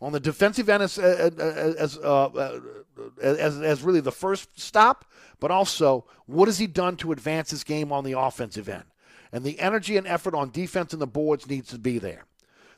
on 0.01 0.11
the 0.11 0.19
defensive 0.19 0.69
end 0.69 0.83
as 0.83 0.97
as, 0.97 1.97
uh, 1.97 2.25
uh, 2.25 2.59
as, 3.21 3.59
as 3.59 3.81
really 3.81 3.99
the 3.99 4.11
first 4.11 4.59
stop, 4.59 5.05
but 5.39 5.51
also 5.51 6.05
what 6.25 6.47
has 6.47 6.57
he 6.57 6.67
done 6.67 6.95
to 6.97 7.11
advance 7.11 7.51
his 7.51 7.63
game 7.63 7.91
on 7.91 8.03
the 8.03 8.17
offensive 8.17 8.67
end? 8.67 8.85
And 9.31 9.43
the 9.43 9.59
energy 9.59 9.97
and 9.97 10.07
effort 10.07 10.33
on 10.33 10.49
defense 10.49 10.93
and 10.93 11.01
the 11.01 11.07
boards 11.07 11.47
needs 11.47 11.69
to 11.69 11.77
be 11.77 11.99
there. 11.99 12.25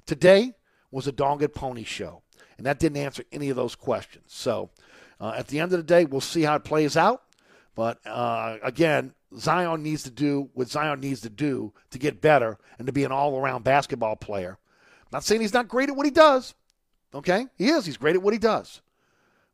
Today 0.06 0.54
was 0.92 1.08
a 1.08 1.12
dogged 1.12 1.54
pony 1.54 1.84
show, 1.84 2.22
and 2.58 2.66
that 2.66 2.80
didn't 2.80 2.98
answer 2.98 3.24
any 3.32 3.50
of 3.50 3.56
those 3.56 3.76
questions. 3.76 4.26
So 4.28 4.70
uh, 5.22 5.34
at 5.38 5.48
the 5.48 5.60
end 5.60 5.72
of 5.72 5.78
the 5.78 5.84
day, 5.84 6.04
we'll 6.04 6.20
see 6.20 6.42
how 6.42 6.56
it 6.56 6.64
plays 6.64 6.98
out. 6.98 7.22
But 7.76 8.00
uh, 8.06 8.58
again, 8.64 9.14
Zion 9.38 9.84
needs 9.84 10.04
to 10.04 10.10
do 10.10 10.50
what 10.54 10.68
Zion 10.68 11.00
needs 11.00 11.22
to 11.22 11.30
do 11.30 11.74
to 11.92 12.00
get 12.00 12.22
better 12.22 12.58
and 12.78 12.88
to 12.88 12.92
be 12.92 13.04
an 13.04 13.12
all 13.12 13.38
around 13.38 13.64
basketball 13.64 14.16
player. 14.16 14.58
I'm 15.04 15.10
not 15.14 15.24
saying 15.24 15.42
he's 15.42 15.54
not 15.54 15.68
great 15.68 15.90
at 15.90 15.96
what 15.96 16.06
he 16.08 16.12
does. 16.12 16.56
Okay? 17.14 17.48
He 17.56 17.70
is. 17.70 17.86
He's 17.86 17.98
great 17.98 18.16
at 18.16 18.22
what 18.22 18.34
he 18.34 18.40
does. 18.40 18.82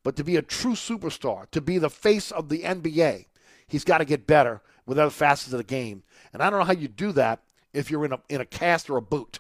But 0.04 0.16
to 0.16 0.24
be 0.24 0.38
a 0.38 0.42
true 0.42 0.74
superstar, 0.74 1.50
to 1.52 1.60
be 1.60 1.78
the 1.78 1.90
face 1.90 2.32
of 2.32 2.48
the 2.48 2.62
NBA, 2.62 3.26
he's 3.68 3.84
got 3.84 3.98
to 3.98 4.06
get 4.06 4.26
better 4.26 4.62
with 4.86 4.98
other 4.98 5.12
facets 5.12 5.52
of 5.52 5.58
the 5.58 5.64
game. 5.66 6.04
And 6.32 6.42
I 6.42 6.50
don't 6.50 6.60
know 6.60 6.66
how 6.66 6.74
you 6.74 6.88
do 6.88 7.12
that 7.12 7.42
if 7.74 7.92
you're 7.92 8.06
in 8.06 8.14
a, 8.14 8.20
in 8.30 8.40
a 8.40 8.46
cast 8.46 8.90
or 8.90 8.98
a 8.98 9.02
boot 9.02 9.40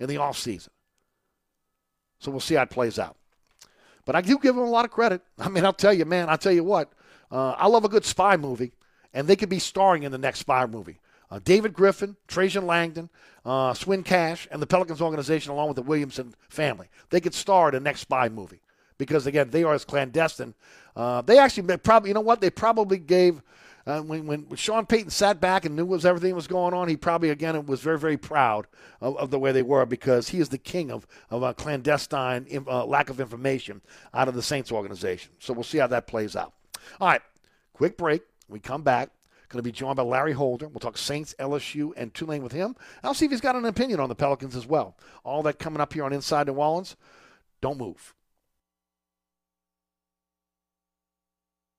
in 0.00 0.08
the 0.08 0.16
offseason. 0.16 0.68
So 2.20 2.30
we'll 2.30 2.40
see 2.40 2.54
how 2.54 2.62
it 2.62 2.70
plays 2.70 2.98
out. 2.98 3.16
But 4.06 4.16
I 4.16 4.22
do 4.22 4.38
give 4.38 4.54
them 4.54 4.64
a 4.64 4.70
lot 4.70 4.86
of 4.86 4.90
credit. 4.90 5.20
I 5.38 5.50
mean, 5.50 5.66
I'll 5.66 5.74
tell 5.74 5.92
you, 5.92 6.06
man, 6.06 6.30
I'll 6.30 6.38
tell 6.38 6.52
you 6.52 6.64
what, 6.64 6.90
uh, 7.30 7.50
I 7.50 7.66
love 7.66 7.84
a 7.84 7.88
good 7.90 8.06
spy 8.06 8.38
movie, 8.38 8.72
and 9.12 9.28
they 9.28 9.36
could 9.36 9.50
be 9.50 9.58
starring 9.58 10.04
in 10.04 10.12
the 10.12 10.18
next 10.18 10.38
spy 10.38 10.64
movie. 10.64 11.00
Uh, 11.30 11.40
David 11.42 11.74
Griffin, 11.74 12.16
Trajan 12.28 12.66
Langdon, 12.66 13.10
uh, 13.44 13.74
Swin 13.74 14.04
Cash, 14.04 14.46
and 14.50 14.62
the 14.62 14.66
Pelicans 14.66 15.02
organization, 15.02 15.52
along 15.52 15.68
with 15.68 15.76
the 15.76 15.82
Williamson 15.82 16.34
family. 16.48 16.86
They 17.10 17.20
could 17.20 17.34
star 17.34 17.68
in 17.68 17.74
the 17.74 17.80
next 17.80 18.00
spy 18.00 18.28
movie 18.28 18.60
because, 18.96 19.26
again, 19.26 19.50
they 19.50 19.64
are 19.64 19.74
as 19.74 19.84
clandestine. 19.84 20.54
Uh, 20.94 21.22
they 21.22 21.38
actually 21.38 21.76
probably, 21.78 22.10
you 22.10 22.14
know 22.14 22.20
what? 22.20 22.40
They 22.40 22.50
probably 22.50 22.98
gave 22.98 23.42
uh, 23.86 24.00
when, 24.00 24.26
when 24.26 24.56
Sean 24.56 24.84
Payton 24.84 25.10
sat 25.10 25.40
back 25.40 25.64
and 25.64 25.76
knew 25.76 25.86
was 25.86 26.04
everything 26.04 26.34
was 26.34 26.48
going 26.48 26.74
on, 26.74 26.88
he 26.88 26.96
probably 26.96 27.30
again 27.30 27.66
was 27.66 27.80
very 27.80 27.98
very 27.98 28.16
proud 28.16 28.66
of, 29.00 29.16
of 29.16 29.30
the 29.30 29.38
way 29.38 29.52
they 29.52 29.62
were 29.62 29.86
because 29.86 30.28
he 30.28 30.40
is 30.40 30.48
the 30.48 30.58
king 30.58 30.90
of 30.90 31.06
of 31.30 31.42
a 31.42 31.54
clandestine 31.54 32.46
uh, 32.66 32.84
lack 32.84 33.10
of 33.10 33.20
information 33.20 33.80
out 34.12 34.28
of 34.28 34.34
the 34.34 34.42
Saints 34.42 34.72
organization. 34.72 35.32
So 35.38 35.54
we'll 35.54 35.62
see 35.62 35.78
how 35.78 35.86
that 35.86 36.06
plays 36.06 36.34
out. 36.34 36.52
All 37.00 37.08
right, 37.08 37.22
quick 37.72 37.96
break. 37.96 38.22
We 38.48 38.58
come 38.58 38.82
back. 38.82 39.10
Going 39.48 39.60
to 39.60 39.62
be 39.62 39.70
joined 39.70 39.96
by 39.96 40.02
Larry 40.02 40.32
Holder. 40.32 40.66
We'll 40.66 40.80
talk 40.80 40.98
Saints, 40.98 41.32
LSU, 41.38 41.92
and 41.96 42.12
Tulane 42.12 42.42
with 42.42 42.50
him. 42.50 42.74
I'll 43.04 43.14
see 43.14 43.26
if 43.26 43.30
he's 43.30 43.40
got 43.40 43.54
an 43.54 43.64
opinion 43.64 44.00
on 44.00 44.08
the 44.08 44.16
Pelicans 44.16 44.56
as 44.56 44.66
well. 44.66 44.96
All 45.22 45.44
that 45.44 45.60
coming 45.60 45.80
up 45.80 45.92
here 45.92 46.02
on 46.02 46.12
Inside 46.12 46.48
New 46.48 46.54
Orleans. 46.54 46.96
Don't 47.60 47.78
move. 47.78 48.15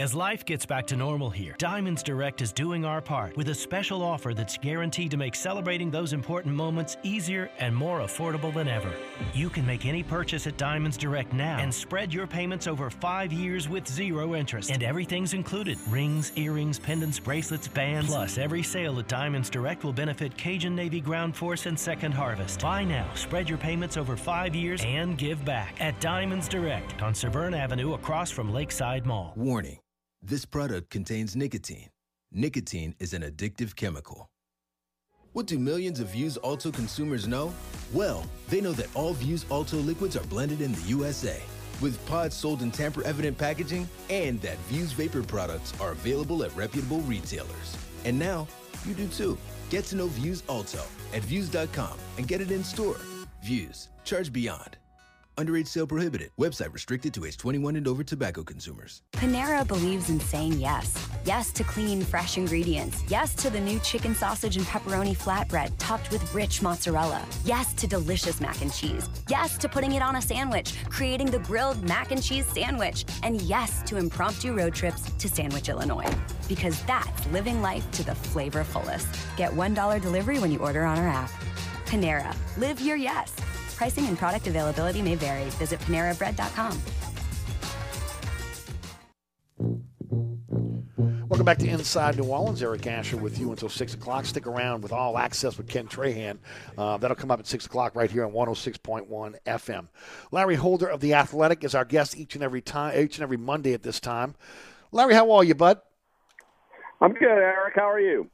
As 0.00 0.12
life 0.12 0.44
gets 0.44 0.66
back 0.66 0.88
to 0.88 0.96
normal 0.96 1.30
here, 1.30 1.54
Diamonds 1.56 2.02
Direct 2.02 2.42
is 2.42 2.52
doing 2.52 2.84
our 2.84 3.00
part 3.00 3.36
with 3.36 3.48
a 3.50 3.54
special 3.54 4.02
offer 4.02 4.34
that's 4.34 4.58
guaranteed 4.58 5.12
to 5.12 5.16
make 5.16 5.36
celebrating 5.36 5.88
those 5.88 6.12
important 6.12 6.52
moments 6.52 6.96
easier 7.04 7.48
and 7.60 7.74
more 7.74 8.00
affordable 8.00 8.52
than 8.52 8.66
ever. 8.66 8.92
You 9.34 9.48
can 9.48 9.64
make 9.64 9.86
any 9.86 10.02
purchase 10.02 10.48
at 10.48 10.56
Diamonds 10.56 10.96
Direct 10.96 11.32
now 11.32 11.60
and 11.60 11.72
spread 11.72 12.12
your 12.12 12.26
payments 12.26 12.66
over 12.66 12.90
five 12.90 13.32
years 13.32 13.68
with 13.68 13.86
zero 13.86 14.34
interest. 14.34 14.72
And 14.72 14.82
everything's 14.82 15.32
included 15.32 15.78
rings, 15.88 16.32
earrings, 16.34 16.76
pendants, 16.80 17.20
bracelets, 17.20 17.68
bands. 17.68 18.08
Plus, 18.08 18.36
every 18.36 18.64
sale 18.64 18.98
at 18.98 19.06
Diamonds 19.06 19.48
Direct 19.48 19.84
will 19.84 19.92
benefit 19.92 20.36
Cajun 20.36 20.74
Navy 20.74 21.00
Ground 21.00 21.36
Force 21.36 21.66
and 21.66 21.78
Second 21.78 22.10
Harvest. 22.10 22.60
Buy 22.60 22.82
now, 22.82 23.08
spread 23.14 23.48
your 23.48 23.58
payments 23.58 23.96
over 23.96 24.16
five 24.16 24.56
years, 24.56 24.82
and 24.84 25.16
give 25.16 25.44
back 25.44 25.80
at 25.80 26.00
Diamonds 26.00 26.48
Direct 26.48 27.00
on 27.00 27.14
Severn 27.14 27.54
Avenue 27.54 27.94
across 27.94 28.32
from 28.32 28.52
Lakeside 28.52 29.06
Mall. 29.06 29.32
Warning 29.36 29.78
this 30.24 30.46
product 30.46 30.88
contains 30.88 31.36
nicotine. 31.36 31.90
Nicotine 32.32 32.94
is 32.98 33.12
an 33.12 33.20
addictive 33.20 33.76
chemical. 33.76 34.30
What 35.34 35.46
do 35.46 35.58
millions 35.58 36.00
of 36.00 36.08
Vuse 36.08 36.38
Alto 36.42 36.70
consumers 36.70 37.28
know? 37.28 37.52
Well, 37.92 38.24
they 38.48 38.62
know 38.62 38.72
that 38.72 38.88
all 38.94 39.14
Vuse 39.14 39.44
Alto 39.50 39.76
liquids 39.76 40.16
are 40.16 40.24
blended 40.24 40.62
in 40.62 40.72
the 40.72 40.80
USA, 40.82 41.42
with 41.82 42.04
pods 42.06 42.36
sold 42.36 42.62
in 42.62 42.70
tamper 42.70 43.04
evident 43.04 43.36
packaging, 43.36 43.86
and 44.08 44.40
that 44.40 44.56
Vuse 44.70 44.94
Vapor 44.94 45.24
products 45.24 45.78
are 45.78 45.92
available 45.92 46.42
at 46.42 46.56
reputable 46.56 47.00
retailers. 47.00 47.76
And 48.04 48.18
now, 48.18 48.48
you 48.86 48.94
do 48.94 49.08
too. 49.08 49.36
Get 49.68 49.84
to 49.86 49.96
know 49.96 50.08
Vuse 50.08 50.42
Alto 50.48 50.84
at 51.12 51.22
Vuse.com 51.22 51.98
and 52.16 52.26
get 52.26 52.40
it 52.40 52.50
in 52.50 52.64
store. 52.64 53.00
Vuse, 53.44 53.88
charge 54.04 54.32
beyond. 54.32 54.78
Underage 55.36 55.66
sale 55.66 55.86
prohibited. 55.86 56.30
Website 56.38 56.72
restricted 56.72 57.12
to 57.14 57.24
age 57.24 57.36
21 57.36 57.76
and 57.76 57.88
over 57.88 58.04
tobacco 58.04 58.42
consumers. 58.42 59.02
Panera 59.12 59.66
believes 59.66 60.08
in 60.08 60.20
saying 60.20 60.52
yes. 60.52 61.08
Yes 61.24 61.50
to 61.52 61.64
clean, 61.64 62.02
fresh 62.02 62.36
ingredients. 62.36 63.02
Yes 63.08 63.34
to 63.36 63.50
the 63.50 63.58
new 63.60 63.78
chicken 63.80 64.14
sausage 64.14 64.56
and 64.56 64.66
pepperoni 64.66 65.16
flatbread 65.16 65.72
topped 65.78 66.10
with 66.10 66.34
rich 66.34 66.62
mozzarella. 66.62 67.24
Yes 67.44 67.74
to 67.74 67.86
delicious 67.86 68.40
mac 68.40 68.60
and 68.62 68.72
cheese. 68.72 69.08
Yes 69.28 69.58
to 69.58 69.68
putting 69.68 69.92
it 69.92 70.02
on 70.02 70.16
a 70.16 70.22
sandwich, 70.22 70.74
creating 70.88 71.30
the 71.30 71.40
grilled 71.40 71.82
mac 71.82 72.12
and 72.12 72.22
cheese 72.22 72.46
sandwich. 72.46 73.04
And 73.22 73.42
yes 73.42 73.82
to 73.84 73.96
impromptu 73.96 74.52
road 74.54 74.74
trips 74.74 75.10
to 75.10 75.28
Sandwich, 75.28 75.68
Illinois. 75.68 76.12
Because 76.48 76.80
that's 76.84 77.26
living 77.28 77.60
life 77.60 77.90
to 77.92 78.04
the 78.04 78.14
flavor 78.14 78.62
fullest. 78.62 79.08
Get 79.36 79.50
$1 79.50 80.00
delivery 80.00 80.38
when 80.38 80.52
you 80.52 80.60
order 80.60 80.84
on 80.84 80.98
our 80.98 81.08
app. 81.08 81.30
Panera. 81.86 82.34
Live 82.56 82.80
your 82.80 82.96
yes. 82.96 83.34
Pricing 83.76 84.06
and 84.06 84.16
product 84.16 84.46
availability 84.46 85.02
may 85.02 85.14
vary. 85.14 85.44
Visit 85.50 85.80
PaneraBread.com. 85.80 86.80
Welcome 91.28 91.46
back 91.46 91.58
to 91.58 91.68
Inside 91.68 92.16
New 92.16 92.24
Orleans. 92.24 92.62
Eric 92.62 92.86
Asher 92.86 93.16
with 93.16 93.40
you 93.40 93.50
until 93.50 93.68
6 93.68 93.94
o'clock. 93.94 94.24
Stick 94.24 94.46
around 94.46 94.82
with 94.82 94.92
All 94.92 95.18
Access 95.18 95.58
with 95.58 95.66
Ken 95.66 95.88
Trahan. 95.88 96.38
Uh, 96.78 96.96
that'll 96.96 97.16
come 97.16 97.32
up 97.32 97.40
at 97.40 97.46
6 97.48 97.66
o'clock 97.66 97.96
right 97.96 98.08
here 98.08 98.24
on 98.24 98.30
106.1 98.30 99.34
FM. 99.44 99.88
Larry 100.30 100.54
Holder 100.54 100.86
of 100.86 101.00
The 101.00 101.14
Athletic 101.14 101.64
is 101.64 101.74
our 101.74 101.84
guest 101.84 102.16
each 102.16 102.36
and 102.36 102.44
every 102.44 102.60
time, 102.60 102.96
each 102.96 103.16
and 103.16 103.24
every 103.24 103.36
Monday 103.36 103.72
at 103.72 103.82
this 103.82 103.98
time. 103.98 104.36
Larry, 104.92 105.14
how 105.14 105.32
are 105.32 105.42
you, 105.42 105.56
bud? 105.56 105.80
I'm 107.00 107.14
good, 107.14 107.24
Eric. 107.24 107.74
How 107.74 107.90
are 107.90 108.00
you? 108.00 108.30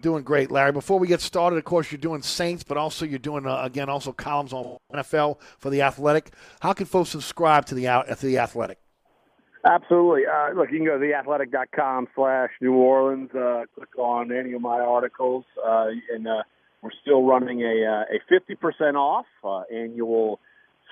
Doing 0.00 0.22
great, 0.22 0.50
Larry. 0.50 0.70
Before 0.70 0.98
we 0.98 1.08
get 1.08 1.20
started, 1.20 1.56
of 1.56 1.64
course, 1.64 1.90
you're 1.90 1.98
doing 1.98 2.22
Saints, 2.22 2.62
but 2.62 2.76
also 2.76 3.04
you're 3.04 3.18
doing 3.18 3.46
uh, 3.46 3.62
again 3.62 3.88
also 3.88 4.12
columns 4.12 4.52
on 4.52 4.78
NFL 4.94 5.40
for 5.58 5.70
the 5.70 5.82
Athletic. 5.82 6.32
How 6.60 6.72
can 6.72 6.86
folks 6.86 7.10
subscribe 7.10 7.66
to 7.66 7.74
the 7.74 7.84
to 8.18 8.26
the 8.26 8.38
Athletic? 8.38 8.78
Absolutely. 9.64 10.22
Uh, 10.26 10.52
look, 10.54 10.70
you 10.70 10.78
can 10.78 10.86
go 10.86 10.98
to 10.98 11.04
theathletic.com 11.04 12.08
slash 12.14 12.50
New 12.60 12.74
Orleans. 12.74 13.30
Uh, 13.34 13.64
click 13.74 13.98
on 13.98 14.30
any 14.30 14.52
of 14.52 14.60
my 14.60 14.78
articles, 14.78 15.44
uh, 15.66 15.88
and 16.14 16.28
uh, 16.28 16.42
we're 16.80 16.90
still 17.02 17.24
running 17.24 17.62
a 17.62 17.84
uh, 17.84 18.14
a 18.14 18.20
fifty 18.28 18.54
percent 18.54 18.96
off 18.96 19.26
annual 19.72 20.38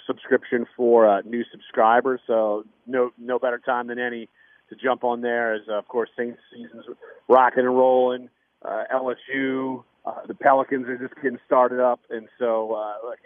subscription 0.06 0.66
for 0.76 1.22
new 1.24 1.44
subscribers. 1.52 2.20
So 2.26 2.64
no 2.86 3.12
no 3.18 3.38
better 3.38 3.58
time 3.58 3.86
than 3.86 4.00
any 4.00 4.28
to 4.68 4.74
jump 4.74 5.04
on 5.04 5.20
there. 5.20 5.54
As 5.54 5.62
of 5.68 5.86
course 5.86 6.10
Saints 6.18 6.40
season's 6.52 6.84
rocking 7.28 7.64
and 7.64 7.76
rolling 7.76 8.30
uh, 8.64 8.84
LSU. 8.92 9.84
Uh, 10.04 10.24
the 10.28 10.34
Pelicans 10.34 10.86
are 10.88 10.98
just 10.98 11.14
getting 11.16 11.38
started 11.46 11.80
up, 11.80 12.00
and 12.10 12.28
so 12.38 12.72
uh, 12.74 12.94
like, 13.04 13.18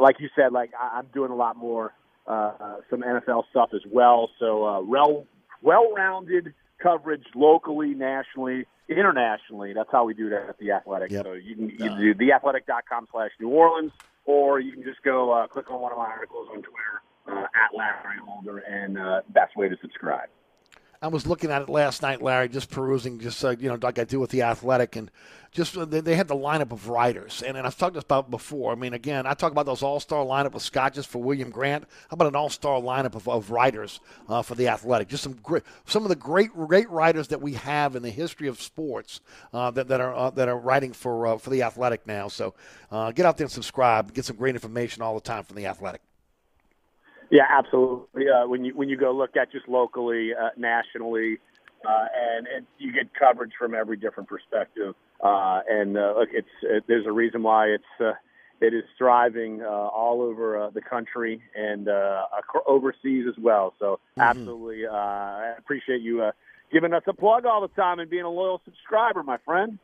like 0.00 0.20
you 0.20 0.28
said, 0.34 0.52
like 0.52 0.70
I, 0.78 0.98
I'm 0.98 1.06
doing 1.12 1.30
a 1.30 1.34
lot 1.36 1.56
more 1.56 1.92
uh, 2.26 2.52
uh, 2.58 2.76
some 2.88 3.02
NFL 3.02 3.44
stuff 3.50 3.70
as 3.74 3.82
well. 3.90 4.30
So 4.38 4.64
uh, 4.64 4.80
well 4.80 5.26
well-rounded 5.62 6.54
coverage 6.82 7.24
locally, 7.34 7.94
nationally, 7.94 8.66
internationally. 8.88 9.72
That's 9.72 9.88
how 9.90 10.04
we 10.04 10.14
do 10.14 10.30
that 10.30 10.48
at 10.48 10.58
the 10.58 10.72
Athletic. 10.72 11.10
Yep. 11.10 11.24
So 11.24 11.32
you 11.32 11.56
can 11.56 11.68
you 11.70 12.14
do 12.14 12.14
theathletic.com 12.14 13.08
slash 13.10 13.30
New 13.40 13.48
Orleans, 13.48 13.92
or 14.24 14.60
you 14.60 14.72
can 14.72 14.82
just 14.82 15.02
go 15.02 15.32
uh, 15.32 15.46
click 15.46 15.70
on 15.70 15.80
one 15.80 15.92
of 15.92 15.98
my 15.98 16.06
articles 16.06 16.48
on 16.52 16.62
Twitter 16.62 17.02
uh, 17.28 17.44
at 17.44 17.76
Larry 17.76 18.18
Holder, 18.24 18.58
and 18.58 18.98
uh, 18.98 19.22
best 19.30 19.56
way 19.56 19.68
to 19.68 19.76
subscribe. 19.80 20.28
I 21.02 21.08
was 21.08 21.26
looking 21.26 21.50
at 21.50 21.62
it 21.62 21.68
last 21.68 22.02
night, 22.02 22.22
Larry, 22.22 22.48
just 22.48 22.70
perusing, 22.70 23.18
just 23.20 23.44
uh, 23.44 23.50
you 23.50 23.68
know, 23.68 23.78
like 23.80 23.98
I 23.98 24.04
do 24.04 24.20
with 24.20 24.30
the 24.30 24.42
Athletic, 24.42 24.96
and 24.96 25.10
just 25.52 25.76
uh, 25.76 25.84
they, 25.84 26.00
they 26.00 26.14
had 26.14 26.28
the 26.28 26.34
lineup 26.34 26.72
of 26.72 26.88
writers, 26.88 27.42
and, 27.46 27.56
and 27.56 27.66
I've 27.66 27.76
talked 27.76 27.96
about 27.96 28.30
before. 28.30 28.72
I 28.72 28.74
mean, 28.74 28.94
again, 28.94 29.26
I 29.26 29.34
talk 29.34 29.52
about 29.52 29.66
those 29.66 29.82
all-star 29.82 30.24
lineup 30.24 30.54
of 30.54 30.62
scotches 30.62 31.04
for 31.04 31.22
William 31.22 31.50
Grant. 31.50 31.84
How 32.08 32.14
about 32.14 32.28
an 32.28 32.36
all-star 32.36 32.80
lineup 32.80 33.14
of, 33.14 33.28
of 33.28 33.50
writers 33.50 34.00
uh, 34.28 34.42
for 34.42 34.54
the 34.54 34.68
Athletic? 34.68 35.08
Just 35.08 35.22
some 35.22 35.34
great, 35.42 35.62
some 35.84 36.04
of 36.04 36.08
the 36.08 36.16
great, 36.16 36.52
great 36.52 36.88
writers 36.88 37.28
that 37.28 37.40
we 37.40 37.54
have 37.54 37.96
in 37.96 38.02
the 38.02 38.10
history 38.10 38.48
of 38.48 38.60
sports 38.60 39.20
uh, 39.52 39.70
that, 39.72 39.88
that 39.88 40.00
are 40.00 40.14
uh, 40.14 40.30
that 40.30 40.48
are 40.48 40.58
writing 40.58 40.92
for 40.92 41.38
for 41.38 41.50
the 41.50 41.62
Athletic 41.62 42.06
now. 42.06 42.28
So 42.28 42.54
get 43.14 43.26
out 43.26 43.36
there 43.36 43.44
and 43.44 43.52
subscribe. 43.52 44.14
Get 44.14 44.24
some 44.24 44.36
great 44.36 44.54
information 44.54 45.02
all 45.02 45.14
the 45.14 45.20
time 45.20 45.44
from 45.44 45.56
the 45.56 45.66
Athletic. 45.66 46.00
Yeah, 47.34 47.46
absolutely. 47.50 48.26
Uh, 48.28 48.46
when 48.46 48.64
you 48.64 48.76
when 48.76 48.88
you 48.88 48.96
go 48.96 49.10
look 49.10 49.36
at 49.36 49.50
just 49.50 49.66
locally, 49.66 50.30
uh, 50.32 50.50
nationally, 50.56 51.38
uh, 51.84 52.06
and 52.16 52.46
and 52.46 52.64
you 52.78 52.92
get 52.92 53.12
coverage 53.12 53.50
from 53.58 53.74
every 53.74 53.96
different 53.96 54.28
perspective. 54.28 54.94
Uh, 55.20 55.58
and 55.68 55.98
uh, 55.98 56.14
look, 56.16 56.28
it's 56.32 56.46
it, 56.62 56.84
there's 56.86 57.06
a 57.06 57.10
reason 57.10 57.42
why 57.42 57.66
it's 57.66 57.82
uh, 58.00 58.12
it 58.60 58.72
is 58.72 58.84
thriving 58.96 59.62
uh, 59.62 59.66
all 59.66 60.22
over 60.22 60.62
uh, 60.62 60.70
the 60.70 60.80
country 60.80 61.42
and 61.56 61.88
uh, 61.88 62.22
overseas 62.68 63.24
as 63.28 63.34
well. 63.42 63.74
So 63.80 63.98
absolutely, 64.16 64.86
uh, 64.86 64.92
I 64.92 65.54
appreciate 65.58 66.02
you 66.02 66.22
uh, 66.22 66.30
giving 66.72 66.94
us 66.94 67.02
a 67.08 67.12
plug 67.12 67.46
all 67.46 67.62
the 67.62 67.74
time 67.74 67.98
and 67.98 68.08
being 68.08 68.22
a 68.22 68.30
loyal 68.30 68.60
subscriber, 68.64 69.24
my 69.24 69.38
friend. 69.38 69.80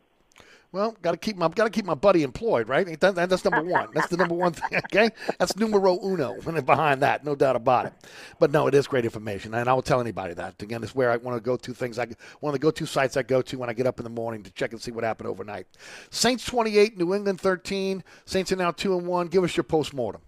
Well, 0.73 0.97
got 1.03 1.11
to 1.11 1.17
keep 1.17 1.37
my 1.37 1.49
got 1.49 1.65
to 1.65 1.71
keep 1.71 1.85
my 1.85 1.95
buddy 1.95 2.23
employed, 2.23 2.69
right? 2.69 2.87
That, 3.01 3.17
that- 3.17 3.29
that's 3.29 3.45
number 3.45 3.63
one. 3.69 3.89
That's 3.93 4.07
the 4.09 4.17
number 4.17 4.37
one 4.37 4.53
thing. 4.53 4.79
Okay, 4.85 5.11
that's 5.39 5.57
numero 5.57 5.99
uno 6.01 6.41
behind 6.63 7.03
that, 7.03 7.25
no 7.25 7.35
doubt 7.35 7.57
about 7.57 7.87
it. 7.87 7.93
But 8.39 8.53
no, 8.53 8.69
it 8.69 8.75
is 8.75 8.87
great 8.87 9.05
information, 9.05 9.53
and 9.55 9.69
I 9.69 9.73
will 9.73 9.83
tell 9.83 10.01
anybody 10.01 10.33
that. 10.35 10.63
Again, 10.63 10.83
it's 10.85 10.95
where 10.95 11.11
I 11.11 11.17
want 11.17 11.37
to 11.37 11.41
go 11.41 11.57
to 11.57 11.75
things. 11.75 11.99
I 11.99 12.07
one 12.39 12.51
of 12.51 12.61
the 12.61 12.61
go 12.61 12.71
to 12.71 12.87
sites 12.87 13.17
I 13.17 13.23
go 13.23 13.43
to 13.43 13.59
when 13.59 13.69
I 13.69 13.73
get 13.73 13.87
up 13.89 13.99
in 13.99 14.05
the 14.05 14.11
morning 14.11 14.45
to 14.45 14.51
check 14.53 14.71
and 14.73 14.81
see 14.81 14.93
what 14.93 15.03
happened 15.03 15.29
overnight. 15.29 15.67
Saints 16.11 16.45
twenty 16.45 16.79
eight, 16.79 16.97
New 16.97 17.15
England 17.15 17.41
thirteen. 17.41 18.05
Saints 18.25 18.53
are 18.53 18.57
now 18.57 18.71
two 18.71 18.97
and 18.97 19.07
one. 19.09 19.27
Give 19.27 19.43
us 19.43 19.57
your 19.57 19.65
post 19.65 19.93
mortem. 19.93 20.21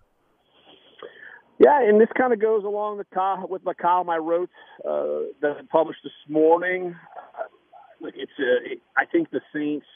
Yeah, 1.60 1.80
and 1.88 2.00
this 2.00 2.08
kind 2.18 2.32
of 2.32 2.40
goes 2.40 2.64
along 2.64 2.98
the 2.98 3.04
co- 3.14 3.46
with 3.48 3.62
the 3.62 3.74
column 3.74 4.10
I 4.10 4.16
wrote 4.16 4.50
uh, 4.84 5.30
that 5.40 5.52
I 5.58 5.60
published 5.70 6.00
this 6.02 6.12
morning. 6.28 6.96
Uh, 7.38 8.06
it's 8.08 8.32
uh, 8.40 8.72
it, 8.72 8.80
I 8.96 9.04
think 9.04 9.30
the 9.30 9.40
Saints 9.54 9.86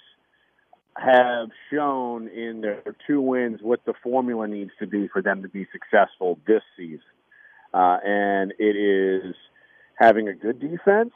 have 0.98 1.48
shown 1.70 2.28
in 2.28 2.60
their 2.60 2.82
two 3.06 3.20
wins 3.20 3.60
what 3.62 3.84
the 3.84 3.94
formula 4.02 4.48
needs 4.48 4.70
to 4.78 4.86
be 4.86 5.08
for 5.08 5.22
them 5.22 5.42
to 5.42 5.48
be 5.48 5.66
successful 5.72 6.38
this 6.46 6.62
season, 6.76 7.00
uh, 7.74 7.98
and 8.04 8.54
it 8.58 8.76
is 8.76 9.34
having 9.98 10.28
a 10.28 10.34
good 10.34 10.60
defense 10.60 11.12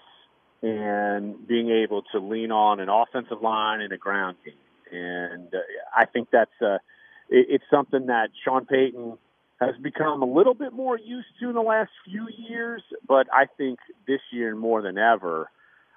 and 0.63 1.47
being 1.47 1.71
able 1.71 2.03
to 2.13 2.19
lean 2.19 2.53
on 2.53 2.81
an 2.81 2.89
offensive 2.89 3.41
line 3.43 3.81
and 3.81 3.93
a 3.93 3.97
ground 3.97 4.37
game. 4.45 4.55
And 4.93 5.55
uh, 5.55 5.59
I 5.97 6.05
think 6.05 6.29
that's 6.31 6.51
uh, 6.61 6.79
it, 7.31 7.47
it's 7.49 7.65
something 7.71 8.07
that 8.07 8.31
Sean 8.45 8.67
Payton 8.67 9.17
has 9.61 9.77
become 9.83 10.23
a 10.23 10.27
little 10.27 10.55
bit 10.55 10.73
more 10.73 10.99
used 10.99 11.29
to 11.41 11.49
in 11.49 11.55
the 11.55 11.61
last 11.61 11.91
few 12.05 12.29
years, 12.49 12.83
but 13.07 13.27
I 13.33 13.47
think 13.59 13.79
this 14.07 14.21
year 14.33 14.55
more 14.55 14.81
than 14.83 14.97
ever, 14.97 15.51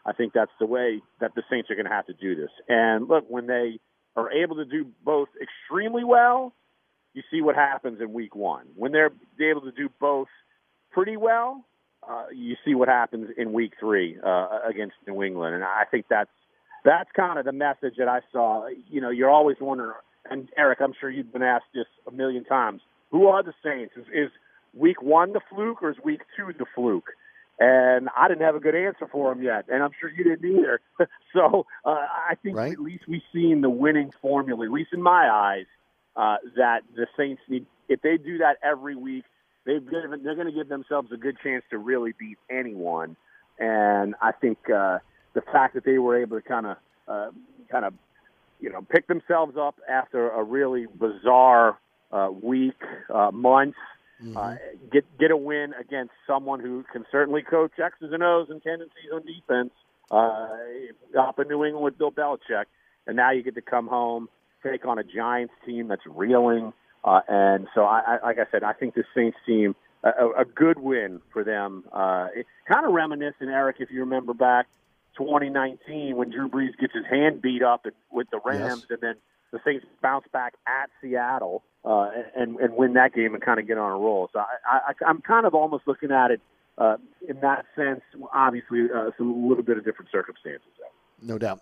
I 0.06 0.14
think 0.14 0.34
that's 0.34 0.52
the 0.60 0.66
way 0.66 1.02
that 1.22 1.36
the 1.36 1.44
Saints 1.50 1.70
are 1.70 1.76
going 1.76 1.86
to 1.86 1.92
have 1.92 2.08
to 2.08 2.14
do 2.14 2.36
this. 2.36 2.50
And 2.68 3.08
look, 3.08 3.26
when 3.30 3.48
they 3.48 3.80
are 4.16 4.32
able 4.32 4.58
to 4.58 4.66
do 4.66 4.86
both 5.04 5.30
extremely 5.42 6.04
well, 6.04 6.54
you 7.14 7.22
see 7.32 7.42
what 7.42 7.56
happens 7.56 8.02
in 8.02 8.12
week 8.12 8.36
one. 8.36 8.66
When 8.76 8.92
they're 8.92 9.12
able 9.40 9.62
to 9.62 9.72
do 9.72 9.90
both 10.00 10.28
pretty 10.92 11.16
well, 11.16 11.64
uh, 12.08 12.26
you 12.34 12.56
see 12.66 12.76
what 12.76 12.88
happens 12.88 13.30
in 13.38 13.54
week 13.54 13.74
three 13.80 14.18
uh, 14.26 14.60
against 14.68 14.96
New 15.08 15.24
England. 15.24 15.56
And 15.56 15.64
I 15.64 15.84
think 15.90 16.06
that's 16.10 16.30
that's 16.84 17.10
kind 17.16 17.40
of 17.40 17.46
the 17.46 17.54
message 17.54 17.96
that 17.98 18.10
I 18.10 18.20
saw. 18.32 18.68
You 18.90 19.00
know, 19.00 19.10
you're 19.10 19.30
always 19.30 19.58
wondering, 19.62 19.94
and 20.30 20.50
Eric, 20.58 20.80
I'm 20.82 20.94
sure 21.00 21.10
you've 21.10 21.32
been 21.32 21.44
asked 21.44 21.66
this 21.74 21.86
a 22.08 22.12
million 22.12 22.44
times. 22.44 22.82
Who 23.12 23.28
are 23.28 23.44
the 23.44 23.54
Saints? 23.64 23.94
Is, 23.96 24.06
is 24.14 24.32
week 24.74 25.02
one 25.02 25.34
the 25.34 25.42
fluke 25.50 25.82
or 25.82 25.92
is 25.92 25.98
week 26.04 26.22
two 26.36 26.52
the 26.58 26.66
fluke? 26.76 27.12
And 27.60 28.10
I 28.18 28.28
didn't 28.28 28.44
have 28.44 28.56
a 28.56 28.60
good 28.60 28.76
answer 28.76 29.08
for 29.12 29.32
him 29.32 29.44
yet, 29.44 29.66
and 29.72 29.84
I'm 29.84 29.92
sure 30.00 30.10
you 30.10 30.24
didn't 30.24 30.58
either. 30.58 30.82
so 31.34 31.66
uh, 31.86 31.90
I 31.90 32.36
think 32.42 32.58
at 32.58 32.80
least 32.80 33.08
we've 33.08 33.22
seen 33.32 33.62
the 33.62 33.70
winning 33.70 34.12
formula, 34.22 34.66
at 34.66 34.72
least 34.72 34.92
in 34.92 35.02
my 35.02 35.30
eyes, 35.30 35.66
uh, 36.16 36.38
that 36.56 36.82
the 36.96 37.06
Saints 37.16 37.42
need. 37.48 37.66
If 37.90 38.02
they 38.02 38.18
do 38.18 38.40
that 38.40 38.58
every 38.64 38.96
week, 38.96 39.26
they've 39.66 39.84
given, 39.84 40.24
they're 40.24 40.36
going 40.36 40.48
to 40.48 40.54
give 40.54 40.68
themselves 40.68 41.12
a 41.12 41.18
good 41.18 41.38
chance 41.44 41.64
to 41.70 41.78
really 41.78 42.14
beat 42.18 42.38
anyone. 42.50 43.16
And 43.60 44.16
I 44.22 44.32
think 44.32 44.58
uh, 44.70 45.00
the 45.34 45.42
fact 45.42 45.76
that 45.76 45.86
they 45.86 46.00
were 46.00 46.20
able 46.20 46.40
to 46.40 46.48
kind 46.48 46.66
of, 46.66 46.78
uh, 47.08 47.30
kind 47.70 47.86
of, 47.86 47.94
you 48.60 48.72
know, 48.72 48.82
pick 48.82 49.08
themselves 49.08 49.58
up 49.58 49.76
after 49.88 50.30
a 50.32 50.44
really 50.44 50.86
bizarre 50.86 51.78
uh, 52.12 52.30
week, 52.32 52.82
uh, 53.14 53.32
month, 53.32 53.76
uh, 54.36 54.56
get 54.92 55.06
get 55.20 55.32
a 55.32 55.38
win 55.38 55.74
against 55.80 56.14
someone 56.26 56.60
who 56.60 56.84
can 56.92 57.06
certainly 57.12 57.42
coach 57.42 57.72
X's 57.78 58.12
and 58.12 58.24
O's 58.24 58.48
and 58.50 58.62
tendencies 58.62 59.12
on 59.14 59.24
defense 59.26 59.72
uh, 60.12 60.48
up 61.20 61.40
in 61.40 61.48
New 61.48 61.64
England 61.64 61.84
with 61.84 61.98
Bill 61.98 62.12
Belichick, 62.12 62.66
and 63.08 63.16
now 63.16 63.32
you 63.32 63.44
get 63.44 63.56
to 63.56 63.62
come 63.62 63.88
home, 63.88 64.30
take 64.64 64.86
on 64.86 65.00
a 65.00 65.04
Giants 65.04 65.54
team 65.66 65.88
that's 65.88 66.06
reeling, 66.06 66.74
uh, 67.04 67.22
and 67.28 67.68
so 67.76 67.84
I, 67.84 68.18
I 68.22 68.26
like 68.26 68.38
I 68.40 68.46
said, 68.52 68.64
I 68.64 68.74
think 68.74 68.96
the 68.96 69.04
Saints 69.16 69.38
team 69.46 69.76
a, 70.04 70.42
a 70.42 70.46
good 70.46 70.80
win 70.80 71.22
for 71.32 71.44
them. 71.44 71.84
Uh, 71.92 72.28
kind 72.68 72.86
of 72.86 72.94
reminiscent, 72.94 73.50
Eric, 73.50 73.78
if 73.80 73.90
you 73.90 74.02
remember 74.02 74.34
back 74.34 74.68
2019 75.18 76.16
when 76.16 76.30
Drew 76.30 76.50
Brees 76.50 76.78
gets 76.78 76.94
his 76.94 77.06
hand 77.10 77.42
beat 77.42 77.64
up 77.64 77.86
with 78.12 78.30
the 78.32 78.40
Rams, 78.44 78.86
and 78.90 79.00
then 79.02 79.16
the 79.54 79.60
Saints 79.64 79.86
bounce 80.02 80.26
back 80.34 80.56
at 80.68 80.90
Seattle 81.00 81.64
uh, 81.86 82.10
and 82.36 82.58
and 82.58 82.76
win 82.76 82.94
that 82.94 83.14
game 83.14 83.34
and 83.36 83.42
kind 83.42 83.60
of 83.60 83.68
get 83.68 83.78
on 83.78 83.92
a 83.92 83.96
roll. 83.96 84.30
So 84.34 84.40
I, 84.40 84.80
I, 84.90 84.94
I'm 85.08 85.22
kind 85.22 85.46
of 85.46 85.54
almost 85.54 85.88
looking 85.88 86.12
at 86.12 86.32
it 86.32 86.42
uh, 86.78 86.98
in 87.30 87.40
that 87.42 87.66
sense. 87.76 88.02
Obviously, 88.34 88.88
uh, 88.94 89.12
some 89.18 89.32
a 89.32 89.48
little 89.48 89.64
bit 89.64 89.78
of 89.78 89.86
different 89.86 90.12
circumstances. 90.12 90.68
No 91.22 91.38
doubt. 91.38 91.62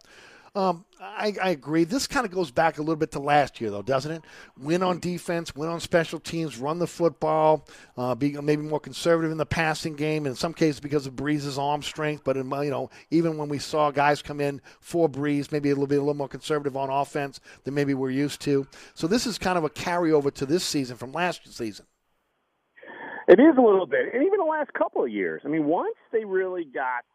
Um, 0.53 0.83
I, 0.99 1.33
I 1.41 1.49
agree. 1.51 1.85
This 1.85 2.07
kind 2.07 2.25
of 2.25 2.31
goes 2.33 2.51
back 2.51 2.77
a 2.77 2.81
little 2.81 2.97
bit 2.97 3.11
to 3.11 3.19
last 3.19 3.61
year, 3.61 3.71
though, 3.71 3.81
doesn't 3.81 4.11
it? 4.11 4.21
Win 4.59 4.83
on 4.83 4.99
defense, 4.99 5.55
win 5.55 5.69
on 5.69 5.79
special 5.79 6.19
teams, 6.19 6.57
run 6.57 6.77
the 6.77 6.87
football, 6.87 7.65
uh, 7.95 8.15
be 8.15 8.33
maybe 8.33 8.61
more 8.61 8.79
conservative 8.79 9.31
in 9.31 9.37
the 9.37 9.45
passing 9.45 9.95
game. 9.95 10.25
In 10.25 10.35
some 10.35 10.53
cases, 10.53 10.81
because 10.81 11.07
of 11.07 11.15
Brees's 11.15 11.57
arm 11.57 11.81
strength, 11.81 12.25
but 12.25 12.35
in, 12.35 12.49
you 12.49 12.69
know, 12.69 12.89
even 13.11 13.37
when 13.37 13.47
we 13.47 13.59
saw 13.59 13.91
guys 13.91 14.21
come 14.21 14.41
in 14.41 14.61
for 14.81 15.07
Brees, 15.07 15.53
maybe 15.53 15.69
a 15.69 15.73
little 15.73 15.87
bit 15.87 15.99
a 15.99 16.01
little 16.01 16.15
more 16.15 16.27
conservative 16.27 16.75
on 16.75 16.89
offense 16.89 17.39
than 17.63 17.73
maybe 17.73 17.93
we're 17.93 18.09
used 18.09 18.41
to. 18.41 18.67
So 18.93 19.07
this 19.07 19.25
is 19.25 19.37
kind 19.37 19.57
of 19.57 19.63
a 19.63 19.69
carryover 19.69 20.33
to 20.33 20.45
this 20.45 20.65
season 20.65 20.97
from 20.97 21.13
last 21.13 21.47
season. 21.55 21.85
It 23.29 23.39
is 23.39 23.55
a 23.57 23.61
little 23.61 23.85
bit, 23.85 24.13
and 24.13 24.23
even 24.23 24.39
the 24.39 24.43
last 24.43 24.73
couple 24.73 25.01
of 25.01 25.09
years. 25.09 25.43
I 25.45 25.47
mean, 25.47 25.65
once 25.65 25.95
they 26.11 26.25
really 26.25 26.65
got 26.65 27.05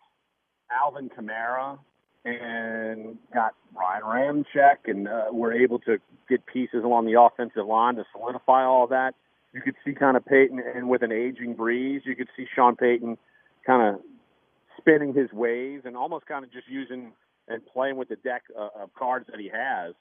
Alvin 0.71 1.11
Kamara 1.11 1.79
and 2.27 3.17
got 3.33 3.55
Ryan 3.75 4.03
Ramczyk 4.03 4.91
and 4.91 5.09
uh, 5.09 5.27
were 5.33 5.53
able 5.53 5.79
to 5.81 5.99
get 6.29 6.45
pieces 6.47 6.83
along 6.85 7.07
the 7.07 7.21
offensive 7.21 7.67
line 7.67 7.95
to 7.97 8.05
solidify 8.13 8.65
all 8.65 8.89
that. 8.89 9.15
You 9.53 9.63
could 9.63 9.77
see 9.85 9.93
kind 9.93 10.17
of 10.17 10.27
Payton, 10.27 10.61
and 10.75 10.89
with 10.89 11.03
an 11.03 11.13
aging 11.13 11.55
Brees, 11.55 12.01
you 12.05 12.17
could 12.17 12.29
see 12.37 12.47
Sean 12.53 12.77
Payton 12.77 13.17
kind 13.65 13.95
of 13.95 14.03
spinning 14.77 15.15
his 15.15 15.33
ways 15.33 15.83
and 15.85 15.97
almost 15.97 16.27
kind 16.27 16.45
of 16.45 16.53
just 16.53 16.69
using 16.69 17.13
and 17.49 17.63
playing 17.65 17.97
with 17.97 18.09
the 18.09 18.17
deck 18.17 18.43
uh, 18.59 18.83
of 18.83 18.93
cards 18.95 19.27
that 19.31 19.39
he 19.39 19.49
has. 19.49 19.95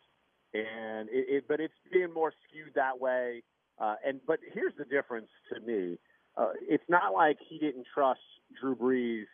And 0.54 1.08
it, 1.10 1.26
it, 1.30 1.44
but 1.48 1.60
it's 1.60 1.74
being 1.94 2.12
more 2.12 2.34
skewed 2.50 2.74
that 2.76 3.00
way. 3.00 3.44
Uh, 3.80 3.96
and 4.06 4.20
but 4.26 4.40
here's 4.54 4.74
the 4.78 4.86
difference 4.86 5.28
to 5.54 5.60
me: 5.60 5.98
uh, 6.38 6.50
it's 6.62 6.84
not 6.90 7.14
like 7.14 7.38
he 7.48 7.60
didn't 7.60 7.86
trust 7.94 8.22
Drew 8.60 8.76
Brees 8.76 9.26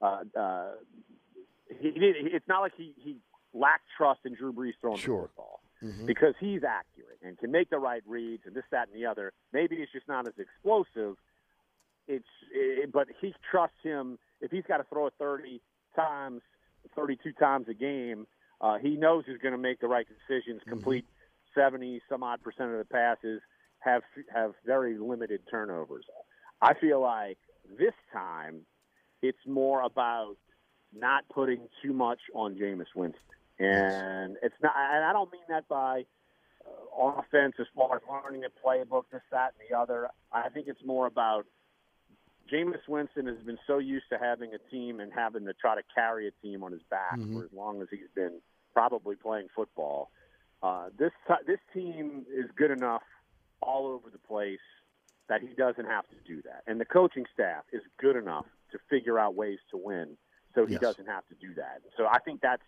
uh, 0.00 0.22
uh, 0.38 0.70
he 1.80 1.90
did. 1.90 2.16
It's 2.32 2.48
not 2.48 2.60
like 2.60 2.72
he 2.76 2.94
he 2.96 3.16
lacked 3.54 3.84
trust 3.96 4.20
in 4.24 4.34
Drew 4.34 4.52
Brees 4.52 4.72
throwing 4.80 4.98
Sure. 4.98 5.22
the 5.22 5.28
football 5.28 5.60
Mhm. 5.82 6.06
because 6.06 6.34
he's 6.38 6.64
accurate 6.64 7.18
and 7.22 7.38
can 7.38 7.50
make 7.50 7.70
the 7.70 7.78
right 7.78 8.02
reads 8.06 8.44
and 8.46 8.54
this, 8.54 8.64
that, 8.70 8.88
and 8.88 8.96
the 8.96 9.06
other. 9.06 9.32
Maybe 9.52 9.76
it's 9.76 9.92
just 9.92 10.08
not 10.08 10.26
as 10.28 10.38
explosive. 10.38 11.16
It's 12.06 12.26
it, 12.50 12.90
but 12.92 13.08
he 13.20 13.34
trusts 13.50 13.76
him 13.82 14.18
if 14.40 14.50
he's 14.50 14.64
got 14.64 14.78
to 14.78 14.84
throw 14.84 15.06
it 15.06 15.14
thirty 15.18 15.60
times, 15.94 16.42
thirty-two 16.94 17.32
times 17.32 17.68
a 17.68 17.74
game. 17.74 18.26
Uh, 18.60 18.78
he 18.78 18.96
knows 18.96 19.24
he's 19.26 19.38
going 19.38 19.52
to 19.52 19.58
make 19.58 19.78
the 19.80 19.86
right 19.88 20.06
decisions, 20.08 20.62
complete 20.66 21.04
seventy 21.54 22.00
some 22.08 22.22
odd 22.22 22.42
percent 22.42 22.70
of 22.72 22.78
the 22.78 22.84
passes, 22.84 23.40
have 23.80 24.02
have 24.32 24.54
very 24.64 24.96
limited 24.98 25.42
turnovers. 25.50 26.04
I 26.60 26.74
feel 26.74 27.00
like 27.00 27.38
this 27.78 27.94
time 28.12 28.66
it's 29.22 29.46
more 29.46 29.82
about 29.82 30.36
not 30.94 31.24
putting 31.28 31.68
too 31.82 31.92
much 31.92 32.20
on 32.34 32.54
Jameis 32.54 32.94
Winston. 32.94 33.20
And 33.58 34.36
it's 34.42 34.54
not, 34.62 34.72
and 34.76 35.04
I 35.04 35.12
don't 35.12 35.32
mean 35.32 35.42
that 35.48 35.66
by 35.68 36.04
uh, 36.64 37.10
offense 37.18 37.54
as 37.58 37.66
far 37.74 37.96
as 37.96 38.02
learning 38.08 38.42
the 38.42 38.50
playbook, 38.64 39.04
this, 39.10 39.22
that, 39.32 39.54
and 39.58 39.68
the 39.68 39.76
other. 39.76 40.08
I 40.32 40.48
think 40.48 40.68
it's 40.68 40.84
more 40.84 41.06
about 41.06 41.46
Jameis 42.52 42.86
Winston 42.88 43.26
has 43.26 43.38
been 43.38 43.58
so 43.66 43.78
used 43.78 44.06
to 44.10 44.18
having 44.18 44.54
a 44.54 44.58
team 44.70 45.00
and 45.00 45.12
having 45.12 45.44
to 45.46 45.52
try 45.52 45.74
to 45.74 45.82
carry 45.94 46.28
a 46.28 46.30
team 46.42 46.62
on 46.62 46.72
his 46.72 46.82
back 46.84 47.18
Mhm. 47.18 47.34
for 47.34 47.44
as 47.44 47.52
long 47.52 47.82
as 47.82 47.88
he's 47.90 48.08
been 48.14 48.40
probably 48.72 49.16
playing 49.16 49.48
football. 49.48 50.10
Uh, 50.62 50.88
this 50.96 51.12
this 51.46 51.60
team 51.72 52.26
is 52.28 52.50
good 52.52 52.70
enough 52.70 53.02
all 53.60 53.86
over 53.86 54.08
the 54.10 54.18
place 54.18 54.60
that 55.28 55.40
he 55.40 55.48
doesn't 55.48 55.84
have 55.84 56.08
to 56.08 56.16
do 56.26 56.40
that, 56.42 56.62
and 56.66 56.80
the 56.80 56.84
coaching 56.84 57.26
staff 57.34 57.64
is 57.70 57.82
good 57.98 58.16
enough 58.16 58.46
to 58.70 58.78
figure 58.88 59.18
out 59.18 59.34
ways 59.34 59.58
to 59.70 59.76
win, 59.76 60.16
so 60.58 60.66
he 60.66 60.72
Yes. 60.72 60.82
doesn't 60.82 61.06
have 61.06 61.26
to 61.28 61.34
do 61.40 61.54
that. 61.54 61.82
So 61.96 62.06
I 62.06 62.18
think 62.18 62.40
that's 62.40 62.62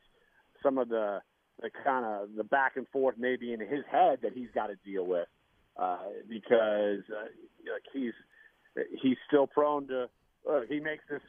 some 0.62 0.78
of 0.78 0.88
the 0.88 1.20
the 1.60 1.70
kind 1.84 2.06
of 2.06 2.34
the 2.36 2.44
back 2.44 2.76
and 2.76 2.88
forth 2.88 3.16
maybe 3.18 3.52
in 3.52 3.60
his 3.60 3.84
head 3.90 4.20
that 4.22 4.32
he's 4.32 4.48
got 4.54 4.68
to 4.68 4.76
deal 4.76 5.04
with 5.04 5.28
uh, 5.76 5.98
because 6.28 7.00
uh, 7.10 7.28
like 7.72 7.84
he's 7.92 8.14
he's 9.02 9.16
still 9.26 9.46
prone 9.46 9.88
to 9.88 10.08
uh, 10.50 10.60
he 10.68 10.80
makes 10.80 11.04
this 11.10 11.20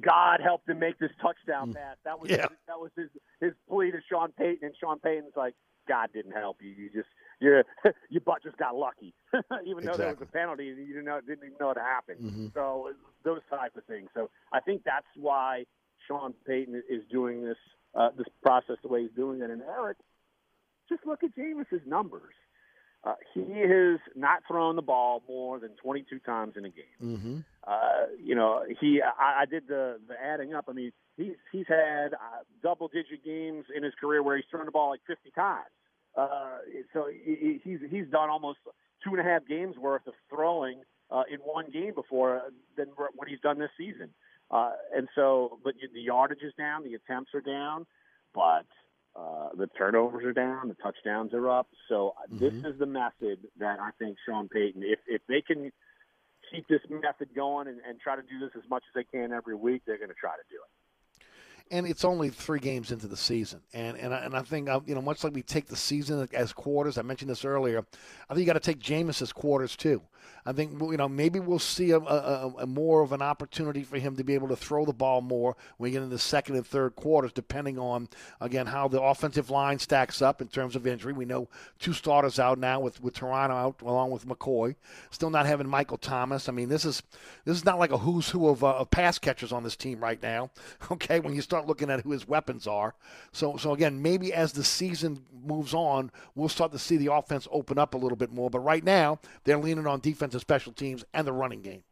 God 0.00 0.40
helped 0.42 0.68
him 0.68 0.78
make 0.78 0.98
this 0.98 1.10
touchdown 1.22 1.74
pass. 1.74 1.96
That 2.04 2.20
was 2.20 2.30
Yeah. 2.30 2.48
that 2.66 2.78
was 2.78 2.90
his 2.96 3.08
his 3.40 3.52
plea 3.68 3.90
to 3.92 3.98
Sean 4.10 4.32
Payton, 4.32 4.66
and 4.66 4.74
Sean 4.78 4.98
Payton's 4.98 5.36
like, 5.36 5.54
God 5.86 6.10
didn't 6.12 6.32
help 6.32 6.58
you. 6.60 6.70
You 6.70 6.90
just 6.90 7.08
your 7.40 7.64
your 8.10 8.20
butt 8.20 8.42
just 8.42 8.56
got 8.56 8.74
lucky, 8.76 9.14
even 9.66 9.84
though 9.84 9.96
there 9.96 10.08
was 10.08 10.22
a 10.22 10.26
penalty, 10.26 10.66
you 10.66 10.86
didn't 10.86 11.04
know 11.04 11.20
didn't 11.20 11.44
even 11.44 11.56
know 11.60 11.70
it 11.70 11.78
happened. 11.78 12.20
Mhm. 12.20 12.54
So 12.54 12.90
those 13.24 13.40
type 13.50 13.76
of 13.76 13.84
things. 13.84 14.08
So 14.14 14.30
I 14.52 14.60
think 14.60 14.82
that's 14.84 15.06
why 15.16 15.64
Sean 16.06 16.34
Payton 16.46 16.82
is 16.88 17.02
doing 17.10 17.44
this 17.44 17.58
uh, 17.94 18.10
this 18.16 18.26
process 18.42 18.76
the 18.82 18.88
way 18.88 19.02
he's 19.02 19.16
doing 19.16 19.40
it. 19.40 19.50
And 19.50 19.62
Eric, 19.62 19.98
just 20.88 21.06
look 21.06 21.22
at 21.22 21.34
Jameis's 21.34 21.86
numbers. 21.86 22.34
Uh, 23.04 23.14
he 23.32 23.40
has 23.60 24.00
not 24.16 24.42
thrown 24.48 24.74
the 24.74 24.82
ball 24.82 25.22
more 25.28 25.60
than 25.60 25.70
22 25.82 26.18
times 26.18 26.54
in 26.56 26.64
a 26.64 26.68
game. 26.68 26.84
Mm-hmm. 27.00 27.38
Uh, 27.64 28.06
you 28.20 28.34
know, 28.34 28.64
he 28.80 29.00
I, 29.00 29.42
I 29.42 29.44
did 29.46 29.68
the 29.68 30.00
the 30.08 30.14
adding 30.20 30.54
up. 30.54 30.64
I 30.68 30.72
mean, 30.72 30.92
he's 31.16 31.34
he's 31.52 31.66
had 31.68 32.14
uh, 32.14 32.42
double 32.62 32.88
digit 32.88 33.24
games 33.24 33.66
in 33.74 33.84
his 33.84 33.94
career 34.00 34.22
where 34.22 34.36
he's 34.36 34.46
thrown 34.50 34.66
the 34.66 34.72
ball 34.72 34.90
like 34.90 35.00
50 35.06 35.30
times. 35.30 35.66
Uh, 36.18 36.58
so 36.92 37.06
he, 37.26 37.34
he- 37.44 37.60
he's 37.64 37.80
he's 37.90 38.08
done 38.18 38.28
almost 38.28 38.58
two 39.04 39.10
and 39.14 39.20
a 39.20 39.22
half 39.30 39.42
games 39.46 39.74
worth 39.78 40.06
of 40.06 40.14
throwing 40.28 40.78
uh, 41.14 41.22
in 41.32 41.38
one 41.40 41.66
game 41.70 41.94
before 41.94 42.30
uh, 42.38 42.50
than 42.76 42.88
what 43.18 43.28
he's 43.28 43.40
done 43.40 43.58
this 43.58 43.70
season. 43.78 44.10
Uh, 44.50 44.72
and 44.96 45.06
so, 45.14 45.58
but 45.62 45.74
the 45.94 46.00
yardage 46.00 46.42
is 46.42 46.54
down, 46.58 46.82
the 46.82 46.94
attempts 46.94 47.30
are 47.34 47.40
down, 47.42 47.86
but 48.34 48.66
uh, 49.14 49.48
the 49.56 49.66
turnovers 49.78 50.24
are 50.24 50.32
down, 50.32 50.68
the 50.68 50.74
touchdowns 50.82 51.32
are 51.34 51.48
up. 51.50 51.68
So 51.88 52.14
uh 52.18 52.26
this 52.40 52.54
Mhm. 52.54 52.72
is 52.72 52.78
the 52.78 52.86
method 52.86 53.38
that 53.58 53.76
I 53.80 53.90
think 53.98 54.16
Sean 54.26 54.48
Payton, 54.48 54.82
if 54.82 55.00
if 55.06 55.22
they 55.28 55.42
can 55.42 55.70
keep 56.50 56.66
this 56.68 56.80
method 56.88 57.28
going 57.34 57.68
and, 57.68 57.78
and 57.86 58.00
try 58.00 58.16
to 58.16 58.22
do 58.22 58.38
this 58.40 58.50
as 58.56 58.68
much 58.70 58.84
as 58.88 58.94
they 58.94 59.04
can 59.04 59.32
every 59.32 59.54
week, 59.54 59.82
they're 59.86 59.98
going 59.98 60.08
to 60.16 60.22
try 60.26 60.34
to 60.42 60.46
do 60.48 60.56
it. 60.56 60.72
And 61.70 61.86
it's 61.86 62.04
only 62.04 62.30
three 62.30 62.60
games 62.60 62.92
into 62.92 63.06
the 63.06 63.16
season, 63.16 63.60
and 63.72 63.96
and 63.96 64.14
I, 64.14 64.18
and 64.18 64.36
I 64.36 64.42
think 64.42 64.68
uh, 64.68 64.80
you 64.86 64.94
know 64.94 65.02
much 65.02 65.24
like 65.24 65.34
we 65.34 65.42
take 65.42 65.66
the 65.66 65.76
season 65.76 66.28
as 66.32 66.52
quarters. 66.52 66.98
I 66.98 67.02
mentioned 67.02 67.30
this 67.30 67.44
earlier. 67.44 67.84
I 68.28 68.34
think 68.34 68.40
you 68.40 68.46
got 68.46 68.54
to 68.54 68.60
take 68.60 68.80
Jameis 68.80 69.22
as 69.22 69.32
quarters 69.32 69.76
too. 69.76 70.02
I 70.48 70.52
think 70.52 70.80
you 70.80 70.96
know 70.96 71.08
maybe 71.08 71.40
we'll 71.40 71.58
see 71.58 71.90
a, 71.90 71.98
a, 71.98 72.54
a 72.60 72.66
more 72.66 73.02
of 73.02 73.12
an 73.12 73.20
opportunity 73.20 73.82
for 73.82 73.98
him 73.98 74.16
to 74.16 74.24
be 74.24 74.34
able 74.34 74.48
to 74.48 74.56
throw 74.56 74.86
the 74.86 74.94
ball 74.94 75.20
more 75.20 75.56
when 75.76 75.88
we 75.88 75.92
get 75.92 76.02
into 76.02 76.14
the 76.14 76.18
second 76.18 76.56
and 76.56 76.66
third 76.66 76.96
quarters, 76.96 77.32
depending 77.32 77.78
on 77.78 78.08
again 78.40 78.66
how 78.66 78.88
the 78.88 79.00
offensive 79.00 79.50
line 79.50 79.78
stacks 79.78 80.22
up 80.22 80.40
in 80.40 80.48
terms 80.48 80.74
of 80.74 80.86
injury. 80.86 81.12
We 81.12 81.26
know 81.26 81.48
two 81.78 81.92
starters 81.92 82.38
out 82.38 82.58
now 82.58 82.80
with 82.80 83.02
with 83.02 83.14
Toronto 83.14 83.54
out 83.54 83.82
along 83.82 84.10
with 84.10 84.26
McCoy, 84.26 84.76
still 85.10 85.28
not 85.28 85.44
having 85.44 85.68
Michael 85.68 85.98
Thomas. 85.98 86.48
I 86.48 86.52
mean 86.52 86.70
this 86.70 86.84
is 86.84 87.02
this 87.44 87.56
is 87.56 87.64
not 87.64 87.78
like 87.78 87.92
a 87.92 87.98
who's 87.98 88.30
who 88.30 88.48
of, 88.48 88.64
uh, 88.64 88.76
of 88.76 88.90
pass 88.90 89.18
catchers 89.18 89.52
on 89.52 89.64
this 89.64 89.76
team 89.76 90.00
right 90.00 90.22
now. 90.22 90.50
Okay, 90.90 91.20
when 91.20 91.34
you 91.34 91.42
start 91.42 91.66
looking 91.66 91.90
at 91.90 92.00
who 92.00 92.10
his 92.10 92.26
weapons 92.26 92.66
are, 92.66 92.94
so 93.30 93.56
so 93.56 93.72
again 93.72 94.00
maybe 94.00 94.32
as 94.32 94.52
the 94.52 94.64
season 94.64 95.24
moves 95.44 95.74
on, 95.74 96.10
we'll 96.34 96.48
start 96.48 96.72
to 96.72 96.78
see 96.78 96.96
the 96.96 97.12
offense 97.12 97.46
open 97.50 97.78
up 97.78 97.94
a 97.94 97.98
little 97.98 98.16
bit 98.16 98.32
more. 98.32 98.48
But 98.48 98.60
right 98.60 98.82
now 98.82 99.18
they're 99.44 99.58
leaning 99.58 99.86
on 99.86 100.00
defense 100.08 100.34
and 100.34 100.40
special 100.40 100.72
teams 100.72 101.04
and 101.14 101.26
the 101.26 101.32
running 101.32 101.62
game. 101.62 101.82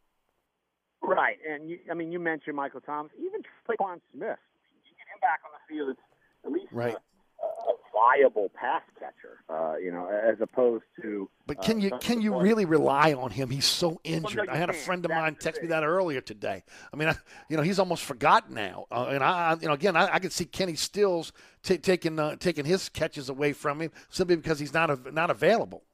Right, 1.02 1.36
and 1.48 1.68
you, 1.70 1.78
I 1.90 1.94
mean, 1.94 2.10
you 2.10 2.18
mentioned 2.18 2.56
Michael 2.56 2.80
Thomas, 2.80 3.12
even 3.18 3.40
Tre'Quan 3.68 4.00
Smith. 4.12 4.38
You 4.84 4.94
get 4.96 5.06
him 5.12 5.20
back 5.20 5.40
on 5.44 5.50
the 5.52 5.62
field, 5.74 5.90
it's 5.90 6.00
at 6.44 6.50
least 6.50 6.72
Right. 6.72 6.94
a, 6.94 7.44
a 7.46 7.74
viable 7.92 8.50
pass 8.54 8.82
catcher. 8.98 9.38
Uh, 9.48 9.76
you 9.76 9.92
know, 9.92 10.08
as 10.08 10.40
opposed 10.40 10.84
to. 11.00 11.28
But 11.46 11.62
can 11.62 11.76
uh, 11.76 11.80
you 11.80 11.90
can 12.00 12.20
you 12.20 12.40
really 12.40 12.64
rely 12.64 13.12
on 13.12 13.30
him? 13.30 13.50
He's 13.50 13.64
so 13.66 14.00
injured. 14.02 14.46
you 14.48 14.52
I 14.52 14.56
had 14.56 14.70
a 14.70 14.72
friend 14.72 15.04
of 15.04 15.10
That's 15.10 15.20
mine 15.20 15.36
text 15.36 15.62
me 15.62 15.68
that 15.68 15.84
earlier 15.84 16.20
today. 16.20 16.64
I 16.92 16.96
mean, 16.96 17.08
I, 17.08 17.14
you 17.48 17.56
know, 17.56 17.62
he's 17.62 17.78
almost 17.78 18.02
forgotten 18.04 18.54
now. 18.54 18.86
Uh, 18.90 19.06
and 19.10 19.22
I, 19.22 19.56
you 19.60 19.68
know, 19.68 19.74
again, 19.74 19.94
I, 19.96 20.14
I 20.14 20.18
could 20.18 20.32
see 20.32 20.46
Kenny 20.46 20.74
Stills 20.74 21.32
ta 21.62 21.74
taking 21.80 22.18
uh, 22.18 22.34
taking 22.36 22.64
his 22.64 22.88
catches 22.88 23.28
away 23.28 23.52
from 23.52 23.80
him 23.80 23.92
simply 24.08 24.34
because 24.36 24.58
he's 24.58 24.74
not 24.74 24.90
av- 24.90 25.12
not 25.12 25.30
available. 25.30 25.84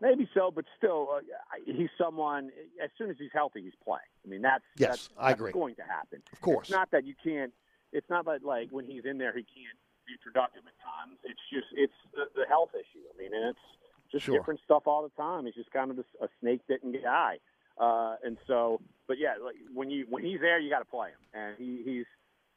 Maybe 0.00 0.28
so, 0.34 0.50
but 0.50 0.64
still, 0.76 1.08
uh, 1.16 1.20
he's 1.64 1.88
someone. 1.96 2.50
As 2.82 2.90
soon 2.98 3.08
as 3.10 3.16
he's 3.18 3.30
healthy, 3.32 3.62
he's 3.62 3.74
playing. 3.82 4.00
I 4.24 4.28
mean, 4.28 4.42
that's 4.42 4.64
Yes, 4.76 4.88
that's, 4.88 5.08
I 5.18 5.28
that's 5.30 5.40
agree. 5.40 5.52
going 5.52 5.74
to 5.76 5.82
happen. 5.82 6.22
Of 6.32 6.40
course. 6.40 6.68
it's 6.68 6.76
not 6.76 6.90
that 6.90 7.06
you 7.06 7.14
can't. 7.22 7.52
It's 7.92 8.08
not 8.10 8.26
that 8.26 8.44
like 8.44 8.68
when 8.70 8.84
he's 8.84 9.04
in 9.06 9.16
there, 9.18 9.32
he 9.32 9.42
can't 9.42 9.78
be 10.06 10.14
productive 10.22 10.62
at 10.66 10.74
times. 10.84 11.18
It's 11.24 11.40
just 11.52 11.66
it's 11.72 11.92
the, 12.14 12.24
the 12.40 12.46
health 12.48 12.70
issue. 12.74 13.04
I 13.14 13.16
mean, 13.22 13.32
and 13.34 13.50
it's 13.50 13.58
just 14.12 14.24
Sure. 14.26 14.36
different 14.38 14.60
stuff 14.64 14.82
all 14.86 15.02
the 15.02 15.22
time. 15.22 15.46
He's 15.46 15.54
just 15.54 15.70
kind 15.70 15.90
of 15.90 15.98
a, 15.98 16.24
a 16.24 16.28
snake 16.40 16.60
bitten 16.68 16.92
guy. 16.92 17.38
Uh, 17.78 18.16
and 18.24 18.36
so, 18.46 18.80
but 19.08 19.18
yeah, 19.18 19.34
like 19.42 19.56
when 19.72 19.90
you 19.90 20.06
when 20.10 20.22
he's 20.24 20.40
there, 20.40 20.58
you 20.58 20.68
got 20.70 20.78
to 20.80 20.84
play 20.84 21.08
him. 21.08 21.20
And 21.34 21.56
he, 21.58 21.82
he's 21.84 22.06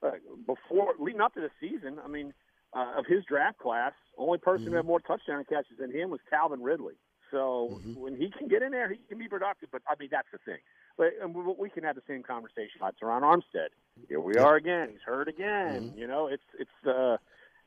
uh, 0.04 0.12
before 0.46 0.94
leading 1.00 1.22
up 1.22 1.34
to 1.36 1.42
the 1.42 1.50
season. 1.60 2.00
I 2.04 2.08
mean, 2.08 2.34
uh, 2.74 2.94
of 2.98 3.06
his 3.06 3.24
draft 3.26 3.58
class, 3.60 3.94
only 4.18 4.38
person 4.40 4.68
who 4.68 4.74
had 4.76 4.86
more 4.86 5.00
touchdown 5.00 5.44
catches 5.48 5.78
than 5.80 5.92
him 5.92 6.10
was 6.10 6.20
Calvin 6.30 6.62
Ridley. 6.62 6.96
So 7.32 7.80
when 7.96 8.16
he 8.16 8.30
can 8.32 8.48
get 8.48 8.62
in 8.62 8.72
there, 8.72 8.90
he 8.90 8.98
can 9.08 9.18
be 9.18 9.28
productive. 9.28 9.70
But 9.72 9.82
I 9.88 9.94
mean, 10.00 10.10
that's 10.12 10.28
the 10.32 10.40
thing. 10.40 10.60
But 10.98 11.14
we, 11.60 11.70
can 11.70 11.84
have 11.84 11.96
the 11.96 12.02
same 12.08 12.24
conversation 12.24 12.78
about 12.80 12.96
Terron 13.02 13.22
Armstead. 13.22 13.70
Here 14.08 14.20
we 14.20 14.36
are 14.36 14.56
again. 14.56 14.90
He's 14.92 15.02
hurt 15.06 15.28
again. 15.28 15.94
You 15.96 16.08
know, 16.08 16.28
it's 16.28 16.44
it's 16.58 16.88
uh, 16.88 17.18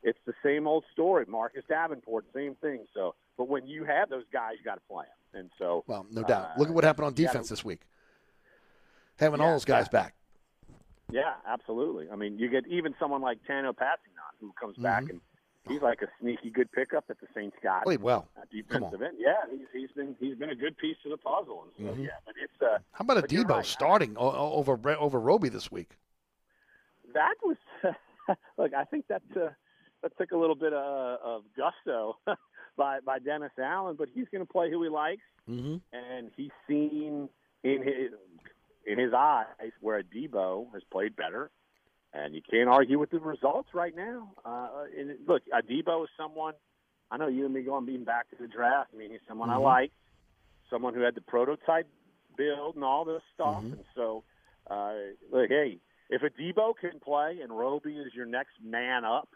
it's 0.03 0.19
the 0.27 0.35
same 0.43 0.67
old 0.67 0.85
story. 0.93 1.25
Marcus 1.29 1.65
Davenport, 1.69 2.27
same 2.35 2.57
thing. 2.57 2.85
So, 2.93 3.15
but 3.39 3.49
when 3.49 3.67
you 3.67 3.85
have 3.85 4.11
those 4.11 4.25
guys, 4.33 4.55
you 4.59 4.65
got 4.65 4.75
to 4.75 4.81
play 4.89 5.05
them. 5.05 5.41
And 5.43 5.51
so, 5.59 5.85
Well, 5.87 6.05
no 6.11 6.23
doubt. 6.25 6.51
uh, 6.57 6.59
Look 6.59 6.69
at 6.69 6.75
what 6.75 6.85
happened 6.85 7.07
on 7.07 7.13
you 7.17 7.25
gotta- 7.25 7.39
defense 7.39 7.49
this 7.49 7.65
week. 7.65 7.81
Having 9.17 9.41
all 9.41 9.53
those 9.53 9.65
guys 9.65 9.87
yeah. 9.93 10.01
back. 10.03 10.15
Yeah, 11.11 11.35
absolutely. 11.47 12.09
I 12.11 12.17
mean, 12.17 12.39
you 12.39 12.49
get 12.51 12.67
even 12.67 12.95
someone 12.99 13.21
like 13.23 13.39
Tanoh 13.49 13.73
Kpassagnon 13.75 14.35
who 14.41 14.53
comes 14.61 14.77
back 14.79 15.05
Mhm. 15.05 15.11
and 15.11 15.21
he's 15.69 15.81
like 15.83 16.03
a 16.03 16.09
sneaky 16.21 16.51
good 16.51 16.71
pickup 16.73 17.05
at 17.11 17.21
the 17.21 17.27
Saints 17.35 17.57
got. 17.63 17.85
Played 17.85 18.03
well. 18.03 18.29
Uh, 18.37 18.43
defensive 18.51 19.03
end. 19.03 19.17
Yeah, 19.19 19.35
he's 19.51 19.67
he's 19.73 19.91
been 19.97 20.17
he's 20.21 20.37
been 20.37 20.51
a 20.51 20.55
good 20.55 20.77
piece 20.77 20.97
to 21.05 21.09
the 21.11 21.17
puzzle. 21.17 21.65
And 21.79 21.89
so 21.89 21.95
Mhm. 21.95 22.05
yeah, 22.05 22.11
but 22.27 22.35
it's 22.43 22.63
uh 22.63 22.79
How 22.93 23.03
about 23.03 23.25
Adebo 23.25 23.49
right. 23.57 23.67
starting 23.67 24.17
over 24.17 24.79
over 24.99 25.19
Roby 25.21 25.49
this 25.49 25.71
week? 25.71 25.99
that 27.15 27.35
was 27.43 27.57
look. 28.59 28.73
I 28.75 28.85
think 28.85 29.07
that 29.09 29.23
uh, 29.37 29.51
that 30.03 30.17
took 30.19 30.33
a 30.33 30.37
little 30.37 30.57
bit 30.57 30.73
of, 30.73 31.19
of 31.23 31.43
gusto 31.57 32.17
by 32.77 33.01
by 33.01 33.19
Dennis 33.19 33.53
Allen, 33.59 33.97
but 33.99 34.09
he's 34.15 34.27
going 34.33 34.45
to 34.45 34.51
play 34.51 34.71
who 34.71 34.83
he 34.83 34.89
likes, 34.89 35.23
Mm-hmm. 35.51 35.77
and 35.93 36.31
he's 36.37 36.51
seen 36.69 37.29
in 37.65 37.83
his 37.83 38.13
in 38.87 38.99
his 38.99 39.13
eyes 39.13 39.47
where 39.81 40.03
Adebo 40.03 40.73
has 40.73 40.83
played 40.91 41.15
better, 41.17 41.51
and 42.15 42.35
you 42.35 42.43
can't 42.49 42.69
argue 42.69 42.99
with 42.99 43.11
the 43.11 43.19
results 43.19 43.71
right 43.75 43.95
now. 43.95 44.33
Uh, 44.45 44.85
and 44.99 45.17
look, 45.27 45.43
Debo 45.69 46.05
is 46.05 46.11
someone 46.17 46.55
I 47.11 47.19
know 47.19 47.29
you 47.29 47.45
and 47.45 47.53
me 47.53 47.61
going 47.63 47.85
being 47.85 48.05
back 48.05 48.31
to 48.31 48.37
the 48.41 48.49
draft. 48.49 48.91
I 48.95 48.97
mean, 48.97 49.11
he's 49.11 49.21
someone 49.29 49.51
I 49.51 49.57
Mhm. 49.57 49.65
like, 49.65 49.93
someone 50.71 50.95
who 50.95 51.01
had 51.01 51.15
the 51.15 51.21
prototype 51.21 51.87
build 52.37 52.77
and 52.77 52.85
all 52.85 53.05
this 53.05 53.23
stuff, 53.35 53.63
Mhm. 53.63 53.73
and 53.73 53.85
so 53.95 54.25
uh, 54.71 54.95
look, 55.31 55.49
hey, 55.49 55.81
if 56.09 56.23
Adebo 56.23 56.75
can 56.77 57.01
play 57.01 57.41
and 57.41 57.57
Roby 57.57 57.99
is 57.99 58.15
your 58.15 58.27
next 58.27 58.61
man 58.63 59.05
up, 59.05 59.29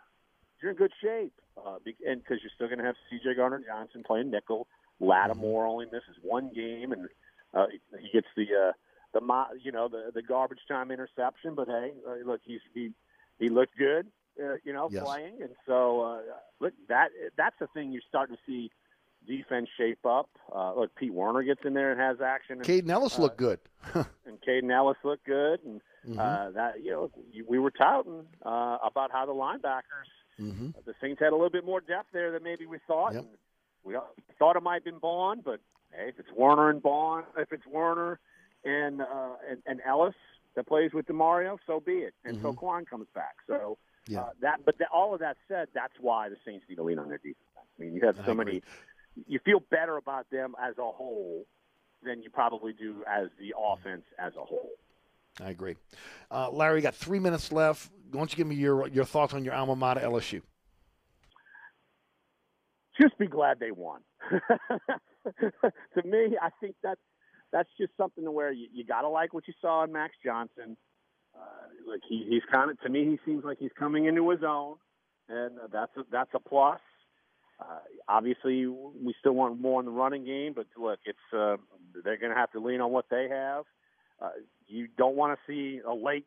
you're 0.63 0.71
in 0.71 0.77
good 0.77 0.93
shape. 1.01 1.35
Uh, 1.57 1.79
and 2.07 2.23
because 2.23 2.41
you're 2.43 2.51
still 2.55 2.69
going 2.69 2.79
to 2.79 2.85
have 2.85 2.97
C.J. 3.11 3.35
Gardner-Johnson 3.35 4.05
playing 4.05 4.31
nickel, 4.31 4.69
Lattimore 5.01 5.67
only 5.67 5.87
misses 5.87 6.17
one 6.23 6.53
game, 6.55 6.93
and 6.93 7.09
uh, 7.55 7.67
he 7.99 8.09
gets 8.13 8.29
the 8.37 8.47
uh, 8.55 8.73
the 9.21 9.45
you 9.63 9.73
know 9.73 9.89
the 9.89 10.11
the 10.15 10.23
garbage 10.23 10.61
time 10.69 10.91
interception. 10.91 11.55
But 11.55 11.69
hey, 11.69 11.93
uh, 12.09 12.15
look, 12.27 12.41
he's 12.45 12.61
he 12.75 12.93
he 13.39 13.49
looked 13.49 13.77
good, 13.79 14.07
uh, 14.43 14.55
you 14.65 14.73
know, 14.73 14.89
Yes. 14.91 15.05
playing, 15.05 15.43
and 15.43 15.51
so 15.67 16.03
uh, 16.03 16.19
look 16.61 16.75
that 16.89 17.09
that's 17.37 17.57
the 17.61 17.67
thing 17.69 17.93
you're 17.93 18.03
starting 18.09 18.37
to 18.37 18.43
see 18.47 18.71
defense 19.27 19.69
shape 19.77 20.05
up. 20.07 20.29
Uh, 20.55 20.75
look, 20.75 20.95
Pete 20.95 21.13
Werner 21.13 21.43
gets 21.43 21.61
in 21.65 21.75
there 21.75 21.91
and 21.91 22.01
has 22.01 22.21
action. 22.21 22.59
And, 22.59 22.65
Kaden 22.65 22.91
Elliss 22.91 23.19
uh, 23.19 23.23
looked 23.23 23.37
good. 23.39 23.59
and 23.95 24.41
Kaden 24.47 24.71
Elliss 24.71 24.99
looked 25.05 25.25
good, 25.27 25.61
and 25.65 25.81
Mhm. 26.07 26.19
uh, 26.19 26.51
that 26.53 26.83
you 26.85 26.91
know 26.93 27.11
we 27.49 27.59
were 27.59 27.73
touting 27.73 28.27
uh, 28.45 28.79
about 28.85 29.11
how 29.11 29.27
the 29.27 29.33
linebackers, 29.33 30.11
mm-hmm. 30.39 30.69
the 30.85 30.95
Saints 31.01 31.21
had 31.21 31.31
a 31.33 31.37
little 31.37 31.51
bit 31.51 31.65
more 31.65 31.81
depth 31.81 32.11
there 32.13 32.31
than 32.31 32.43
maybe 32.45 32.67
we 32.67 32.79
thought. 32.87 33.15
Yep. 33.15 33.23
And 33.23 33.31
we 33.83 33.97
thought 34.39 34.57
it 34.57 34.63
might 34.63 34.75
have 34.75 34.85
been 34.85 34.99
Bond, 34.99 35.43
but 35.45 35.61
hey, 35.93 36.09
if 36.11 36.19
it's 36.21 36.31
Werner 36.37 36.71
and 36.71 36.81
Bond, 36.83 37.25
if 37.37 37.53
it's 37.53 37.67
Werner 37.67 38.21
and 38.65 39.01
uh, 39.01 39.35
and, 39.49 39.63
and 39.67 39.81
Elliss 39.87 40.15
that 40.55 40.67
plays 40.67 40.93
with 40.93 41.07
Demario, 41.07 41.59
so 41.67 41.81
be 41.81 41.99
it. 41.99 42.15
And 42.25 42.39
so 42.43 42.53
Mhm. 42.53 42.57
Kwon 42.59 42.87
comes 42.87 43.07
back. 43.15 43.37
So 43.47 43.79
Yeah. 44.07 44.23
uh, 44.23 44.31
that, 44.41 44.65
but 44.65 44.79
that, 44.79 44.89
all 44.93 45.13
of 45.13 45.21
that 45.21 45.37
said, 45.49 45.69
that's 45.75 45.93
why 46.01 46.29
the 46.31 46.37
Saints 46.45 46.65
need 46.69 46.77
to 46.77 46.83
lean 46.83 46.99
on 46.99 47.09
their 47.09 47.19
defense. 47.19 47.37
I 47.57 47.83
mean, 47.83 47.95
you 47.95 48.01
have 48.07 48.17
so 48.25 48.35
many. 48.35 48.63
You 49.27 49.39
feel 49.45 49.61
better 49.61 49.97
about 49.97 50.29
them 50.31 50.55
as 50.63 50.79
a 50.79 50.91
whole 50.91 51.47
than 52.03 52.23
you 52.23 52.31
probably 52.31 52.73
do 52.73 53.05
as 53.07 53.29
the 53.39 53.55
offense 53.59 54.05
as 54.19 54.35
a 54.37 54.45
whole. 54.45 54.71
I 55.41 55.51
agree. 55.51 55.77
Uh, 56.31 56.51
Larry, 56.51 56.77
you 56.79 56.83
got 56.83 56.95
three 56.95 57.19
minutes 57.19 57.53
left. 57.53 57.91
Why 58.11 58.21
don't 58.21 58.31
you 58.31 58.37
give 58.37 58.47
me 58.47 58.55
your 58.55 58.89
your 58.89 59.05
thoughts 59.05 59.35
on 59.35 59.45
your 59.45 59.55
alma 59.55 59.77
mater, 59.77 60.01
LSU? 60.01 60.43
just 63.01 63.19
be 63.19 63.27
glad 63.27 63.59
they 63.61 63.73
won. 63.73 64.01
to 64.31 66.03
me, 66.05 66.37
I 66.41 66.49
think 66.61 66.77
that's 66.83 67.01
that's 67.53 67.69
just 67.79 67.93
something 67.97 68.25
to 68.25 68.31
where 68.31 68.53
you, 68.53 68.67
you 68.73 68.85
got 68.85 69.03
to 69.03 69.09
like 69.09 69.33
what 69.33 69.47
you 69.47 69.55
saw 69.61 69.85
in 69.85 69.93
Max 69.93 70.15
Johnson. 70.25 70.77
Uh, 71.35 71.91
like 71.91 72.01
he, 72.09 72.27
he's 72.29 72.43
kind 72.53 72.71
of 72.71 72.81
to 72.81 72.89
me, 72.89 73.05
he 73.05 73.19
seems 73.25 73.45
like 73.45 73.59
he's 73.59 73.71
coming 73.79 74.07
into 74.07 74.29
his 74.31 74.41
own, 74.47 74.77
and 75.29 75.53
that's 75.73 75.93
a, 75.97 76.03
that's 76.11 76.31
a 76.35 76.41
plus. 76.41 76.81
Uh, 77.61 77.79
obviously, 78.09 78.67
we 78.67 79.15
still 79.19 79.33
want 79.33 79.61
more 79.61 79.81
in 79.81 79.87
the 79.87 79.93
running 79.93 80.25
game, 80.25 80.53
but 80.55 80.67
look, 80.77 80.99
it's 81.05 81.19
uh, 81.33 81.57
they're 82.05 82.19
going 82.19 82.33
to 82.33 82.39
have 82.39 82.51
to 82.53 82.61
lean 82.61 82.81
on 82.81 82.91
what 82.91 83.07
they 83.11 83.29
have. 83.31 83.65
Uh, 84.21 84.31
you 84.67 84.89
don't 84.99 85.17
want 85.17 85.39
to 85.39 85.53
see 85.53 85.81
a 85.87 85.95
late 85.95 86.27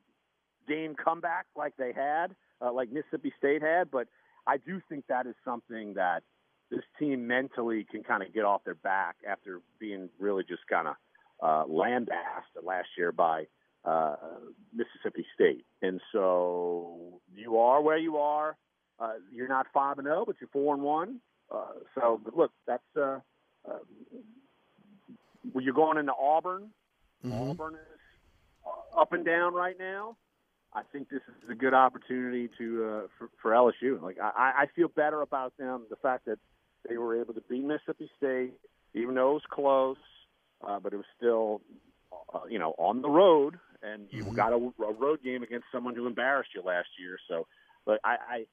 game 0.68 0.96
comeback 0.96 1.46
like 1.56 1.74
they 1.78 1.92
had, 1.94 2.36
uh, 2.62 2.72
like 2.72 2.92
Mississippi 2.92 3.34
State 3.38 3.62
had, 3.62 3.92
but 3.92 4.08
I 4.48 4.58
do 4.58 4.82
think 4.90 5.06
that 5.08 5.28
is 5.28 5.36
something 5.44 5.96
that 5.96 6.24
this 6.72 6.84
team 7.00 7.28
mentally 7.28 7.86
can 7.90 8.04
kind 8.04 8.24
of 8.24 8.34
get 8.34 8.46
off 8.46 8.64
their 8.64 8.76
back 8.76 9.18
after 9.28 9.62
being 9.80 10.10
really 10.20 10.44
just 10.44 10.62
kind 10.70 10.88
of 10.88 10.96
uh, 11.42 11.64
lambasted 11.68 12.64
last 12.64 12.88
year 12.98 13.12
by 13.12 13.46
uh, 13.86 14.16
Mississippi 14.74 15.26
State. 15.34 15.66
And 15.82 16.02
so 16.12 17.22
you 17.36 17.58
are 17.58 17.82
where 17.82 17.98
you 17.98 18.18
are. 18.18 18.58
Uh, 19.00 19.14
you're 19.32 19.48
not 19.48 19.68
five 19.74 19.98
and 19.98 20.06
zero, 20.06 20.26
but 20.26 20.36
you're 20.42 20.50
four 20.52 20.74
and 20.74 20.84
one. 20.84 21.22
Uh, 21.50 21.72
so 21.96 22.22
look, 22.36 22.52
that's 22.68 22.84
uh, 22.98 23.20
uh, 23.68 23.80
when 25.54 25.64
you're 25.64 25.74
going 25.74 25.98
into 25.98 26.14
Auburn. 26.14 26.70
Mm-hmm. 27.26 27.52
Auburn 27.52 27.76
is 27.76 28.00
up 28.98 29.14
and 29.14 29.26
down 29.26 29.54
right 29.54 29.76
now. 29.80 30.18
I 30.74 30.84
think 30.92 31.10
this 31.10 31.22
is 31.28 31.50
a 31.50 31.56
good 31.56 31.74
opportunity 31.74 32.50
to 32.58 32.86
uh, 32.86 33.08
for, 33.18 33.30
for 33.42 33.52
LSU. 33.52 34.02
Like 34.02 34.18
I, 34.22 34.54
I 34.58 34.66
feel 34.76 34.88
better 34.88 35.22
about 35.22 35.58
them. 35.58 35.86
The 35.90 35.96
fact 35.96 36.26
that 36.26 36.38
they 36.88 36.98
were 36.98 37.20
able 37.20 37.34
to 37.34 37.42
beat 37.50 37.64
Mississippi 37.64 38.10
State, 38.18 38.54
even 38.94 39.16
though 39.16 39.32
it 39.32 39.34
was 39.34 39.42
close, 39.50 39.98
uh, 40.68 40.80
but 40.80 40.94
it 40.94 40.98
was 40.98 41.06
still, 41.18 41.62
uh, 42.34 42.40
you 42.50 42.60
know, 42.60 42.74
on 42.78 43.02
the 43.02 43.10
road, 43.10 43.60
and 43.82 44.08
you 44.12 44.26
Mm-hmm. 44.26 44.36
got 44.36 44.54
a, 44.54 44.56
a 44.84 44.94
road 44.94 45.24
game 45.24 45.44
against 45.44 45.66
someone 45.72 45.96
who 45.96 46.08
embarrassed 46.08 46.52
you 46.56 46.62
last 46.62 46.90
year. 47.00 47.18
So, 47.30 47.48
but 47.86 48.00
I, 48.04 48.18
I 48.30 48.46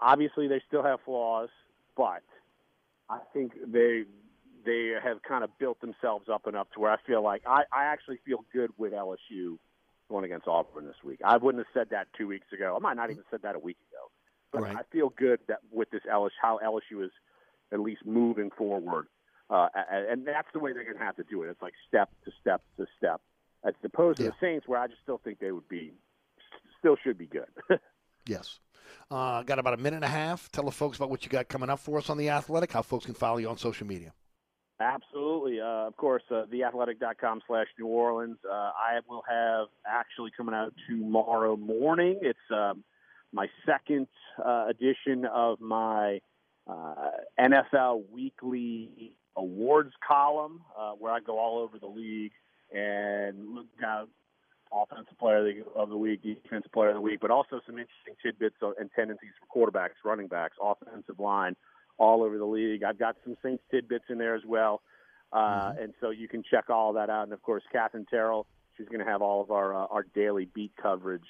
obviously 0.00 0.48
they 0.48 0.60
still 0.66 0.82
have 0.82 1.00
flaws, 1.04 1.48
but 1.96 2.22
I 3.08 3.18
think 3.32 3.52
they 3.72 4.04
they 4.64 4.92
have 5.02 5.22
kind 5.22 5.44
of 5.44 5.50
built 5.58 5.80
themselves 5.80 6.28
up 6.32 6.46
enough 6.46 6.68
to 6.74 6.80
where 6.80 6.92
I 6.92 6.96
feel 7.06 7.22
like 7.22 7.42
I, 7.46 7.62
I 7.72 7.84
actually 7.84 8.18
feel 8.24 8.44
good 8.52 8.70
with 8.78 8.92
LSU 8.92 9.58
going 10.08 10.24
against 10.24 10.46
Auburn 10.46 10.86
this 10.86 10.96
week. 11.04 11.20
I 11.24 11.36
wouldn't 11.36 11.64
have 11.64 11.72
said 11.74 11.90
that 11.90 12.08
two 12.16 12.28
weeks 12.28 12.46
ago. 12.52 12.74
I 12.76 12.78
might 12.80 12.96
not 12.96 13.10
even 13.10 13.24
said 13.30 13.40
that 13.42 13.56
a 13.56 13.58
week 13.58 13.78
ago. 13.90 14.10
But 14.52 14.62
Right. 14.62 14.76
I 14.76 14.82
feel 14.92 15.08
good 15.10 15.40
that 15.48 15.58
with 15.72 15.90
this 15.90 16.02
LSU, 16.10 16.30
how 16.40 16.60
LSU 16.64 17.04
is 17.04 17.10
at 17.72 17.80
least 17.80 18.04
moving 18.04 18.50
forward, 18.56 19.06
uh, 19.52 19.68
and, 19.90 20.26
that's 20.26 20.48
the 20.52 20.58
way 20.58 20.72
they're 20.72 20.84
going 20.84 20.98
to 20.98 21.04
have 21.04 21.16
to 21.16 21.24
do 21.24 21.42
it. 21.42 21.50
It's 21.50 21.62
like 21.62 21.74
step 21.86 22.10
to 22.24 22.30
step 22.40 22.62
to 22.78 22.86
step, 22.96 23.20
as 23.64 23.74
opposed 23.84 24.18
to 24.18 24.24
the 24.24 24.32
Saints, 24.40 24.66
where 24.66 24.80
I 24.80 24.86
just 24.86 25.02
still 25.02 25.20
think 25.22 25.40
they 25.40 25.52
would 25.52 25.68
be, 25.68 25.92
still 26.78 26.96
should 27.02 27.18
be 27.18 27.26
good. 27.26 27.48
Yes. 28.26 28.60
Uh, 29.10 29.42
got 29.42 29.58
about 29.58 29.74
a 29.74 29.76
minute 29.76 29.96
and 29.96 30.04
a 30.04 30.08
half. 30.08 30.50
Tell 30.52 30.64
the 30.64 30.70
folks 30.70 30.96
about 30.96 31.10
what 31.10 31.24
you 31.24 31.30
got 31.30 31.48
coming 31.48 31.68
up 31.68 31.80
for 31.80 31.98
us 31.98 32.08
on 32.08 32.16
The 32.16 32.30
Athletic, 32.30 32.72
how 32.72 32.82
folks 32.82 33.04
can 33.04 33.14
follow 33.14 33.38
you 33.38 33.48
on 33.48 33.58
social 33.58 33.86
media. 33.86 34.12
Absolutely. 34.80 35.60
Uh, 35.60 35.86
of 35.86 35.96
course, 35.96 36.22
uh, 36.30 36.44
theathletic.com 36.52 37.42
slash 37.46 37.66
New 37.78 37.86
Orleans. 37.86 38.38
Uh, 38.48 38.52
I 38.52 39.00
will 39.08 39.22
have 39.28 39.68
actually 39.86 40.30
coming 40.36 40.54
out 40.54 40.72
tomorrow 40.88 41.56
morning. 41.56 42.18
It's 42.22 42.38
um, 42.50 42.82
my 43.32 43.48
second 43.66 44.08
uh, 44.44 44.66
edition 44.68 45.24
of 45.26 45.60
my 45.60 46.20
uh, 46.66 47.10
NFL 47.38 48.04
Weekly 48.10 49.16
Awards 49.36 49.92
column, 50.06 50.62
uh, 50.76 50.92
where 50.92 51.12
I 51.12 51.20
go 51.20 51.38
all 51.38 51.58
over 51.58 51.78
the 51.78 51.86
league 51.86 52.32
and 52.72 53.54
look 53.54 53.66
at 53.82 54.06
offensive 54.72 55.18
player 55.18 55.38
of 55.38 55.44
the- 55.44 55.70
of 55.74 55.88
the 55.90 55.96
week, 55.96 56.22
defensive 56.22 56.72
player 56.72 56.90
of 56.90 56.94
the 56.94 57.00
week, 57.00 57.20
but 57.20 57.30
also 57.30 57.60
some 57.66 57.78
interesting 57.78 58.16
tidbits 58.22 58.56
and 58.78 58.90
tendencies 58.92 59.32
for 59.38 59.70
quarterbacks, 59.70 60.02
running 60.04 60.28
backs, 60.28 60.56
offensive 60.60 61.20
line, 61.20 61.56
all 61.98 62.22
over 62.22 62.38
the 62.38 62.46
league. 62.46 62.82
I've 62.82 62.98
got 62.98 63.16
some 63.24 63.36
Saints 63.42 63.62
tidbits 63.70 64.08
in 64.08 64.18
there 64.18 64.34
as 64.34 64.44
well. 64.44 64.82
Uh, 65.32 65.74
And 65.78 65.94
so 66.00 66.10
you 66.10 66.28
can 66.28 66.42
check 66.42 66.68
all 66.70 66.92
that 66.94 67.08
out. 67.10 67.24
And 67.24 67.32
of 67.32 67.42
course, 67.42 67.62
Katherine 67.72 68.06
Terrell, 68.06 68.46
she's 68.76 68.88
going 68.88 69.04
to 69.04 69.10
have 69.10 69.22
all 69.22 69.40
of 69.40 69.50
our 69.50 69.74
uh, 69.74 69.86
our 69.86 70.02
daily 70.02 70.46
beat 70.46 70.72
coverage 70.76 71.26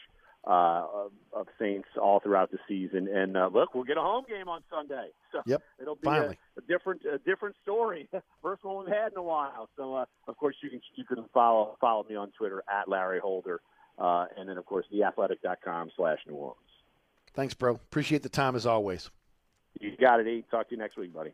uh, 0.46 0.86
of, 0.92 1.12
of 1.32 1.46
Saints 1.58 1.88
all 2.00 2.20
throughout 2.20 2.50
the 2.50 2.58
season. 2.68 3.08
And 3.08 3.36
uh, 3.36 3.50
look, 3.52 3.74
we'll 3.74 3.84
get 3.84 3.96
a 3.96 4.00
home 4.02 4.24
game 4.28 4.48
on 4.48 4.62
Sunday. 4.70 5.08
So 5.32 5.40
Yep, 5.46 5.62
it'll 5.80 5.96
be 5.96 6.08
a, 6.08 6.36
a 6.58 6.60
different 6.68 7.00
a 7.10 7.16
different 7.16 7.56
story. 7.62 8.06
First 8.42 8.62
one 8.64 8.84
we've 8.84 8.94
had 8.94 9.12
in 9.12 9.18
a 9.18 9.22
while. 9.22 9.70
So 9.78 9.94
uh, 9.94 10.04
of 10.28 10.36
course 10.36 10.56
you 10.62 10.68
can 10.68 10.82
you 10.94 11.04
can 11.04 11.24
follow 11.32 11.78
follow 11.80 12.04
me 12.06 12.16
on 12.16 12.32
Twitter 12.36 12.62
at 12.70 12.86
Larry 12.86 13.18
Holder, 13.18 13.62
uh, 13.98 14.26
and 14.36 14.46
then 14.46 14.58
of 14.58 14.66
course 14.66 14.84
theathletic.com 14.92 15.90
slash 15.96 16.18
New 16.28 16.34
Orleans. 16.34 16.58
Thanks, 17.32 17.54
bro. 17.54 17.76
Appreciate 17.76 18.22
the 18.22 18.28
time 18.28 18.56
as 18.56 18.66
always. 18.66 19.08
You 19.80 19.96
got 19.98 20.20
it. 20.20 20.26
E. 20.26 20.44
Talk 20.50 20.68
to 20.68 20.74
you 20.74 20.78
next 20.78 20.98
week, 20.98 21.14
buddy. 21.14 21.32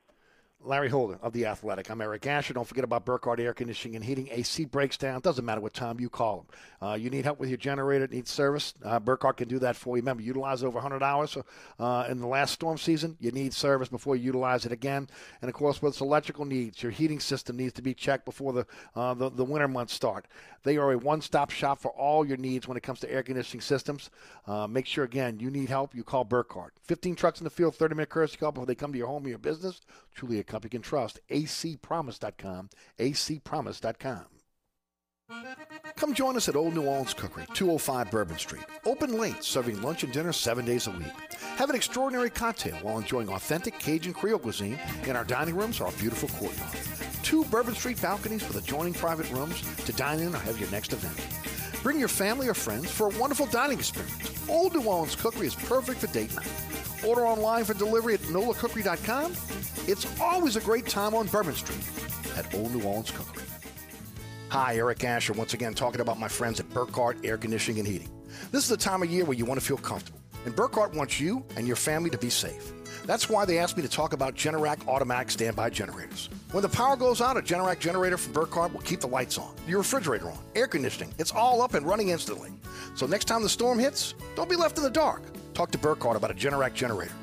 Larry 0.64 0.89
Holder 0.89 1.18
of 1.22 1.32
The 1.32 1.47
Athletic. 1.47 1.89
I'm 1.89 2.01
Eric 2.01 2.26
Asher. 2.26 2.52
Don't 2.52 2.66
forget 2.66 2.82
about 2.82 3.05
Burkhardt 3.05 3.39
Air 3.39 3.55
Conditioning 3.55 3.94
and 3.94 4.05
Heating. 4.05 4.28
AC 4.32 4.64
breaks 4.64 4.97
down. 4.97 5.20
Doesn't 5.20 5.44
matter 5.44 5.60
what 5.60 5.72
time 5.72 6.01
you 6.01 6.09
call 6.09 6.39
them. 6.39 6.90
Uh, 6.90 6.94
you 6.94 7.10
need 7.10 7.24
help 7.24 7.39
with 7.39 7.48
your 7.48 7.59
generator, 7.59 8.05
it 8.05 8.10
needs 8.10 8.30
service. 8.30 8.74
Uh, 8.85 8.98
Burkhardt 8.98 9.36
can 9.36 9.47
do 9.47 9.60
that 9.60 9.76
for 9.76 9.97
you. 9.97 10.02
Remember, 10.02 10.22
utilize 10.22 10.64
over 10.64 10.74
100 10.74 11.01
hours 11.01 11.39
uh, 11.78 12.06
in 12.10 12.18
the 12.18 12.26
last 12.26 12.55
storm 12.55 12.76
season. 12.76 13.16
You 13.20 13.30
need 13.30 13.55
service 13.55 13.89
before 13.89 14.16
you 14.16 14.24
utilize 14.24 14.66
it 14.66 14.72
again. 14.72 15.09
And 15.43 15.48
of 15.48 15.55
course, 15.55 15.80
with 15.80 15.94
its 15.94 16.01
electrical 16.01 16.44
needs, 16.44 16.82
your 16.82 16.90
heating 16.90 17.20
system 17.20 17.56
needs 17.56 17.74
to 17.74 17.82
be 17.82 17.94
checked 17.94 18.24
before 18.24 18.52
the, 18.52 18.66
uh, 18.97 19.14
the, 19.14 19.30
the 19.30 19.44
winter 19.44 19.68
months 19.68 19.94
start. 19.94 20.26
They 20.64 20.76
are 20.76 20.93
a 20.93 20.98
one 20.98 21.20
stop 21.20 21.51
shop 21.51 21.80
for 21.80 21.93
all 21.93 22.26
your 22.26 22.36
needs 22.36 22.66
when 22.66 22.76
it 22.76 22.82
comes 22.82 22.98
to 23.01 23.10
air 23.10 23.22
conditioning 23.22 23.60
systems. 23.60 24.10
Uh, 24.47 24.66
make 24.66 24.86
sure, 24.86 25.05
again, 25.05 25.39
you 25.39 25.51
need 25.51 25.68
help, 25.68 25.94
you 25.94 26.02
call 26.02 26.24
Burkhardt. 26.24 26.74
15 26.82 27.14
trucks 27.14 27.40
in 27.40 27.44
the 27.44 27.51
field, 27.51 27.76
30 27.76 27.94
minute 27.94 28.09
courtesy 28.09 28.36
call 28.36 28.51
before 28.51 28.66
they 28.66 28.74
come 28.74 28.93
to 28.93 28.98
your 28.98 29.06
home 29.06 29.24
or 29.24 29.28
your 29.28 29.39
business. 29.39 29.80
Truly 30.19 30.40
a 30.40 30.43
company 30.43 30.70
you 30.73 30.81
can 30.81 30.82
trust. 30.82 31.20
acpromise.com. 31.31 32.70
acpromise.com. 32.99 34.24
Come 35.95 36.15
join 36.15 36.36
us 36.36 36.49
at 36.49 36.57
Old 36.57 36.74
New 36.74 36.86
Orleans 36.86 37.15
Cookery, 37.15 37.47
205 37.55 38.11
Bourbon 38.11 38.36
Street. 38.36 38.65
Open 38.85 39.16
late, 39.20 39.45
serving 39.45 39.81
lunch 39.81 40.03
and 40.03 40.12
dinner 40.12 40.32
seven 40.32 40.65
days 40.65 40.89
a 40.89 40.90
week. 40.90 41.07
Have 41.57 41.70
an 41.70 41.77
extraordinary 41.77 42.31
cocktail 42.31 42.74
while 42.78 42.99
enjoying 42.99 43.28
authentic 43.28 43.78
Cajun 43.78 44.12
Creole 44.12 44.40
cuisine 44.40 44.81
in 45.05 45.15
our 45.15 45.23
dining 45.23 45.55
rooms 45.55 45.78
or 45.81 45.86
our 45.86 45.93
beautiful 45.93 46.28
courtyard. 46.31 46.77
Two 47.23 47.45
Bourbon 47.45 47.77
Street 47.77 48.03
balconies 48.03 48.47
with 48.49 48.57
adjoining 48.57 48.95
private 48.95 49.31
rooms 49.31 49.62
to 49.85 49.93
dine 49.93 50.19
in 50.19 50.35
or 50.35 50.39
have 50.39 50.59
your 50.59 50.70
next 50.70 50.93
event. 50.93 51.16
Bring 51.85 52.01
your 52.01 52.09
family 52.09 52.49
or 52.49 52.55
friends 52.55 52.90
for 52.90 53.07
a 53.07 53.19
wonderful 53.20 53.47
dining 53.47 53.78
experience. 53.78 54.49
Old 54.49 54.74
New 54.74 54.82
Orleans 54.82 55.15
Cookery 55.15 55.47
is 55.47 55.55
perfect 55.55 56.01
for 56.01 56.09
date 56.09 56.35
night. 56.35 56.88
Order 57.06 57.26
online 57.26 57.64
for 57.64 57.74
delivery 57.74 58.14
at 58.14 58.20
nolacookery.com. 58.20 59.32
It's 59.86 60.20
always 60.20 60.56
a 60.56 60.60
great 60.60 60.86
time 60.86 61.14
on 61.14 61.26
Bourbon 61.26 61.54
Street 61.54 61.84
at 62.36 62.52
Old 62.54 62.74
New 62.74 62.82
Orleans 62.82 63.10
Cookery. 63.10 63.44
Hi, 64.50 64.76
Eric 64.76 65.04
Asher, 65.04 65.34
once 65.34 65.54
again 65.54 65.74
talking 65.74 66.00
about 66.00 66.18
my 66.18 66.28
friends 66.28 66.58
at 66.58 66.68
Burkhardt 66.70 67.24
Air 67.24 67.36
Conditioning 67.36 67.80
and 67.80 67.88
Heating. 67.88 68.10
This 68.50 68.62
is 68.64 68.68
the 68.68 68.76
time 68.76 69.02
of 69.02 69.10
year 69.10 69.24
where 69.24 69.36
you 69.36 69.44
want 69.44 69.60
to 69.60 69.66
feel 69.66 69.76
comfortable, 69.76 70.20
and 70.44 70.56
Burkhardt 70.56 70.94
wants 70.94 71.20
you 71.20 71.44
and 71.56 71.66
your 71.66 71.76
family 71.76 72.10
to 72.10 72.18
be 72.18 72.30
safe. 72.30 72.72
That's 73.04 73.28
why 73.28 73.44
they 73.44 73.58
asked 73.58 73.76
me 73.76 73.82
to 73.82 73.88
talk 73.88 74.12
about 74.12 74.34
Generac 74.34 74.86
automatic 74.88 75.30
standby 75.30 75.70
generators. 75.70 76.28
When 76.52 76.62
the 76.62 76.68
power 76.68 76.96
goes 76.96 77.20
out, 77.20 77.36
a 77.36 77.42
Generac 77.42 77.78
generator 77.78 78.16
from 78.16 78.32
Burkhardt 78.32 78.72
will 78.72 78.80
keep 78.80 79.00
the 79.00 79.06
lights 79.06 79.38
on, 79.38 79.54
your 79.66 79.78
refrigerator 79.78 80.28
on, 80.28 80.38
air 80.54 80.66
conditioning. 80.66 81.14
It's 81.18 81.32
all 81.32 81.62
up 81.62 81.74
and 81.74 81.86
running 81.86 82.08
instantly. 82.08 82.50
So 82.94 83.06
next 83.06 83.26
time 83.26 83.42
the 83.42 83.48
storm 83.48 83.78
hits, 83.78 84.14
don't 84.34 84.48
be 84.48 84.56
left 84.56 84.78
in 84.78 84.84
the 84.84 84.90
dark. 84.90 85.22
Talk 85.59 85.72
to 85.72 85.78
Burkhardt 85.78 86.16
about 86.16 86.30
a 86.30 86.35
Generac 86.35 86.72
generator. 86.72 87.14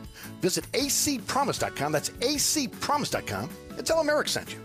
Visit 0.42 0.70
acpromise.com, 0.74 1.94
that's 1.94 2.10
acpromise.com, 2.10 3.50
and 3.78 3.88
tell 3.88 3.98
them 3.98 4.10
Eric 4.10 4.28
sent 4.28 4.52
you. 4.52 4.65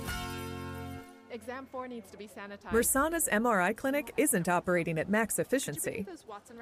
Exam 1.41 1.65
4 1.71 1.87
needs 1.87 2.11
to 2.11 2.17
be 2.17 2.27
sanitized. 2.27 2.71
Mersana's 2.71 3.27
MRI 3.31 3.75
clinic 3.75 4.13
isn't 4.15 4.47
operating 4.47 4.99
at 4.99 5.09
max 5.09 5.39
efficiency. 5.39 6.05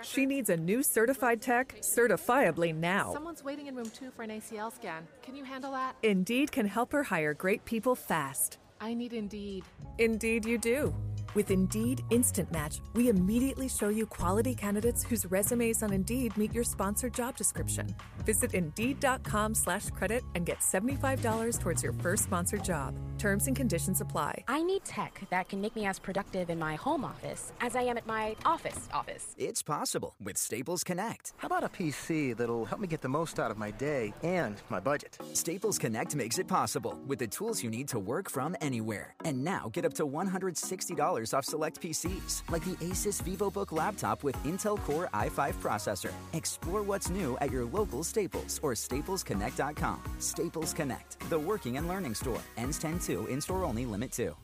She 0.04 0.26
needs 0.26 0.50
a 0.50 0.56
new 0.56 0.84
certified 0.84 1.42
tech 1.42 1.76
certifiably 1.82 2.74
now. 2.74 3.12
Someone's 3.12 3.44
waiting 3.44 3.68
in 3.68 3.76
room 3.76 3.90
2 3.90 4.12
for 4.12 4.24
an 4.24 4.30
ACL 4.30 4.74
scan. 4.74 5.06
Can 5.22 5.36
you 5.36 5.44
handle 5.44 5.74
that? 5.74 5.98
Indeed 6.02 6.54
can 6.54 6.66
help 6.66 6.94
her 6.94 7.04
hire 7.04 7.34
great 7.34 7.66
people 7.66 7.94
fast. 7.94 8.58
I 8.80 8.94
need 8.94 9.12
Indeed. 9.12 9.66
Indeed, 9.98 10.46
you 10.46 10.58
do. 10.58 10.96
With 11.36 11.52
Indeed 11.52 12.04
Instant 12.10 12.52
Match, 12.52 12.82
we 12.94 13.10
immediately 13.10 13.70
show 13.70 13.90
you 13.90 14.08
quality 14.08 14.56
candidates 14.56 15.04
whose 15.04 15.28
resumes 15.28 15.84
on 15.84 15.94
Indeed 15.94 16.36
meet 16.38 16.52
your 16.52 16.64
sponsored 16.64 17.14
job 17.14 17.38
description. 17.38 17.96
Visit 18.26 18.54
Indeed.com 18.56 19.54
slash 19.54 19.92
credit 19.92 20.24
and 20.34 20.46
get 20.46 20.62
$75 20.62 21.60
towards 21.60 21.84
your 21.84 21.94
first 21.94 22.24
sponsored 22.24 22.64
job. 22.64 22.96
Terms 23.20 23.48
and 23.48 23.56
conditions 23.56 24.02
apply. 24.02 24.44
I 24.48 24.64
need 24.64 24.86
tech 24.86 25.22
that 25.30 25.50
can 25.50 25.62
make 25.62 25.76
me 25.76 25.86
as 25.86 26.00
productive 26.00 26.50
in 26.50 26.58
my 26.58 26.76
home 26.76 27.04
office 27.04 27.52
as 27.62 27.76
I 27.76 27.84
am 27.84 27.98
at 27.98 28.08
my 28.08 28.36
office 28.46 28.88
office. 28.92 29.36
It's 29.38 29.62
possible 29.62 30.16
with 30.24 30.38
Staples 30.38 30.84
Connect. 30.84 31.34
How 31.38 31.46
about 31.46 31.64
a 31.64 31.70
PC 31.70 32.36
that'll 32.38 32.66
help 32.66 32.82
me 32.82 32.88
get 32.88 33.02
the 33.02 33.10
most 33.10 33.40
out 33.40 33.52
of 33.52 33.58
my 33.58 33.72
day 33.72 34.14
and 34.24 34.56
my 34.70 34.80
budget? 34.80 35.18
Staples 35.34 35.78
Connect 35.78 36.16
makes 36.16 36.40
it 36.40 36.48
possible 36.48 36.98
with 37.06 37.20
the 37.20 37.28
tools 37.28 37.62
you 37.62 37.70
need 37.70 37.88
to 37.90 38.00
work 38.00 38.30
from 38.30 38.56
anywhere. 38.62 39.16
And 39.26 39.44
now 39.44 39.70
get 39.74 39.86
up 39.86 39.94
to 39.96 40.08
$160 40.08 41.19
off 41.34 41.46
select 41.46 41.82
PCs, 41.82 42.50
like 42.50 42.64
the 42.66 42.76
Asus 42.86 43.22
VivoBook 43.22 43.72
laptop 43.72 44.24
with 44.24 44.36
Intel 44.44 44.78
Core 44.78 45.10
i5 45.14 45.54
processor. 45.56 46.12
Explore 46.34 46.82
what's 46.84 47.10
new 47.10 47.38
at 47.40 47.52
your 47.52 47.66
local 47.66 48.04
Staples 48.04 48.60
or 48.64 48.74
staplesconnect.com. 48.74 50.02
Staples 50.20 50.74
Connect, 50.74 51.20
the 51.30 51.40
working 51.40 51.78
and 51.78 51.88
learning 51.88 52.16
store. 52.16 52.41
Ends 52.58 52.80
10 52.80 53.00
2, 53.00 53.28
in 53.28 53.41
store 53.41 53.64
only, 53.66 53.86
limit 53.86 54.12
2. 54.12 54.36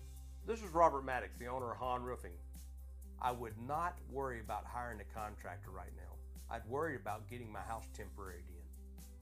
This 0.46 0.62
is 0.62 0.70
Robert 0.70 1.04
Maddox, 1.04 1.32
the 1.40 1.48
owner 1.48 1.72
of 1.72 1.78
Han 1.78 2.04
Roofing. 2.04 2.34
I 3.22 3.32
would 3.32 3.54
not 3.68 3.98
worry 4.12 4.40
about 4.40 4.66
hiring 4.66 5.00
a 5.00 5.18
contractor 5.18 5.72
right 5.72 5.92
now. 5.96 6.54
I'd 6.54 6.66
worry 6.68 6.96
about 6.96 7.28
getting 7.30 7.52
my 7.52 7.62
house 7.62 7.90
temporary 7.96 8.44
in. 8.50 8.64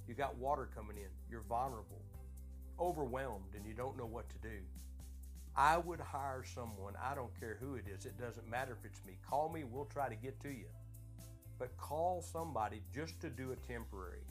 You 0.08 0.16
got 0.16 0.36
water 0.38 0.68
coming 0.76 0.98
in, 0.98 1.08
you're 1.30 1.46
vulnerable, 1.48 2.02
overwhelmed, 2.80 3.56
and 3.56 3.66
you 3.66 3.74
don't 3.74 3.98
know 3.98 4.06
what 4.06 4.30
to 4.30 4.38
do. 4.40 4.58
I 5.56 5.78
would 5.78 6.00
hire 6.00 6.44
someone, 6.44 6.94
I 7.02 7.14
don't 7.14 7.38
care 7.40 7.58
who 7.60 7.76
it 7.76 7.86
is, 7.88 8.06
it 8.06 8.18
doesn't 8.20 8.50
matter 8.50 8.76
if 8.80 8.86
it's 8.86 9.02
me. 9.06 9.18
Call 9.28 9.50
me, 9.50 9.64
we'll 9.64 9.86
try 9.86 10.10
to 10.10 10.16
get 10.16 10.40
to 10.42 10.50
you. 10.50 10.66
But 11.60 11.78
call 11.78 12.22
somebody 12.22 12.82
just 12.94 13.20
to 13.22 13.30
do 13.30 13.52
a 13.52 13.56
temporary. 13.56 14.24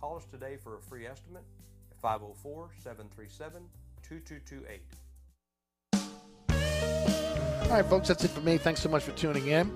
Call 0.00 0.16
us 0.16 0.24
today 0.30 0.56
for 0.62 0.76
a 0.76 0.80
free 0.80 1.06
estimate 1.06 1.42
at 1.90 1.98
504 2.00 2.70
737 2.82 3.62
2228. 4.02 4.82
All 7.64 7.78
right, 7.78 7.86
folks, 7.86 8.08
that's 8.08 8.22
it 8.22 8.30
for 8.30 8.42
me. 8.42 8.58
Thanks 8.58 8.80
so 8.80 8.88
much 8.88 9.02
for 9.02 9.12
tuning 9.12 9.46
in. 9.46 9.74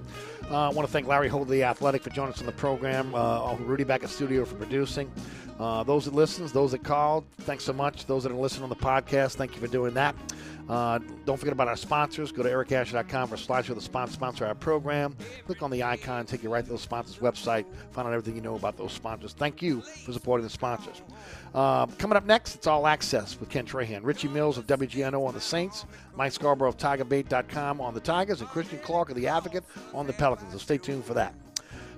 Uh, 0.50 0.68
I 0.68 0.68
want 0.68 0.86
to 0.86 0.92
thank 0.92 1.06
Larry 1.06 1.28
Holder, 1.28 1.50
the 1.50 1.64
Athletic, 1.64 2.02
for 2.02 2.10
joining 2.10 2.34
us 2.34 2.40
on 2.40 2.46
the 2.46 2.52
program. 2.52 3.14
Uh, 3.14 3.54
Rudy 3.56 3.84
back 3.84 4.04
at 4.04 4.10
studio 4.10 4.44
for 4.44 4.54
producing. 4.56 5.10
Uh, 5.58 5.82
those 5.82 6.04
that 6.04 6.14
listens, 6.14 6.52
those 6.52 6.72
that 6.72 6.84
called, 6.84 7.24
thanks 7.40 7.64
so 7.64 7.72
much. 7.72 8.06
Those 8.06 8.22
that 8.24 8.32
are 8.32 8.36
listening 8.36 8.64
on 8.64 8.68
the 8.68 8.76
podcast, 8.76 9.36
thank 9.36 9.54
you 9.54 9.60
for 9.60 9.68
doing 9.68 9.94
that. 9.94 10.14
Uh, 10.68 10.98
don't 11.24 11.36
forget 11.38 11.52
about 11.52 11.68
our 11.68 11.76
sponsors. 11.76 12.32
Go 12.32 12.42
to 12.42 12.48
ericasher.com 12.48 13.28
for 13.28 13.36
slash 13.36 13.68
the 13.68 13.80
sponsor, 13.80 14.12
sponsor 14.12 14.46
our 14.46 14.54
program. 14.54 15.16
Click 15.46 15.62
on 15.62 15.70
the 15.70 15.82
icon, 15.82 16.26
take 16.26 16.42
you 16.42 16.50
right 16.52 16.64
to 16.64 16.70
the 16.70 16.78
sponsors' 16.78 17.18
website. 17.18 17.64
Find 17.92 18.06
out 18.06 18.12
everything 18.12 18.34
you 18.34 18.42
know 18.42 18.56
about 18.56 18.76
those 18.76 18.92
sponsors. 18.92 19.32
Thank 19.32 19.62
you 19.62 19.80
for 19.80 20.12
supporting 20.12 20.44
the 20.44 20.50
sponsors. 20.50 21.02
Uh, 21.54 21.86
coming 21.86 22.16
up 22.16 22.26
next, 22.26 22.56
it's 22.56 22.66
All 22.66 22.86
Access 22.86 23.38
with 23.38 23.48
Ken 23.48 23.64
Trahan. 23.64 24.00
Richie 24.02 24.28
Mills 24.28 24.58
of 24.58 24.66
WGNO 24.66 25.26
on 25.26 25.34
the 25.34 25.40
Saints, 25.40 25.86
Mike 26.16 26.32
Scarborough 26.32 26.70
of 26.70 26.76
TigerBait.com 26.76 27.80
on 27.80 27.94
the 27.94 28.00
Tigers, 28.00 28.40
and 28.40 28.50
Christian 28.50 28.78
Clark 28.80 29.10
of 29.10 29.16
the 29.16 29.28
Advocate 29.28 29.64
on 29.94 30.06
the 30.06 30.12
Pelicans. 30.12 30.52
So 30.52 30.58
stay 30.58 30.78
tuned 30.78 31.04
for 31.04 31.14
that. 31.14 31.34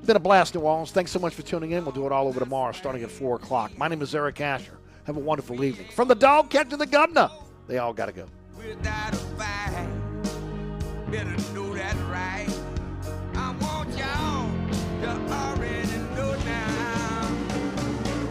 Been 0.05 0.17
a 0.17 0.21
blast, 0.21 0.55
New 0.55 0.61
Orleans. 0.61 0.91
Thanks 0.91 1.11
so 1.11 1.19
much 1.19 1.35
for 1.35 1.43
tuning 1.43 1.73
in. 1.73 1.85
We'll 1.85 1.93
do 1.93 2.07
it 2.07 2.13
all 2.13 2.29
over 2.29 2.41
tomorrow, 2.41 2.73
starting 2.73 3.03
at 3.03 3.11
4 3.11 3.37
o'clock. 3.37 3.77
My 3.77 3.89
name 3.89 4.01
is 4.01 4.15
Eric 4.15 4.41
Asher. 4.41 4.79
Have 5.05 5.17
a 5.17 5.21
wonderful 5.21 5.63
evening. 5.65 5.87
From 5.95 6.09
the 6.09 6.15
dog 6.15 6.51
catch 6.51 6.71
to 6.71 6.77
the 6.77 6.87
governor, 6.87 7.31
they 7.67 7.79
all 7.79 7.93
got 7.93 8.07
to 8.07 8.13
go. 8.13 8.27